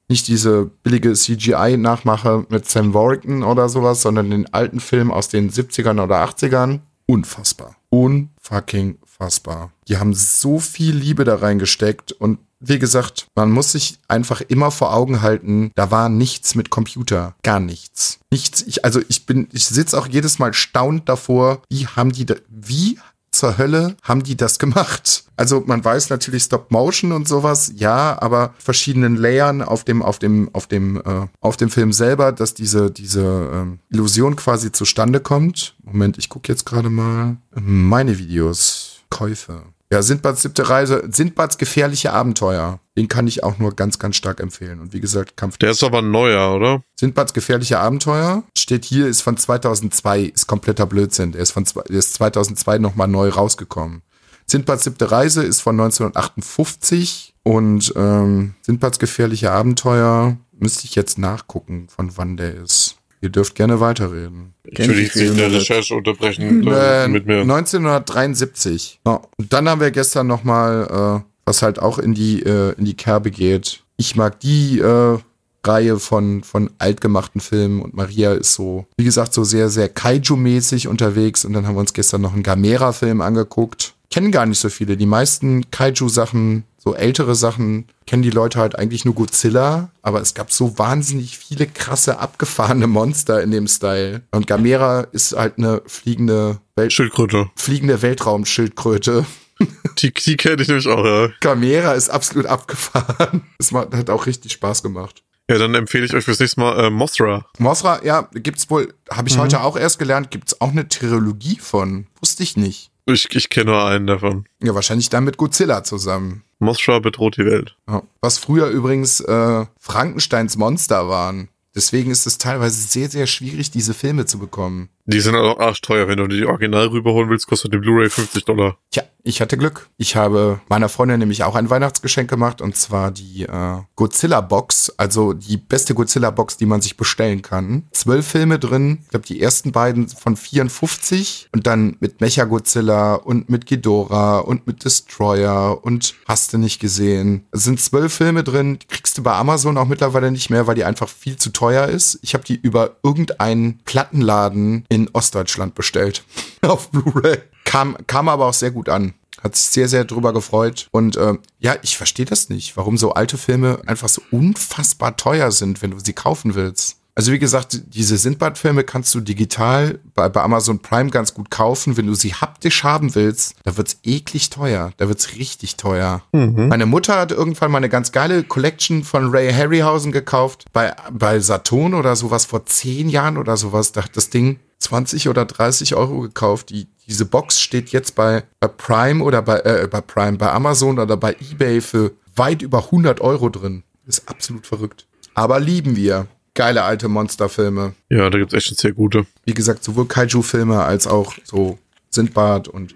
Nicht 0.09 0.27
diese 0.27 0.65
billige 0.83 1.13
CGI-Nachmache 1.13 2.45
mit 2.49 2.69
Sam 2.69 2.93
Worthington 2.93 3.43
oder 3.43 3.67
sowas, 3.67 4.01
sondern 4.01 4.29
den 4.29 4.53
alten 4.53 4.79
Film 4.79 5.11
aus 5.11 5.27
den 5.27 5.49
70ern 5.49 6.01
oder 6.01 6.23
80ern. 6.23 6.79
Unfassbar. 7.07 7.75
Unfucking 7.89 8.99
fassbar. 9.05 9.71
Die 9.87 9.97
haben 9.97 10.13
so 10.13 10.59
viel 10.59 10.95
Liebe 10.95 11.23
da 11.23 11.35
reingesteckt 11.35 12.11
und 12.13 12.39
wie 12.59 12.79
gesagt, 12.79 13.27
man 13.35 13.51
muss 13.51 13.71
sich 13.71 13.99
einfach 14.07 14.41
immer 14.41 14.71
vor 14.71 14.93
Augen 14.93 15.21
halten, 15.21 15.71
da 15.75 15.91
war 15.91 16.09
nichts 16.09 16.55
mit 16.55 16.69
Computer. 16.69 17.35
Gar 17.43 17.59
nichts. 17.59 18.19
Nichts. 18.31 18.63
Ich, 18.63 18.83
also 18.83 19.01
ich 19.07 19.25
bin, 19.25 19.47
ich 19.51 19.65
sitze 19.65 19.97
auch 19.97 20.07
jedes 20.07 20.39
Mal 20.39 20.53
staunend 20.53 21.07
davor, 21.09 21.61
wie 21.69 21.87
haben 21.87 22.11
die, 22.11 22.25
da, 22.25 22.35
wie 22.49 22.97
zur 23.31 23.57
Hölle 23.57 23.95
haben 24.01 24.23
die 24.23 24.35
das 24.35 24.59
gemacht? 24.59 25.25
Also 25.35 25.63
man 25.65 25.85
weiß 25.85 26.09
natürlich 26.09 26.43
Stop 26.43 26.71
Motion 26.71 27.11
und 27.11 27.27
sowas, 27.27 27.71
ja, 27.75 28.19
aber 28.19 28.55
verschiedenen 28.57 29.15
Layern 29.15 29.61
auf 29.61 29.83
dem 29.83 30.01
auf 30.01 30.17
dem 30.17 30.53
auf 30.53 30.65
dem 30.65 30.97
äh, 30.97 31.27
auf 31.39 31.57
dem 31.57 31.69
Film 31.69 31.93
selber, 31.93 32.31
dass 32.31 32.55
diese 32.55 32.89
diese 32.89 33.51
ähm, 33.53 33.79
Illusion 33.89 34.35
quasi 34.35 34.71
zustande 34.71 35.19
kommt. 35.19 35.75
Moment, 35.83 36.17
ich 36.17 36.29
gucke 36.29 36.51
jetzt 36.51 36.65
gerade 36.65 36.89
mal 36.89 37.37
meine 37.53 38.17
Videos 38.17 39.01
Käufe. 39.09 39.61
Ja, 39.91 40.01
Sindbads 40.01 40.41
siebte 40.41 40.69
Reise, 40.69 41.07
Sindbads 41.09 41.57
gefährliche 41.57 42.11
Abenteuer. 42.11 42.81
Den 42.97 43.07
kann 43.07 43.25
ich 43.25 43.43
auch 43.43 43.57
nur 43.57 43.73
ganz, 43.73 43.99
ganz 43.99 44.17
stark 44.17 44.41
empfehlen. 44.41 44.81
Und 44.81 44.91
wie 44.91 44.99
gesagt, 44.99 45.37
Kampf 45.37 45.57
Der 45.57 45.71
ist 45.71 45.83
aber 45.83 45.99
ein 45.99 46.11
neuer, 46.11 46.53
oder? 46.53 46.81
Sindbads 46.99 47.33
gefährliche 47.33 47.79
Abenteuer 47.79 48.43
steht 48.57 48.83
hier, 48.83 49.07
ist 49.07 49.21
von 49.21 49.37
2002, 49.37 50.23
ist 50.23 50.47
kompletter 50.47 50.85
Blödsinn. 50.85 51.31
Der 51.31 51.41
ist 51.41 51.51
von 51.51 51.63
der 51.63 51.97
ist 51.97 52.15
2002 52.15 52.79
nochmal 52.79 53.07
neu 53.07 53.29
rausgekommen. 53.29 54.01
Sindbads 54.45 54.85
siebte 54.85 55.11
Reise 55.11 55.43
ist 55.43 55.61
von 55.61 55.79
1958 55.79 57.33
und 57.43 57.93
ähm, 57.95 58.55
Sindbads 58.61 58.99
gefährliche 58.99 59.51
Abenteuer 59.51 60.37
müsste 60.51 60.85
ich 60.85 60.95
jetzt 60.95 61.17
nachgucken, 61.17 61.87
von 61.89 62.17
wann 62.17 62.35
der 62.37 62.55
ist. 62.55 62.96
Ihr 63.21 63.29
dürft 63.29 63.55
gerne 63.55 63.79
weiterreden. 63.79 64.53
Ich 64.63 64.77
nicht 64.77 65.11
Filme 65.11 65.43
eine 65.43 65.47
nicht. 65.53 65.61
Recherche 65.61 65.95
unterbrechen 65.95 66.67
Äh, 66.67 67.05
äh, 67.05 67.07
mit 67.07 67.25
mir. 67.25 67.41
1973. 67.41 68.99
Ja. 69.05 69.21
Und 69.37 69.53
dann 69.53 69.67
haben 69.67 69.81
wir 69.81 69.91
gestern 69.91 70.27
noch 70.27 70.43
mal, 70.43 71.23
äh, 71.23 71.31
was 71.45 71.61
halt 71.61 71.79
auch 71.79 71.97
in 71.97 72.13
die 72.13 72.43
äh, 72.43 72.73
in 72.77 72.85
die 72.85 72.95
Kerbe 72.95 73.31
geht. 73.31 73.81
Ich 73.97 74.15
mag 74.15 74.39
die 74.39 74.79
äh, 74.79 75.17
Reihe 75.65 75.99
von 75.99 76.43
von 76.43 76.69
altgemachten 76.77 77.41
Filmen 77.41 77.81
und 77.81 77.93
Maria 77.95 78.33
ist 78.33 78.53
so, 78.53 78.85
wie 78.97 79.03
gesagt, 79.03 79.33
so 79.33 79.43
sehr 79.43 79.69
sehr 79.69 79.89
Kaiju-mäßig 79.93 80.87
unterwegs. 80.87 81.43
Und 81.43 81.53
dann 81.53 81.65
haben 81.65 81.75
wir 81.75 81.81
uns 81.81 81.93
gestern 81.93 82.21
noch 82.21 82.33
einen 82.33 82.43
Gamera-Film 82.43 83.21
angeguckt. 83.21 83.95
Kennen 84.11 84.31
gar 84.31 84.45
nicht 84.45 84.59
so 84.59 84.69
viele. 84.69 84.95
Die 84.95 85.05
meisten 85.05 85.69
Kaiju-Sachen, 85.71 86.63
So 86.87 86.95
ältere 86.95 87.35
Sachen 87.35 87.89
kennen 88.05 88.23
die 88.23 88.29
Leute 88.29 88.59
halt 88.59 88.79
eigentlich 88.79 89.03
nur 89.03 89.13
Godzilla, 89.13 89.89
aber 90.03 90.21
es 90.21 90.33
gab 90.33 90.53
so 90.53 90.79
wahnsinnig 90.79 91.37
viele 91.37 91.67
krasse, 91.67 92.19
abgefahrene 92.19 92.87
Monster 92.87 93.43
in 93.43 93.51
dem 93.51 93.67
Style. 93.67 94.21
Und 94.31 94.47
Gamera 94.47 95.01
ist 95.01 95.35
halt 95.35 95.57
eine 95.57 95.81
fliegende, 95.85 96.59
Welt 96.77 96.93
Schildkröte. 96.93 97.49
fliegende 97.57 98.01
Weltraumschildkröte. 98.01 99.25
Die, 99.97 100.13
die 100.13 100.37
kenne 100.37 100.61
ich 100.61 100.69
nämlich 100.69 100.87
auch, 100.87 101.03
ja. 101.03 101.27
Gamera 101.41 101.91
ist 101.91 102.07
absolut 102.07 102.45
abgefahren. 102.45 103.41
Das 103.57 103.73
hat 103.73 104.09
auch 104.09 104.25
richtig 104.25 104.53
Spaß 104.53 104.81
gemacht. 104.81 105.23
Ja, 105.49 105.57
dann 105.57 105.75
empfehle 105.75 106.05
ich 106.05 106.13
euch 106.13 106.23
fürs 106.23 106.39
nächste 106.39 106.61
Mal 106.61 106.85
äh, 106.85 106.89
Mothra. 106.89 107.45
Mothra, 107.57 108.01
ja, 108.05 108.29
gibt's 108.33 108.69
wohl, 108.69 108.93
habe 109.11 109.27
ich 109.27 109.37
heute 109.37 109.59
auch 109.59 109.75
erst 109.75 109.99
gelernt, 109.99 110.31
gibt's 110.31 110.61
auch 110.61 110.71
eine 110.71 110.87
Trilogie 110.87 111.57
von. 111.59 112.07
Wusste 112.21 112.43
ich 112.43 112.55
nicht. 112.55 112.91
Ich, 113.09 113.33
ich 113.33 113.49
kenne 113.49 113.71
nur 113.71 113.85
einen 113.85 114.05
davon. 114.05 114.45
Ja, 114.61 114.75
wahrscheinlich 114.75 115.09
dann 115.09 115.23
mit 115.23 115.37
Godzilla 115.37 115.83
zusammen. 115.83 116.43
Mothra 116.59 116.99
bedroht 116.99 117.37
die 117.37 117.45
Welt. 117.45 117.75
Was 118.21 118.37
früher 118.37 118.67
übrigens 118.67 119.19
äh, 119.19 119.65
Frankensteins 119.79 120.57
Monster 120.57 121.09
waren. 121.09 121.49
Deswegen 121.75 122.09
ist 122.09 122.25
es 122.25 122.39
teilweise 122.39 122.81
sehr, 122.81 123.09
sehr 123.09 123.27
schwierig, 123.27 123.69
diese 123.69 123.93
Filme 123.93 124.25
zu 124.25 124.39
bekommen. 124.39 124.89
Die 125.09 125.21
sind 125.21 125.35
auch 125.35 125.57
arschteuer. 125.59 126.09
Wenn 126.09 126.17
du 126.17 126.27
die 126.27 126.45
Original 126.45 126.87
rüberholen 126.87 127.29
willst, 127.29 127.47
kostet 127.47 127.73
die 127.73 127.77
Blu-ray 127.77 128.09
50 128.09 128.43
Dollar. 128.43 128.77
Tja, 128.91 129.03
ich 129.23 129.41
hatte 129.41 129.57
Glück. 129.57 129.89
Ich 129.97 130.15
habe 130.15 130.61
meiner 130.69 130.89
Freundin 130.89 131.19
nämlich 131.19 131.43
auch 131.43 131.55
ein 131.55 131.69
Weihnachtsgeschenk 131.69 132.29
gemacht 132.29 132.61
und 132.61 132.77
zwar 132.77 133.11
die 133.11 133.43
äh, 133.43 133.79
Godzilla-Box, 133.95 134.93
also 134.97 135.33
die 135.33 135.57
beste 135.57 135.93
Godzilla-Box, 135.93 136.55
die 136.55 136.65
man 136.65 136.81
sich 136.81 136.95
bestellen 136.95 137.41
kann. 137.41 137.87
Zwölf 137.91 138.25
Filme 138.25 138.57
drin, 138.57 138.99
ich 139.03 139.09
glaube 139.09 139.25
die 139.25 139.41
ersten 139.41 139.73
beiden 139.73 140.07
von 140.07 140.37
54 140.37 141.49
und 141.53 141.67
dann 141.67 141.97
mit 141.99 142.21
Mecha-Godzilla 142.21 143.15
und 143.15 143.49
mit 143.49 143.65
Ghidorah 143.65 144.39
und 144.39 144.65
mit 144.65 144.85
Destroyer 144.85 145.83
und 145.83 146.15
hast 146.25 146.53
du 146.53 146.57
nicht 146.57 146.79
gesehen. 146.79 147.45
Es 147.51 147.65
sind 147.65 147.81
zwölf 147.81 148.13
Filme 148.13 148.45
drin, 148.45 148.79
die 148.79 148.87
kriegst 148.87 149.17
du 149.17 149.23
bei 149.23 149.33
Amazon 149.33 149.77
auch 149.77 149.87
mittlerweile 149.87 150.31
nicht 150.31 150.49
mehr, 150.49 150.67
weil 150.67 150.75
die 150.75 150.85
einfach 150.85 151.09
viel 151.09 151.35
zu 151.35 151.49
teuer 151.49 151.87
ist. 151.87 152.19
Ich 152.21 152.33
habe 152.33 152.45
die 152.45 152.55
über 152.55 152.97
irgendeinen 153.03 153.79
Plattenladen 153.83 154.85
Ostdeutschland 155.13 155.75
bestellt. 155.75 156.23
Auf 156.61 156.89
Blu-ray. 156.91 157.39
Kam, 157.65 157.97
kam 158.07 158.29
aber 158.29 158.47
auch 158.47 158.53
sehr 158.53 158.71
gut 158.71 158.89
an. 158.89 159.13
Hat 159.43 159.55
sich 159.55 159.67
sehr, 159.67 159.87
sehr 159.87 160.05
drüber 160.05 160.33
gefreut. 160.33 160.87
Und 160.91 161.17
ähm, 161.17 161.39
ja, 161.59 161.75
ich 161.83 161.97
verstehe 161.97 162.25
das 162.25 162.49
nicht, 162.49 162.75
warum 162.75 162.97
so 162.97 163.13
alte 163.13 163.37
Filme 163.37 163.81
einfach 163.85 164.09
so 164.09 164.21
unfassbar 164.31 165.15
teuer 165.15 165.51
sind, 165.51 165.81
wenn 165.81 165.91
du 165.91 165.99
sie 165.99 166.13
kaufen 166.13 166.55
willst. 166.55 166.96
Also 167.17 167.31
wie 167.31 167.39
gesagt, 167.39 167.81
diese 167.95 168.15
Sindbad-Filme 168.15 168.83
kannst 168.83 169.15
du 169.15 169.21
digital 169.21 169.97
bei, 170.13 170.29
bei 170.29 170.39
Amazon 170.39 170.77
Prime 170.77 171.09
ganz 171.09 171.33
gut 171.33 171.49
kaufen. 171.49 171.97
Wenn 171.97 172.05
du 172.05 172.13
sie 172.13 172.35
haptisch 172.35 172.83
haben 172.83 173.15
willst, 173.15 173.55
da 173.63 173.75
wird's 173.75 173.97
eklig 174.03 174.51
teuer. 174.51 174.91
Da 174.97 175.07
wird's 175.07 175.33
richtig 175.35 175.77
teuer. 175.77 176.21
Meine 176.69 176.85
Mutter 176.85 177.17
hat 177.17 177.31
irgendwann 177.31 177.71
mal 177.71 177.79
eine 177.79 177.89
ganz 177.89 178.11
geile 178.11 178.43
Collection 178.43 179.03
von 179.03 179.31
Ray 179.31 179.51
Harryhausen 179.51 180.11
gekauft. 180.11 180.65
Bei, 180.73 180.95
bei 181.11 181.39
Saturn 181.39 181.95
oder 181.95 182.15
sowas 182.15 182.45
vor 182.45 182.67
zehn 182.67 183.09
Jahren 183.09 183.39
oder 183.39 183.57
sowas. 183.57 183.93
Da 183.93 184.03
hat 184.03 184.15
das 184.15 184.29
Ding 184.29 184.59
20 184.77 185.27
oder 185.27 185.45
30 185.45 185.95
Euro 185.95 186.19
gekauft. 186.19 186.69
Die, 186.69 186.87
diese 187.07 187.25
Box 187.25 187.59
steht 187.59 187.89
jetzt 187.89 188.13
bei, 188.13 188.43
bei 188.59 188.67
Prime 188.67 189.23
oder 189.23 189.41
bei, 189.41 189.61
äh, 189.61 189.87
bei 189.89 190.01
Prime, 190.01 190.37
bei 190.37 190.51
Amazon 190.51 190.99
oder 190.99 191.17
bei 191.17 191.35
eBay 191.51 191.81
für 191.81 192.11
weit 192.35 192.61
über 192.61 192.85
100 192.85 193.21
Euro 193.21 193.49
drin. 193.49 193.81
Ist 194.05 194.29
absolut 194.29 194.67
verrückt. 194.67 195.07
Aber 195.33 195.59
lieben 195.59 195.95
wir. 195.95 196.27
Geile 196.57 196.83
alte 196.83 197.07
Monsterfilme. 197.07 197.93
Ja, 198.09 198.29
da 198.31 198.39
gibt's 198.39 198.55
echt 198.55 198.65
schon 198.65 198.77
sehr 198.77 198.93
gute. 198.93 199.27
Wie 199.45 199.53
gesagt, 199.53 199.83
sowohl 199.83 200.07
Kaiju-Filme 200.07 200.83
als 200.83 201.05
auch 201.05 201.35
so 201.43 201.77
Sindbad 202.09 202.67
und 202.67 202.95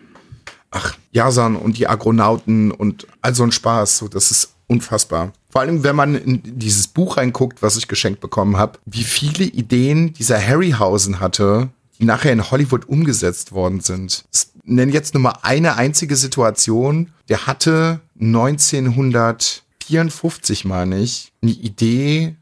ach, 0.72 0.98
Yasan 1.12 1.56
und 1.56 1.78
die 1.78 1.88
Agronauten 1.88 2.72
und 2.72 3.06
all 3.22 3.36
so 3.36 3.44
ein 3.44 3.52
Spaß. 3.52 4.00
So, 4.00 4.08
das 4.08 4.32
ist 4.32 4.56
unfassbar. 4.66 5.34
Vor 5.52 5.62
allem, 5.62 5.84
wenn 5.84 5.96
man 5.96 6.16
in 6.16 6.42
dieses 6.58 6.88
Buch 6.88 7.18
reinguckt, 7.18 7.62
was 7.62 7.78
ich 7.78 7.88
geschenkt 7.88 8.20
bekommen 8.20 8.58
habe, 8.58 8.80
wie 8.86 9.04
viele 9.04 9.44
Ideen 9.44 10.14
dieser 10.14 10.44
Harryhausen 10.44 11.20
hatte, 11.20 11.70
die 12.00 12.06
nachher 12.06 12.34
in 12.34 12.50
Hollywood 12.50 12.90
umgesetzt 12.90 13.52
worden 13.52 13.82
sind. 13.82 14.26
Ich 14.34 14.48
nenne 14.64 14.92
jetzt 14.92 15.14
nur 15.14 15.22
mal 15.22 15.38
eine 15.44 15.76
einzige 15.76 16.16
Situation. 16.16 17.12
Der 17.30 17.46
hatte 17.46 18.00
1954, 18.20 20.66
meine 20.66 21.00
ich, 21.00 21.32
eine 21.44 21.52
Idee. 21.52 22.38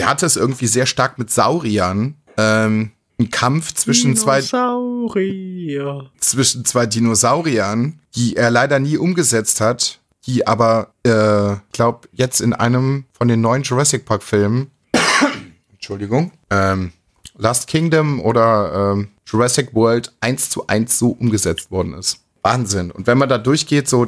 Der 0.00 0.08
hatte 0.08 0.24
es 0.24 0.36
irgendwie 0.36 0.66
sehr 0.66 0.86
stark 0.86 1.18
mit 1.18 1.30
Sauriern. 1.30 2.14
Ähm, 2.38 2.92
ein 3.18 3.28
Kampf 3.28 3.74
zwischen 3.74 4.16
zwei 4.16 4.40
zwischen 6.18 6.64
zwei 6.64 6.86
Dinosauriern, 6.86 8.00
die 8.14 8.34
er 8.34 8.50
leider 8.50 8.78
nie 8.78 8.96
umgesetzt 8.96 9.60
hat, 9.60 9.98
die 10.24 10.46
aber, 10.46 10.94
äh, 11.02 11.56
glaub, 11.72 12.08
jetzt 12.12 12.40
in 12.40 12.54
einem 12.54 13.04
von 13.12 13.28
den 13.28 13.42
neuen 13.42 13.62
Jurassic 13.62 14.06
Park 14.06 14.22
Filmen, 14.22 14.70
Entschuldigung, 15.72 16.32
ähm, 16.48 16.92
Last 17.36 17.66
Kingdom 17.66 18.20
oder 18.20 18.94
ähm, 18.94 19.08
Jurassic 19.26 19.74
World 19.74 20.14
eins 20.20 20.48
zu 20.48 20.66
eins 20.66 20.98
so 20.98 21.10
umgesetzt 21.10 21.70
worden 21.70 21.92
ist. 21.92 22.20
Wahnsinn. 22.42 22.90
Und 22.90 23.06
wenn 23.06 23.18
man 23.18 23.28
da 23.28 23.36
durchgeht, 23.36 23.86
so, 23.86 24.06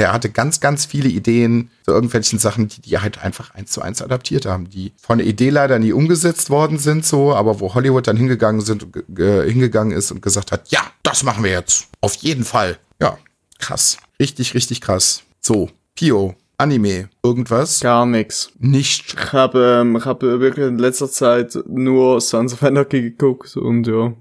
der 0.00 0.14
hatte 0.14 0.30
ganz, 0.30 0.60
ganz 0.60 0.86
viele 0.86 1.10
Ideen 1.10 1.70
zu 1.84 1.90
irgendwelchen 1.90 2.38
Sachen, 2.38 2.68
die 2.68 2.80
die 2.80 2.98
halt 2.98 3.22
einfach 3.22 3.54
eins 3.54 3.70
zu 3.70 3.82
eins 3.82 4.00
adaptiert 4.00 4.46
haben, 4.46 4.70
die 4.70 4.92
von 4.98 5.18
der 5.18 5.26
Idee 5.26 5.50
leider 5.50 5.78
nie 5.78 5.92
umgesetzt 5.92 6.48
worden 6.48 6.78
sind, 6.78 7.04
so, 7.04 7.34
aber 7.34 7.60
wo 7.60 7.74
Hollywood 7.74 8.06
dann 8.06 8.16
hingegangen 8.16 8.62
sind, 8.62 8.86
äh, 9.18 9.46
hingegangen 9.46 9.92
ist 9.94 10.10
und 10.10 10.22
gesagt 10.22 10.52
hat, 10.52 10.70
ja, 10.70 10.80
das 11.02 11.22
machen 11.22 11.44
wir 11.44 11.50
jetzt. 11.50 11.88
Auf 12.00 12.14
jeden 12.14 12.44
Fall. 12.44 12.78
Ja, 12.98 13.18
krass. 13.58 13.98
Richtig, 14.18 14.54
richtig 14.54 14.80
krass. 14.80 15.22
So, 15.38 15.68
Pio, 15.94 16.34
Anime, 16.56 17.10
irgendwas? 17.22 17.80
Gar 17.80 18.06
nix. 18.06 18.52
Nicht. 18.58 19.16
Ich 19.18 19.32
habe, 19.34 19.80
ähm, 19.82 19.96
ich 19.96 20.06
habe 20.06 20.40
wirklich 20.40 20.66
in 20.66 20.78
letzter 20.78 21.10
Zeit 21.10 21.58
nur 21.66 22.22
Sons 22.22 22.54
of 22.54 22.62
Anarchy 22.62 23.02
geguckt 23.02 23.54
und 23.54 23.86
ja, 23.86 24.14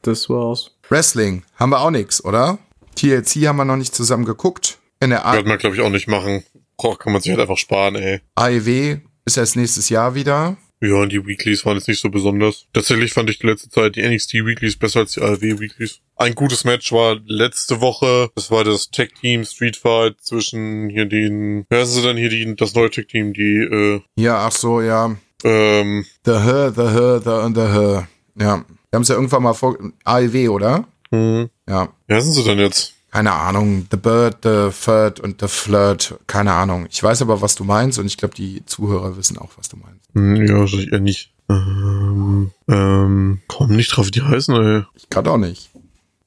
das 0.00 0.30
war's. 0.30 0.70
Wrestling, 0.88 1.42
haben 1.56 1.72
wir 1.72 1.80
auch 1.80 1.90
nix, 1.90 2.24
oder? 2.24 2.58
TLC 2.94 3.46
haben 3.48 3.58
wir 3.58 3.66
noch 3.66 3.76
nicht 3.76 3.94
zusammen 3.94 4.24
geguckt. 4.24 4.79
In 5.00 5.10
der 5.10 5.24
A 5.26 5.34
Wird 5.34 5.46
man, 5.46 5.58
glaube 5.58 5.76
ich, 5.76 5.82
auch 5.82 5.90
nicht 5.90 6.08
machen. 6.08 6.44
Boah, 6.76 6.98
kann 6.98 7.12
man 7.12 7.20
sich 7.22 7.30
halt 7.30 7.40
einfach 7.40 7.58
sparen, 7.58 7.94
ey. 7.96 8.20
AEW 8.36 8.98
ist 9.24 9.36
erst 9.36 9.56
nächstes 9.56 9.88
Jahr 9.88 10.14
wieder. 10.14 10.56
Ja, 10.82 10.94
und 10.94 11.12
die 11.12 11.26
Weeklies 11.26 11.66
waren 11.66 11.76
jetzt 11.76 11.88
nicht 11.88 12.00
so 12.00 12.08
besonders. 12.08 12.64
Tatsächlich 12.72 13.12
fand 13.12 13.28
ich 13.28 13.38
die 13.38 13.46
letzte 13.46 13.68
Zeit 13.68 13.96
die 13.96 14.02
NXT 14.02 14.32
Weeklies 14.46 14.78
besser 14.78 15.00
als 15.00 15.12
die 15.12 15.20
AEW 15.20 15.60
Weeklies. 15.60 16.00
Ein 16.16 16.34
gutes 16.34 16.64
Match 16.64 16.90
war 16.92 17.18
letzte 17.26 17.82
Woche. 17.82 18.30
Das 18.34 18.50
war 18.50 18.64
das 18.64 18.90
Tag 18.90 19.14
Team 19.20 19.44
Street 19.44 19.76
Fight 19.76 20.16
zwischen 20.22 20.88
hier 20.88 21.04
den, 21.04 21.66
wer 21.68 21.82
ist 21.82 21.94
es 21.96 22.02
denn 22.02 22.16
hier, 22.16 22.30
die, 22.30 22.56
das 22.56 22.74
neue 22.74 22.90
Tag 22.90 23.08
Team, 23.08 23.34
die, 23.34 23.56
äh, 23.58 24.00
Ja, 24.16 24.46
ach 24.46 24.52
so, 24.52 24.80
ja. 24.80 25.14
ähm, 25.44 26.06
The 26.24 26.32
Her, 26.32 26.72
The 26.74 26.82
Her, 26.82 27.20
The 27.22 27.44
und 27.46 27.54
The 27.56 27.60
Her. 27.72 28.08
Ja. 28.38 28.64
Wir 28.90 28.96
haben 28.96 29.02
es 29.02 29.08
ja 29.08 29.16
irgendwann 29.16 29.42
mal 29.42 29.52
vor. 29.54 29.76
AEW, 30.04 30.48
oder? 30.48 30.86
hm, 31.12 31.50
Ja. 31.68 31.92
wer 32.06 32.22
sind 32.22 32.32
sie 32.32 32.42
denn 32.44 32.58
jetzt? 32.58 32.94
Keine 33.10 33.32
Ahnung. 33.32 33.86
The 33.90 33.96
Bird, 33.96 34.38
The 34.42 34.68
Third 34.70 35.20
und 35.20 35.40
The 35.40 35.48
Flirt. 35.48 36.14
Keine 36.26 36.52
Ahnung. 36.52 36.86
Ich 36.90 37.02
weiß 37.02 37.22
aber, 37.22 37.40
was 37.42 37.54
du 37.56 37.64
meinst 37.64 37.98
und 37.98 38.06
ich 38.06 38.16
glaube, 38.16 38.34
die 38.34 38.64
Zuhörer 38.66 39.16
wissen 39.16 39.36
auch, 39.38 39.50
was 39.56 39.68
du 39.68 39.76
meinst. 39.76 40.08
Hm, 40.14 40.36
ja, 40.46 40.58
wahrscheinlich 40.58 40.92
eher 40.92 41.00
nicht. 41.00 41.32
Ähm, 41.48 42.52
ähm, 42.68 43.40
komm 43.48 43.74
nicht 43.74 43.96
drauf, 43.96 44.06
wie 44.06 44.12
die 44.12 44.22
heißen, 44.22 44.54
ey. 44.54 44.84
Ich 44.94 45.08
gerade 45.08 45.30
auch 45.30 45.38
nicht. 45.38 45.70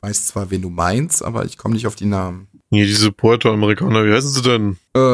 Weiß 0.02 0.28
zwar, 0.28 0.52
wen 0.52 0.62
du 0.62 0.70
meinst, 0.70 1.24
aber 1.24 1.46
ich 1.46 1.58
komme 1.58 1.76
nicht 1.76 1.88
auf 1.88 1.96
die 1.96 2.06
Namen. 2.06 2.48
Hier, 2.70 2.86
diese 2.86 3.12
Puerto-Amerikaner, 3.14 4.06
wie 4.06 4.12
heißen 4.12 4.32
sie 4.32 4.42
denn? 4.42 4.78
Ähm. 4.96 5.14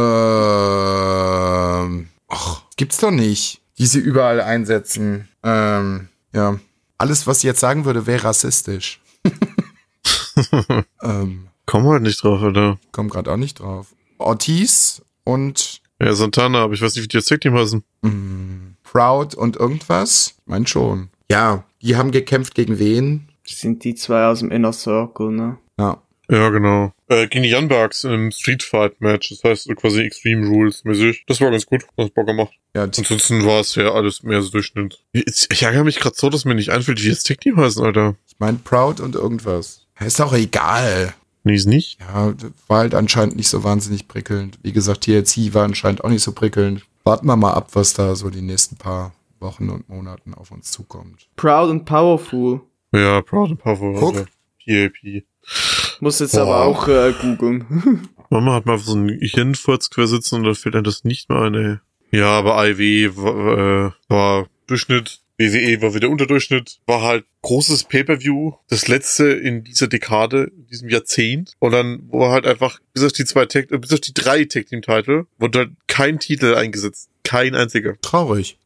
Och, 2.32 2.64
gibt's 2.78 2.98
doch 2.98 3.12
nicht. 3.12 3.62
Die 3.78 3.86
sie 3.86 4.00
überall 4.00 4.42
einsetzen. 4.42 5.28
Ähm, 5.44 6.08
ja. 6.34 6.60
Alles, 6.98 7.28
was 7.28 7.38
ich 7.38 7.44
jetzt 7.44 7.60
sagen 7.60 7.86
würde, 7.86 8.08
wäre 8.08 8.24
rassistisch. 8.24 9.00
ähm, 11.04 11.50
Komm 11.70 11.86
halt 11.88 12.02
nicht 12.04 12.24
drauf, 12.24 12.42
Alter. 12.42 12.80
komm 12.92 13.10
gerade 13.10 13.32
auch 13.32 13.38
nicht 13.38 13.60
drauf. 13.60 13.88
Ortiz 14.18 15.02
und 15.24 15.82
Ja, 16.02 16.14
Santana, 16.14 16.64
aber 16.64 16.74
ich 16.74 16.82
weiß 16.82 16.96
nicht, 16.96 17.04
wie 17.04 17.08
die 17.08 17.18
das 17.18 17.26
Tag 17.26 17.42
Team 17.42 17.54
heißen. 17.56 17.84
mh, 18.02 18.12
Proud 18.84 19.36
und 19.36 19.56
irgendwas? 19.58 20.34
Ich 20.38 20.48
mein 20.48 20.66
schon. 20.66 21.10
Ja, 21.32 21.64
die 21.82 21.96
haben 21.96 22.12
gekämpft 22.12 22.56
gegen 22.56 22.80
wen? 22.80 23.30
Das 23.48 23.60
sind 23.60 23.84
die 23.84 23.96
zwei 23.96 24.26
aus 24.26 24.40
dem 24.40 24.52
Inner 24.52 24.74
Circle, 24.74 25.30
ne? 25.32 25.58
Ja. 25.80 26.02
Ja, 26.32 26.50
genau. 26.50 26.92
Äh, 27.08 27.28
gegen 27.28 27.44
die 27.44 27.52
Young 27.54 27.68
Bucks 27.68 28.04
im 28.04 28.30
Street 28.32 28.62
Fight 28.62 29.02
Match. 29.02 29.30
Das 29.30 29.44
heißt 29.44 29.76
quasi 29.76 30.02
Extreme 30.02 30.48
Rules 30.48 30.84
mäßig. 30.84 31.24
Das 31.26 31.42
war 31.42 31.50
ganz 31.50 31.66
gut. 31.66 31.84
Das 31.98 32.06
hat 32.06 32.14
Bock 32.14 32.28
gemacht. 32.28 32.54
Ja, 32.76 32.84
Ansonsten 32.84 33.46
war 33.48 33.62
es 33.62 33.74
ja 33.74 33.92
alles 33.92 34.22
mehr 34.22 34.40
so 34.44 34.52
Durchschnitt. 34.52 35.00
Ich 35.12 35.48
ich 35.52 35.64
ärgere 35.64 35.84
mich 35.84 36.00
gerade 36.00 36.16
so, 36.16 36.30
dass 36.30 36.46
mir 36.46 36.54
nicht 36.54 36.70
einfällt, 36.70 37.02
wie 37.04 37.10
das 37.10 37.24
Tag 37.24 37.42
Team 37.42 37.58
heißen, 37.58 37.84
Alter. 37.84 38.16
ich 38.28 38.36
mein 38.38 38.60
Proud 38.62 39.00
und 39.00 39.16
irgendwas. 39.16 39.88
Ist 40.00 40.22
auch 40.22 40.34
egal. 40.34 41.16
Nee, 41.50 41.56
ist 41.56 41.66
nicht. 41.66 41.98
Ja, 42.00 42.34
war 42.68 42.80
halt 42.80 42.94
anscheinend 42.94 43.36
nicht 43.36 43.50
so 43.50 43.64
wahnsinnig 43.64 44.08
prickelnd. 44.08 44.60
Wie 44.62 44.72
gesagt, 44.72 45.02
TLC 45.02 45.54
war 45.56 45.64
anscheinend 45.64 46.04
auch 46.04 46.10
nicht 46.10 46.22
so 46.22 46.32
prickelnd. 46.32 46.86
Warten 47.04 47.26
wir 47.26 47.36
mal 47.36 47.54
ab, 47.54 47.70
was 47.74 47.94
da 47.96 48.16
so 48.16 48.30
die 48.30 48.42
nächsten 48.42 48.76
paar 48.76 49.14
Wochen 49.40 49.70
und 49.70 49.90
Monaten 49.90 50.36
auf 50.36 50.52
uns 50.52 50.70
zukommt. 50.72 51.28
Proud 51.38 51.72
and 51.72 51.86
Powerful. 51.86 52.62
Ja, 52.92 53.22
Proud 53.24 53.50
and 53.52 53.60
Powerful. 53.60 53.96
Guck. 53.96 54.16
also 54.16 54.26
PAP. 54.64 55.24
Muss 56.02 56.20
jetzt 56.20 56.34
Boah. 56.34 56.42
aber 56.42 56.66
auch 56.66 56.88
äh, 56.88 57.14
googeln. 57.20 58.08
Mama 58.30 58.54
hat 58.54 58.68
mal 58.68 58.78
so 58.78 58.94
einen 58.94 59.10
Hirnfurz 59.20 59.90
quer 59.90 60.06
sitzen 60.06 60.36
und 60.36 60.44
da 60.44 60.54
fällt 60.54 60.76
einem 60.76 60.84
das 60.84 61.04
nicht 61.04 61.30
mehr 61.30 61.42
ein, 61.42 61.56
ey. 61.56 61.78
Ja, 62.12 62.28
aber 62.38 62.64
IW 62.68 63.16
war, 63.16 63.88
äh, 63.88 63.92
war 64.08 64.48
Durchschnitt, 64.68 65.20
WWE 65.40 65.82
war 65.82 65.94
wieder 65.94 66.10
Unterdurchschnitt, 66.10 66.80
war 66.86 67.02
halt 67.02 67.26
großes 67.42 67.86
Pay-Per-View, 67.86 68.54
das 68.68 68.88
letzte 68.88 69.30
in 69.32 69.64
dieser 69.64 69.88
Dekade, 69.88 70.52
in 70.56 70.68
diesem 70.68 70.90
Jahrzehnt. 70.90 71.54
Und 71.60 71.72
dann 71.72 72.12
war 72.12 72.32
halt 72.32 72.46
einfach, 72.46 72.80
bis 72.94 73.04
auf 73.04 73.14
die 73.14 73.26
zwei 73.26 73.46
Tag, 73.46 73.72
äh, 73.72 73.78
bis 73.78 73.94
auf 73.94 74.02
die 74.02 74.14
drei 74.14 74.44
Tag-Team-Title, 74.44 75.26
wurde 75.38 75.60
halt 75.60 75.72
kein 75.88 76.20
Titel 76.20 76.56
eingesetzt. 76.56 77.10
Kein 77.24 77.56
einziger. 77.56 77.96
Traurig. 78.02 78.58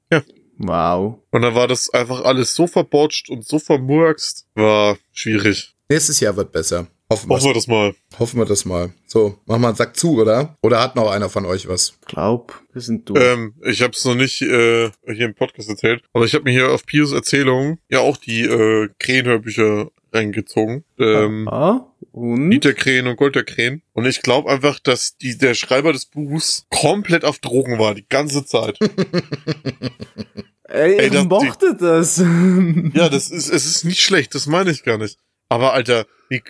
Wow. 0.57 1.19
Und 1.31 1.41
dann 1.41 1.55
war 1.55 1.67
das 1.67 1.89
einfach 1.89 2.21
alles 2.23 2.55
so 2.55 2.67
verbotscht 2.67 3.29
und 3.29 3.45
so 3.45 3.59
vermurkst. 3.59 4.47
War 4.55 4.97
schwierig. 5.11 5.75
Nächstes 5.89 6.19
Jahr 6.19 6.35
wird 6.35 6.51
besser. 6.51 6.87
Hoffen 7.13 7.29
wir. 7.29 7.35
Hoffen 7.35 7.47
wir 7.49 7.53
das 7.53 7.67
mal. 7.67 7.95
Hoffen 8.19 8.39
wir 8.39 8.45
das 8.45 8.65
mal. 8.65 8.93
So, 9.07 9.37
mach 9.45 9.57
mal 9.57 9.69
einen 9.69 9.77
Sack 9.77 9.95
zu, 9.95 10.19
oder? 10.19 10.57
Oder 10.61 10.81
hat 10.81 10.95
noch 10.95 11.09
einer 11.11 11.29
von 11.29 11.45
euch 11.45 11.67
was? 11.67 11.93
Glaub, 12.05 12.61
wir 12.73 12.81
sind 12.81 13.09
durch. 13.09 13.23
Ähm, 13.23 13.53
ich 13.63 13.81
habe 13.81 13.93
es 13.93 14.03
noch 14.05 14.15
nicht 14.15 14.41
äh, 14.41 14.89
hier 15.05 15.25
im 15.25 15.35
Podcast 15.35 15.69
erzählt, 15.69 16.03
aber 16.13 16.25
ich 16.25 16.33
habe 16.33 16.43
mir 16.45 16.51
hier 16.51 16.71
auf 16.71 16.85
Pius 16.85 17.11
Erzählung 17.11 17.77
ja 17.89 17.99
auch 17.99 18.17
die 18.17 18.41
äh, 18.41 18.89
Krähenhörbücher 18.99 19.89
reingezogen. 20.11 20.83
Ähm, 20.99 21.47
ah, 21.47 21.87
und? 22.11 22.51
Dieter 22.51 22.73
Krähen 22.73 23.07
und 23.07 23.15
Golder 23.15 23.43
Krähen. 23.43 23.81
Und 23.93 24.05
ich 24.05 24.21
glaube 24.21 24.49
einfach, 24.51 24.79
dass 24.79 25.17
die, 25.17 25.37
der 25.37 25.55
Schreiber 25.55 25.91
des 25.93 26.05
Buchs 26.05 26.65
komplett 26.69 27.25
auf 27.25 27.39
Drogen 27.39 27.79
war, 27.79 27.95
die 27.95 28.05
ganze 28.07 28.45
Zeit. 28.45 28.77
Ey, 30.65 30.97
Ey, 30.97 31.09
das- 31.09 31.25
mochte 31.25 31.75
das. 31.79 32.17
ja, 32.17 33.09
das 33.09 33.29
ist, 33.29 33.49
es 33.49 33.65
ist 33.65 33.83
nicht 33.85 34.01
schlecht, 34.01 34.33
das 34.33 34.47
meine 34.47 34.71
ich 34.71 34.83
gar 34.83 34.97
nicht. 34.97 35.17
Aber 35.49 35.73
Alter, 35.73 36.05
wie, 36.29 36.41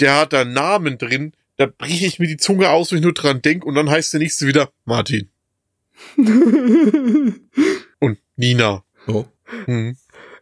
der 0.00 0.20
hat 0.20 0.32
da 0.32 0.44
Namen 0.44 0.98
drin, 0.98 1.32
da 1.56 1.66
breche 1.66 2.06
ich 2.06 2.18
mir 2.18 2.26
die 2.28 2.36
Zunge 2.36 2.68
aus, 2.70 2.90
wenn 2.90 2.98
ich 2.98 3.04
nur 3.04 3.14
dran 3.14 3.40
denk 3.42 3.64
und 3.64 3.74
dann 3.74 3.88
heißt 3.90 4.12
der 4.12 4.20
nächste 4.20 4.46
wieder 4.46 4.70
Martin 4.84 5.28
und 8.00 8.18
Nina. 8.36 8.84
Oh. 9.08 9.24
Hm. 9.66 9.96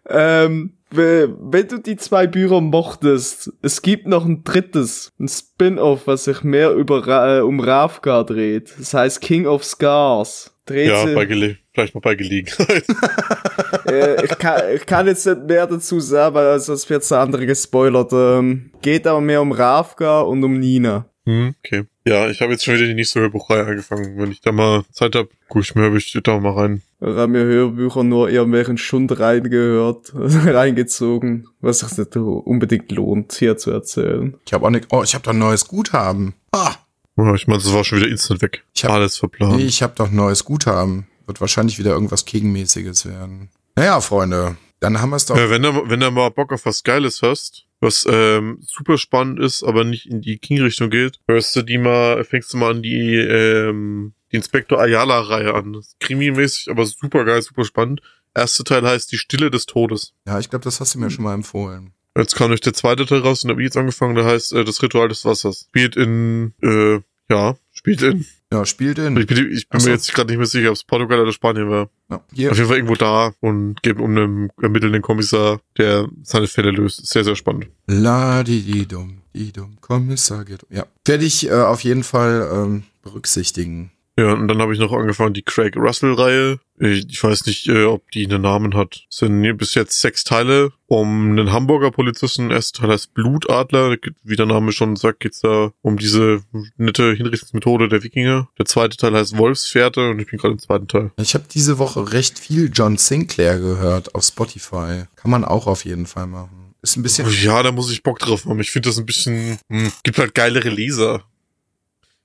ähm, 0.09 0.73
we- 0.91 1.37
wenn 1.41 1.69
du 1.69 1.79
die 1.79 1.97
zwei 1.97 2.27
Bücher 2.27 2.61
mochtest, 2.61 3.53
es 3.63 3.83
gibt 3.83 4.07
noch 4.07 4.25
ein 4.25 4.43
drittes, 4.45 5.13
ein 5.21 5.29
Spin-off, 5.29 6.07
was 6.07 6.25
sich 6.25 6.43
mehr 6.43 6.73
über 6.73 7.07
Ra 7.07 7.39
äh, 7.39 7.41
um 7.43 7.61
Ravka 7.61 8.25
dreht. 8.25 8.75
Das 8.79 8.95
heißt 8.95 9.21
King 9.21 9.47
of 9.47 9.65
Scars. 9.65 10.54
Dreht 10.67 10.89
Ja, 10.89 11.05
bei 11.05 11.27
Gele 11.27 11.59
vielleicht 11.75 11.95
mal 11.95 12.01
bei 12.01 12.15
Gelegenheit. 12.15 12.85
äh, 13.87 14.25
ich, 14.25 14.39
kann, 14.39 14.62
ich 14.75 14.87
kann 14.87 15.07
jetzt 15.07 15.27
nicht 15.27 15.47
mehr 15.47 15.67
dazu 15.67 16.01
sagen, 16.01 16.35
weil 16.35 16.59
sonst 16.61 16.89
wird 16.89 17.09
der 17.11 17.19
andere 17.19 17.47
gespoilert. 17.47 18.12
Ähm, 18.12 18.71
geht 18.81 19.07
aber 19.07 19.21
mehr 19.21 19.43
um 19.43 19.53
Ravka 19.53 20.21
und 20.23 20.43
um 20.43 20.59
Nina. 20.59 21.07
Hm, 21.27 21.55
okay. 21.65 21.85
Ja, 22.07 22.29
ich 22.29 22.41
habe 22.43 22.53
jetzt 22.53 22.65
schon 22.65 22.75
wieder 22.75 22.87
die 22.87 22.95
nächste 22.95 23.21
Hörbuchreihe 23.21 23.65
angefangen. 23.65 24.19
Wenn 24.19 24.31
ich 24.31 24.43
da 24.43 24.53
mal 24.53 24.85
Zeit 24.93 25.15
habe, 25.15 25.31
gucke 25.49 25.65
ich 25.65 25.75
mir 25.75 25.83
Hörbuch 25.83 26.23
da 26.23 26.39
mal 26.39 26.53
rein. 26.53 26.83
Ich 27.01 27.09
habe 27.09 27.29
mir 27.29 27.45
Hörbücher 27.45 28.05
nur 28.05 28.29
irgendwelchen 28.29 28.77
Stunden 28.77 29.15
reingehört, 29.15 30.12
reingezogen, 30.15 31.49
was 31.61 31.81
sich 31.81 31.97
nicht 31.97 32.17
unbedingt 32.17 32.93
lohnt, 32.93 33.33
hier 33.33 33.57
zu 33.57 33.71
erzählen. 33.71 34.35
Ich 34.47 34.53
habe 34.53 34.67
auch 34.67 34.71
nicht. 34.71 34.89
Oh, 34.91 35.03
ich 35.03 35.15
habe 35.15 35.25
da 35.25 35.31
ein 35.31 35.39
neues 35.39 35.67
Guthaben. 35.67 36.35
Ah, 36.53 36.75
ich 37.17 37.47
meine, 37.47 37.62
das 37.62 37.73
war 37.73 37.85
schon 37.85 37.99
wieder 37.99 38.09
instant 38.11 38.43
weg. 38.43 38.65
Ich 38.75 38.85
hab- 38.85 38.93
Alles 38.93 39.19
verplant. 39.19 39.61
ich 39.61 39.83
habe 39.83 39.95
doch 39.97 40.11
neues 40.11 40.45
Guthaben. 40.45 41.07
Wird 41.27 41.41
wahrscheinlich 41.41 41.79
wieder 41.79 41.93
irgendwas 41.93 42.25
Gegenmäßiges 42.27 43.07
werden. 43.07 43.49
Naja, 43.77 44.01
Freunde, 44.01 44.57
dann 44.81 45.01
haben 45.01 45.11
wir 45.11 45.17
es 45.17 45.27
doch. 45.27 45.37
Ja, 45.37 45.49
wenn 45.49 45.62
du, 45.62 45.89
wenn 45.89 46.01
du 46.01 46.11
mal 46.11 46.29
Bock 46.31 46.53
auf 46.53 46.67
was 46.67 46.83
Geiles 46.83 47.23
hast, 47.23 47.65
was 47.81 48.07
ähm, 48.11 48.59
super 48.61 48.99
spannend 48.99 49.41
ist, 49.41 49.62
aber 49.62 49.85
nicht 49.85 50.07
in 50.07 50.21
die 50.21 50.39
King-Richtung 50.39 50.91
geht, 50.91 51.21
hörst 51.27 51.57
du 51.57 51.62
die 51.62 51.79
mal, 51.79 52.25
fängst 52.25 52.53
du 52.53 52.59
mal 52.59 52.73
an 52.73 52.83
die, 52.83 53.15
ähm, 53.17 54.12
die 54.33 54.37
Inspektor 54.37 54.81
Ayala-Reihe 54.81 55.55
an. 55.55 55.73
Das 55.73 55.87
ist 55.89 56.01
Krimi-mäßig, 56.01 56.71
aber 56.71 56.85
super 56.85 57.25
geil, 57.25 57.41
super 57.43 57.65
spannend. 57.65 58.01
Erster 58.35 58.65
Teil 58.65 58.83
heißt 58.87 59.11
Die 59.12 59.17
Stille 59.19 59.51
des 59.51 59.65
Todes. 59.67 60.12
Ja, 60.27 60.39
ich 60.41 60.51
glaube, 60.51 60.65
das 60.65 60.81
hast 60.81 60.95
du 60.95 60.99
mir 60.99 61.11
schon 61.11 61.25
mal 61.25 61.35
empfohlen. 61.35 61.93
Jetzt 62.17 62.37
kam 62.37 62.53
euch 62.53 62.61
der 62.61 62.75
zweite 62.75 63.07
Teil 63.07 63.21
raus 63.21 63.43
und 63.43 63.51
habe 63.51 63.61
ich 63.61 63.67
jetzt 63.67 63.77
angefangen, 63.77 64.15
der 64.15 64.25
heißt 64.25 64.53
äh, 64.53 64.65
Das 64.65 64.83
Ritual 64.83 65.09
des 65.09 65.25
Wassers. 65.25 65.67
Spielt 65.69 65.97
in, 65.97 66.55
äh, 66.62 67.01
ja, 67.29 67.57
spielt 67.73 68.03
in. 68.03 68.25
Ja, 68.53 68.65
spielt 68.65 68.99
in. 68.99 69.17
Ich 69.17 69.27
bin, 69.27 69.51
ich 69.53 69.69
bin 69.69 69.81
so. 69.81 69.89
mir 69.89 69.95
jetzt 69.95 70.15
gerade 70.15 70.31
nicht 70.31 70.39
mehr 70.39 70.47
sicher, 70.47 70.69
ob 70.69 70.77
es 70.77 70.85
Portugal 70.85 71.19
oder 71.21 71.33
Spanien 71.33 71.69
war. 71.71 71.91
Ja, 72.09 72.25
hier, 72.33 72.51
Auf 72.53 72.57
jeden 72.57 72.69
Fall 72.69 72.77
irgendwo 72.77 72.95
da 72.95 73.33
und 73.41 73.83
geht 73.83 73.99
um 73.99 74.11
einen 74.17 74.51
ermittelnden 74.62 75.03
Kommissar, 75.03 75.61
der 75.77 76.09
seine 76.23 76.47
Fälle 76.47 76.71
löst. 76.71 77.05
Sehr, 77.05 77.25
sehr 77.25 77.35
spannend. 77.35 77.67
La 77.87 78.45
di 78.45 78.62
di 78.62 78.87
dum, 78.87 79.23
di 79.35 79.51
dum, 79.51 79.81
Kommissar 79.81 80.45
geht. 80.45 80.65
Ja, 80.71 80.87
werde 81.05 81.25
ich 81.25 81.49
äh, 81.49 81.53
auf 81.53 81.81
jeden 81.81 82.05
Fall 82.05 82.49
ähm, 82.53 82.85
berücksichtigen. 83.03 83.91
Ja, 84.17 84.33
und 84.33 84.47
dann 84.47 84.61
habe 84.61 84.73
ich 84.73 84.79
noch 84.79 84.93
angefangen 84.93 85.35
die 85.35 85.43
Craig 85.43 85.77
Russell-Reihe. 85.77 86.61
Ich, 86.79 87.09
ich 87.09 87.23
weiß 87.23 87.47
nicht, 87.47 87.69
äh, 87.69 87.85
ob 87.85 88.11
die 88.12 88.25
einen 88.27 88.43
Namen 88.43 88.75
hat. 88.75 89.07
Es 89.11 89.19
sind 89.19 89.43
hier 89.43 89.55
bis 89.55 89.75
jetzt 89.75 90.01
sechs 90.01 90.23
Teile 90.23 90.73
um 90.87 91.31
einen 91.31 91.53
Hamburger 91.53 91.91
Polizisten. 91.91 92.49
Der 92.49 92.59
erste 92.59 92.81
Teil 92.81 92.91
heißt 92.91 93.15
Blutadler. 93.15 93.97
Wie 94.23 94.37
der 94.37 94.47
Name 94.47 94.71
schon 94.71 94.95
sagt, 94.95 95.21
geht's 95.21 95.41
da 95.41 95.73
um 95.83 95.99
diese 95.99 96.43
nette 96.77 97.12
Hinrichtungsmethode 97.12 97.89
der 97.89 98.05
Wikinger. 98.05 98.49
Der 98.59 98.67
zweite 98.67 98.97
Teil 98.97 99.15
heißt 99.15 99.37
Wolfsfährte 99.37 100.11
und 100.11 100.21
ich 100.21 100.29
bin 100.29 100.39
gerade 100.39 100.53
im 100.53 100.61
zweiten 100.61 100.87
Teil. 100.87 101.11
Ich 101.17 101.35
habe 101.35 101.45
diese 101.53 101.79
Woche 101.79 102.12
recht 102.12 102.39
viel 102.39 102.71
John 102.73 102.97
Sinclair 102.97 103.59
gehört 103.59 104.15
auf 104.15 104.25
Spotify. 104.25 105.05
Kann 105.17 105.31
man 105.31 105.45
auch 105.45 105.67
auf 105.67 105.85
jeden 105.85 106.07
Fall 106.07 106.29
machen. 106.29 106.75
Ist 106.83 106.97
ein 106.97 107.03
bisschen. 107.03 107.27
Ja, 107.43 107.62
da 107.62 107.73
muss 107.73 107.91
ich 107.91 108.03
Bock 108.03 108.19
drauf 108.19 108.45
haben. 108.45 108.61
Ich 108.61 108.71
finde 108.71 108.91
das 108.91 108.99
ein 108.99 109.07
bisschen, 109.07 109.59
hm, 109.71 109.91
gibt 110.03 110.19
halt 110.19 110.35
geilere 110.35 110.69
Leser. 110.69 111.25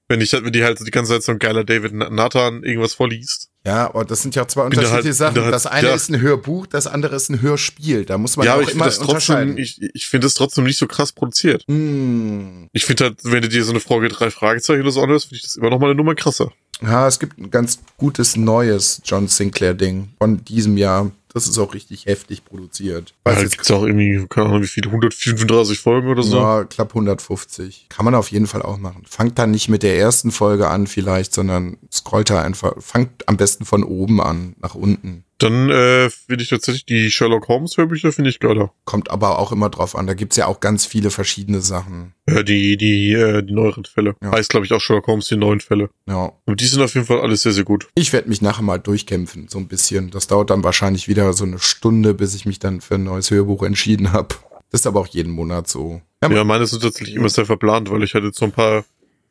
Wenn 0.10 0.22
ich, 0.22 0.34
wenn 0.34 0.52
die 0.52 0.64
halt 0.64 0.80
so 0.80 0.84
die 0.86 0.92
ganze 0.92 1.14
Zeit 1.14 1.24
so 1.24 1.32
ein 1.32 1.40
geiler 1.40 1.64
David 1.64 1.94
Nathan 1.94 2.64
irgendwas 2.64 2.96
vorliest. 2.96 3.50
Ja, 3.66 3.86
aber 3.86 4.06
das 4.06 4.24
sind 4.24 4.36
ja 4.36 4.48
zwei 4.48 4.68
Bin 4.68 4.72
da 4.72 4.88
unterschiedliche 4.88 5.24
halt- 5.24 5.36
Sachen. 5.36 5.44
halt- 5.44 5.54
das 5.54 5.68
eine 5.68 5.90
ja. 5.90 5.94
ist 5.94 6.10
ein 6.10 6.20
Hörbuch, 6.20 6.66
das 6.66 6.88
andere 6.88 7.16
ist 7.16 7.30
ein 7.30 7.42
Hörspiel. 7.42 8.06
Da 8.06 8.18
muss 8.18 8.36
man 8.36 8.48
ja, 8.48 8.54
ja 8.54 8.58
auch 8.58 8.62
ich 8.62 8.70
finde 8.70 8.78
immer 8.78 8.86
das 8.86 8.98
trotzdem, 9.00 9.58
ich, 9.58 9.80
ich 9.94 10.08
finde 10.08 10.26
das 10.26 10.34
trotzdem 10.34 10.64
nicht 10.64 10.78
so 10.78 10.88
krass 10.88 11.12
produziert. 11.12 11.64
Hm. 11.68 12.70
Ich 12.74 12.86
finde 12.86 13.04
halt, 13.06 13.20
wenn 13.24 13.44
du 13.44 13.50
dir 13.50 13.64
so 13.64 13.72
eine 13.72 13.80
Frage 13.80 14.08
drei 14.10 14.32
Fragezeichen 14.32 14.82
oder 14.82 14.92
so 14.92 15.02
anhörst, 15.04 15.26
finde 15.26 15.36
ich 15.38 15.44
das 15.44 15.56
immer 15.58 15.70
noch 15.70 15.80
mal 15.80 15.88
eine 15.88 15.96
Nummer 15.96 16.16
krasser. 16.16 16.52
Ja, 16.82 17.08
es 17.08 17.20
gibt 17.20 17.38
ein 17.38 17.52
ganz 17.52 17.80
gutes 17.98 18.38
neues 18.38 19.02
John 19.04 19.28
Sinclair-Ding 19.28 20.10
von 20.18 20.44
diesem 20.46 20.78
Jahr. 20.78 21.12
Das 21.32 21.48
ist 21.48 21.60
auch 21.60 21.76
richtig 21.76 22.06
heftig 22.08 22.44
produziert. 22.44 23.14
Weil 23.24 23.36
Weiß 23.36 23.44
da 23.44 23.50
gibt's 23.50 23.72
auch 23.72 23.84
irgendwie, 23.84 24.26
keine 24.28 24.48
Ahnung, 24.48 24.64
wie 24.64 24.68
viele, 24.68 24.88
135 24.88 25.80
Folgen 25.80 26.08
oder 26.10 26.24
so. 26.24 26.38
Ja, 26.38 26.64
knapp 26.64 26.90
150. 26.90 27.86
Kann 27.90 28.06
man 28.06 28.16
auf 28.16 28.32
jeden 28.32 28.48
Fall 28.48 28.64
auch 28.64 28.78
machen. 28.78 29.04
Fangt 29.08 29.38
dann 29.38 29.52
nicht 29.52 29.70
mit 29.70 29.84
der 29.84 29.98
ersten 29.98 30.32
Folge 30.32 30.70
an 30.70 30.88
vielleicht, 30.88 31.34
sondern 31.34 31.78
scrollt 31.92 32.32
da 32.32 32.42
einfach, 32.42 32.74
fangt 32.80 33.28
am 33.28 33.38
besten 33.38 33.66
von 33.66 33.84
oben 33.84 34.22
an, 34.22 34.56
nach 34.60 34.74
unten. 34.74 35.24
Dann 35.40 35.70
äh, 35.70 36.10
finde 36.10 36.44
ich 36.44 36.50
tatsächlich 36.50 36.86
die 36.86 37.10
Sherlock 37.10 37.48
Holmes 37.48 37.78
Hörbücher 37.78 38.12
finde 38.12 38.30
ich 38.30 38.40
geiler. 38.40 38.74
Kommt 38.84 39.10
aber 39.10 39.40
auch 39.40 39.52
immer 39.52 39.70
drauf 39.70 39.96
an. 39.96 40.06
Da 40.06 40.14
gibt's 40.14 40.36
ja 40.36 40.48
auch 40.48 40.60
ganz 40.60 40.86
viele 40.86 41.12
verschiedene 41.12 41.62
Sachen. 41.62 42.14
Äh, 42.26 42.44
die, 42.44 42.76
die, 42.76 43.14
äh, 43.14 43.42
die 43.42 43.54
neueren 43.54 43.86
Fälle. 43.86 44.16
Ja. 44.22 44.34
Heißt, 44.34 44.50
glaube 44.50 44.66
ich, 44.66 44.74
auch 44.74 44.82
Sherlock 44.82 45.08
Holmes, 45.08 45.28
die 45.30 45.38
neuen 45.38 45.62
Fälle. 45.62 45.90
Ja. 46.08 46.34
Aber 46.46 46.56
die 46.56 46.66
sind 46.66 46.82
auf 46.82 46.94
jeden 46.94 47.08
Fall 47.08 47.22
alles 47.22 47.42
sehr, 47.42 47.54
sehr 47.54 47.64
gut. 47.64 47.88
Ich 47.96 48.12
werde 48.12 48.28
mich 48.28 48.42
nachher 48.42 48.64
mal 48.64 48.80
durchkämpfen, 48.80 49.48
so 49.48 49.60
ein 49.60 49.68
bisschen. 49.70 50.12
Das 50.12 50.28
dauert 50.28 50.50
dann 50.50 50.64
wahrscheinlich 50.64 51.08
wieder 51.08 51.32
so 51.32 51.46
eine 51.46 51.60
Stunde, 51.60 52.14
bis 52.14 52.36
ich 52.36 52.46
mich 52.46 52.60
dann 52.60 52.82
für 52.82 52.96
ein 52.96 53.06
neues 53.06 53.32
Hörbuch 53.32 53.64
entschieden 53.64 54.12
habe. 54.12 54.36
Das 54.72 54.82
ist 54.82 54.88
aber 54.88 55.00
auch 55.00 55.08
jeden 55.08 55.32
Monat 55.32 55.68
so. 55.68 56.02
Ja, 56.22 56.30
Ja, 56.30 56.44
meine 56.44 56.66
sind 56.68 56.84
tatsächlich 56.84 57.16
immer 57.16 57.30
sehr 57.30 57.46
verplant, 57.46 57.90
weil 57.90 58.04
ich 58.04 58.14
jetzt 58.14 58.38
so 58.38 58.46
ein 58.46 58.52
paar 58.52 58.84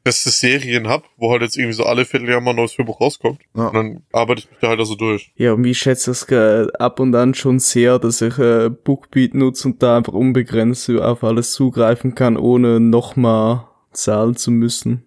beste 0.08 0.30
Serien 0.30 0.88
hab, 0.88 1.04
wo 1.18 1.30
halt 1.30 1.42
jetzt 1.42 1.58
irgendwie 1.58 1.74
so 1.74 1.84
alle 1.84 2.06
Vierteljahr 2.06 2.40
mal 2.40 2.50
ein 2.50 2.56
neues 2.56 2.78
Hörbuch 2.78 2.98
rauskommt. 2.98 3.40
Ja. 3.54 3.66
Und 3.66 3.74
dann 3.74 4.02
arbeite 4.10 4.40
ich 4.40 4.50
mich 4.50 4.58
da 4.58 4.68
halt 4.68 4.80
also 4.80 4.94
durch. 4.94 5.32
Ja, 5.36 5.52
und 5.52 5.64
ich 5.64 5.78
schätze 5.78 6.12
es 6.12 6.22
äh, 6.30 6.66
ab 6.78 6.98
und 6.98 7.14
an 7.14 7.34
schon 7.34 7.58
sehr, 7.58 7.98
dass 7.98 8.22
ich 8.22 8.38
äh, 8.38 8.70
Bookbeat 8.70 9.34
nutze 9.34 9.68
und 9.68 9.82
da 9.82 9.98
einfach 9.98 10.14
unbegrenzt 10.14 10.88
auf 10.88 11.22
alles 11.22 11.52
zugreifen 11.52 12.14
kann, 12.14 12.38
ohne 12.38 12.80
nochmal 12.80 13.66
zahlen 13.92 14.34
zu 14.34 14.50
müssen. 14.50 15.04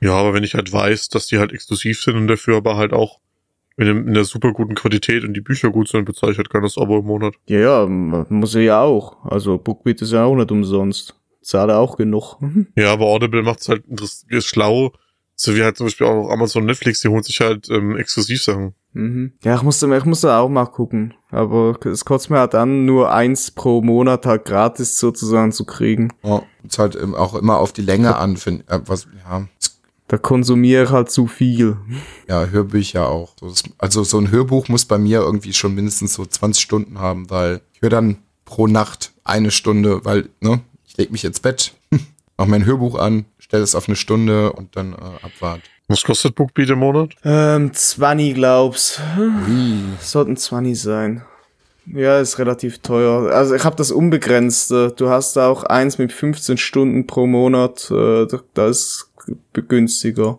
Ja, 0.00 0.14
aber 0.14 0.32
wenn 0.32 0.44
ich 0.44 0.54
halt 0.54 0.72
weiß, 0.72 1.10
dass 1.10 1.26
die 1.26 1.38
halt 1.38 1.52
exklusiv 1.52 2.00
sind 2.00 2.16
und 2.16 2.26
dafür 2.26 2.56
aber 2.56 2.78
halt 2.78 2.94
auch 2.94 3.20
in, 3.76 3.84
dem, 3.84 4.08
in 4.08 4.14
der 4.14 4.24
super 4.24 4.54
guten 4.54 4.74
Qualität 4.74 5.24
und 5.24 5.34
die 5.34 5.42
Bücher 5.42 5.68
gut 5.68 5.88
sind, 5.88 6.06
bezahle 6.06 6.32
ich 6.32 6.38
halt 6.38 6.48
kein 6.48 6.62
das 6.62 6.78
Abo 6.78 7.00
im 7.00 7.04
Monat. 7.04 7.34
Ja, 7.46 7.58
ja, 7.58 7.86
muss 7.86 8.54
ich 8.54 8.64
ja 8.64 8.80
auch. 8.80 9.22
Also 9.26 9.58
Bookbeat 9.58 10.00
ist 10.00 10.12
ja 10.12 10.24
auch 10.24 10.36
nicht 10.36 10.50
umsonst. 10.50 11.19
Zahle 11.42 11.76
auch 11.76 11.96
genug. 11.96 12.36
Ja, 12.76 12.92
aber 12.92 13.06
Audible 13.06 13.42
macht's 13.42 13.68
halt 13.68 13.84
interess- 13.86 14.24
ist 14.28 14.46
schlau. 14.46 14.92
So 15.36 15.54
wie 15.56 15.62
halt 15.62 15.78
zum 15.78 15.86
Beispiel 15.86 16.06
auch 16.06 16.28
Amazon 16.30 16.66
Netflix, 16.66 17.00
die 17.00 17.08
holen 17.08 17.22
sich 17.22 17.40
halt 17.40 17.70
ähm, 17.70 17.96
Exklusivsachen. 17.96 18.74
Mhm. 18.92 19.32
Ja, 19.42 19.54
ich 19.56 19.62
muss, 19.62 19.78
da- 19.78 19.96
ich 19.96 20.04
muss 20.04 20.20
da 20.20 20.38
auch 20.40 20.50
mal 20.50 20.66
gucken. 20.66 21.14
Aber 21.30 21.78
es 21.86 22.04
kotzt 22.04 22.28
mir 22.28 22.38
halt 22.40 22.54
an, 22.54 22.84
nur 22.84 23.10
eins 23.12 23.50
pro 23.50 23.80
Monat 23.80 24.26
halt 24.26 24.44
gratis 24.44 24.98
sozusagen 24.98 25.52
zu 25.52 25.64
kriegen. 25.64 26.12
ja, 26.22 26.42
ist 26.62 26.78
halt 26.78 27.02
auch 27.14 27.34
immer 27.36 27.58
auf 27.58 27.72
die 27.72 27.80
Länge 27.82 28.16
an, 28.16 28.36
find, 28.36 28.68
äh, 28.70 28.80
was, 28.84 29.06
ja, 29.24 29.46
es- 29.58 29.80
Da 30.08 30.18
konsumiere 30.18 30.84
ich 30.84 30.90
halt 30.90 31.10
zu 31.10 31.26
viel. 31.26 31.76
ja, 32.28 32.44
Hörbücher 32.46 33.08
auch. 33.08 33.34
Also 33.78 34.02
so 34.04 34.18
ein 34.18 34.30
Hörbuch 34.30 34.68
muss 34.68 34.84
bei 34.84 34.98
mir 34.98 35.20
irgendwie 35.20 35.54
schon 35.54 35.74
mindestens 35.74 36.12
so 36.14 36.26
20 36.26 36.62
Stunden 36.62 36.98
haben, 36.98 37.30
weil 37.30 37.62
ich 37.72 37.80
höre 37.80 37.90
dann 37.90 38.18
pro 38.44 38.66
Nacht 38.66 39.12
eine 39.24 39.52
Stunde, 39.52 40.04
weil, 40.04 40.28
ne, 40.40 40.60
ich 40.90 40.96
leg 40.96 41.10
mich 41.12 41.24
ins 41.24 41.40
Bett, 41.40 41.72
mach 42.36 42.46
mein 42.46 42.64
Hörbuch 42.66 42.98
an, 42.98 43.24
stell 43.38 43.60
es 43.62 43.74
auf 43.74 43.88
eine 43.88 43.96
Stunde 43.96 44.52
und 44.52 44.76
dann 44.76 44.92
äh, 44.92 44.96
Abfahrt. 45.24 45.62
Was 45.88 46.02
kostet 46.04 46.34
Bookbeat 46.34 46.70
im 46.70 46.78
Monat? 46.80 47.14
Ähm, 47.24 47.72
20 47.72 48.34
glaub's. 48.34 49.00
Ui. 49.18 49.72
Sollten 50.00 50.36
20 50.36 50.80
sein. 50.80 51.22
Ja, 51.92 52.20
ist 52.20 52.38
relativ 52.38 52.78
teuer. 52.78 53.32
Also 53.34 53.54
ich 53.56 53.64
habe 53.64 53.74
das 53.74 53.90
unbegrenzte. 53.90 54.92
Du 54.96 55.08
hast 55.08 55.34
da 55.36 55.48
auch 55.48 55.64
eins 55.64 55.98
mit 55.98 56.12
15 56.12 56.58
Stunden 56.58 57.06
pro 57.08 57.26
Monat. 57.26 57.90
Äh, 57.90 58.26
da 58.54 58.68
ist 58.68 59.10
günstiger. 59.52 60.38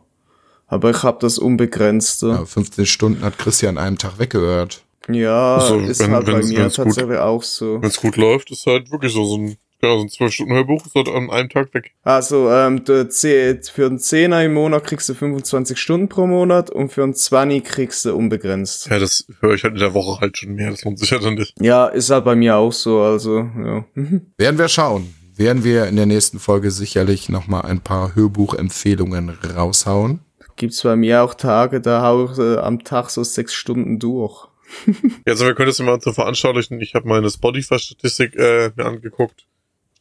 Aber 0.68 0.92
ich 0.92 1.04
habe 1.04 1.18
das 1.20 1.38
unbegrenzte. 1.38 2.28
Ja, 2.30 2.46
15 2.46 2.86
Stunden 2.86 3.22
hat 3.24 3.38
Christian 3.38 3.78
an 3.78 3.84
einem 3.86 3.98
Tag 3.98 4.18
weggehört. 4.20 4.84
Ja, 5.10 5.56
Also, 5.58 5.80
ist 5.80 6.00
wenn- 6.00 6.12
halt 6.12 6.26
bei 6.28 6.38
mir 6.44 6.60
wenn's 6.60 6.78
gut- 6.78 6.86
tatsächlich 6.86 7.18
auch 7.18 7.44
so. 7.44 7.82
Wenn 7.82 7.90
es 7.90 8.00
gut 8.00 8.16
läuft, 8.16 8.52
ist 8.52 8.66
halt 8.66 8.90
wirklich 8.92 9.12
so, 9.12 9.26
so 9.26 9.38
ein, 9.38 9.58
ja, 9.82 9.90
so 9.96 10.02
ein 10.02 10.08
12-Stunden-Hörbuch, 10.10 10.86
ist 10.86 10.96
halt 10.96 11.08
an 11.10 11.30
einem 11.30 11.50
Tag 11.50 11.74
weg. 11.74 11.92
Also 12.04 12.50
ähm, 12.52 12.84
du, 12.84 13.08
zeh- 13.10 13.60
für 13.72 13.86
einen 13.88 14.00
Zehner 14.00 14.44
im 14.44 14.54
Monat 14.54 14.84
kriegst 14.86 15.10
du 15.10 15.14
25 15.14 15.78
Stunden 15.80 16.10
pro 16.10 16.28
Monat 16.28 16.70
und 16.70 16.92
für 16.92 17.04
einen 17.04 17.14
20 17.14 17.64
kriegst 17.64 18.06
du 18.06 18.16
unbegrenzt. 18.16 18.88
Ja, 18.88 19.00
das 19.00 19.26
höre 19.40 19.54
ich 19.56 19.64
halt 19.64 19.74
in 19.74 19.80
der 19.80 19.94
Woche 19.94 20.22
halt 20.22 20.38
schon 20.38 20.54
mehr, 20.54 20.72
das 20.72 20.84
lohnt 20.84 21.00
sich 21.00 21.10
ja 21.12 21.20
dann 21.20 21.36
nicht. 21.36 21.54
Ja, 21.62 21.88
ist 21.88 22.10
halt 22.10 22.26
bei 22.26 22.36
mir 22.36 22.56
auch 22.58 22.74
so, 22.74 23.02
also 23.02 23.40
ja. 23.40 23.86
Werden 24.38 24.58
wir 24.58 24.68
schauen. 24.68 25.14
Werden 25.36 25.64
wir 25.64 25.88
in 25.88 25.96
der 25.96 26.06
nächsten 26.06 26.38
Folge 26.40 26.70
sicherlich 26.72 27.30
nochmal 27.30 27.64
ein 27.64 27.80
paar 27.82 28.14
Hörbuchempfehlungen 28.16 29.30
raushauen. 29.56 30.20
Gibt's 30.58 30.84
bei 30.84 30.96
mir 30.96 31.24
auch 31.24 31.34
Tage, 31.34 31.82
da 31.82 32.04
hau 32.04 32.26
ich 32.32 32.38
äh, 32.38 32.58
am 32.58 32.84
Tag 32.84 33.10
so 33.10 33.24
sechs 33.24 33.54
Stunden 33.54 33.98
durch. 34.00 34.48
Ja, 35.26 35.34
also 35.34 35.46
wir 35.46 35.54
können 35.56 35.68
das 35.68 35.80
immer 35.80 36.00
so 36.00 36.14
veranschaulichen. 36.14 36.80
Ich 36.82 36.94
habe 36.96 37.08
meine 37.08 37.30
Spotify-Statistik 37.30 38.36
äh, 38.38 38.72
mir 38.76 38.86
angeguckt. 38.86 39.46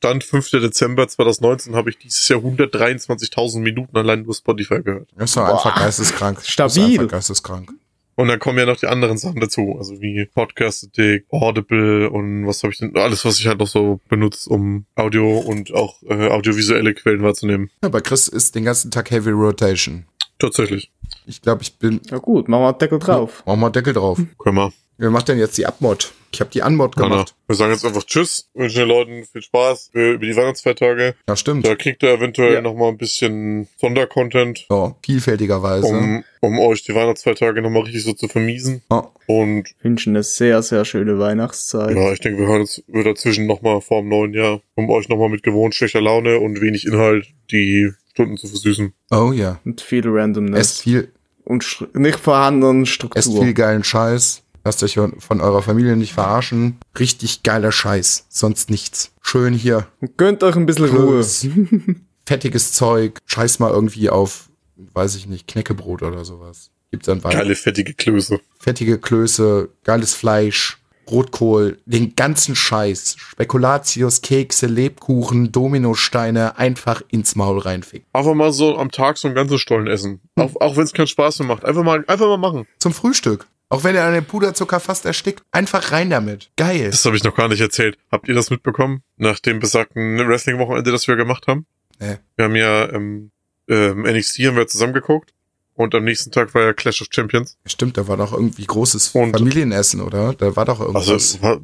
Stand 0.01 0.25
5. 0.25 0.53
Dezember 0.53 1.07
2019 1.07 1.77
habe 1.77 1.91
ich 1.91 1.99
dieses 1.99 2.27
Jahr 2.27 2.41
123.000 2.41 3.59
Minuten 3.59 3.95
allein 3.99 4.23
nur 4.23 4.35
Spotify 4.35 4.83
gehört. 4.83 5.11
Das 5.15 5.29
ist 5.29 5.37
doch 5.37 5.45
einfach 5.45 5.77
geisteskrank. 5.77 6.39
Das 6.39 6.47
ist 6.47 6.53
Stabil. 6.53 7.01
einfach 7.01 7.09
geisteskrank. 7.09 7.71
Und 8.15 8.29
dann 8.29 8.39
kommen 8.39 8.57
ja 8.57 8.65
noch 8.65 8.79
die 8.79 8.87
anderen 8.87 9.19
Sachen 9.19 9.41
dazu, 9.41 9.77
also 9.79 10.01
wie 10.01 10.25
Podcast-Dick, 10.25 11.27
Audible 11.29 12.09
und 12.09 12.47
was 12.47 12.63
habe 12.63 12.73
ich 12.73 12.79
denn, 12.79 12.97
alles, 12.97 13.27
was 13.27 13.41
ich 13.41 13.47
halt 13.47 13.59
noch 13.59 13.67
so 13.67 14.01
benutze, 14.09 14.49
um 14.49 14.87
Audio 14.95 15.39
und 15.39 15.75
auch 15.75 16.03
äh, 16.05 16.29
audiovisuelle 16.29 16.95
Quellen 16.95 17.23
wahrzunehmen. 17.23 17.71
Ja, 17.83 17.91
bei 17.91 18.01
Chris 18.01 18.27
ist 18.27 18.55
den 18.55 18.65
ganzen 18.65 18.91
Tag 18.91 19.11
Heavy 19.11 19.31
Rotation. 19.31 20.07
Tatsächlich. 20.39 20.91
Ich 21.27 21.43
glaube, 21.43 21.61
ich 21.61 21.77
bin. 21.77 22.01
Na 22.11 22.17
gut, 22.17 22.49
machen 22.49 22.63
wir 22.63 22.69
einen 22.69 22.79
Deckel 22.79 22.99
drauf. 23.01 23.43
Machen 23.45 23.61
wir 23.61 23.71
Deckel 23.71 23.93
drauf. 23.93 24.19
Können 24.39 24.57
wir. 24.57 24.73
Wer 25.01 25.09
macht 25.09 25.29
denn 25.29 25.39
jetzt 25.39 25.57
die 25.57 25.65
Abmod? 25.65 26.13
Ich 26.31 26.41
habe 26.41 26.51
die 26.51 26.63
Anmod 26.63 26.95
Anna. 26.99 27.09
gemacht. 27.09 27.35
Wir 27.47 27.57
sagen 27.57 27.73
jetzt 27.73 27.87
einfach 27.87 28.05
Tschüss, 28.05 28.51
wünschen 28.53 28.81
den 28.81 28.89
Leuten 28.89 29.25
viel 29.25 29.41
Spaß 29.41 29.89
für, 29.93 30.13
über 30.13 30.27
die 30.27 30.37
Weihnachtsfeiertage. 30.37 31.15
Ja, 31.27 31.37
stimmt. 31.37 31.67
Da 31.67 31.75
kriegt 31.75 32.03
ihr 32.03 32.11
eventuell 32.13 32.53
Ja. 32.53 32.61
noch 32.61 32.75
mal 32.75 32.89
ein 32.89 32.99
bisschen 32.99 33.67
Sondercontent, 33.79 34.67
So, 34.69 34.95
vielfältigerweise. 35.03 35.87
um, 35.87 36.23
um 36.41 36.59
euch 36.61 36.85
die 36.85 36.95
Weihnachtsfeiertage 36.95 37.63
noch 37.63 37.71
mal 37.71 37.81
richtig 37.85 38.05
so 38.05 38.13
zu 38.13 38.29
vermiesen. 38.29 38.83
Oh, 38.91 39.05
Und 39.27 39.71
Wünschen 39.81 40.15
eine 40.15 40.23
sehr, 40.23 40.63
sehr 40.63 40.85
schöne 40.85 41.19
Weihnachtszeit. 41.19 41.97
ja, 41.97 42.13
ich 42.13 42.21
denke, 42.21 42.41
wir 42.43 42.49
hören 42.49 42.61
uns 42.61 42.83
dazwischen 42.89 43.47
noch 43.47 43.63
mal 43.63 43.81
vor 43.81 44.03
dem 44.03 44.11
neuen 44.11 44.35
Jahr, 44.35 44.61
um 44.75 44.91
euch 44.91 45.09
noch 45.09 45.17
mal 45.17 45.31
mit 45.31 45.43
gewohnt 45.43 45.75
schlechter 45.75 46.03
Laune 46.03 46.39
und 46.41 46.61
wenig 46.61 46.87
Inhalt 46.87 47.27
die 47.51 47.91
Stunden 48.11 48.37
zu 48.37 48.49
versüßen. 48.49 48.93
oh 49.13 49.33
ja. 49.33 49.59
Und 49.65 49.81
viel 49.81 50.03
Randomness. 50.07 50.61
Esst 50.61 50.83
viel, 50.83 51.11
und 51.45 51.65
nicht 51.95 52.21
vorhandenen 52.21 52.83
esst 52.83 52.93
Struktur. 52.93 53.43
viel 53.45 53.55
geilen 53.55 53.83
Scheiß. 53.83 54.43
Lasst 54.65 54.83
euch 54.83 54.99
von 55.19 55.41
eurer 55.41 55.63
Familie 55.63 55.97
nicht 55.97 56.13
verarschen. 56.13 56.79
Richtig 56.99 57.43
geiler 57.43 57.73
Scheiß. 57.73 58.27
Sonst 58.29 58.71
nichts. 58.71 59.13
Schön 59.23 59.55
hier. 59.55 59.87
Gönnt 60.17 60.43
euch 60.43 60.57
ein 60.57 60.67
bisschen 60.67 60.87
Ruhe. 60.87 61.15
Plus, 61.15 61.47
fettiges 62.27 62.73
Zeug. 62.73 63.19
Scheiß 63.27 63.59
mal 63.59 63.71
irgendwie 63.71 64.11
auf, 64.11 64.51
weiß 64.77 65.17
ich 65.17 65.27
nicht, 65.27 65.49
Knäckebrot 65.49 66.03
oder 66.03 66.25
sowas. 66.25 66.71
Gibt's 66.91 67.07
dann 67.07 67.23
weiter. 67.23 67.39
Geile, 67.39 67.55
fettige 67.55 67.95
Klöße. 67.95 68.41
Fettige 68.59 68.99
Klöße, 68.99 69.71
geiles 69.85 70.15
Fleisch, 70.15 70.80
Rotkohl, 71.11 71.79
den 71.85 72.15
ganzen 72.15 72.57
Scheiß. 72.57 73.17
Spekulatius, 73.19 74.23
Kekse, 74.23 74.67
Lebkuchen, 74.67 75.53
Dominosteine 75.53 76.59
einfach 76.59 77.03
ins 77.09 77.37
Maul 77.37 77.59
reinficken. 77.59 78.07
Einfach 78.13 78.35
mal 78.35 78.53
so 78.53 78.77
am 78.79 78.91
Tag 78.91 79.19
so 79.19 79.29
einen 79.29 79.35
ganzen 79.35 79.59
Stollen 79.59 79.87
essen. 79.87 80.21
Auch, 80.37 80.55
auch 80.61 80.77
wenn 80.77 80.85
es 80.85 80.93
keinen 80.93 81.07
Spaß 81.07 81.41
mehr 81.41 81.49
macht. 81.49 81.65
Einfach 81.65 81.83
mal, 81.83 82.05
einfach 82.07 82.27
mal 82.27 82.39
machen. 82.39 82.67
Zum 82.79 82.93
Frühstück. 82.93 83.47
Auch 83.69 83.85
wenn 83.85 83.95
er 83.95 84.05
an 84.05 84.15
dem 84.15 84.25
Puderzucker 84.25 84.81
fast 84.81 85.07
erstickt. 85.07 85.45
Einfach 85.53 85.93
rein 85.93 86.11
damit. 86.11 86.51
Geil. 86.57 86.91
Das 86.91 87.05
habe 87.05 87.17
ich 87.17 87.23
noch 87.23 87.37
gar 87.37 87.49
nicht 87.49 87.61
erzählt. 87.61 87.97
Habt 88.11 88.29
ihr 88.29 88.35
das 88.35 88.51
mitbekommen? 88.51 89.03
Nach 89.17 89.39
dem 89.39 89.61
besagten 89.61 90.19
Wrestling-Wochenende, 90.19 90.91
das 90.91 91.07
wir 91.07 91.15
gemacht 91.15 91.47
haben? 91.47 91.67
Nee. 92.01 92.17
Wir 92.37 92.47
haben 92.47 92.57
ja 92.57 92.93
ähm, 92.93 93.31
ähm, 93.69 94.03
NXT 94.03 94.41
haben 94.41 94.57
wir 94.57 94.67
zusammengeguckt. 94.67 95.33
Und 95.75 95.95
am 95.95 96.05
nächsten 96.05 96.31
Tag 96.31 96.55
war 96.55 96.63
ja 96.63 96.73
Clash 96.73 97.01
of 97.01 97.09
Champions. 97.11 97.57
Stimmt, 97.65 97.97
da 97.97 98.07
war 98.07 98.17
doch 98.17 98.33
irgendwie 98.33 98.67
großes 98.67 99.09
Und- 99.15 99.33
Familienessen, 99.37 100.01
oder? 100.03 100.35
Da 100.35 100.55
war 100.57 100.65
doch 100.67 100.81
Also 100.81 101.13
irgendwas. 101.13 101.43
war, 101.43 101.61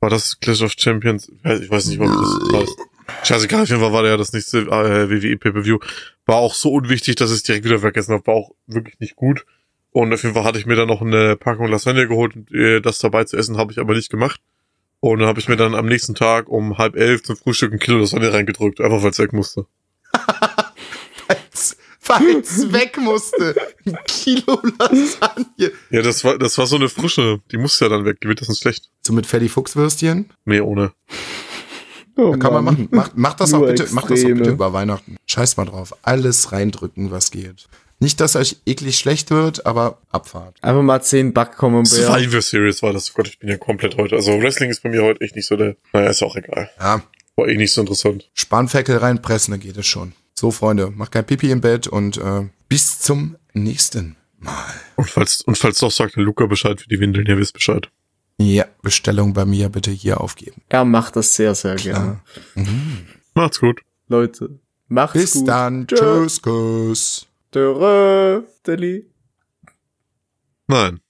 war 0.00 0.10
das 0.10 0.38
Clash 0.40 0.62
of 0.62 0.72
Champions? 0.76 1.30
Ich 1.44 1.70
weiß 1.70 1.86
nicht, 1.86 2.00
ob 2.00 2.06
das 2.08 2.60
heißt. 2.60 2.76
Scheißegal, 3.24 3.62
auf 3.62 3.68
jeden 3.68 3.80
Fall 3.80 3.92
war 3.92 4.02
da 4.02 4.08
ja 4.10 4.16
das 4.16 4.32
nächste 4.32 4.58
äh, 4.62 5.10
WWE 5.10 5.36
Pay-Per-View. 5.36 5.78
War 6.24 6.36
auch 6.36 6.54
so 6.54 6.72
unwichtig, 6.72 7.16
dass 7.16 7.30
ich 7.30 7.36
es 7.36 7.42
direkt 7.44 7.64
wieder 7.64 7.78
vergessen 7.78 8.12
habe. 8.14 8.26
War 8.26 8.34
auch 8.34 8.50
wirklich 8.66 8.98
nicht 9.00 9.16
gut. 9.16 9.44
Und 9.92 10.12
auf 10.12 10.22
jeden 10.22 10.34
Fall 10.34 10.44
hatte 10.44 10.58
ich 10.58 10.66
mir 10.66 10.74
dann 10.76 10.88
noch 10.88 11.00
eine 11.02 11.36
Packung 11.36 11.68
Lasagne 11.68 12.08
geholt 12.08 12.34
und 12.36 12.52
äh, 12.52 12.80
das 12.80 12.98
dabei 12.98 13.24
zu 13.24 13.36
essen 13.36 13.56
habe 13.58 13.72
ich 13.72 13.78
aber 13.78 13.94
nicht 13.94 14.10
gemacht. 14.10 14.40
Und 15.00 15.20
dann 15.20 15.28
habe 15.28 15.38
ich 15.40 15.48
mir 15.48 15.56
dann 15.56 15.74
am 15.74 15.86
nächsten 15.86 16.14
Tag 16.14 16.48
um 16.48 16.78
halb 16.78 16.96
elf 16.96 17.22
zum 17.22 17.36
Frühstück 17.36 17.72
ein 17.72 17.78
Kilo 17.78 17.98
Lasagne 17.98 18.32
reingedrückt, 18.32 18.80
einfach 18.80 19.02
weil 19.02 19.10
es 19.10 19.18
weg 19.18 19.32
musste. 19.32 19.66
Weil 22.06 22.36
es 22.40 22.72
weg 22.72 22.98
musste. 22.98 23.54
Ein 23.86 23.98
Kilo 24.06 24.60
Lasagne. 24.78 25.72
Ja, 25.90 26.02
das 26.02 26.24
war, 26.24 26.38
das 26.38 26.56
war 26.58 26.66
so 26.66 26.76
eine 26.76 26.88
frische, 26.88 27.40
die 27.50 27.56
musste 27.58 27.86
ja 27.86 27.88
dann 27.90 28.04
weg, 28.04 28.18
die 28.22 28.28
wird 28.28 28.40
das 28.40 28.48
nicht 28.48 28.60
schlecht. 28.62 28.90
So 29.06 29.12
mit 29.12 29.26
Fatty 29.26 29.48
Fuchswürstchen. 29.48 30.30
Nee, 30.44 30.60
ohne. 30.60 30.92
Oh, 32.16 32.32
Kann 32.38 32.52
man 32.52 32.64
machen. 32.64 32.88
Mach, 32.90 33.10
mach 33.14 33.34
das 33.34 33.52
auch 33.52 33.66
bitte, 33.66 33.86
mach 33.90 34.06
das 34.06 34.24
auch 34.24 34.28
bitte 34.28 34.50
über 34.50 34.72
Weihnachten. 34.72 35.16
Scheiß 35.26 35.56
mal 35.58 35.66
drauf. 35.66 35.94
Alles 36.02 36.52
reindrücken, 36.52 37.10
was 37.10 37.30
geht. 37.30 37.66
Nicht, 37.98 38.20
dass 38.20 38.36
euch 38.36 38.56
eklig 38.66 38.98
schlecht 38.98 39.30
wird, 39.30 39.64
aber 39.64 39.98
Abfahrt. 40.10 40.56
Einfach 40.62 40.82
mal 40.82 41.00
10 41.02 41.32
Backcommenbär. 41.32 42.06
Survivor 42.06 42.42
Series 42.42 42.82
war 42.82 42.92
das. 42.92 43.10
Oh 43.10 43.12
Gott, 43.16 43.28
ich 43.28 43.38
bin 43.38 43.48
ja 43.48 43.56
komplett 43.56 43.96
heute. 43.96 44.16
Also 44.16 44.40
Wrestling 44.40 44.70
ist 44.70 44.82
bei 44.82 44.90
mir 44.90 45.02
heute 45.02 45.20
echt 45.22 45.34
nicht 45.34 45.46
so 45.46 45.56
der. 45.56 45.76
Naja, 45.92 46.10
ist 46.10 46.22
auch 46.22 46.36
egal. 46.36 46.70
Ja, 46.78 47.02
War 47.36 47.48
eh 47.48 47.56
nicht 47.56 47.72
so 47.72 47.80
interessant. 47.80 48.28
Spanferkel 48.34 48.98
reinpressen, 48.98 49.52
dann 49.52 49.60
geht 49.60 49.76
es 49.78 49.86
schon. 49.86 50.12
So, 50.38 50.50
Freunde, 50.50 50.90
macht 50.90 51.12
kein 51.12 51.24
Pipi 51.24 51.50
im 51.50 51.62
Bett 51.62 51.86
und 51.86 52.18
äh, 52.18 52.48
bis 52.68 53.00
zum 53.00 53.36
nächsten 53.54 54.16
Mal. 54.38 54.74
Und 54.96 55.08
falls, 55.08 55.40
und 55.40 55.56
falls 55.56 55.78
doch, 55.78 55.90
sagt 55.90 56.16
der 56.16 56.24
Luca 56.24 56.44
Bescheid 56.46 56.80
für 56.80 56.88
die 56.88 57.00
Windeln, 57.00 57.26
ihr 57.26 57.38
wisst 57.38 57.54
Bescheid. 57.54 57.90
Ja, 58.38 58.66
Bestellung 58.82 59.32
bei 59.32 59.46
mir 59.46 59.70
bitte 59.70 59.90
hier 59.90 60.20
aufgeben. 60.20 60.60
Er 60.68 60.84
macht 60.84 61.16
das 61.16 61.34
sehr, 61.34 61.54
sehr 61.54 61.76
gerne. 61.76 62.20
Macht's 63.34 63.60
gut. 63.60 63.80
Leute, 64.08 64.58
macht's 64.88 65.14
Bis 65.14 65.32
gut. 65.32 65.48
dann. 65.48 65.86
Tschö. 65.86 65.96
Tschüss, 65.96 66.42
Kuss. 66.42 67.26
Dörö, 67.50 68.42
Deli. 68.66 69.06
Nein. 70.66 71.00